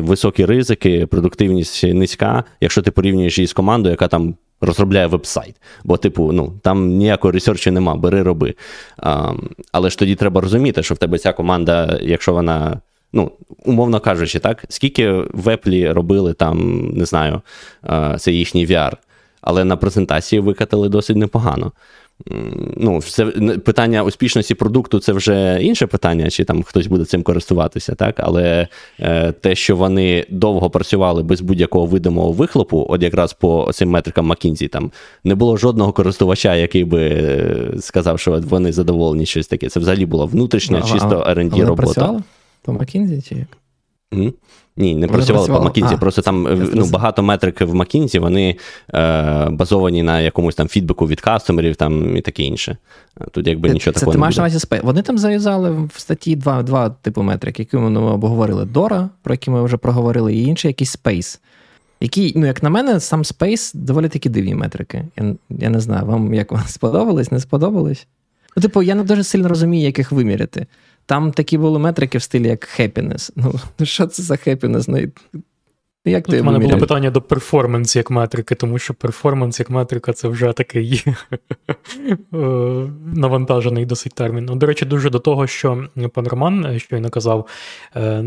високі 0.00 0.46
ризики, 0.46 1.06
продуктивність 1.06 1.84
низька. 1.84 2.44
Якщо 2.60 2.82
ти 2.82 2.90
порівнюєш 3.06 3.38
її 3.38 3.46
з 3.46 3.52
командою, 3.52 3.92
яка 3.92 4.08
там. 4.08 4.34
Розробляє 4.60 5.06
веб-сайт, 5.06 5.54
бо, 5.84 5.96
типу, 5.96 6.32
ну 6.32 6.52
там 6.62 6.88
ніякого 6.88 7.32
ресерчу 7.32 7.70
нема, 7.70 7.94
бери 7.94 8.22
роби. 8.22 8.54
А, 8.96 9.32
Але 9.72 9.90
ж 9.90 9.98
тоді 9.98 10.14
треба 10.14 10.40
розуміти, 10.40 10.82
що 10.82 10.94
в 10.94 10.98
тебе 10.98 11.18
ця 11.18 11.32
команда, 11.32 11.98
якщо 12.02 12.32
вона 12.32 12.80
ну, 13.12 13.30
умовно 13.64 14.00
кажучи, 14.00 14.38
так, 14.38 14.64
скільки 14.68 15.10
в 15.10 15.46
Apple 15.48 15.92
робили 15.92 16.32
там, 16.32 16.88
не 16.90 17.04
знаю, 17.04 17.40
це 18.18 18.32
їхній 18.32 18.66
VR, 18.66 18.92
але 19.40 19.64
на 19.64 19.76
презентації 19.76 20.40
викатали 20.40 20.88
досить 20.88 21.16
непогано. 21.16 21.72
Ну, 22.76 23.02
це 23.02 23.26
Питання 23.64 24.02
успішності 24.02 24.54
продукту 24.54 25.00
це 25.00 25.12
вже 25.12 25.58
інше 25.62 25.86
питання, 25.86 26.30
чи 26.30 26.44
там 26.44 26.62
хтось 26.62 26.86
буде 26.86 27.04
цим 27.04 27.22
користуватися, 27.22 27.94
так? 27.94 28.14
Але 28.18 28.68
е, 29.00 29.32
те, 29.32 29.54
що 29.54 29.76
вони 29.76 30.26
довго 30.30 30.70
працювали 30.70 31.22
без 31.22 31.40
будь-якого 31.40 31.86
видимого 31.86 32.32
вихлопу, 32.32 32.86
от 32.88 33.02
якраз 33.02 33.32
по 33.32 33.70
цим 33.74 33.90
метрикам 33.90 34.32
McKinsey, 34.32 34.68
там 34.68 34.90
не 35.24 35.34
було 35.34 35.56
жодного 35.56 35.92
користувача, 35.92 36.54
який 36.54 36.84
би 36.84 37.02
е, 37.02 37.72
сказав, 37.80 38.20
що 38.20 38.40
вони 38.40 38.72
задоволені 38.72 39.26
щось 39.26 39.46
таке. 39.46 39.68
Це 39.68 39.80
взагалі 39.80 40.06
була 40.06 40.24
внутрішня, 40.24 40.82
чисто 40.82 41.26
R&D 41.28 41.60
робота. 41.60 41.82
Працювала? 41.82 42.22
По 42.62 42.72
Макінзі 42.72 43.22
чи 43.22 43.34
як? 43.34 43.48
Mm-hmm. 44.12 44.32
Ні, 44.76 44.94
не 44.94 45.08
працювали 45.08 45.48
по 45.48 45.60
Макінзі. 45.60 45.96
Просто 45.96 46.22
там 46.22 46.68
ну, 46.74 46.86
багато 46.86 47.22
метрик 47.22 47.60
в 47.60 47.74
Макінзі, 47.74 48.18
вони 48.18 48.56
е, 48.94 49.48
базовані 49.50 50.02
на 50.02 50.20
якомусь 50.20 50.54
там 50.54 50.68
фідбеку 50.68 51.06
від 51.06 51.20
кастомерів 51.20 51.76
там 51.76 52.16
і 52.16 52.20
таке 52.20 52.42
інше. 52.42 52.76
Тут 53.30 53.46
якби 53.46 53.68
нічого 53.68 53.94
це, 53.94 54.00
такого 54.00 54.12
ти 54.12 54.18
не 54.18 54.20
маєш 54.20 54.36
на 54.36 54.42
увазі. 54.42 54.66
Вони 54.82 55.02
там 55.02 55.18
зав'язали 55.18 55.70
в 55.70 56.00
статті 56.00 56.36
два 56.36 56.62
два 56.62 56.90
типу 56.90 57.22
метрик, 57.22 57.58
які 57.58 57.76
ми 57.76 58.00
обговорили. 58.00 58.64
Дора, 58.64 59.08
про 59.22 59.34
які 59.34 59.50
ми 59.50 59.62
вже 59.62 59.76
проговорили, 59.76 60.34
і 60.34 60.42
інший 60.42 60.68
якийсь 60.68 60.98
Space. 60.98 61.38
Який, 62.00 62.32
ну, 62.36 62.46
як 62.46 62.62
на 62.62 62.70
мене, 62.70 63.00
сам 63.00 63.22
Space 63.22 63.76
доволі 63.76 64.08
такі 64.08 64.28
дивні 64.28 64.54
метрики. 64.54 65.04
Я 65.16 65.34
я 65.50 65.70
не 65.70 65.80
знаю, 65.80 66.06
вам 66.06 66.34
як 66.34 66.52
вам 66.52 66.64
сподобались, 66.66 67.32
не 67.32 67.40
сподобались? 67.40 68.06
Ну, 68.56 68.62
типу, 68.62 68.82
я 68.82 68.94
не 68.94 69.04
дуже 69.04 69.24
сильно 69.24 69.48
розумію, 69.48 69.84
як 69.84 69.98
їх 69.98 70.12
виміряти. 70.12 70.66
Там 71.06 71.32
такі 71.32 71.58
були 71.58 71.78
метрики 71.78 72.18
в 72.18 72.22
стилі 72.22 72.48
як 72.48 72.80
happiness. 72.80 73.32
Ну, 73.36 73.54
ну 73.78 73.86
що 73.86 74.06
це 74.06 74.22
за 74.22 74.34
happiness? 74.34 74.84
Ну, 74.88 75.42
Як 76.04 76.26
ти 76.26 76.40
У 76.40 76.44
мене 76.44 76.58
було 76.58 76.78
питання 76.78 77.10
до 77.10 77.22
перформанс 77.22 77.96
як 77.96 78.10
метрики, 78.10 78.54
тому 78.54 78.78
що 78.78 78.94
перформанс 78.94 79.60
як 79.60 79.70
метрика 79.70 80.12
це 80.12 80.28
вже 80.28 80.52
такий 80.52 81.04
е, 82.34 82.38
навантажений 83.14 83.86
досить 83.86 84.14
термін. 84.14 84.44
Ну, 84.44 84.56
До 84.56 84.66
речі, 84.66 84.84
дуже 84.84 85.10
до 85.10 85.18
того, 85.18 85.46
що 85.46 85.88
пан 86.14 86.26
Роман 86.26 86.78
щойно 86.78 87.10
казав, 87.10 87.46
е, 87.96 88.22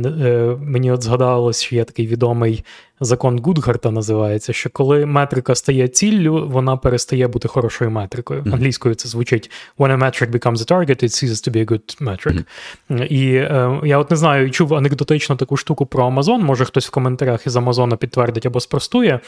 мені 0.61 0.91
от 0.91 1.03
згадалось, 1.03 1.61
що 1.61 1.75
є 1.75 1.84
такий 1.84 2.07
відомий 2.07 2.63
закон 2.99 3.39
Гудгарта 3.39 3.91
називається, 3.91 4.53
що 4.53 4.69
коли 4.69 5.05
метрика 5.05 5.55
стає 5.55 5.87
ціллю, 5.87 6.47
вона 6.47 6.77
перестає 6.77 7.27
бути 7.27 7.47
хорошою 7.47 7.91
метрикою. 7.91 8.41
Mm-hmm. 8.41 8.53
Англійською 8.53 8.95
це 8.95 9.09
звучить 9.09 9.51
when 9.77 9.97
a 9.97 9.97
metric 9.97 10.31
becomes 10.31 10.57
a 10.57 10.71
target, 10.71 11.03
it 11.03 11.09
ceases 11.09 11.49
to 11.49 11.55
be 11.55 11.65
a 11.65 11.71
good 11.71 12.01
metric. 12.01 12.43
Mm-hmm. 12.89 13.05
І 13.05 13.35
е, 13.35 13.79
я 13.83 13.97
от 13.97 14.11
не 14.11 14.17
знаю, 14.17 14.51
чув 14.51 14.73
анекдотично 14.73 15.35
таку 15.35 15.57
штуку 15.57 15.85
про 15.85 16.05
Амазон. 16.05 16.43
Може 16.43 16.65
хтось 16.65 16.87
в 16.87 16.91
коментарях 16.91 17.47
із 17.47 17.55
Амазона 17.55 17.95
підтвердить 17.95 18.45
або 18.45 18.59
спростує. 18.59 19.19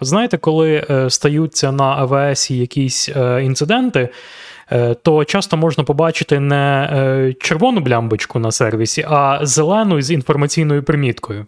От 0.00 0.08
знаєте, 0.08 0.38
коли 0.38 0.86
е, 0.90 1.10
стаються 1.10 1.72
на 1.72 1.84
АВС 1.84 2.50
якісь 2.50 3.08
е, 3.08 3.42
інциденти. 3.44 4.08
Е, 4.72 4.94
то 4.94 5.24
часто 5.24 5.56
можна 5.56 5.84
побачити 5.84 6.40
не 6.40 6.90
е, 6.92 7.34
червону 7.40 7.80
блямбочку 7.80 8.38
на 8.38 8.52
сервісі, 8.52 9.06
а 9.08 9.38
зелену 9.42 10.02
з 10.02 10.10
інформаційною 10.10 10.82
приміткою. 10.82 11.46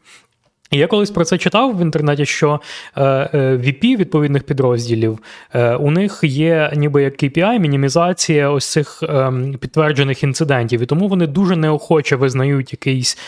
Я 0.74 0.86
колись 0.86 1.10
про 1.10 1.24
це 1.24 1.38
читав 1.38 1.76
в 1.76 1.80
інтернеті, 1.80 2.26
що 2.26 2.60
е, 2.96 3.04
е, 3.04 3.56
VP 3.56 3.96
відповідних 3.96 4.42
підрозділів 4.42 5.18
е, 5.54 5.74
у 5.74 5.90
них 5.90 6.20
є 6.22 6.72
ніби 6.76 7.02
як 7.02 7.22
KPI, 7.22 7.58
мінімізація 7.58 8.50
ось 8.50 8.70
цих 8.70 9.02
ем, 9.02 9.54
підтверджених 9.60 10.22
інцидентів, 10.22 10.82
і 10.82 10.86
тому 10.86 11.08
вони 11.08 11.26
дуже 11.26 11.56
неохоче 11.56 12.16
визнають 12.16 12.72
якийсь 12.72 13.18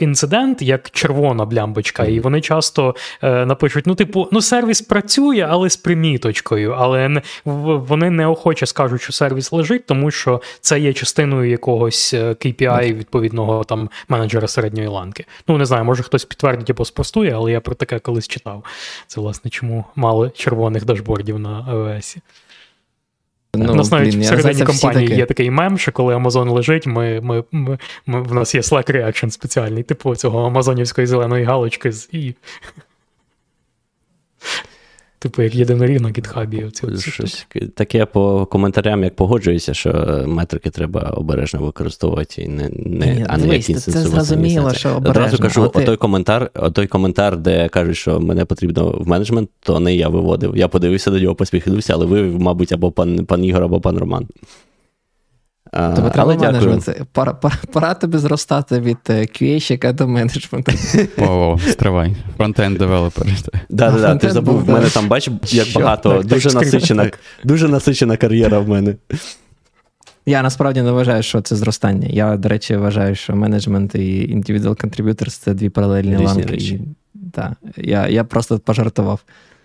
інцидент 0.00 0.62
як 0.62 0.90
червона 0.90 1.44
блямбочка, 1.44 2.04
і 2.04 2.20
вони 2.20 2.40
часто 2.40 2.94
напишуть: 3.22 3.86
ну, 3.86 3.94
типу, 3.94 4.28
ну 4.32 4.40
сервіс 4.40 4.82
працює, 4.82 5.46
але 5.50 5.70
з 5.70 5.76
приміточкою. 5.76 6.74
Але 6.78 7.22
вони 7.44 8.10
неохоче 8.10 8.66
скажуть, 8.66 9.02
що 9.02 9.12
сервіс 9.12 9.52
лежить, 9.52 9.86
тому 9.86 10.10
що 10.10 10.42
це 10.60 10.80
є 10.80 10.92
частиною 10.92 11.50
якогось 11.50 12.14
KPI 12.14 12.94
відповідного 12.94 13.64
там 13.64 13.90
менеджера 14.08 14.48
середньої 14.48 14.88
ланки. 14.88 15.24
Ну 15.48 15.58
не 15.58 15.64
знаю, 15.64 15.84
може 15.84 16.02
хтось 16.02 16.24
підтвердить 16.24 16.59
насправді 16.60 16.66
типу, 16.66 16.84
спростує, 16.84 17.32
але 17.34 17.52
я 17.52 17.60
про 17.60 17.74
таке 17.74 17.98
колись 17.98 18.28
читав. 18.28 18.64
Це, 19.06 19.20
власне, 19.20 19.50
чому 19.50 19.84
мало 19.96 20.30
червоних 20.30 20.84
дашбордів 20.84 21.38
на 21.38 21.66
iOS. 21.70 22.18
Ну, 23.54 23.72
У 23.72 23.74
нас 23.74 23.90
навіть 23.90 24.14
блін, 24.14 24.22
всередині 24.22 24.64
компанії 24.64 25.08
таки... 25.08 25.18
є 25.18 25.26
такий 25.26 25.50
мем, 25.50 25.78
що 25.78 25.92
коли 25.92 26.14
Amazon 26.14 26.50
лежить, 26.50 26.86
ми, 26.86 27.20
ми, 27.20 27.44
ми, 27.52 27.78
ми, 28.06 28.22
в 28.22 28.34
нас 28.34 28.54
є 28.54 28.60
Slack 28.60 28.90
Reaction 28.90 29.30
спеціальний, 29.30 29.82
типу 29.82 30.16
цього 30.16 30.46
амазонівської 30.46 31.06
зеленої 31.06 31.44
галочки 31.44 31.92
з 31.92 32.08
і. 32.12 32.34
Типу, 35.22 35.42
як 35.42 35.54
єдиноріг 35.54 36.00
на 36.00 36.08
гітхабі. 36.08 36.66
Щось 36.98 37.46
Таке 37.74 38.06
по 38.06 38.46
коментарям, 38.46 39.04
як 39.04 39.16
погоджуюся, 39.16 39.74
що 39.74 40.24
метрики 40.26 40.70
треба 40.70 41.00
обережно 41.00 41.60
використовувати, 41.60 42.42
і 42.42 42.48
не, 42.48 42.68
не, 42.68 43.06
Ні, 43.06 43.26
а 43.28 43.36
не 43.36 43.56
як 43.56 43.62
Це 43.62 43.90
зрозуміло, 43.90 44.74
що 44.74 44.88
обережно. 44.88 45.10
Одразу 45.10 45.38
кажу, 45.42 45.68
ти... 45.68 45.80
отой 45.80 45.96
коментар, 45.96 46.50
отой 46.54 46.86
коментар, 46.86 47.36
де 47.36 47.68
кажуть, 47.68 47.96
що 47.96 48.20
мене 48.20 48.44
потрібно 48.44 48.90
в 48.90 49.08
менеджмент, 49.08 49.50
то 49.60 49.80
не 49.80 49.94
я 49.94 50.08
виводив. 50.08 50.56
Я 50.56 50.68
подивився 50.68 51.10
до 51.10 51.20
нього, 51.20 51.34
посміхнувся, 51.34 51.94
але 51.94 52.06
ви, 52.06 52.22
мабуть, 52.22 52.72
або 52.72 52.92
пан, 52.92 53.26
пан 53.26 53.44
Ігор, 53.44 53.62
або 53.62 53.80
пан 53.80 53.98
Роман. 53.98 54.26
Тобі 55.72 56.10
треба 56.10 56.36
менеджмент. 56.36 57.02
Пора, 57.12 57.32
пора, 57.32 57.56
пора 57.72 57.94
тобі 57.94 58.18
зростати 58.18 58.80
від 58.80 58.96
е, 59.08 59.20
QA 59.20 59.92
до 59.92 60.08
менеджменту. 60.08 60.72
О, 61.18 61.58
стривай. 61.68 62.16
Frontend 62.36 62.78
developer. 62.78 63.26
Да, 63.68 63.90
да, 63.90 64.16
Ти 64.16 64.30
забув, 64.30 64.64
в 64.64 64.68
мене 64.68 64.88
там 64.88 65.08
бачиш, 65.08 65.34
як 65.46 65.68
багато, 65.74 66.22
дуже 66.24 66.52
насичена 66.52 67.10
дуже 67.44 67.68
насичена 67.68 68.16
кар'єра 68.16 68.58
в 68.58 68.68
мене. 68.68 68.94
Я 70.26 70.42
насправді 70.42 70.82
не 70.82 70.90
вважаю, 70.90 71.22
що 71.22 71.40
це 71.40 71.56
зростання. 71.56 72.08
Я, 72.10 72.36
до 72.36 72.48
речі, 72.48 72.76
вважаю, 72.76 73.14
що 73.14 73.36
менеджмент 73.36 73.94
і 73.94 74.36
individual 74.36 74.84
contributors– 74.84 75.28
це 75.28 75.54
дві 75.54 75.68
паралельні 75.68 76.12
Різні 76.12 76.26
ланки. 76.26 76.46
Речі. 76.46 76.74
І, 76.74 76.80
да, 77.14 77.56
я, 77.76 78.08
Я 78.08 78.24
просто 78.24 78.58
пожартував. 78.58 79.20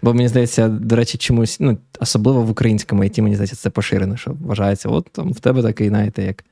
Бо 0.06 0.14
мені 0.14 0.28
здається, 0.28 0.68
до 0.68 0.96
речі, 0.96 1.18
чомусь, 1.18 1.60
ну, 1.60 1.78
особливо 2.00 2.42
в 2.42 2.50
українському 2.50 3.04
IT, 3.04 3.22
мені 3.22 3.36
здається, 3.36 3.56
це 3.56 3.70
поширено, 3.70 4.18
що 4.18 4.36
вважається, 4.42 4.90
от 4.90 5.10
там 5.12 5.34
в 5.34 5.40
тебе 5.40 5.62
такий, 5.62 5.90
знаєте, 5.90 6.24
як 6.24 6.44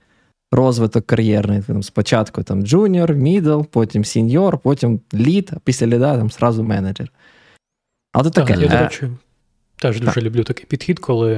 розвиток 0.52 1.06
кар'єрний. 1.06 1.62
Там, 1.62 1.84
Спочатку 1.84 2.44
там 2.44 2.64
junior, 2.66 3.14
middle, 3.14 3.62
потім 3.62 4.06
senior, 4.06 4.58
потім 4.58 5.00
lead, 5.14 5.50
а 5.54 5.60
після 5.64 5.88
ліда 5.88 6.18
там 6.18 6.32
сразу 6.32 6.64
менеджер. 6.64 7.12
Але 8.14 8.30
то 8.30 8.42
таке. 8.42 8.54
Так, 8.54 8.62
я, 8.62 8.68
до 8.68 8.78
речі, 8.78 9.10
теж 9.76 10.02
дуже 10.02 10.22
люблю 10.22 10.44
такий 10.44 10.66
підхід, 10.66 11.00
коли 11.00 11.36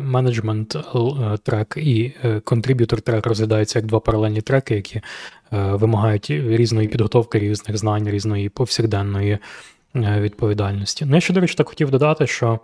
менеджмент 0.00 0.76
е, 0.76 1.38
трек 1.38 1.74
і 1.76 2.12
contributor 2.44 2.98
е, 2.98 3.02
трек 3.02 3.26
розглядаються 3.26 3.78
як 3.78 3.86
два 3.86 4.00
паралельні 4.00 4.40
треки, 4.40 4.74
які 4.74 5.00
е, 5.52 5.78
вимагають 5.78 6.30
різної 6.30 6.88
підготовки, 6.88 7.38
різних 7.38 7.78
знань, 7.78 8.08
різної 8.08 8.48
повсякденної 8.48 9.32
Е, 9.32 9.38
відповідальності. 9.94 11.04
Ну, 11.04 11.14
я 11.14 11.20
ще, 11.20 11.32
до 11.32 11.40
речі, 11.40 11.54
так 11.54 11.68
хотів 11.68 11.90
додати, 11.90 12.26
що 12.26 12.60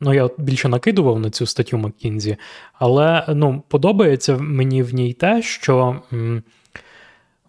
ну, 0.00 0.14
я 0.14 0.28
більше 0.38 0.68
накидував 0.68 1.20
на 1.20 1.30
цю 1.30 1.46
статтю 1.46 1.78
Маккінзі, 1.78 2.36
але 2.72 3.24
ну, 3.28 3.62
подобається 3.68 4.36
мені 4.36 4.82
в 4.82 4.94
ній 4.94 5.12
те, 5.12 5.42
що 5.42 6.02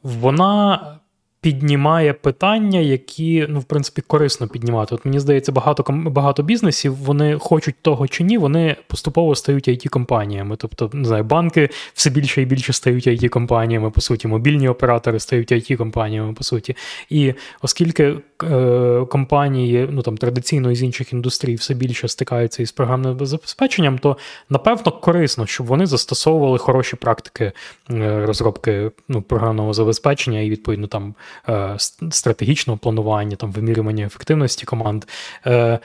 вона 0.04 1.00
піднімає 1.46 2.14
питання, 2.14 2.80
які, 2.80 3.46
ну, 3.50 3.60
в 3.60 3.64
принципі, 3.64 4.04
корисно 4.08 4.48
піднімати. 4.48 4.96
От 4.96 5.06
мені 5.06 5.20
здається, 5.20 5.52
багато 5.52 5.86
багато 5.90 6.44
бізнесів 6.44 6.96
вони 6.96 7.38
хочуть 7.40 7.76
того 7.82 8.08
чи 8.08 8.24
ні, 8.24 8.38
вони 8.38 8.76
поступово 8.88 9.36
стають 9.36 9.68
it 9.68 9.90
компаніями 9.90 10.56
Тобто, 10.56 10.90
не 10.94 11.08
знаю, 11.08 11.24
банки 11.24 11.70
все 11.94 12.10
більше 12.10 12.42
і 12.42 12.46
більше 12.46 12.74
стають 12.74 13.08
it 13.08 13.30
компаніями 13.30 13.92
по 13.92 14.02
суті, 14.02 14.28
мобільні 14.28 14.68
оператори 14.68 15.20
стають 15.20 15.52
it 15.52 15.76
компаніями 15.76 16.34
по 16.34 16.44
суті. 16.44 16.76
І 17.10 17.34
оскільки 17.62 18.16
е, 18.44 19.06
компанії 19.10 19.88
ну, 19.92 20.02
там, 20.02 20.18
традиційно 20.18 20.72
із 20.72 20.84
інших 20.84 21.14
індустрій 21.14 21.56
все 21.56 21.74
більше 21.74 22.08
стикаються 22.08 22.64
із 22.64 22.72
програмним 22.72 23.26
забезпеченням, 23.26 23.98
то 23.98 24.18
напевно 24.50 24.92
корисно, 24.92 25.46
щоб 25.46 25.68
вони 25.68 25.86
застосовували 25.86 26.58
хороші 26.58 26.96
практики 26.96 27.52
е, 27.92 28.26
розробки 28.26 28.92
ну, 29.08 29.22
програмного 29.22 29.74
забезпечення 29.74 30.40
і 30.40 30.50
відповідно 30.50 30.88
там. 30.88 31.16
Е, 31.50 31.76
стратегічного 32.12 32.78
планування, 32.78 33.36
там 33.36 33.52
вимірювання 33.52 34.06
ефективності 34.06 34.66
команд. 34.66 35.06
Е, 35.48 35.80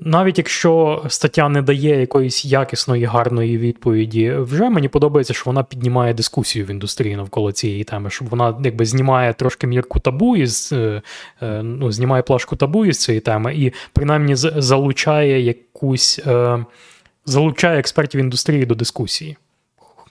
навіть 0.00 0.38
якщо 0.38 1.02
стаття 1.08 1.48
не 1.48 1.62
дає 1.62 2.00
якоїсь 2.00 2.44
якісної, 2.44 3.04
гарної 3.04 3.58
відповіді, 3.58 4.32
вже 4.32 4.70
мені 4.70 4.88
подобається, 4.88 5.34
що 5.34 5.42
вона 5.46 5.62
піднімає 5.62 6.14
дискусію 6.14 6.64
в 6.64 6.70
індустрії 6.70 7.16
навколо 7.16 7.52
цієї 7.52 7.84
теми, 7.84 8.10
щоб 8.10 8.28
вона 8.28 8.58
якби 8.64 8.86
знімає 8.86 9.32
трошки 9.32 9.66
мірку 9.66 10.00
табу 10.00 10.36
із 10.36 10.72
е, 10.72 11.02
ну, 11.62 11.92
знімає 11.92 12.22
плашку 12.22 12.56
табу 12.56 12.86
із 12.86 12.98
цієї 12.98 13.20
теми, 13.20 13.54
і 13.56 13.72
принаймні 13.92 14.36
залучає 14.36 15.40
якусь 15.40 16.20
залучає 17.26 17.78
експертів 17.78 18.20
індустрії 18.20 18.66
до 18.66 18.74
дискусії 18.74 19.36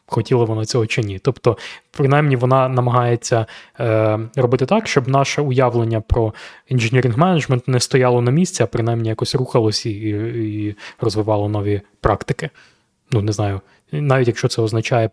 хотіла 0.08 0.46
вона 0.46 0.66
цього 0.66 0.88
чи 0.88 1.02
ні. 1.02 1.20
Тобто, 1.20 1.58
принаймні, 1.92 2.36
вона 2.36 2.70
намагається 2.70 3.46
е, 3.80 4.20
робити 4.36 4.66
так, 4.66 4.88
щоб 4.88 5.08
наше 5.08 5.42
уявлення 5.42 6.02
про 6.02 6.34
інженіринг 6.68 7.18
менеджмент 7.18 7.68
не 7.68 7.80
стояло 7.80 8.22
на 8.22 8.32
місці, 8.32 8.64
а 8.64 8.68
принаймні 8.68 9.10
якось 9.10 9.36
рухалось 9.36 9.86
і, 9.86 9.90
і 9.90 10.76
розвивало 11.02 11.50
нові 11.50 11.82
практики. 12.02 12.50
Ну, 13.12 13.22
не 13.22 13.32
знаю, 13.32 13.62
навіть 13.92 14.28
якщо 14.28 14.48
це 14.48 14.62
означає 14.62 15.10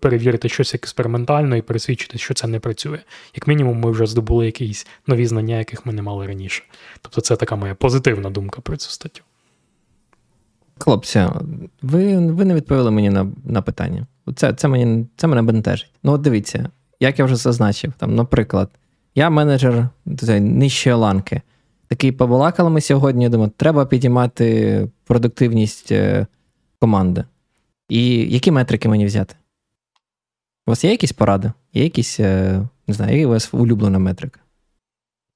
перевірити 0.00 0.48
щось 0.48 0.74
експериментально 0.74 1.56
і 1.56 1.62
пересвідчити, 1.62 2.18
що 2.18 2.34
це 2.34 2.46
не 2.46 2.60
працює. 2.60 2.98
Як 3.34 3.46
мінімум, 3.46 3.78
ми 3.78 3.90
вже 3.90 4.06
здобули 4.06 4.46
якісь 4.46 4.86
нові 5.06 5.26
знання, 5.26 5.58
яких 5.58 5.86
ми 5.86 5.92
не 5.92 6.02
мали 6.02 6.26
раніше. 6.26 6.62
Тобто, 7.02 7.20
це 7.20 7.36
така 7.36 7.56
моя 7.56 7.74
позитивна 7.74 8.30
думка 8.30 8.60
про 8.60 8.76
цю 8.76 8.90
статтю. 8.90 9.22
Хлопці, 10.80 11.26
ви 11.82 12.18
ви 12.18 12.44
не 12.44 12.54
відповіли 12.54 12.90
мені 12.90 13.10
на 13.10 13.26
на 13.44 13.62
питання. 13.62 14.06
Це 14.36 14.52
це, 14.52 14.68
мені, 14.68 15.06
це 15.16 15.26
мене 15.26 15.42
бентежить. 15.42 15.92
Ну, 16.02 16.12
от 16.12 16.20
дивіться, 16.20 16.70
як 17.00 17.18
я 17.18 17.24
вже 17.24 17.36
зазначив, 17.36 17.92
там, 17.98 18.14
наприклад, 18.14 18.70
я 19.14 19.30
менеджер 19.30 19.88
нижчої 20.40 20.96
ланки. 20.96 21.42
Такий 21.88 22.12
побалакали 22.12 22.70
ми 22.70 22.80
сьогодні, 22.80 23.28
думаю, 23.28 23.50
треба 23.56 23.86
підіймати 23.86 24.88
продуктивність 25.04 25.92
е, 25.92 26.26
команди. 26.78 27.24
І 27.88 28.16
які 28.16 28.50
метрики 28.50 28.88
мені 28.88 29.06
взяти? 29.06 29.34
У 30.66 30.70
вас 30.70 30.84
є 30.84 30.90
якісь 30.90 31.12
поради? 31.12 31.52
Є 31.74 31.84
якісь, 31.84 32.20
е, 32.20 32.60
не 32.86 32.94
знаю, 32.94 33.18
є 33.18 33.26
у 33.26 33.30
вас 33.30 33.48
улюблена 33.52 33.98
метрика? 33.98 34.40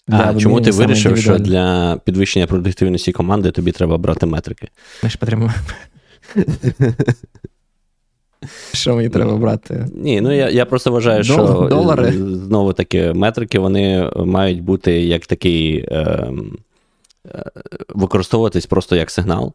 А 0.09 0.35
чому 0.35 0.61
ти 0.61 0.71
вирішив, 0.71 1.19
що 1.19 1.39
для 1.39 1.97
підвищення 2.05 2.47
продуктивності 2.47 3.13
команди 3.13 3.51
тобі 3.51 3.73
треба 3.73 3.99
брати 3.99 4.27
метрики? 4.27 4.69
Ми 5.03 5.11
ж 5.11 5.19
потрібно. 5.19 5.53
Що 8.73 8.97
мені 8.97 9.09
треба 9.09 9.37
брати? 9.37 9.87
Ні, 9.95 10.21
ну 10.21 10.33
я 10.33 10.51
я 10.51 10.67
просто 10.67 10.91
вважаю, 10.93 11.23
Дол- 11.23 11.25
що 11.25 11.69
долари? 11.71 12.13
знову 12.13 12.73
таки 12.73 13.13
метрики 13.13 13.59
вони 13.59 14.11
мають 14.17 14.63
бути 14.63 15.01
як 15.01 15.27
такий 15.27 15.79
е, 15.79 16.29
е, 17.35 17.45
використовуватись 17.89 18.67
просто 18.67 18.97
як 18.97 19.11
сигнал. 19.11 19.53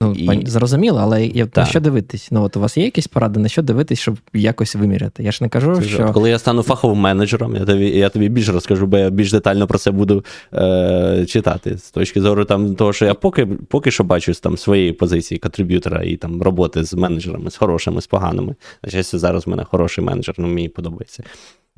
Ну, 0.00 0.12
і... 0.12 0.46
Зрозуміло, 0.46 1.00
але 1.02 1.26
я, 1.26 1.48
на 1.56 1.64
що 1.64 1.80
дивитись? 1.80 2.28
Ну, 2.30 2.42
от 2.42 2.56
у 2.56 2.60
вас 2.60 2.76
є 2.76 2.84
якісь 2.84 3.06
поради, 3.06 3.40
на 3.40 3.48
що 3.48 3.62
дивитись, 3.62 4.00
щоб 4.00 4.18
якось 4.32 4.74
виміряти? 4.74 5.22
Я 5.22 5.32
ж 5.32 5.38
не 5.40 5.48
кажу, 5.48 5.76
Це 5.76 5.82
що. 5.82 6.12
Коли 6.12 6.30
я 6.30 6.38
стану 6.38 6.62
фаховим 6.62 6.98
менеджером, 6.98 7.56
я 7.56 7.64
тобі 7.64 7.86
я 7.86 8.08
тобі 8.08 8.28
більше 8.28 8.52
розкажу, 8.52 8.86
бо 8.86 8.98
я 8.98 9.10
більш 9.10 9.32
детально 9.32 9.66
про 9.66 9.78
це 9.78 9.90
буду 9.90 10.24
е, 10.54 11.26
читати. 11.28 11.78
З 11.78 11.90
точки 11.90 12.20
зору 12.20 12.44
там, 12.44 12.74
того, 12.74 12.92
що 12.92 13.04
я 13.04 13.14
поки 13.14 13.46
поки 13.46 13.90
що 13.90 14.04
бачу 14.04 14.34
там 14.34 14.56
своєї 14.56 14.92
позиції 14.92 15.38
контриб'ютора 15.38 16.02
і 16.02 16.16
там 16.16 16.42
роботи 16.42 16.84
з 16.84 16.94
менеджерами, 16.94 17.50
з 17.50 17.56
хорошими, 17.56 18.00
з 18.00 18.06
поганими. 18.06 18.54
На 18.82 18.90
щастя, 18.90 19.18
зараз 19.18 19.46
в 19.46 19.50
мене 19.50 19.64
хороший 19.64 20.04
менеджер, 20.04 20.34
ну 20.38 20.48
мені 20.48 20.68
подобається. 20.68 21.22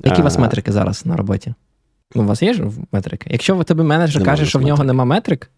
Які 0.03 0.21
у 0.21 0.23
вас 0.23 0.37
метрики 0.37 0.71
зараз 0.71 1.05
на 1.05 1.15
роботі? 1.15 1.53
У 2.15 2.23
вас 2.23 2.41
є 2.41 2.53
ж 2.53 2.63
метрики? 2.91 3.29
Якщо 3.31 3.63
тебе 3.63 3.83
менеджер 3.83 4.23
каже, 4.23 4.45
що 4.45 4.59
в 4.59 4.61
нього 4.61 4.83
нема 4.83 5.05
метрик, 5.05 5.51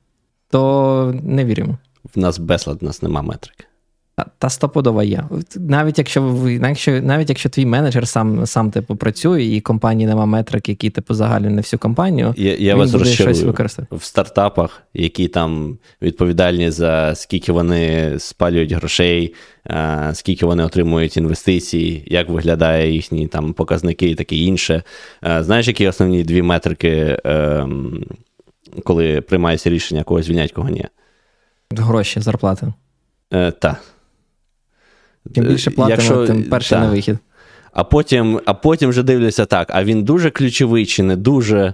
то 0.51 1.15
не 1.23 1.45
віримо. 1.45 1.77
В 2.15 2.19
нас 2.19 2.39
безлад, 2.39 2.77
в 2.81 2.85
нас 2.85 3.01
нема 3.01 3.21
метрики. 3.21 3.63
Та 4.37 4.49
стопудово 4.49 5.03
є. 5.03 5.23
Навіть 5.55 5.97
якщо 5.97 6.49
якщо, 6.61 7.01
навіть 7.01 7.29
якщо 7.29 7.49
твій 7.49 7.65
менеджер 7.65 8.07
сам 8.07 8.45
сам 8.45 8.71
типу 8.71 8.95
працює, 8.95 9.43
і 9.43 9.61
компанії 9.61 10.07
нема 10.07 10.25
метрик, 10.25 10.69
які 10.69 10.89
типу 10.89 11.13
загальні 11.13 11.49
на 11.49 11.61
всю 11.61 11.79
компанію, 11.79 12.33
я 12.37 12.55
я 12.55 12.73
він 12.73 12.79
вас 12.79 12.91
буде 12.91 13.05
щось 13.05 13.43
використати. 13.43 13.95
в 13.95 14.03
стартапах, 14.03 14.81
які 14.93 15.27
там 15.27 15.77
відповідальні 16.01 16.71
за 16.71 17.15
скільки 17.15 17.51
вони 17.51 18.13
спалюють 18.19 18.71
грошей, 18.71 19.33
скільки 20.13 20.45
вони 20.45 20.63
отримують 20.63 21.17
інвестицій, 21.17 22.03
як 22.07 22.29
виглядає 22.29 22.91
їхні 22.91 23.27
там 23.27 23.53
показники 23.53 24.09
і 24.09 24.15
таке 24.15 24.35
інше. 24.35 24.83
Знаєш, 25.39 25.67
які 25.67 25.87
основні 25.87 26.23
дві 26.23 26.41
метрики, 26.41 27.19
ем, 27.23 28.03
коли 28.83 29.21
приймається 29.21 29.69
рішення 29.69 30.03
когось 30.03 30.25
звільнять, 30.25 30.51
кого 30.51 30.69
ні? 30.69 30.85
Гроші, 31.71 32.19
зарплати. 32.21 32.73
Е, 33.33 33.51
Так. 33.51 33.81
Чим 35.35 35.45
більше 35.45 35.71
платимо, 35.71 35.89
Якщо, 36.01 36.27
тим 36.27 36.43
перший 36.43 36.77
та. 36.77 36.83
на 36.85 36.91
вихід. 36.91 37.17
А 37.73 37.83
потім 37.83 38.41
а 38.45 38.53
потім 38.53 38.89
вже 38.89 39.03
дивляться 39.03 39.45
так, 39.45 39.67
а 39.71 39.83
він 39.83 40.03
дуже 40.03 40.29
ключовий 40.29 40.85
чи 40.85 41.03
не 41.03 41.15
дуже, 41.15 41.73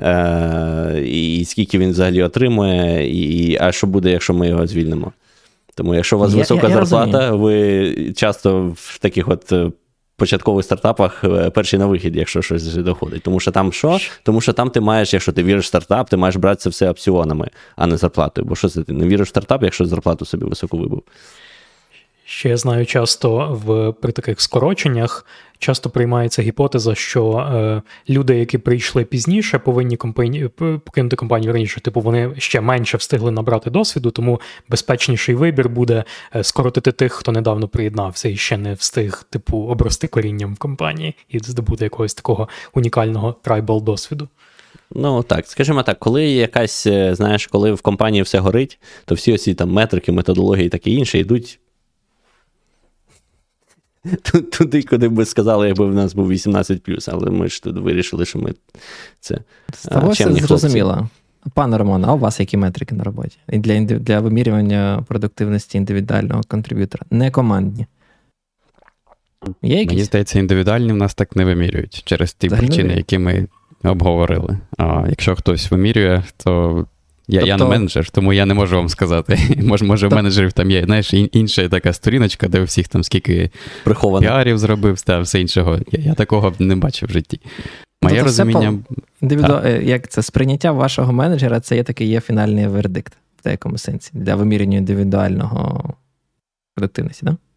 е, 0.00 1.02
і 1.06 1.44
скільки 1.44 1.78
він 1.78 1.90
взагалі 1.90 2.22
отримує, 2.22 3.10
і 3.10 3.58
а 3.60 3.72
що 3.72 3.86
буде, 3.86 4.10
якщо 4.10 4.34
ми 4.34 4.48
його 4.48 4.66
звільнимо. 4.66 5.12
Тому, 5.74 5.94
якщо 5.94 6.16
у 6.16 6.20
вас 6.20 6.32
я, 6.32 6.38
висока 6.38 6.68
я, 6.68 6.76
я 6.76 6.84
зарплата, 6.84 7.30
розумію. 7.30 7.38
ви 7.38 8.12
часто 8.12 8.72
в 8.76 8.98
таких 8.98 9.28
от 9.28 9.52
е, 9.52 9.70
початкових 10.16 10.64
стартапах 10.64 11.24
е, 11.24 11.50
перший 11.50 11.78
на 11.78 11.86
вихід, 11.86 12.16
якщо 12.16 12.42
щось 12.42 12.74
доходить. 12.74 13.22
Тому 13.22 13.40
що 13.40 13.50
там 13.50 13.72
що? 13.72 13.98
Тому 14.22 14.40
що 14.40 14.52
там 14.52 14.70
ти 14.70 14.80
маєш, 14.80 15.12
якщо 15.12 15.32
ти 15.32 15.42
віриш 15.42 15.64
в 15.64 15.68
стартап, 15.68 16.10
ти 16.10 16.16
маєш 16.16 16.36
брати 16.36 16.60
це 16.60 16.70
все 16.70 16.90
опціонами, 16.90 17.50
а 17.76 17.86
не 17.86 17.96
зарплатою. 17.96 18.46
Бо 18.46 18.56
що 18.56 18.68
це 18.68 18.82
ти 18.82 18.92
не 18.92 19.06
віриш 19.06 19.26
в 19.26 19.30
стартап, 19.30 19.62
якщо 19.62 19.84
зарплату 19.84 20.24
собі 20.24 20.44
високу 20.44 20.78
вибив? 20.78 21.02
Ще 22.24 22.48
я 22.48 22.56
знаю, 22.56 22.86
часто 22.86 23.60
в 23.66 23.92
при 23.92 24.12
таких 24.12 24.40
скороченнях 24.40 25.26
часто 25.62 25.90
приймається 25.90 26.42
гіпотеза, 26.42 26.94
що 26.94 27.36
е, 27.36 27.82
люди, 28.08 28.38
які 28.38 28.58
прийшли 28.58 29.04
пізніше, 29.04 29.58
повинні 29.58 29.96
компані... 29.96 30.48
покинути 30.84 31.16
компанію 31.16 31.52
раніше. 31.52 31.80
Типу 31.80 32.00
вони 32.00 32.34
ще 32.38 32.60
менше 32.60 32.96
встигли 32.96 33.30
набрати 33.30 33.70
досвіду, 33.70 34.10
тому 34.10 34.40
безпечніший 34.68 35.34
вибір 35.34 35.68
буде 35.68 36.04
е, 36.36 36.44
скоротити 36.44 36.92
тих, 36.92 37.12
хто 37.12 37.32
недавно 37.32 37.68
приєднався 37.68 38.28
і 38.28 38.36
ще 38.36 38.56
не 38.56 38.74
встиг, 38.74 39.24
типу, 39.30 39.58
обрости 39.58 40.06
корінням 40.06 40.54
в 40.54 40.58
компанії 40.58 41.14
і 41.28 41.38
здобути 41.38 41.84
якогось 41.84 42.14
такого 42.14 42.48
унікального 42.74 43.36
трайбал 43.42 43.82
досвіду. 43.82 44.28
Ну 44.94 45.22
так, 45.22 45.46
скажімо 45.46 45.82
так, 45.82 45.98
коли 45.98 46.24
якась, 46.24 46.86
е, 46.86 47.14
знаєш, 47.14 47.46
коли 47.46 47.72
в 47.72 47.82
компанії 47.82 48.22
все 48.22 48.38
горить, 48.38 48.78
то 49.04 49.14
всі 49.14 49.32
оці 49.32 49.54
там 49.54 49.70
метрики, 49.70 50.12
методології 50.12 50.68
таке 50.68 50.90
інше 50.90 51.18
йдуть 51.18 51.58
туди, 54.58 54.82
куди 54.82 55.08
б 55.08 55.24
сказали, 55.24 55.68
якби 55.68 55.86
в 55.86 55.94
нас 55.94 56.14
був 56.14 56.28
18 56.28 57.08
але 57.08 57.30
ми 57.30 57.48
ж 57.48 57.62
тут 57.62 57.78
вирішили, 57.78 58.24
що 58.24 58.38
ми 58.38 58.54
це. 59.20 59.38
Сталося 59.72 60.32
зрозуміло. 60.32 61.08
Пане 61.54 61.78
Роман, 61.78 62.04
а 62.04 62.14
у 62.14 62.18
вас 62.18 62.40
які 62.40 62.56
метрики 62.56 62.94
на 62.94 63.04
роботі? 63.04 63.38
І 63.48 63.58
для 63.58 63.80
для 63.80 64.20
вимірювання 64.20 65.04
продуктивності 65.08 65.78
індивідуального 65.78 66.42
контриб'ютора? 66.48 67.06
Не 67.10 67.30
командні. 67.30 67.86
Є 69.62 69.78
якісь? 69.78 69.92
Мені 69.92 70.04
здається, 70.04 70.38
індивідуальні 70.38 70.92
в 70.92 70.96
нас 70.96 71.14
так 71.14 71.36
не 71.36 71.44
вимірюють 71.44 72.02
через 72.04 72.34
ті 72.34 72.46
Взагалі 72.46 72.66
причини, 72.66 72.94
які 72.94 73.18
ми 73.18 73.46
обговорили. 73.84 74.58
А 74.78 75.04
якщо 75.08 75.36
хтось 75.36 75.70
вимірює, 75.70 76.22
то 76.44 76.86
я 77.32 77.40
тобто... 77.40 77.48
я 77.48 77.56
не 77.56 77.64
менеджер, 77.64 78.10
тому 78.10 78.32
я 78.32 78.46
не 78.46 78.54
можу 78.54 78.76
вам 78.76 78.88
сказати. 78.88 79.38
Може, 79.62 79.84
може, 79.84 80.08
в 80.08 80.12
менеджерів 80.12 80.52
там 80.52 80.70
є 80.70 80.84
знаєш, 80.84 81.14
інша 81.14 81.68
така 81.68 81.92
сторіночка, 81.92 82.48
де 82.48 82.60
у 82.60 82.64
всіх 82.64 82.88
там 82.88 83.04
скільки 83.04 83.50
Приховано. 83.84 84.26
піарів 84.26 84.58
зробив, 84.58 85.00
та 85.00 85.20
все 85.20 85.40
іншого. 85.40 85.78
Я 85.92 86.00
я 86.00 86.14
такого 86.14 86.54
не 86.58 86.76
бачив 86.76 87.08
в 87.08 87.12
житті. 87.12 87.40
Моє 88.02 88.14
тобто 88.14 88.24
розуміння. 88.24 88.78
Індивіду... 89.22 89.60
Е, 89.64 89.82
як 89.84 90.08
це 90.08 90.22
сприйняття 90.22 90.72
вашого 90.72 91.12
менеджера, 91.12 91.60
це 91.60 91.76
є 91.76 91.82
такий 91.82 92.08
є 92.08 92.20
фінальний 92.20 92.66
вердикт 92.66 93.12
в 93.40 93.42
деякому 93.44 93.78
сенсі 93.78 94.10
для 94.14 94.34
виміряння 94.34 94.78
індивідуального 94.78 95.94
продуктивності, 96.74 97.26
так? 97.26 97.34
Да? 97.34 97.51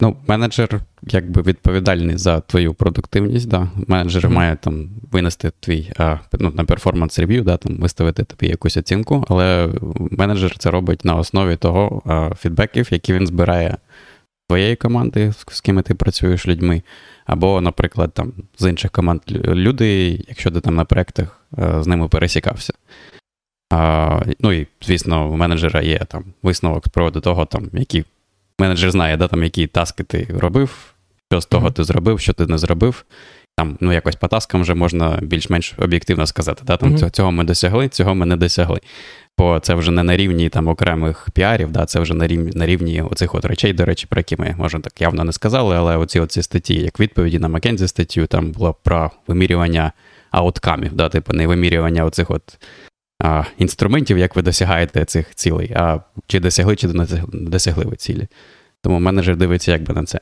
Ну, 0.00 0.16
менеджер 0.26 0.80
якби 1.02 1.42
відповідальний 1.42 2.16
за 2.16 2.40
твою 2.40 2.74
продуктивність. 2.74 3.48
Да. 3.48 3.68
Менеджер 3.86 4.24
mm-hmm. 4.24 4.32
має 4.32 4.56
там 4.56 4.90
винести 5.12 5.52
твій 5.60 5.92
а, 5.96 6.18
ну, 6.32 6.50
на 6.50 6.64
перформанс 6.64 7.18
рев'ю, 7.18 7.42
да, 7.42 7.56
там 7.56 7.76
виставити 7.76 8.24
тобі 8.24 8.46
якусь 8.46 8.76
оцінку, 8.76 9.24
але 9.28 9.68
менеджер 10.10 10.58
це 10.58 10.70
робить 10.70 11.04
на 11.04 11.16
основі 11.16 11.56
того 11.56 12.02
а, 12.06 12.34
фідбеків, 12.34 12.88
які 12.90 13.12
він 13.12 13.26
збирає 13.26 13.76
твоєї 14.48 14.76
команди, 14.76 15.32
з 15.48 15.60
ким 15.60 15.82
ти 15.82 15.94
працюєш 15.94 16.48
людьми, 16.48 16.82
або, 17.26 17.60
наприклад, 17.60 18.14
там 18.14 18.32
з 18.58 18.70
інших 18.70 18.90
команд 18.90 19.20
люди, 19.44 20.10
якщо 20.28 20.50
ти 20.50 20.60
там 20.60 20.74
на 20.74 20.84
проєктах 20.84 21.40
з 21.80 21.86
ними 21.86 22.08
пересікався. 22.08 22.72
А, 23.72 24.22
Ну 24.40 24.52
і, 24.52 24.66
звісно, 24.82 25.30
у 25.30 25.36
менеджера 25.36 25.82
є 25.82 25.98
там 25.98 26.24
висновок 26.42 26.86
з 26.86 26.88
приводу 26.88 27.20
того, 27.20 27.46
там, 27.46 27.70
які 27.72 28.04
менеджер 28.58 28.90
знає, 28.90 29.16
да, 29.16 29.28
там, 29.28 29.44
які 29.44 29.66
таски 29.66 30.04
ти 30.04 30.28
робив, 30.38 30.94
що 31.32 31.40
з 31.40 31.46
того 31.46 31.68
mm-hmm. 31.68 31.72
ти 31.72 31.84
зробив, 31.84 32.20
що 32.20 32.32
ти 32.32 32.46
не 32.46 32.58
зробив. 32.58 33.04
Там, 33.56 33.78
ну, 33.80 33.92
якось 33.92 34.16
по 34.16 34.28
таскам 34.28 34.62
вже 34.62 34.74
можна 34.74 35.18
більш-менш 35.22 35.74
об'єктивно 35.78 36.26
сказати. 36.26 36.62
Да? 36.66 36.76
Там, 36.76 36.96
mm-hmm. 36.96 37.10
Цього 37.10 37.32
ми 37.32 37.44
досягли, 37.44 37.88
цього 37.88 38.14
ми 38.14 38.26
не 38.26 38.36
досягли. 38.36 38.80
Бо 39.38 39.60
це 39.60 39.74
вже 39.74 39.90
не 39.90 40.02
на 40.02 40.16
рівні 40.16 40.48
там 40.48 40.68
окремих 40.68 41.28
піарів, 41.32 41.72
да, 41.72 41.86
це 41.86 42.00
вже 42.00 42.14
на 42.14 42.26
рівні 42.26 42.52
на 42.54 42.66
рівні 42.66 43.02
оцих 43.02 43.34
от 43.34 43.44
речей, 43.44 43.72
до 43.72 43.84
речі, 43.84 44.06
про 44.06 44.20
які 44.20 44.36
ми, 44.36 44.54
може, 44.58 44.80
так 44.80 45.00
явно 45.00 45.24
не 45.24 45.32
сказали, 45.32 45.76
але 45.76 45.96
оці 45.96 46.20
оці 46.20 46.42
статті, 46.42 46.74
як 46.74 47.00
відповіді 47.00 47.38
на 47.38 47.48
Маккензі 47.48 47.88
статтю, 47.88 48.26
там 48.26 48.50
було 48.50 48.74
про 48.82 49.10
вимірювання 49.26 49.92
ауткамів, 50.30 50.94
да, 50.94 51.08
типу 51.08 51.32
не 51.32 51.46
вимірювання 51.46 52.04
оцих 52.04 52.30
от 52.30 52.58
а, 53.22 53.44
інструментів, 53.58 54.18
як 54.18 54.36
ви 54.36 54.42
досягаєте 54.42 55.04
цих 55.04 55.34
цілей, 55.34 55.72
а 55.76 56.00
чи 56.26 56.40
досягли, 56.40 56.76
чи 56.76 56.88
не 56.88 57.06
досягли 57.32 57.84
ви 57.84 57.96
цілі. 57.96 58.28
Тому 58.82 59.00
менеджер 59.00 59.36
дивиться 59.36 59.72
якби 59.72 59.94
на 59.94 60.04
це. 60.04 60.20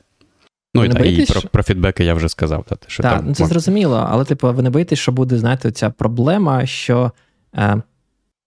Ну, 0.74 0.85
і, 0.85 0.89
та, 0.89 1.05
і 1.05 1.27
про, 1.27 1.40
про 1.40 1.62
фідбеки 1.62 2.05
я 2.05 2.14
вже 2.14 2.28
сказав. 2.28 2.64
Та, 2.64 2.77
що 2.86 3.02
та, 3.02 3.10
там 3.10 3.24
ну 3.27 3.35
це 3.35 3.43
можна... 3.43 3.47
зрозуміло, 3.47 4.06
але 4.10 4.24
типу, 4.24 4.52
ви 4.52 4.62
не 4.62 4.70
боїтесь, 4.70 4.98
що 4.98 5.12
буде, 5.12 5.39
знаєте, 5.39 5.70
ця 5.70 5.90
проблема, 5.90 6.66
що 6.66 7.12
е, 7.55 7.82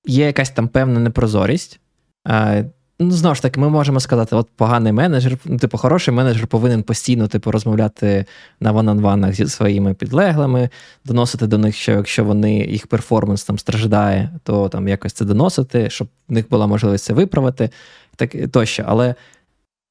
є 0.06 0.26
якась 0.26 0.50
там 0.50 0.68
певна 0.68 1.00
непрозорість. 1.00 1.80
Е, 2.28 2.70
Ну, 3.02 3.12
знову 3.12 3.36
ж 3.36 3.42
таки, 3.42 3.60
ми 3.60 3.70
можемо 3.70 4.00
сказати, 4.00 4.36
от 4.36 4.50
поганий 4.56 4.94
менеджер, 4.94 5.38
ну, 5.46 5.58
типу, 5.58 5.78
хороший 5.78 6.14
менеджер 6.14 6.48
повинен 6.48 6.84
постійно 6.84 7.28
типу, 7.28 7.52
розмовляти 7.52 8.26
на 8.60 8.72
ван-ан-ванах 8.72 9.34
зі 9.34 9.48
своїми 9.48 9.94
підлеглими, 9.94 10.70
доносити 11.06 11.48
до 11.48 11.58
них, 11.58 11.76
що 11.76 11.92
якщо 11.92 12.24
вони 12.24 12.60
їх 12.60 12.88
перформанс 12.88 13.44
там 13.44 13.60
страждає, 13.60 14.30
то 14.44 14.70
там 14.70 14.88
якось 14.88 15.14
це 15.14 15.26
доносити, 15.26 15.90
щоб 15.90 16.08
в 16.30 16.34
них 16.34 16.50
була 16.50 16.68
можливість 16.68 17.06
це 17.06 17.14
виправити, 17.14 17.70
так 18.16 18.36
тощо. 18.52 18.84
Але 18.88 19.16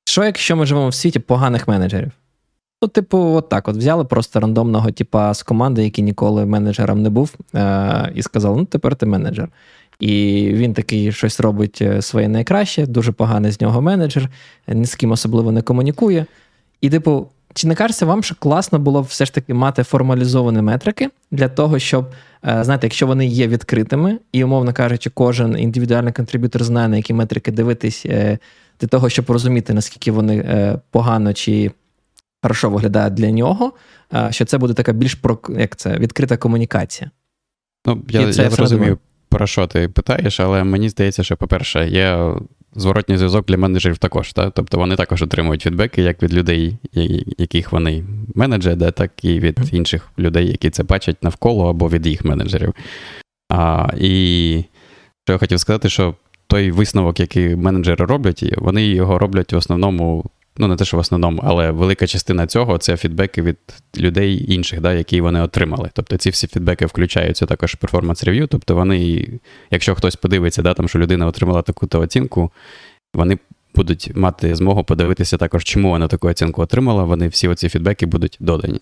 що, 0.04 0.24
якщо 0.24 0.56
ми 0.56 0.66
живемо 0.66 0.88
в 0.88 0.94
світі 0.94 1.18
поганих 1.18 1.68
менеджерів? 1.68 2.12
Ну, 2.82 2.88
типу, 2.88 3.18
от 3.18 3.48
так: 3.48 3.68
от 3.68 3.76
взяли 3.76 4.04
просто 4.04 4.40
рандомного 4.40 4.90
типа 4.90 5.34
з 5.34 5.42
команди, 5.42 5.84
який 5.84 6.04
ніколи 6.04 6.46
менеджером 6.46 7.02
не 7.02 7.10
був, 7.10 7.34
е- 7.54 8.12
і 8.14 8.22
сказали: 8.22 8.56
ну, 8.56 8.64
тепер 8.64 8.96
ти 8.96 9.06
менеджер. 9.06 9.48
І 10.00 10.44
він 10.54 10.74
такий 10.74 11.12
щось 11.12 11.40
робить 11.40 11.78
е, 11.82 12.02
своє 12.02 12.28
найкраще, 12.28 12.86
дуже 12.86 13.12
поганий 13.12 13.50
з 13.50 13.60
нього 13.60 13.82
менеджер, 13.82 14.28
ні 14.68 14.84
з 14.84 14.94
ким 14.94 15.10
особливо 15.10 15.52
не 15.52 15.62
комунікує. 15.62 16.26
І, 16.80 16.90
типу, 16.90 17.28
чи 17.54 17.68
не 17.68 17.74
кажеться 17.74 18.06
вам, 18.06 18.22
що 18.22 18.34
класно 18.38 18.78
було 18.78 19.02
все 19.02 19.24
ж 19.24 19.34
таки 19.34 19.54
мати 19.54 19.82
формалізовані 19.82 20.62
метрики 20.62 21.10
для 21.30 21.48
того, 21.48 21.78
щоб, 21.78 22.06
е, 22.48 22.64
знаєте, 22.64 22.86
якщо 22.86 23.06
вони 23.06 23.26
є 23.26 23.48
відкритими, 23.48 24.18
і, 24.32 24.44
умовно 24.44 24.72
кажучи, 24.72 25.10
кожен 25.10 25.58
індивідуальний 25.58 26.12
contributor 26.12 26.64
знає, 26.64 26.88
на 26.88 26.96
які 26.96 27.12
метрики 27.12 27.52
дивитись, 27.52 28.06
е, 28.06 28.38
для 28.80 28.88
того, 28.88 29.08
щоб 29.08 29.30
розуміти, 29.30 29.74
наскільки 29.74 30.12
вони 30.12 30.36
е, 30.36 30.80
погано 30.90 31.34
чи 31.34 31.70
хорошо 32.42 32.70
виглядають 32.70 33.14
для 33.14 33.30
нього, 33.30 33.72
що 34.30 34.44
це 34.44 34.58
буде 34.58 34.74
така 34.74 34.92
більш 34.92 35.18
як 35.58 35.76
це 35.76 35.98
відкрита 35.98 36.36
комунікація. 36.36 37.10
Ну, 37.86 38.02
Я 38.08 38.20
я 38.20 38.50
зрозумів, 38.50 38.98
про 39.28 39.46
що 39.46 39.66
ти 39.66 39.88
питаєш, 39.88 40.40
але 40.40 40.64
мені 40.64 40.88
здається, 40.88 41.22
що, 41.22 41.36
по-перше, 41.36 41.88
є 41.88 42.34
зворотній 42.74 43.16
зв'язок 43.16 43.46
для 43.46 43.56
менеджерів 43.56 43.98
також. 43.98 44.32
Так? 44.32 44.52
Тобто 44.54 44.78
вони 44.78 44.96
також 44.96 45.22
отримують 45.22 45.62
фідбеки 45.62 46.02
як 46.02 46.22
від 46.22 46.34
людей, 46.34 46.76
яких 47.38 47.72
вони 47.72 48.04
менеджери, 48.34 48.90
так 48.90 49.24
і 49.24 49.40
від 49.40 49.58
інших 49.72 50.08
людей, 50.18 50.48
які 50.48 50.70
це 50.70 50.82
бачать 50.82 51.22
навколо 51.22 51.70
або 51.70 51.88
від 51.88 52.06
їх 52.06 52.24
менеджерів. 52.24 52.74
А, 53.50 53.88
І 53.96 54.64
що 55.24 55.32
я 55.32 55.38
хотів 55.38 55.60
сказати, 55.60 55.88
що 55.88 56.14
той 56.46 56.70
висновок, 56.70 57.20
який 57.20 57.56
менеджери 57.56 58.04
роблять, 58.04 58.44
вони 58.56 58.86
його 58.86 59.18
роблять 59.18 59.52
в 59.52 59.56
основному 59.56 60.24
ну 60.58 60.68
не 60.68 60.76
те, 60.76 60.84
що 60.84 60.96
в 60.96 61.00
основному, 61.00 61.42
але 61.44 61.70
велика 61.70 62.06
частина 62.06 62.46
цього 62.46 62.78
це 62.78 62.96
фідбеки 62.96 63.42
від 63.42 63.58
людей 63.98 64.54
інших, 64.54 64.80
да, 64.80 64.92
які 64.92 65.20
вони 65.20 65.40
отримали. 65.40 65.90
Тобто 65.92 66.16
ці 66.16 66.30
всі 66.30 66.46
фідбеки 66.46 66.86
включаються 66.86 67.46
також 67.46 67.74
в 67.74 67.76
перформанс-рев'ю. 67.76 68.46
Тобто 68.46 68.74
вони, 68.74 69.28
якщо 69.70 69.94
хтось 69.94 70.16
подивиться, 70.16 70.62
да, 70.62 70.74
там, 70.74 70.88
що 70.88 70.98
людина 70.98 71.26
отримала 71.26 71.62
таку-то 71.62 72.00
оцінку, 72.00 72.52
вони 73.14 73.38
будуть 73.74 74.10
мати 74.14 74.54
змогу 74.54 74.84
подивитися 74.84 75.36
також, 75.36 75.64
чому 75.64 75.90
вона 75.90 76.08
таку 76.08 76.28
оцінку 76.28 76.62
отримала. 76.62 77.04
Вони 77.04 77.28
всі 77.28 77.48
оці 77.48 77.68
фідбеки 77.68 78.06
будуть 78.06 78.36
додані. 78.40 78.80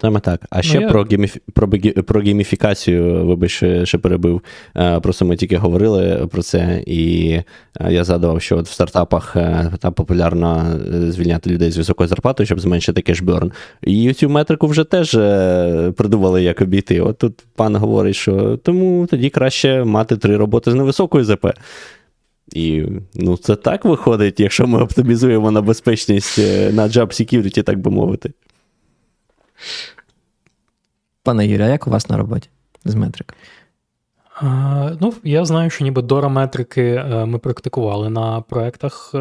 Саме 0.00 0.20
так. 0.20 0.40
А 0.50 0.62
ще 0.62 0.74
ну, 0.74 0.80
я... 0.80 0.88
про 0.88 1.04
гейміфі... 1.04 1.40
про, 1.52 1.68
про 2.06 2.20
гейміфікацію, 2.20 3.26
вибач, 3.26 3.64
ще 3.84 3.98
перебив. 3.98 4.42
Е, 4.76 5.00
просто 5.00 5.24
ми 5.24 5.36
тільки 5.36 5.56
говорили 5.56 6.28
про 6.32 6.42
це, 6.42 6.82
і 6.86 7.30
е, 7.80 7.92
я 7.92 8.04
згадував, 8.04 8.42
що 8.42 8.56
от 8.56 8.66
в 8.66 8.72
стартапах 8.72 9.36
е, 9.36 9.72
там 9.80 9.92
популярно 9.92 10.80
звільняти 11.08 11.50
людей 11.50 11.70
з 11.70 11.76
високою 11.76 12.08
зарплатою, 12.08 12.46
щоб 12.46 12.60
зменшити 12.60 13.02
кешберн. 13.02 13.52
І 13.82 14.12
цю 14.12 14.28
метрику 14.28 14.66
вже 14.66 14.84
теж 14.84 15.10
придумали, 15.94 16.42
як 16.42 16.60
обійти. 16.60 17.00
От 17.00 17.18
тут 17.18 17.44
пан 17.54 17.76
говорить, 17.76 18.16
що 18.16 18.56
тому 18.56 19.06
тоді 19.10 19.30
краще 19.30 19.84
мати 19.84 20.16
три 20.16 20.36
роботи 20.36 20.70
з 20.70 20.74
невисокою 20.74 21.24
ЗП. 21.24 21.46
І 22.52 22.82
ну, 23.14 23.36
це 23.36 23.56
так 23.56 23.84
виходить, 23.84 24.40
якщо 24.40 24.66
ми 24.66 24.82
оптимізуємо 24.82 25.50
на 25.50 25.62
безпечність 25.62 26.38
на 26.72 26.88
job 26.88 27.06
security, 27.06 27.62
так 27.62 27.78
би 27.80 27.90
мовити. 27.90 28.32
Пане 31.22 31.46
Юрію, 31.46 31.66
а 31.66 31.70
як 31.70 31.86
у 31.86 31.90
вас 31.90 32.08
на 32.08 32.16
роботі 32.16 32.48
з 32.84 32.94
метрик? 32.94 33.34
Ну, 35.00 35.14
Я 35.24 35.44
знаю, 35.44 35.70
що 35.70 35.84
ніби 35.84 36.02
Дора 36.02 36.28
метрики 36.28 36.82
е, 36.82 37.24
ми 37.24 37.38
практикували 37.38 38.10
на 38.10 38.40
проєктах, 38.40 39.10
е, 39.14 39.18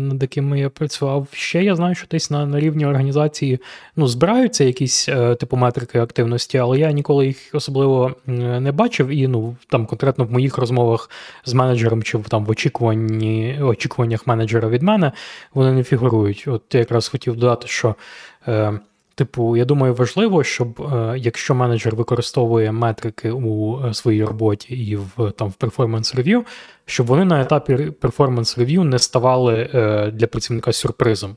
над 0.00 0.22
якими 0.22 0.60
я 0.60 0.70
працював. 0.70 1.28
Ще 1.32 1.64
я 1.64 1.76
знаю, 1.76 1.94
що 1.94 2.06
десь 2.10 2.30
на 2.30 2.46
на 2.46 2.60
рівні 2.60 2.86
організації 2.86 3.58
ну, 3.96 4.08
збираються 4.08 4.64
якісь 4.64 5.08
е, 5.08 5.34
типу 5.34 5.56
метрики 5.56 5.98
активності, 5.98 6.58
але 6.58 6.78
я 6.78 6.92
ніколи 6.92 7.26
їх 7.26 7.50
особливо 7.52 8.14
не 8.26 8.72
бачив. 8.72 9.08
І 9.08 9.28
ну, 9.28 9.56
там 9.68 9.86
конкретно 9.86 10.24
в 10.24 10.32
моїх 10.32 10.58
розмовах 10.58 11.10
з 11.44 11.52
менеджером 11.52 12.02
чи 12.02 12.18
там 12.18 12.44
в 12.44 12.50
очікуванні, 12.50 13.58
очікуваннях 13.62 14.26
менеджера 14.26 14.68
від 14.68 14.82
мене 14.82 15.12
вони 15.54 15.72
не 15.72 15.84
фігурують. 15.84 16.44
От 16.46 16.62
я 16.72 16.80
якраз 16.80 17.08
хотів 17.08 17.36
додати, 17.36 17.68
що. 17.68 17.94
Типу, 19.16 19.56
я 19.56 19.64
думаю, 19.64 19.94
важливо, 19.94 20.44
щоб 20.44 20.80
е, 20.80 21.14
якщо 21.18 21.54
менеджер 21.54 21.96
використовує 21.96 22.72
метрики 22.72 23.30
у 23.30 23.80
е, 23.86 23.94
своїй 23.94 24.24
роботі 24.24 24.74
і 24.74 24.96
в 24.96 25.30
там 25.30 25.48
в 25.48 25.54
перформанс 25.54 26.14
рев'ю, 26.14 26.44
щоб 26.86 27.06
вони 27.06 27.24
на 27.24 27.40
етапі 27.40 27.76
перформанс 27.76 28.58
рев'ю 28.58 28.84
не 28.84 28.98
ставали 28.98 29.70
е, 29.74 30.10
для 30.10 30.26
працівника 30.26 30.72
сюрпризом. 30.72 31.36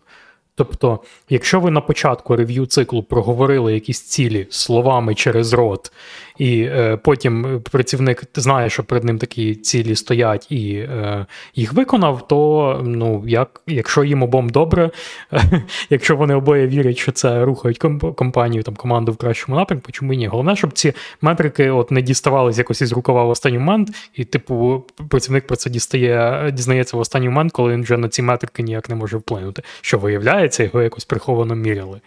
Тобто, 0.56 1.00
якщо 1.30 1.60
ви 1.60 1.72
на 1.72 1.82
початку 1.82 2.36
рев'ю 2.36 2.66
циклу 2.66 3.04
проговорили 3.04 3.74
якісь 3.74 4.02
цілі 4.02 4.48
словами 4.50 5.16
через 5.16 5.54
рот, 5.54 5.92
і 6.38 6.62
е, 6.62 6.98
потім 6.98 7.62
працівник 7.72 8.24
знає, 8.36 8.70
що 8.70 8.84
перед 8.84 9.04
ним 9.04 9.18
такі 9.18 9.56
цілі 9.56 9.96
стоять 9.96 10.52
і 10.52 10.74
е, 10.74 11.26
їх 11.56 11.74
виконав, 11.74 12.28
то 12.28 12.82
ну, 12.86 13.24
як, 13.28 13.62
якщо 13.68 14.04
їм 14.04 14.24
обом 14.24 14.50
добре, 14.50 14.90
якщо 15.90 16.16
вони 16.16 16.34
обоє 16.34 16.68
вірять, 16.68 16.98
що 16.98 17.12
це 17.12 17.46
рухають 17.46 17.78
компанію, 18.16 18.64
там, 18.64 18.76
команду 18.76 19.12
в 19.12 19.18
кращому 19.18 19.58
напрямку, 19.58 19.92
чому 19.92 20.14
ні? 20.14 20.28
Головне, 20.28 20.56
щоб 20.56 20.72
ці 20.72 20.94
метрики 21.22 21.70
от 21.70 21.92
не 21.92 22.02
діставались 22.02 22.58
якось 22.58 22.82
із 22.82 22.92
рукава 22.92 23.24
в 23.24 23.30
останній 23.30 23.60
момент, 23.60 23.90
і, 24.14 24.26
типу, 24.26 24.86
працівник 25.10 25.48
про 25.48 25.56
це 25.56 25.70
дістає, 25.70 26.52
дізнається 26.54 26.98
в 26.98 27.00
останній 27.00 27.30
момент, 27.30 27.52
коли 27.52 27.74
він 27.74 27.84
вже 27.84 27.98
на 27.98 28.10
ці 28.10 28.22
метрики 28.22 28.64
ніяк 28.64 28.90
не 28.90 28.96
може 28.96 29.18
вплинути. 29.18 29.64
Що 29.82 29.98
виявляється, 29.98 30.64
його 30.64 30.82
якось 30.82 31.06
приховано 31.06 31.56
міряли. 31.56 32.02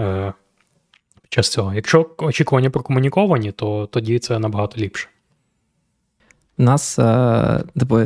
Е, 0.00 0.32
час 1.32 1.48
цього. 1.48 1.74
Якщо 1.74 2.10
очікування 2.18 2.70
прокомуніковані, 2.70 3.52
то 3.52 3.86
тоді 3.86 4.18
це 4.18 4.38
набагато 4.38 4.80
ліпше. 4.80 5.08
У 6.58 6.62
нас, 6.62 6.98
е, 6.98 7.62
типу, 7.78 8.00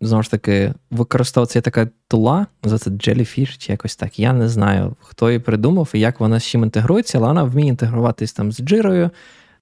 знову 0.00 0.22
ж 0.22 0.30
таки, 0.30 0.74
використовується 0.90 1.60
така 1.60 1.88
тула, 2.08 2.46
називається 2.62 2.90
Jellyfish 2.90 3.58
чи 3.58 3.72
якось 3.72 3.96
так. 3.96 4.18
Я 4.18 4.32
не 4.32 4.48
знаю, 4.48 4.96
хто 5.00 5.30
її 5.30 5.38
придумав 5.38 5.90
і 5.94 6.00
як 6.00 6.20
вона 6.20 6.40
з 6.40 6.44
чим 6.44 6.62
інтегрується, 6.62 7.18
але 7.18 7.26
вона 7.26 7.42
вміє 7.44 7.68
інтегруватись 7.68 8.32
там 8.32 8.52
з 8.52 8.60
Jira, 8.60 9.10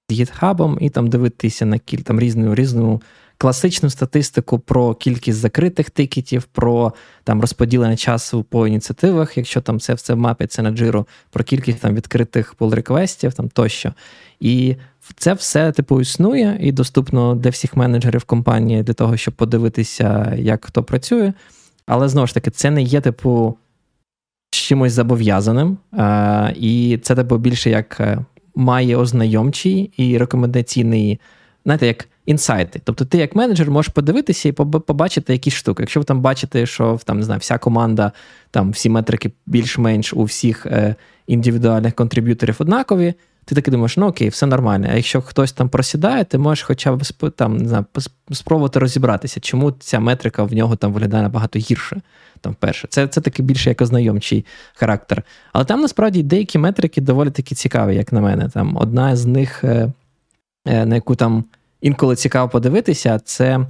з 0.09 0.19
GitHub 0.19 0.79
і 0.79 0.89
там 0.89 1.09
дивитися 1.09 1.65
на 1.65 1.79
кіль, 1.79 1.97
там 1.97 2.19
різну 2.19 2.55
різну 2.55 3.01
класичну 3.43 3.89
статистику 3.89 4.59
про 4.59 4.95
кількість 4.95 5.37
закритих 5.37 5.89
тикетів, 5.89 6.43
про 6.43 6.93
там 7.23 7.41
розподілення 7.41 7.95
часу 7.95 8.43
по 8.43 8.67
ініціативах, 8.67 9.37
якщо 9.37 9.61
там 9.61 9.79
це 9.79 9.93
все 9.93 10.15
мапиться 10.15 10.61
на 10.61 10.71
джиру, 10.71 11.07
про 11.31 11.43
кількість 11.43 11.79
там 11.79 11.95
відкритих 11.95 12.55
pull 12.55 12.75
реквестів 12.75 13.33
там 13.33 13.49
тощо. 13.49 13.93
І 14.39 14.75
це 15.17 15.33
все 15.33 15.71
типу 15.71 16.01
існує 16.01 16.57
і 16.61 16.71
доступно 16.71 17.35
для 17.35 17.49
всіх 17.49 17.75
менеджерів 17.75 18.23
компанії 18.23 18.83
для 18.83 18.93
того, 18.93 19.17
щоб 19.17 19.33
подивитися, 19.33 20.35
як 20.37 20.65
хто 20.65 20.83
працює. 20.83 21.33
Але 21.85 22.09
знову 22.09 22.27
ж 22.27 22.33
таки, 22.33 22.51
це 22.51 22.71
не 22.71 22.81
є, 22.81 23.01
типу, 23.01 23.57
чимось 24.51 24.93
зобов'язаним. 24.93 25.77
А, 25.91 26.51
І 26.55 26.99
це 27.03 27.15
типу 27.15 27.37
більше 27.37 27.69
як 27.69 27.99
е, 27.99 28.25
має 28.55 28.97
ознайомчий 28.97 29.91
і 29.97 30.17
рекомендаційний, 30.17 31.19
знаєте, 31.65 31.87
як 31.87 32.07
інсайти. 32.25 32.81
Тобто, 32.83 33.05
ти 33.05 33.17
як 33.17 33.35
менеджер 33.35 33.71
можеш 33.71 33.93
подивитися 33.93 34.49
і 34.49 34.51
побачити 34.51 35.33
якісь 35.33 35.53
штуки. 35.53 35.83
Якщо 35.83 35.99
ви 35.99 36.03
там 36.03 36.21
бачите, 36.21 36.65
що 36.65 36.99
там 37.05 37.17
не 37.17 37.23
знаю, 37.23 37.39
вся 37.39 37.57
команда, 37.57 38.11
там 38.51 38.71
всі 38.71 38.89
метрики 38.89 39.31
більш-менш 39.45 40.13
у 40.13 40.23
всіх 40.23 40.65
е, 40.65 40.95
індивідуальних 41.27 41.93
контриб'юторів 41.93 42.55
однакові, 42.59 43.13
ти 43.45 43.55
таки 43.55 43.71
думаєш, 43.71 43.97
ну 43.97 44.07
окей, 44.07 44.29
все 44.29 44.45
нормально. 44.45 44.87
А 44.91 44.95
якщо 44.95 45.21
хтось 45.21 45.51
там 45.51 45.69
просідає, 45.69 46.23
ти 46.23 46.37
можеш 46.37 46.63
хоча 46.63 46.95
б 46.95 47.01
там, 47.35 47.57
не 47.57 47.69
знаю, 47.69 47.85
спробувати 48.31 48.79
розібратися, 48.79 49.39
чому 49.39 49.71
ця 49.71 49.99
метрика 49.99 50.43
в 50.43 50.53
нього 50.53 50.75
там 50.75 50.93
виглядає 50.93 51.23
набагато 51.23 51.59
гірше. 51.59 52.01
Там 52.41 52.55
перше. 52.59 52.87
Це 52.89 53.07
це 53.07 53.21
таки 53.21 53.43
більше 53.43 53.69
як 53.69 53.81
ознайомчий 53.81 54.45
характер. 54.73 55.23
Але 55.53 55.65
там 55.65 55.81
насправді 55.81 56.23
деякі 56.23 56.57
метрики 56.57 57.01
доволі 57.01 57.29
таки 57.29 57.55
цікаві, 57.55 57.95
як 57.95 58.13
на 58.13 58.21
мене. 58.21 58.49
Там 58.49 58.77
Одна 58.77 59.15
з 59.15 59.25
них, 59.25 59.63
е, 59.63 59.91
е, 60.65 60.85
на 60.85 60.95
яку 60.95 61.15
там 61.15 61.43
інколи 61.83 62.15
цікаво 62.15 62.49
подивитися, 62.49 63.19
це 63.19 63.65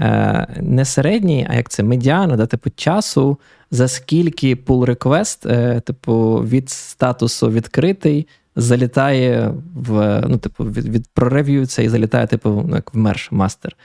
е, 0.00 0.46
не 0.60 0.84
середній, 0.84 1.46
а 1.50 1.54
як 1.54 1.68
це 1.68 1.82
медіана, 1.82 2.36
да, 2.36 2.46
типу 2.46 2.70
часу, 2.70 3.38
за 3.70 3.88
скільки 3.88 4.54
request, 4.54 5.52
е, 5.52 5.80
типу, 5.80 6.34
від 6.34 6.70
статусу 6.70 7.50
відкритий, 7.50 8.26
залітає 8.56 9.54
в, 9.74 10.22
ну, 10.28 10.38
типу, 10.38 10.64
від, 10.64 10.88
від 10.88 11.06
прорев'юється 11.14 11.82
і 11.82 11.88
залітає, 11.88 12.26
типу, 12.26 12.64
ну, 12.68 12.74
як 12.74 12.94
в 12.94 12.98
мерш 12.98 13.32
мастер. 13.32 13.76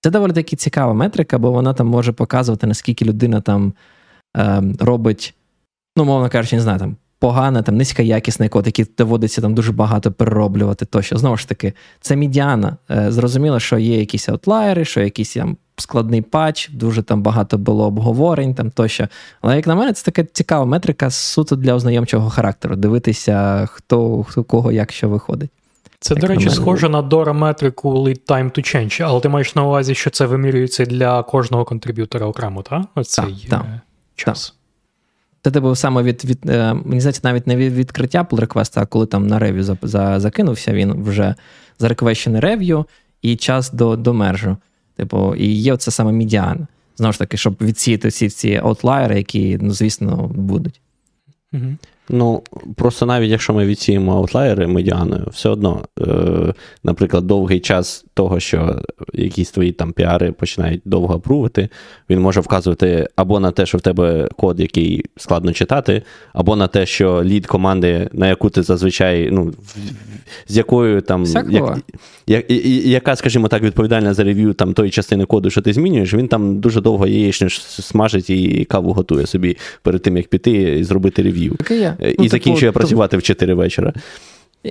Це 0.00 0.10
доволі 0.10 0.32
таки 0.32 0.56
цікава 0.56 0.94
метрика, 0.94 1.38
бо 1.38 1.52
вона 1.52 1.74
там 1.74 1.86
може 1.86 2.12
показувати, 2.12 2.66
наскільки 2.66 3.04
людина 3.04 3.40
там 3.40 3.72
е, 4.36 4.62
робить, 4.80 5.34
ну, 5.96 6.04
мовно 6.04 6.30
кажучи, 6.30 6.56
не 6.56 6.62
знаю, 6.62 6.78
там 6.78 6.96
погана, 7.24 7.62
там 7.62 7.76
низькоякісний 7.76 8.48
код, 8.48 8.66
який 8.66 8.86
доводиться 8.98 9.40
там 9.40 9.54
дуже 9.54 9.72
багато 9.72 10.12
перероблювати. 10.12 10.84
Тощо 10.84 11.16
знову 11.16 11.36
ж 11.36 11.48
таки, 11.48 11.72
це 12.00 12.16
медіана. 12.16 12.76
Е, 12.90 13.12
зрозуміло, 13.12 13.60
що 13.60 13.78
є 13.78 13.98
якісь 13.98 14.28
аутлайери, 14.28 14.84
що 14.84 15.00
якийсь 15.00 15.34
там 15.34 15.56
складний 15.76 16.22
патч, 16.22 16.70
дуже 16.72 17.02
там 17.02 17.22
багато 17.22 17.58
було 17.58 17.86
обговорень 17.86 18.54
там 18.54 18.70
тощо. 18.70 19.08
Але 19.40 19.56
як 19.56 19.66
на 19.66 19.74
мене, 19.74 19.92
це 19.92 20.04
така 20.04 20.24
цікава 20.32 20.64
метрика 20.64 21.10
суто 21.10 21.56
для 21.56 21.74
ознайомчого 21.74 22.30
характеру. 22.30 22.76
Дивитися, 22.76 23.66
хто 23.72 24.22
хто 24.22 24.44
кого 24.44 24.72
як 24.72 24.92
що 24.92 25.08
виходить. 25.08 25.50
Це, 26.00 26.14
до 26.14 26.26
речі, 26.26 26.50
схоже 26.50 26.88
на 26.88 27.02
Dora 27.02 27.32
метрику 27.32 27.94
Lead 27.94 28.20
Time 28.26 28.58
to 28.58 28.58
Change, 28.58 29.02
але 29.02 29.20
ти 29.20 29.28
маєш 29.28 29.54
на 29.54 29.62
увазі, 29.62 29.94
що 29.94 30.10
це 30.10 30.26
вимірюється 30.26 30.84
для 30.84 31.22
кожного 31.22 31.64
контриб'ютора 31.64 32.26
окремо, 32.26 32.62
так? 32.62 32.82
Оцей 32.94 33.46
так, 33.50 33.64
е, 33.64 33.80
час. 34.16 34.54
Це 35.44 35.50
типу 35.50 35.74
саме 35.74 36.02
від, 36.02 36.24
від 36.24 36.50
е, 36.50 36.74
мені 36.74 37.00
здається, 37.00 37.20
навіть 37.24 37.46
не 37.46 37.56
від 37.56 37.72
відкриття 37.72 38.26
pull 38.30 38.40
реквеста 38.40 38.82
а 38.82 38.86
коли 38.86 39.06
там 39.06 39.26
на 39.26 39.38
рев'ю 39.38 39.64
за, 39.64 39.76
за, 39.82 40.20
закинувся, 40.20 40.72
він 40.72 41.02
вже 41.02 41.34
зареквещений 41.78 42.40
рев'ю 42.40 42.86
і 43.22 43.36
час 43.36 43.72
до 43.72 43.96
до 43.96 44.14
мержу. 44.14 44.56
Типу, 44.96 45.34
і 45.34 45.46
є 45.46 45.76
це 45.76 45.90
саме 45.90 46.12
медіан. 46.12 46.66
Знову 46.96 47.12
ж 47.12 47.18
таки, 47.18 47.36
щоб 47.36 47.56
відсіяти 47.60 48.08
всі 48.08 48.28
ці 48.28 48.60
аутлайери, 48.62 49.16
які, 49.16 49.58
ну, 49.60 49.72
звісно, 49.72 50.30
будуть. 50.34 50.80
Угу. 51.52 51.76
Ну, 52.08 52.42
просто 52.76 53.06
навіть 53.06 53.30
якщо 53.30 53.54
ми 53.54 53.66
відсіємо 53.66 54.12
аутлайери 54.12 54.66
медіаною, 54.66 55.26
все 55.32 55.48
одно, 55.48 55.82
е, 56.00 56.04
наприклад, 56.84 57.26
довгий 57.26 57.60
час 57.60 58.04
того, 58.14 58.40
що 58.40 58.82
якісь 59.12 59.50
твої 59.50 59.72
там 59.72 59.92
піари 59.92 60.32
починають 60.32 60.82
довго 60.84 61.14
апрувити, 61.14 61.68
він 62.10 62.20
може 62.20 62.40
вказувати 62.40 63.08
або 63.16 63.40
на 63.40 63.50
те, 63.50 63.66
що 63.66 63.78
в 63.78 63.80
тебе 63.80 64.28
код, 64.36 64.60
який 64.60 65.04
складно 65.16 65.52
читати, 65.52 66.02
або 66.32 66.56
на 66.56 66.66
те, 66.66 66.86
що 66.86 67.24
лід 67.24 67.46
команди, 67.46 68.08
на 68.12 68.28
яку 68.28 68.50
ти 68.50 68.62
зазвичай, 68.62 69.28
ну, 69.32 69.52
з 70.48 70.56
якою 70.56 71.00
там, 71.00 71.24
як, 71.50 71.78
як, 72.26 72.50
яка, 72.86 73.16
скажімо 73.16 73.48
так, 73.48 73.62
відповідальна 73.62 74.14
за 74.14 74.24
рев'ю 74.24 74.52
там 74.52 74.72
тої 74.74 74.90
частини 74.90 75.24
коду, 75.24 75.50
що 75.50 75.62
ти 75.62 75.72
змінюєш, 75.72 76.14
він 76.14 76.28
там 76.28 76.60
дуже 76.60 76.80
довго 76.80 77.06
яєчню 77.06 77.50
смажить 77.50 78.30
і 78.30 78.64
каву 78.64 78.92
готує 78.92 79.26
собі 79.26 79.56
перед 79.82 80.02
тим, 80.02 80.16
як 80.16 80.28
піти 80.28 80.50
і 80.52 80.84
зробити 80.84 81.22
рев'ю. 81.22 81.56
Е, 81.70 81.93
і 81.93 81.93
ну, 82.18 82.28
закінчує 82.28 82.72
типу, 82.72 82.78
працювати 82.78 83.16
в 83.16 83.22
4 83.22 83.54
вечора. 83.54 83.92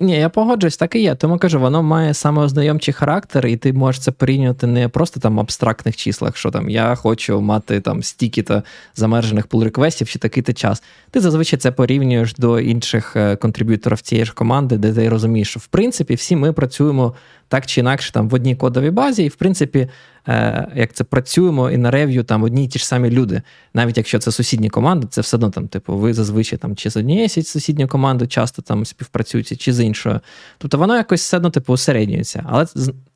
Ні, 0.01 0.19
я 0.19 0.29
погоджуюсь, 0.29 0.77
так 0.77 0.95
і 0.95 0.99
є. 0.99 1.15
Тому 1.15 1.37
кажу, 1.37 1.59
воно 1.59 1.83
має 1.83 2.13
саме 2.13 2.41
ознайомчий 2.41 2.93
характер, 2.93 3.47
і 3.47 3.57
ти 3.57 3.73
можеш 3.73 4.01
це 4.01 4.11
порівнювати 4.11 4.67
не 4.67 4.89
просто 4.89 5.19
там 5.19 5.35
в 5.35 5.39
абстрактних 5.39 5.95
числах, 5.95 6.37
що 6.37 6.51
там 6.51 6.69
я 6.69 6.95
хочу 6.95 7.41
мати 7.41 7.79
там 7.79 8.03
стільки-то 8.03 8.63
замержених 8.95 9.47
pull 9.47 9.63
реквестів 9.63 10.09
чи 10.09 10.19
такий-то 10.19 10.53
час. 10.53 10.83
Ти 11.11 11.19
зазвичай 11.19 11.59
це 11.59 11.71
порівнюєш 11.71 12.33
до 12.33 12.59
інших 12.59 13.15
е, 13.15 13.35
контриб'юторів 13.35 14.01
цієї 14.01 14.25
ж 14.25 14.33
команди, 14.33 14.77
де 14.77 14.93
ти 14.93 15.09
розумієш, 15.09 15.49
що 15.49 15.59
в 15.59 15.67
принципі 15.67 16.15
всі 16.15 16.35
ми 16.35 16.53
працюємо 16.53 17.13
так 17.47 17.65
чи 17.65 17.81
інакше 17.81 18.11
там 18.11 18.29
в 18.29 18.33
одній 18.33 18.55
кодовій 18.55 18.91
базі, 18.91 19.23
і 19.23 19.27
в 19.27 19.35
принципі, 19.35 19.89
е, 20.27 20.67
як 20.75 20.93
це 20.93 21.03
працюємо 21.03 21.71
і 21.71 21.77
на 21.77 21.91
рев'ю 21.91 22.23
там 22.23 22.43
одні 22.43 22.63
й 22.65 22.67
ті 22.67 22.79
ж 22.79 22.87
самі 22.87 23.09
люди. 23.09 23.41
Навіть 23.73 23.97
якщо 23.97 24.19
це 24.19 24.31
сусідні 24.31 24.69
команди, 24.69 25.07
це 25.09 25.21
все 25.21 25.37
одно 25.37 25.49
там, 25.49 25.67
типу, 25.67 25.97
ви 25.97 26.13
зазвичай 26.13 26.59
там 26.59 26.75
чи 26.75 26.89
з 26.89 26.97
однією 26.97 27.29
сусідньою 27.29 27.87
командою 27.87 28.27
часто 28.27 28.61
там 28.61 28.85
співпрацюєте, 28.85 29.55
чи 29.55 29.73
з 29.73 29.85
іншою. 29.85 30.19
Тобто 30.57 30.77
воно 30.77 30.95
якось 30.95 31.21
все 31.21 31.37
одно 31.37 31.49
типу 31.49 31.73
усереднюється. 31.73 32.45
Але 32.49 32.65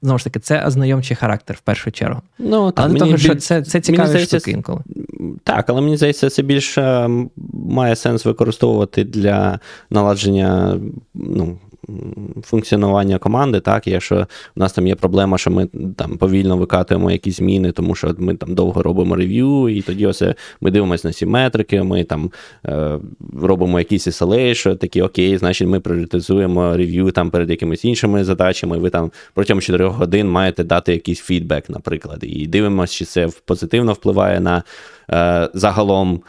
знову 0.01 0.17
ж 0.17 0.23
таки, 0.23 0.39
це 0.39 0.65
ознайомчий 0.65 1.17
характер 1.17 1.55
в 1.59 1.61
першу 1.61 1.91
чергу. 1.91 2.21
Ну, 2.39 2.71
так, 2.71 2.85
Але 2.85 2.99
того, 2.99 3.11
біль... 3.11 3.17
що 3.17 3.35
це 3.35 3.61
це 3.61 3.81
цікаві 3.81 4.19
штуки 4.19 4.51
інколи. 4.51 4.79
Так, 5.43 5.69
але 5.69 5.81
мені 5.81 5.97
здається, 5.97 6.29
це 6.29 6.41
більше 6.41 7.09
має 7.53 7.95
сенс 7.95 8.25
використовувати 8.25 9.03
для 9.03 9.59
наладження 9.89 10.79
ну, 11.13 11.57
функціонування 12.43 13.17
команди, 13.17 13.59
так, 13.59 13.87
якщо 13.87 14.27
у 14.55 14.59
нас 14.59 14.73
там 14.73 14.87
є 14.87 14.95
проблема, 14.95 15.37
що 15.37 15.51
ми 15.51 15.67
там 15.95 16.17
повільно 16.17 16.57
викатуємо 16.57 17.11
якісь 17.11 17.37
зміни, 17.37 17.71
тому 17.71 17.95
що 17.95 18.15
ми 18.17 18.35
там 18.35 18.55
довго 18.55 18.83
робимо 18.83 19.15
рев'ю, 19.15 19.69
і 19.69 19.81
тоді 19.81 20.05
ось 20.05 20.23
ми 20.61 20.71
дивимося 20.71 21.07
на 21.07 21.13
ці 21.13 21.25
метрики, 21.25 21.83
ми 21.83 22.03
там 22.03 22.31
е, 22.65 22.99
робимо 23.41 23.79
якісь 23.79 24.07
SLA, 24.07 24.53
що 24.53 24.75
такі 24.75 25.01
окей, 25.01 25.37
значить 25.37 25.67
ми 25.67 25.79
пріоритизуємо 25.79 26.77
рев'ю 26.77 27.11
там 27.11 27.29
перед 27.29 27.49
якимись 27.49 27.85
іншими 27.85 28.23
задачами. 28.23 28.77
Ви 28.77 28.89
там 28.89 29.11
протягом 29.33 29.61
4 29.61 29.85
годин 29.87 30.29
маєте 30.29 30.63
дати 30.63 30.93
якийсь 30.93 31.19
фідбек, 31.19 31.69
наприклад, 31.69 32.19
і 32.21 32.47
дивимося, 32.47 32.93
чи 32.93 33.05
це 33.05 33.29
позитивно 33.45 33.93
впливає 33.93 34.39
на 34.39 34.63
е, 35.11 35.49
загалом. 35.53 36.21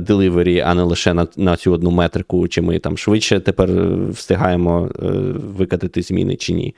Деливері, 0.00 0.60
а 0.60 0.74
не 0.74 0.82
лише 0.82 1.14
на 1.14 1.26
на 1.36 1.56
цю 1.56 1.72
одну 1.72 1.90
метрику, 1.90 2.48
чи 2.48 2.62
ми 2.62 2.78
там 2.78 2.98
швидше 2.98 3.40
тепер 3.40 3.70
встигаємо 4.10 4.90
е, 5.02 5.06
викатити 5.56 6.02
зміни 6.02 6.36
чи 6.36 6.52
ні. 6.52 6.74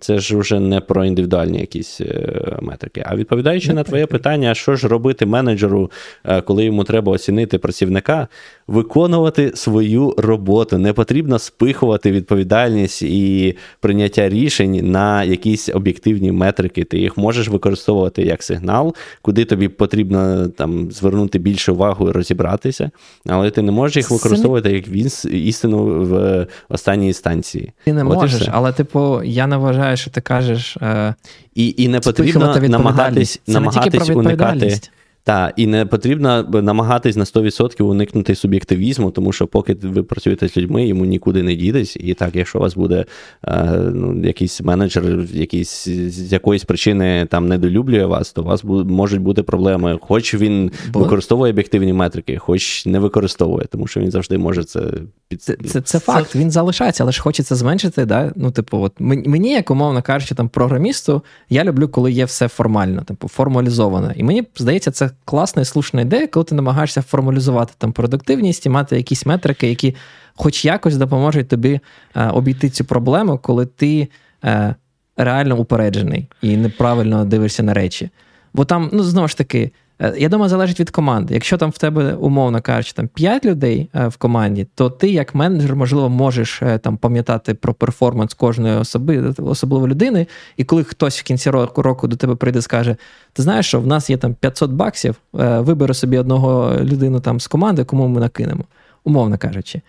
Це 0.00 0.18
ж 0.18 0.36
вже 0.36 0.60
не 0.60 0.80
про 0.80 1.04
індивідуальні 1.04 1.58
якісь 1.58 2.00
е, 2.00 2.58
метрики. 2.62 3.04
А 3.06 3.16
відповідаючи 3.16 3.68
не 3.68 3.74
на 3.74 3.82
твоє 3.82 4.06
питання, 4.06 4.54
що 4.54 4.76
ж 4.76 4.88
робити 4.88 5.26
менеджеру, 5.26 5.90
е, 6.24 6.40
коли 6.40 6.64
йому 6.64 6.84
треба 6.84 7.12
оцінити 7.12 7.58
працівника, 7.58 8.28
виконувати 8.66 9.52
свою 9.54 10.14
роботу. 10.18 10.78
Не 10.78 10.92
потрібно 10.92 11.38
спихувати 11.38 12.12
відповідальність 12.12 13.02
і 13.02 13.56
прийняття 13.80 14.28
рішень 14.28 14.90
на 14.90 15.24
якісь 15.24 15.68
об'єктивні 15.68 16.32
метрики. 16.32 16.84
Ти 16.84 16.98
їх 16.98 17.16
можеш 17.16 17.48
використовувати 17.48 18.22
як 18.22 18.42
сигнал, 18.42 18.94
куди 19.22 19.44
тобі 19.44 19.68
потрібно 19.68 20.48
там 20.48 20.90
звернути 20.90 21.38
більше 21.38 21.72
увагу 21.72 22.08
і 22.08 22.12
розібратися, 22.12 22.90
але 23.26 23.50
ти 23.50 23.62
не 23.62 23.72
можеш 23.72 23.96
їх 23.96 24.10
використовувати 24.10 24.72
як 24.72 24.88
він 24.88 25.10
істину 25.30 26.04
в 26.04 26.46
останній 26.68 27.06
інстанції. 27.06 27.72
Ти 27.84 27.92
не 27.92 28.04
От 28.04 28.14
можеш, 28.14 28.48
але 28.52 28.72
типу, 28.72 29.11
я 29.24 29.46
не 29.46 29.56
вважаю, 29.56 29.96
що 29.96 30.10
ти 30.10 30.20
кажеш. 30.20 30.76
Е... 30.76 31.14
І 31.54 31.74
і 31.76 31.88
не 31.88 32.00
потрібно 32.00 32.56
намагатись 32.68 33.40
намагатись 33.46 34.10
уникати. 34.10 34.80
Так, 35.24 35.52
і 35.56 35.66
не 35.66 35.86
потрібно 35.86 36.42
намагатись 36.42 37.16
на 37.16 37.24
100% 37.24 37.82
уникнути 37.82 38.34
суб'єктивізму, 38.34 39.10
тому 39.10 39.32
що 39.32 39.46
поки 39.46 39.74
ви 39.82 40.02
працюєте 40.02 40.48
з 40.48 40.56
людьми, 40.56 40.86
йому 40.86 41.04
нікуди 41.04 41.42
не 41.42 41.54
дідесь. 41.54 41.96
І 41.96 42.14
так, 42.14 42.36
якщо 42.36 42.58
у 42.58 42.62
вас 42.62 42.74
буде 42.74 43.04
е, 43.44 43.64
ну, 43.94 44.26
якийсь 44.26 44.60
менеджер, 44.60 45.04
якийсь 45.32 45.88
з 45.88 46.32
якоїсь 46.32 46.64
причини 46.64 47.26
там 47.30 47.48
недолюблює 47.48 48.04
вас, 48.04 48.32
то 48.32 48.42
у 48.42 48.44
вас 48.44 48.64
можуть 48.64 49.20
бути 49.20 49.42
проблеми. 49.42 49.98
Хоч 50.02 50.34
він 50.34 50.70
Бо... 50.92 51.00
використовує 51.00 51.52
об'єктивні 51.52 51.92
метрики, 51.92 52.38
хоч 52.38 52.86
не 52.86 52.98
використовує, 52.98 53.66
тому 53.66 53.86
що 53.86 54.00
він 54.00 54.10
завжди 54.10 54.38
може 54.38 54.64
це 54.64 54.80
під 55.28 55.42
це, 55.42 55.56
це, 55.66 55.80
це 55.80 55.98
факт. 55.98 56.34
Він 56.34 56.50
залишається, 56.50 57.04
але 57.04 57.12
ж 57.12 57.22
хочеться 57.22 57.54
зменшити. 57.54 58.04
Да? 58.04 58.32
Ну, 58.36 58.50
типу, 58.50 58.78
от 58.78 58.92
мені, 58.98 59.52
як 59.52 59.70
умовно 59.70 60.02
кажучи, 60.02 60.34
там 60.34 60.48
програмісту, 60.48 61.22
я 61.50 61.64
люблю, 61.64 61.88
коли 61.88 62.12
є 62.12 62.24
все 62.24 62.48
формально, 62.48 63.02
типу 63.02 63.28
формалізовано. 63.28 64.12
І 64.16 64.22
мені 64.22 64.44
здається, 64.56 64.90
це 64.90 65.10
класна 65.24 65.62
і 65.62 65.64
слушна 65.64 66.00
ідея, 66.00 66.26
коли 66.26 66.44
ти 66.44 66.54
намагаєшся 66.54 67.02
формалізувати 67.02 67.72
там 67.78 67.92
продуктивність 67.92 68.66
і 68.66 68.68
мати 68.68 68.96
якісь 68.96 69.26
метрики, 69.26 69.68
які 69.68 69.94
хоч 70.34 70.64
якось 70.64 70.96
допоможуть 70.96 71.48
тобі 71.48 71.80
е, 72.16 72.28
обійти 72.28 72.70
цю 72.70 72.84
проблему, 72.84 73.38
коли 73.42 73.66
ти 73.66 74.08
е, 74.44 74.74
реально 75.16 75.56
упереджений 75.56 76.28
і 76.42 76.56
неправильно 76.56 77.24
дивишся 77.24 77.62
на 77.62 77.74
речі. 77.74 78.10
Бо 78.54 78.64
там, 78.64 78.90
ну 78.92 79.02
знову 79.02 79.28
ж 79.28 79.36
таки, 79.36 79.72
я 80.16 80.28
думаю, 80.28 80.48
залежить 80.48 80.80
від 80.80 80.90
команди. 80.90 81.34
Якщо 81.34 81.56
там 81.58 81.70
в 81.70 81.78
тебе, 81.78 82.14
умовно 82.14 82.62
кажучи, 82.62 82.92
там 82.92 83.08
5 83.08 83.44
людей 83.44 83.90
е, 83.94 84.08
в 84.08 84.16
команді, 84.16 84.66
то 84.74 84.90
ти, 84.90 85.10
як 85.10 85.34
менеджер, 85.34 85.76
можливо, 85.76 86.08
можеш 86.08 86.62
е, 86.62 86.78
там 86.78 86.96
пам'ятати 86.96 87.54
про 87.54 87.74
перформанс 87.74 88.34
кожної 88.34 88.76
особи, 88.76 89.34
особливо 89.38 89.88
людини. 89.88 90.26
І 90.56 90.64
коли 90.64 90.84
хтось 90.84 91.20
в 91.20 91.22
кінці 91.22 91.50
року 91.50 91.82
року 91.82 92.08
до 92.08 92.16
тебе 92.16 92.34
прийде 92.34 92.62
скаже: 92.62 92.96
Ти 93.32 93.42
знаєш, 93.42 93.66
що 93.66 93.80
в 93.80 93.86
нас 93.86 94.10
є 94.10 94.16
там 94.16 94.34
500 94.34 94.70
баксів, 94.70 95.16
вибери 95.32 95.94
собі 95.94 96.18
одного 96.18 96.76
людину 96.80 97.20
там 97.20 97.40
з 97.40 97.46
команди, 97.46 97.84
кому 97.84 98.08
ми 98.08 98.20
накинемо, 98.20 98.64
умовно 99.04 99.38
кажучи. 99.38 99.80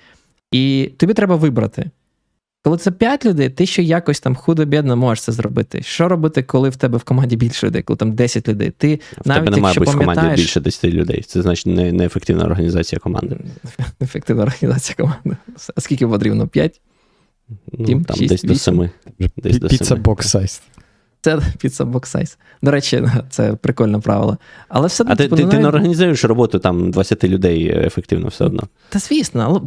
І 0.51 0.91
тобі 0.97 1.13
треба 1.13 1.35
вибрати. 1.35 1.89
Коли 2.63 2.77
це 2.77 2.91
5 2.91 3.25
людей, 3.25 3.49
ти 3.49 3.65
ще 3.65 3.83
якось 3.83 4.19
там 4.19 4.35
худо-бідно 4.35 4.97
можеш 4.97 5.23
це 5.23 5.31
зробити. 5.31 5.81
Що 5.81 6.07
робити, 6.07 6.43
коли 6.43 6.69
в 6.69 6.75
тебе 6.75 6.97
в 6.97 7.03
команді 7.03 7.35
більше 7.35 7.67
людей, 7.67 7.81
коли 7.81 7.97
там 7.97 8.11
10 8.11 8.47
людей? 8.47 8.71
Ти 8.77 8.95
в 8.95 9.27
навіть 9.27 9.45
тебе 9.45 9.55
немає 9.55 9.79
бути 9.79 9.91
в 9.91 9.97
команді 9.97 10.35
більше 10.35 10.59
10 10.59 10.93
людей. 10.93 11.21
Це 11.27 11.41
значить 11.41 11.65
не, 11.65 11.91
неефективна 11.91 12.45
організація 12.45 12.99
команди. 12.99 13.37
Неефективна 13.99 14.43
організація 14.43 14.95
команди. 14.95 15.37
А 15.75 15.81
скільки 15.81 16.07
потрібно? 16.07 16.47
5? 16.47 16.81
Ну, 17.71 17.85
Тім, 17.85 18.05
там 18.05 18.17
6, 18.17 18.29
десь 18.29 18.43
8? 18.43 18.89
до 19.37 19.49
7. 19.49 19.69
Піца 19.69 19.95
бокс 19.95 20.27
сайз. 20.27 20.61
Це 21.23 21.83
box 21.83 22.15
size. 22.15 22.37
До 22.61 22.71
речі, 22.71 23.03
це 23.29 23.53
прикольне 23.53 23.99
правило. 23.99 24.37
Але 24.69 24.87
все 24.87 25.03
А 25.07 25.15
ти 25.15 25.23
типу, 25.23 25.35
ти, 25.35 25.45
ти 25.45 25.59
не 25.59 25.67
організуєш 25.67 26.25
роботу 26.25 26.59
там 26.59 26.91
20 26.91 27.23
людей 27.23 27.67
ефективно 27.67 28.27
все 28.27 28.45
одно. 28.45 28.63
Та 28.89 28.99
звісно, 28.99 29.43
але 29.47 29.61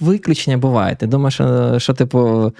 виключення 0.00 0.58
буває. 0.58 0.96
Ти 0.96 1.06
думаєш, 1.06 1.34
що, 1.34 1.78
що 1.78 1.94
типу. 1.94 2.52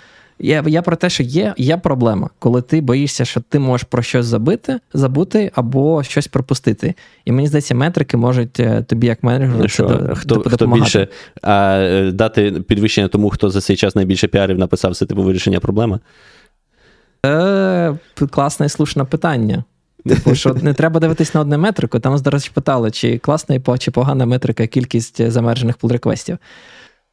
Я 0.42 0.64
я 0.66 0.82
про 0.82 0.96
те, 0.96 1.10
що 1.10 1.22
є 1.22 1.54
є 1.56 1.76
проблема, 1.76 2.30
коли 2.38 2.62
ти 2.62 2.80
боїшся, 2.80 3.24
що 3.24 3.40
ти 3.48 3.58
можеш 3.58 3.86
про 3.90 4.02
щось 4.02 4.26
забити, 4.26 4.78
забути 4.94 5.50
або 5.54 6.02
щось 6.02 6.28
пропустити. 6.28 6.94
І 7.24 7.32
мені 7.32 7.48
здається, 7.48 7.74
метрики 7.74 8.16
можуть 8.16 8.60
е, 8.60 8.82
тобі, 8.82 9.06
як 9.06 9.22
менеджеру, 9.22 9.68
що, 9.68 9.84
до, 9.84 10.14
хто 10.14 10.40
хто 10.40 10.66
більше 10.66 11.08
а, 11.42 11.76
е, 11.78 12.10
дати 12.10 12.50
підвищення 12.50 13.08
тому, 13.08 13.30
хто 13.30 13.50
за 13.50 13.60
цей 13.60 13.76
час 13.76 13.96
найбільше 13.96 14.28
піарів 14.28 14.58
написав 14.58 14.96
це 14.96 15.06
типу 15.06 15.22
вирішення 15.22 15.60
проблеми. 15.60 15.98
Е, 17.26 17.94
Класне 18.30 18.66
і 18.66 18.68
слушне 18.68 19.04
питання. 19.04 19.64
Типу, 20.06 20.34
що 20.34 20.54
не 20.54 20.74
треба 20.74 21.00
дивитись 21.00 21.34
на 21.34 21.40
одне 21.40 21.58
метрику. 21.58 21.98
Там, 21.98 22.18
до 22.18 22.30
речі, 22.30 22.50
питали, 22.54 22.90
чи 22.90 23.18
класна 23.18 23.60
чи 23.78 23.90
погана 23.90 24.26
метрика 24.26 24.66
кількість 24.66 25.30
замержених 25.30 25.78
pull-реквестів. 25.78 26.38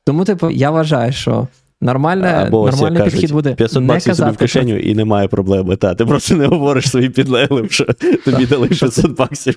Тому, 0.05 0.25
типу, 0.25 0.49
я 0.49 0.71
вважаю, 0.71 1.11
що 1.11 1.47
нормальне, 1.81 2.27
Або 2.27 2.65
нормальний 2.65 2.97
кажуть, 2.97 3.13
підхід 3.13 3.31
буде. 3.31 3.53
500 3.53 3.81
не 3.81 3.87
баксів 3.87 4.15
собі 4.15 4.31
в 4.31 4.37
кишеню 4.37 4.73
про... 4.73 4.83
і 4.83 4.95
немає 4.95 5.27
проблеми. 5.27 5.75
Та, 5.75 5.95
Ти 5.95 6.05
просто 6.05 6.35
не 6.35 6.45
говориш 6.45 6.89
своїм 6.89 7.11
підлеглим, 7.11 7.69
що 7.69 7.85
тобі 8.25 8.45
дали 8.45 8.67
500 8.67 9.11
баксів. 9.17 9.55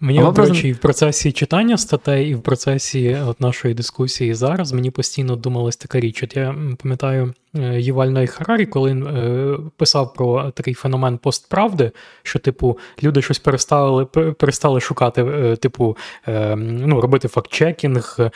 Мені, 0.00 0.18
до 0.18 0.32
речі, 0.32 0.68
і 0.68 0.72
в 0.72 0.78
процесі 0.78 1.32
читання 1.32 1.78
статей, 1.78 2.30
і 2.30 2.34
в 2.34 2.42
процесі 2.42 3.18
от 3.26 3.40
нашої 3.40 3.74
дискусії 3.74 4.34
зараз 4.34 4.72
мені 4.72 4.90
постійно 4.90 5.36
думалась 5.36 5.76
така 5.76 6.00
річ. 6.00 6.22
От 6.22 6.36
я 6.36 6.54
пам'ятаю 6.82 7.34
е, 7.56 7.80
Євальної 7.80 8.26
Харарі, 8.26 8.66
коли 8.66 8.90
він 8.90 9.06
е, 9.06 9.56
писав 9.76 10.14
про 10.14 10.50
такий 10.50 10.74
феномен 10.74 11.18
постправди, 11.18 11.90
що, 12.22 12.38
типу, 12.38 12.78
люди 13.02 13.22
щось 13.22 13.38
перестали 13.38 14.04
перестали 14.04 14.80
шукати, 14.80 15.22
е, 15.22 15.56
типу, 15.56 15.96
е, 16.28 16.56
ну, 16.56 17.00
робити 17.00 17.28
факт-чекінг, 17.28 18.16
е, 18.20 18.30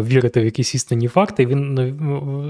вірити 0.00 0.40
в 0.40 0.44
якісь 0.44 0.74
істинні 0.74 1.08
факти. 1.08 1.42
І 1.42 1.46
він 1.46 1.78
е, 1.78 1.94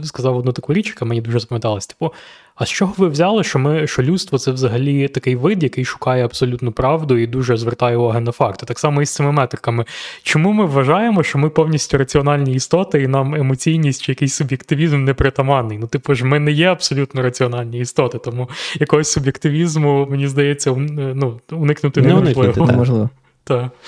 сказав 0.04 0.36
одну 0.36 0.52
таку 0.52 0.74
річ, 0.74 0.88
яка 0.88 1.04
мені 1.04 1.20
дуже 1.20 1.40
запам'яталась. 1.40 1.86
Типу, 1.86 2.12
а 2.54 2.66
з 2.66 2.68
чого 2.68 2.94
ви 2.96 3.08
взяли, 3.08 3.44
що 3.44 3.58
ми 3.58 3.86
що 3.86 4.02
людство 4.02 4.38
це 4.38 4.50
взагалі 4.50 5.08
такий 5.08 5.36
вид, 5.36 5.62
який 5.62 5.84
шукає 5.84 6.24
абсолютну 6.24 6.72
правду 6.72 7.18
і 7.18 7.26
дуже 7.26 7.56
звертає 7.56 7.96
увагу 7.96 8.20
на 8.20 8.32
факти? 8.32 8.66
Так 8.66 8.78
само 8.78 9.02
і 9.02 9.06
з 9.06 9.14
цими 9.14 9.32
метриками. 9.32 9.84
Чому 10.22 10.52
ми 10.52 10.64
вважаємо, 10.66 11.22
що 11.22 11.38
ми 11.38 11.50
повністю 11.50 11.98
раціональні 11.98 12.54
істоти, 12.54 13.02
і 13.02 13.08
нам 13.08 13.34
емоційність 13.34 14.02
чи 14.02 14.12
якийсь 14.12 14.34
суб'єктивізм 14.34 15.04
не 15.04 15.14
притаманний? 15.14 15.78
Типу 15.92 16.14
ж, 16.14 16.24
ми 16.24 16.38
не 16.38 16.52
є 16.52 16.66
абсолютно 16.66 17.22
раціональні 17.22 17.78
істоти, 17.78 18.18
тому 18.18 18.48
якогось 18.80 19.12
суб'єктивізму, 19.12 20.06
мені 20.10 20.28
здається, 20.28 20.72
ну, 21.14 21.40
уникнути 21.50 22.02
неможливо. 22.02 22.66
Неможливо. 22.66 23.10
Так. 23.44 23.70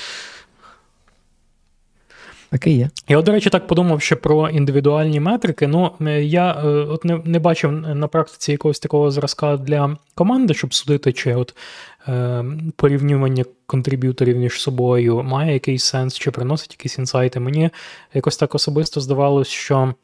Так 2.50 2.66
і 2.66 2.70
є. 2.70 2.90
Я, 3.08 3.22
до 3.22 3.32
речі, 3.32 3.50
так 3.50 3.66
подумав 3.66 4.00
ще 4.00 4.16
про 4.16 4.48
індивідуальні 4.48 5.20
метрики. 5.20 5.66
Ну, 5.66 5.90
е, 6.00 6.22
я 6.22 6.52
е, 6.52 6.66
от 6.66 7.04
не 7.04 7.20
не 7.24 7.38
бачив 7.38 7.72
на 7.72 8.08
практиці 8.08 8.52
якогось 8.52 8.78
такого 8.78 9.10
зразка 9.10 9.56
для 9.56 9.96
команди, 10.14 10.54
щоб 10.54 10.74
судити, 10.74 11.12
чи 11.12 11.34
от 11.34 11.54
е, 12.08 12.44
порівнювання 12.76 13.44
контриб'юторів 13.66 14.36
між 14.36 14.62
собою 14.62 15.22
має 15.22 15.52
якийсь 15.52 15.84
сенс, 15.84 16.18
чи 16.18 16.30
приносить 16.30 16.72
якісь 16.72 16.98
інсайти. 16.98 17.40
Мені 17.40 17.70
якось 18.14 18.36
так 18.36 18.54
особисто 18.54 19.00
здавалось, 19.00 19.48
що. 19.48 19.94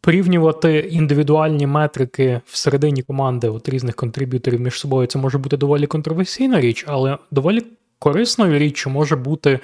Порівнювати 0.00 0.78
індивідуальні 0.78 1.66
метрики 1.66 2.40
всередині 2.46 3.02
команди 3.02 3.48
от 3.48 3.68
різних 3.68 3.94
контриб'юторів 3.94 4.60
між 4.60 4.80
собою, 4.80 5.06
це 5.06 5.18
може 5.18 5.38
бути 5.38 5.56
доволі 5.56 5.86
контроверсійна 5.86 6.60
річ, 6.60 6.84
але 6.88 7.18
доволі 7.30 7.62
корисною 7.98 8.58
річчю 8.58 8.90
може 8.90 9.16
бути 9.16 9.60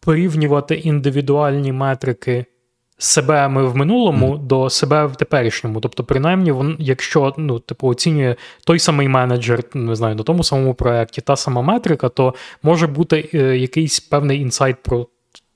порівнювати 0.00 0.74
індивідуальні 0.74 1.72
метрики 1.72 2.46
себе 3.02 3.48
ми 3.48 3.66
в 3.66 3.76
минулому 3.76 4.34
mm. 4.34 4.38
до 4.38 4.70
себе 4.70 5.06
в 5.06 5.16
теперішньому. 5.16 5.80
Тобто, 5.80 6.04
принаймні, 6.04 6.52
вон, 6.52 6.76
якщо 6.78 7.34
ну, 7.36 7.58
типу, 7.58 7.88
оцінює 7.88 8.36
той 8.64 8.78
самий 8.78 9.08
менеджер, 9.08 9.64
не 9.74 9.96
знаю, 9.96 10.14
на 10.14 10.22
тому 10.22 10.44
самому 10.44 10.74
проєкті, 10.74 11.20
та 11.20 11.36
сама 11.36 11.62
метрика, 11.62 12.08
то 12.08 12.34
може 12.62 12.86
бути 12.86 13.30
е, 13.34 13.58
якийсь 13.58 14.00
певний 14.00 14.40
інсайт 14.40 14.82
про. 14.82 15.06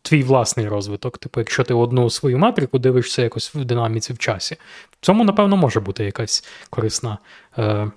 Твій 0.06 0.22
власний 0.22 0.68
розвиток, 0.68 1.18
типу, 1.18 1.40
якщо 1.40 1.64
ти 1.64 1.74
одну 1.74 2.10
свою 2.10 2.38
метрику 2.38 2.78
дивишся 2.78 3.22
якось 3.22 3.54
в 3.54 3.64
динаміці 3.64 4.12
в 4.12 4.18
часі, 4.18 4.56
в 4.90 5.06
цьому, 5.06 5.24
напевно, 5.24 5.56
може 5.56 5.80
бути 5.80 6.04
якась 6.04 6.44
корисна 6.70 7.18
е, 7.58 7.90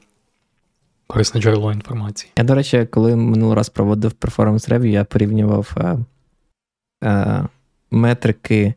корисне 1.07 1.41
джерело 1.41 1.71
інформації. 1.71 2.31
Я, 2.37 2.43
до 2.43 2.55
речі, 2.55 2.87
коли 2.91 3.15
минулий 3.15 3.55
раз 3.55 3.69
проводив 3.69 4.11
перформанс 4.11 4.69
рев'ю, 4.69 4.91
я 4.91 5.03
порівнював 5.03 5.71
е, 5.77 5.97
е, 7.03 7.45
метрики 7.91 8.73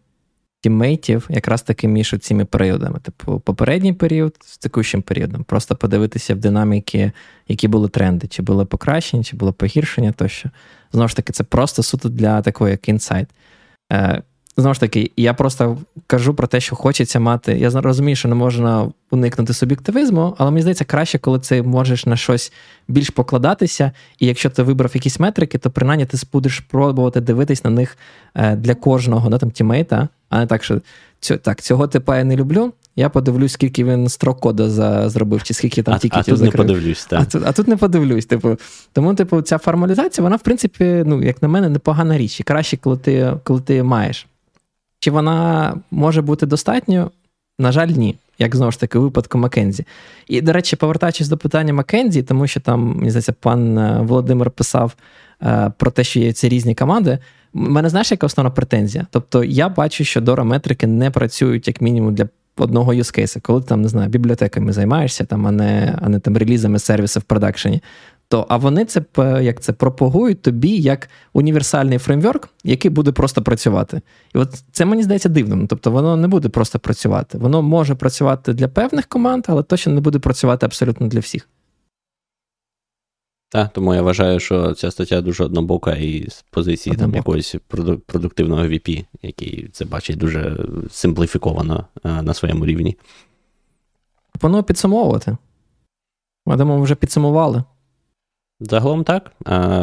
тіммейтів 0.61 1.27
якраз 1.31 1.63
таки 1.63 1.89
між 1.89 2.15
цими 2.21 2.45
періодами. 2.45 2.99
Типу, 2.99 3.41
попередній 3.41 3.93
період 3.93 4.37
з 4.41 4.59
текущим 4.59 5.03
періодом. 5.03 5.45
Просто 5.45 5.77
подивитися 5.77 6.35
в 6.35 6.39
динаміки, 6.39 7.13
які 7.49 7.69
були 7.69 7.89
тренди, 7.89 8.27
чи 8.27 8.43
були 8.43 8.65
покращення, 8.65 9.25
чи 9.25 9.37
було 9.37 9.53
погіршення 9.53 10.13
тощо. 10.13 10.51
Знову 10.93 11.09
ж 11.09 11.17
таки, 11.17 11.33
це 11.33 11.45
просто 11.45 11.83
суто 11.83 12.09
для 12.09 12.43
такого, 12.43 12.71
як 12.71 12.89
інсайт. 12.89 13.29
Е, 13.93 14.23
Знову 14.57 14.75
ж 14.75 14.81
таки, 14.81 15.11
я 15.17 15.35
просто 15.35 15.79
кажу 16.07 16.35
про 16.35 16.47
те, 16.47 16.61
що 16.61 16.77
хочеться 16.77 17.21
мати. 17.21 17.59
Я 17.59 17.71
розумію, 17.71 18.17
що 18.17 18.29
не 18.29 18.35
можна 18.35 18.93
уникнути 19.11 19.55
суб'єктивізму, 19.55 20.35
але 20.39 20.51
мені 20.51 20.63
здається, 20.63 20.85
краще, 20.85 21.19
коли 21.19 21.39
ти 21.39 21.63
можеш 21.63 22.07
на 22.07 22.17
щось 22.17 22.53
більш 22.89 23.11
покладатися. 23.11 23.93
І 24.19 24.27
якщо 24.27 24.51
ти 24.51 24.63
вибрав 24.63 24.91
якісь 24.95 25.21
метрики, 25.21 25.59
то 25.59 25.71
принаймні 25.71 26.07
ти 26.07 26.19
будеш 26.33 26.61
пробувати 26.61 27.21
дивитись 27.21 27.65
на 27.65 27.71
них 27.71 27.99
е, 28.35 28.57
для 28.57 28.75
кожного 28.75 29.31
да, 29.31 29.39
там, 29.39 29.51
тімейта, 29.51 30.09
а 30.29 30.39
не 30.39 30.47
так, 30.47 30.65
що 30.65 30.81
так, 31.43 31.61
цього 31.61 31.87
типа 31.87 32.19
я 32.19 32.25
не 32.25 32.37
люблю. 32.37 32.73
Я 32.97 33.09
подивлюсь, 33.09 33.53
скільки 33.53 33.85
він 33.85 34.09
строк 34.09 34.41
коду 34.41 34.69
за, 34.69 35.09
зробив, 35.09 35.43
чи 35.43 35.55
скільки 35.55 35.83
там 35.83 35.99
тільки 35.99 36.17
А 36.19 36.23
тут 36.23 36.39
закрив. 36.39 36.67
не 36.67 36.75
подивлюсь, 36.75 37.07
так. 37.07 37.21
А 37.21 37.25
тут, 37.25 37.43
а 37.47 37.53
тут 37.53 37.69
не 37.69 37.77
подивлюсь. 37.77 38.27
Типу. 38.27 38.57
Тому, 38.93 39.15
типу, 39.15 39.43
ця 39.43 39.59
формалізація, 39.59 40.23
вона, 40.23 40.37
в 40.37 40.43
принципі, 40.43 41.03
ну, 41.07 41.23
як 41.23 41.43
на 41.43 41.49
мене, 41.49 41.69
непогана 41.69 42.19
річ. 42.19 42.41
І 42.41 42.43
краще, 42.43 42.77
коли 42.77 42.97
ти, 42.97 43.33
коли 43.45 43.61
ти 43.61 43.83
маєш. 43.83 44.27
Чи 44.99 45.11
вона 45.11 45.75
може 45.91 46.23
бути 46.23 46.47
достатньою? 46.47 47.11
На 47.59 47.73
жаль, 47.73 47.89
ні. 47.89 48.17
Як 48.39 48.57
знову 48.57 48.73
ж 48.73 48.81
таки, 48.81 48.99
у 48.99 49.03
випадку 49.03 49.39
Маккензі. 49.39 49.85
І, 50.29 50.41
до 50.41 50.53
речі, 50.53 50.77
повертаючись 50.77 51.29
до 51.29 51.37
питання 51.37 51.73
Маккензі, 51.73 52.23
тому 52.23 52.47
що 52.47 52.61
там, 52.61 52.95
мені 52.97 53.11
здається, 53.11 53.33
пан 53.33 53.79
е, 53.79 54.01
Володимир 54.03 54.51
писав 54.51 54.95
е, 55.43 55.73
про 55.79 55.91
те, 55.91 56.05
що 56.05 56.21
є 56.21 56.33
ці 56.33 56.49
різні 56.49 56.75
команди. 56.75 57.19
У 57.55 57.59
мене 57.59 57.89
знаєш, 57.89 58.11
яка 58.11 58.27
основна 58.27 58.51
претензія? 58.51 59.07
Тобто 59.11 59.45
я 59.45 59.69
бачу, 59.69 60.05
що 60.05 60.21
Дора 60.21 60.45
метрики 60.45 60.87
не 60.87 61.11
працюють 61.11 61.69
як 61.69 61.81
мінімум 61.81 62.15
для 62.15 62.29
одного 62.57 62.95
юзкейса, 62.95 63.41
коли 63.41 63.61
ти 63.61 63.67
там 63.67 63.83
не 63.83 63.89
знаю, 63.89 64.09
бібліотеками 64.09 64.73
займаєшся, 64.73 65.25
там, 65.25 65.47
а 65.47 65.51
не 65.51 65.99
а 66.03 66.09
не 66.09 66.19
там 66.19 66.37
релізами 66.37 66.79
сервісу 66.79 67.21
в 67.21 67.23
продакшені. 67.23 67.83
То, 68.29 68.47
а 68.49 68.57
вони 68.57 68.85
це 68.85 69.03
як 69.43 69.61
це 69.61 69.73
пропагують 69.73 70.43
тобі 70.43 70.69
як 70.69 71.09
універсальний 71.33 71.99
фреймворк, 71.99 72.49
який 72.65 72.91
буде 72.91 73.13
просто 73.13 73.43
працювати. 73.43 74.01
І 74.35 74.39
от 74.39 74.63
це 74.73 74.85
мені 74.85 75.03
здається 75.03 75.29
дивним. 75.29 75.67
Тобто 75.67 75.91
воно 75.91 76.17
не 76.17 76.29
буде 76.29 76.49
просто 76.49 76.79
працювати. 76.79 77.39
Воно 77.39 77.63
може 77.63 77.95
працювати 77.95 78.53
для 78.53 78.69
певних 78.69 79.07
команд, 79.07 79.45
але 79.49 79.63
точно 79.63 79.93
не 79.93 80.01
буде 80.01 80.19
працювати 80.19 80.67
абсолютно 80.67 81.07
для 81.07 81.21
всіх. 81.21 81.49
Так, 83.53 83.73
тому 83.73 83.95
я 83.95 84.03
вважаю, 84.03 84.41
що 84.41 84.75
ця 84.75 84.91
стаття 84.91 85.21
дуже 85.21 85.45
однобока 85.45 85.95
і 85.95 86.31
з 86.31 86.45
позиції 86.51 86.97
там 86.97 87.15
якогось 87.15 87.57
продуктивного 88.07 88.63
VP, 88.63 89.05
який 89.23 89.69
це 89.73 89.85
бачить 89.85 90.17
дуже 90.17 90.57
симпліфіковано 90.91 91.87
е, 92.05 92.23
на 92.23 92.35
своєму 92.35 92.67
рівні. 92.67 92.97
Пропоную 94.33 94.63
підсумовувати. 94.63 95.37
Ми 96.47 96.57
думаю, 96.57 96.83
вже 96.83 96.95
підсумували. 96.95 97.65
Загалом 98.61 99.05
так. 99.05 99.33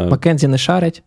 Маккензі 0.09 0.47
не 0.47 0.57
шарять. 0.57 1.03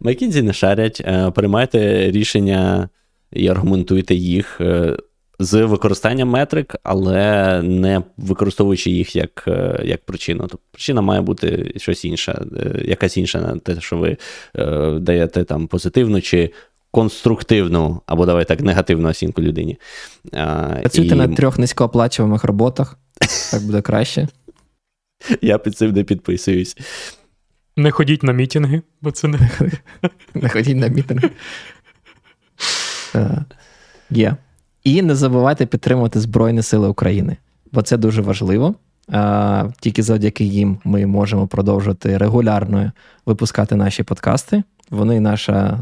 Маккензі 0.00 0.42
не 0.42 0.52
шарять. 0.52 1.02
Е, 1.04 1.30
приймайте 1.30 2.10
рішення 2.10 2.88
і 3.32 3.48
аргументуйте 3.48 4.14
їх 4.14 4.60
е, 4.60 4.96
з 5.38 5.64
використанням 5.64 6.28
метрик, 6.28 6.76
але 6.82 7.62
не 7.62 8.02
використовуючи 8.16 8.90
їх 8.90 9.16
як 9.16 9.44
е, 9.48 9.80
як 9.84 10.04
причину. 10.04 10.40
Тобто 10.40 10.58
причина 10.70 11.00
має 11.00 11.20
бути 11.20 11.72
щось 11.76 12.04
інше, 12.04 12.46
якась 12.84 13.16
інша 13.16 13.40
на 13.40 13.58
те, 13.58 13.80
що 13.80 13.96
ви 13.96 14.16
даєте 15.00 15.44
там 15.44 15.66
позитивну 15.66 16.20
чи 16.20 16.50
конструктивну, 16.90 18.02
або 18.06 18.26
давай 18.26 18.44
так, 18.44 18.60
негативну 18.60 19.08
оцінку 19.08 19.42
людині. 19.42 19.78
Працюйте 20.30 21.14
і... 21.14 21.18
на 21.18 21.28
трьох 21.28 21.58
низькооплачуваних 21.58 22.44
роботах, 22.44 22.98
так 23.50 23.62
буде 23.62 23.82
краще. 23.82 24.28
Я 25.42 25.58
під 25.58 25.76
цим 25.76 25.92
не 25.92 26.04
підписуюсь. 26.04 26.76
Не 27.76 27.90
ходіть 27.90 28.22
на 28.22 28.32
мітинги, 28.32 28.82
бо 29.00 29.10
це 29.10 29.28
не. 29.28 29.50
Не 30.34 30.48
ходіть 30.48 30.76
на 30.76 30.88
мітинги. 30.88 31.30
Е, 33.14 33.44
є. 34.10 34.36
І 34.86 35.02
не 35.02 35.14
забувайте 35.14 35.66
підтримувати 35.66 36.20
Збройні 36.20 36.62
Сили 36.62 36.88
України, 36.88 37.36
бо 37.72 37.82
це 37.82 37.96
дуже 37.96 38.22
важливо. 38.22 38.74
Тільки 39.80 40.02
завдяки 40.02 40.44
їм 40.44 40.78
ми 40.84 41.06
можемо 41.06 41.46
продовжувати 41.46 42.18
регулярно 42.18 42.92
випускати 43.26 43.76
наші 43.76 44.02
подкасти. 44.02 44.62
Вони 44.90 45.20
наша, 45.20 45.78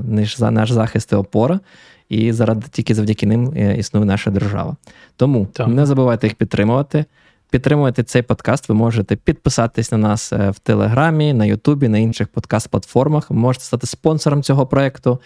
наш 0.51 0.73
захист 0.73 1.13
і 1.13 1.15
опора, 1.15 1.61
і 2.09 2.33
заради 2.33 2.67
тільки 2.71 2.95
завдяки 2.95 3.27
ним 3.27 3.53
е, 3.57 3.77
існує 3.77 4.07
наша 4.07 4.31
держава. 4.31 4.77
Тому 5.17 5.47
так. 5.53 5.69
не 5.69 5.87
забувайте 5.87 6.27
їх 6.27 6.35
підтримувати 6.35 7.05
підтримувати 7.51 8.03
цей 8.03 8.23
подкаст, 8.23 8.69
ви 8.69 8.75
можете 8.75 9.17
підписатись 9.17 9.93
на 9.93 9.99
нас 9.99 10.33
е, 10.33 10.51
в 10.51 10.59
Телеграмі, 10.59 11.33
на 11.33 11.45
Ютубі, 11.45 11.89
на 11.89 11.99
інших 11.99 12.29
подкаст-платформах. 12.29 13.27
Ви 13.29 13.37
можете 13.37 13.65
стати 13.65 13.87
спонсором 13.87 14.43
цього 14.43 14.67
проекту. 14.67 15.19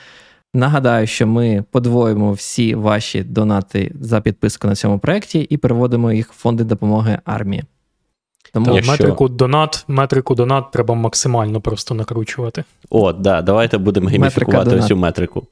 Нагадаю, 0.54 1.06
що 1.06 1.26
ми 1.26 1.64
подвоїмо 1.70 2.32
всі 2.32 2.74
ваші 2.74 3.22
донати 3.22 3.92
за 4.00 4.20
підписку 4.20 4.68
на 4.68 4.74
цьому 4.74 4.98
проєкті 4.98 5.40
і 5.40 5.56
переводимо 5.56 6.12
їх 6.12 6.32
в 6.32 6.36
фонди 6.36 6.64
допомоги 6.64 7.18
армії. 7.24 7.64
Тому 8.52 8.74
Якщо... 8.74 8.92
метрику 8.92 9.28
донат, 9.28 9.84
метрику 9.88 10.34
донат 10.34 10.70
треба 10.70 10.94
максимально 10.94 11.60
просто 11.60 11.94
накручувати. 11.94 12.64
О, 12.90 13.12
да, 13.12 13.42
давайте 13.42 13.78
будемо 13.78 14.08
гейміфікувати 14.08 14.76
всю 14.76 14.96
метрику. 14.96 15.46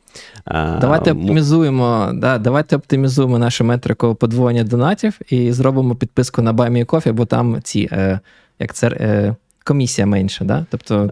А, 0.44 0.78
Давайте 0.80 1.12
оптимізуємо 1.12 2.10
да, 2.14 2.38
давайте 2.38 2.76
оптимізуємо 2.76 3.38
нашу 3.38 3.64
метрику 3.64 4.14
подвоєння 4.14 4.64
донатів 4.64 5.18
і 5.30 5.52
зробимо 5.52 5.94
підписку 5.94 6.42
на 6.42 6.52
Me 6.52 6.86
Coffee, 6.86 7.12
бо 7.12 7.24
там 7.24 7.58
ці, 7.62 7.88
е, 7.92 8.20
як 8.58 8.74
це, 8.74 8.88
е, 8.88 9.36
комісія 9.64 10.06
менша. 10.06 10.44
Да? 10.44 10.66
Тобто 10.70 11.10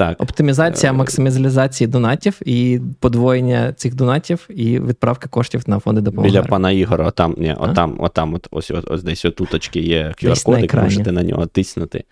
Так. 0.00 0.22
Оптимізація 0.22 0.92
максимізації 0.92 1.88
донатів 1.88 2.40
і 2.44 2.80
подвоєння 3.00 3.72
цих 3.72 3.94
донатів, 3.94 4.46
і 4.48 4.80
відправка 4.80 5.28
коштів 5.28 5.62
на 5.66 5.78
фонди 5.78 6.00
допомоги. 6.00 6.30
Біля 6.30 6.42
пана 6.42 6.70
Ігора, 6.70 7.06
отам, 7.06 7.34
ні, 7.38 7.54
отам, 7.58 7.96
отам, 7.98 8.34
от, 8.34 8.48
ось, 8.50 8.70
ось, 8.70 8.84
ось 8.86 9.02
десь 9.02 9.24
отуточки 9.24 9.80
є 9.80 10.14
QR-кодик, 10.22 10.82
можете 10.82 11.12
на 11.12 11.22
нього 11.22 11.46
тиснути, 11.46 12.04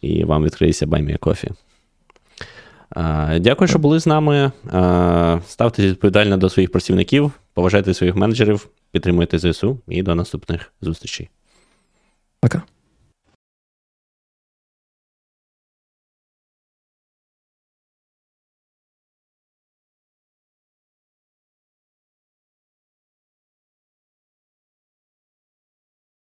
і 0.00 0.24
вам 0.24 0.44
відкриється 0.44 0.86
Баймія 0.86 1.16
Кофі. 1.16 1.50
Дякую, 3.40 3.68
що 3.68 3.78
були 3.78 4.00
з 4.00 4.06
нами. 4.06 4.52
Ставте 5.46 5.86
відповідально 5.86 6.36
до 6.36 6.48
своїх 6.48 6.72
працівників, 6.72 7.32
поважайте 7.54 7.94
своїх 7.94 8.16
менеджерів, 8.16 8.68
підтримуйте 8.90 9.38
ЗСУ 9.38 9.78
і 9.88 10.02
до 10.02 10.14
наступних 10.14 10.72
зустрічей. 10.80 11.28
Пока. 12.40 12.62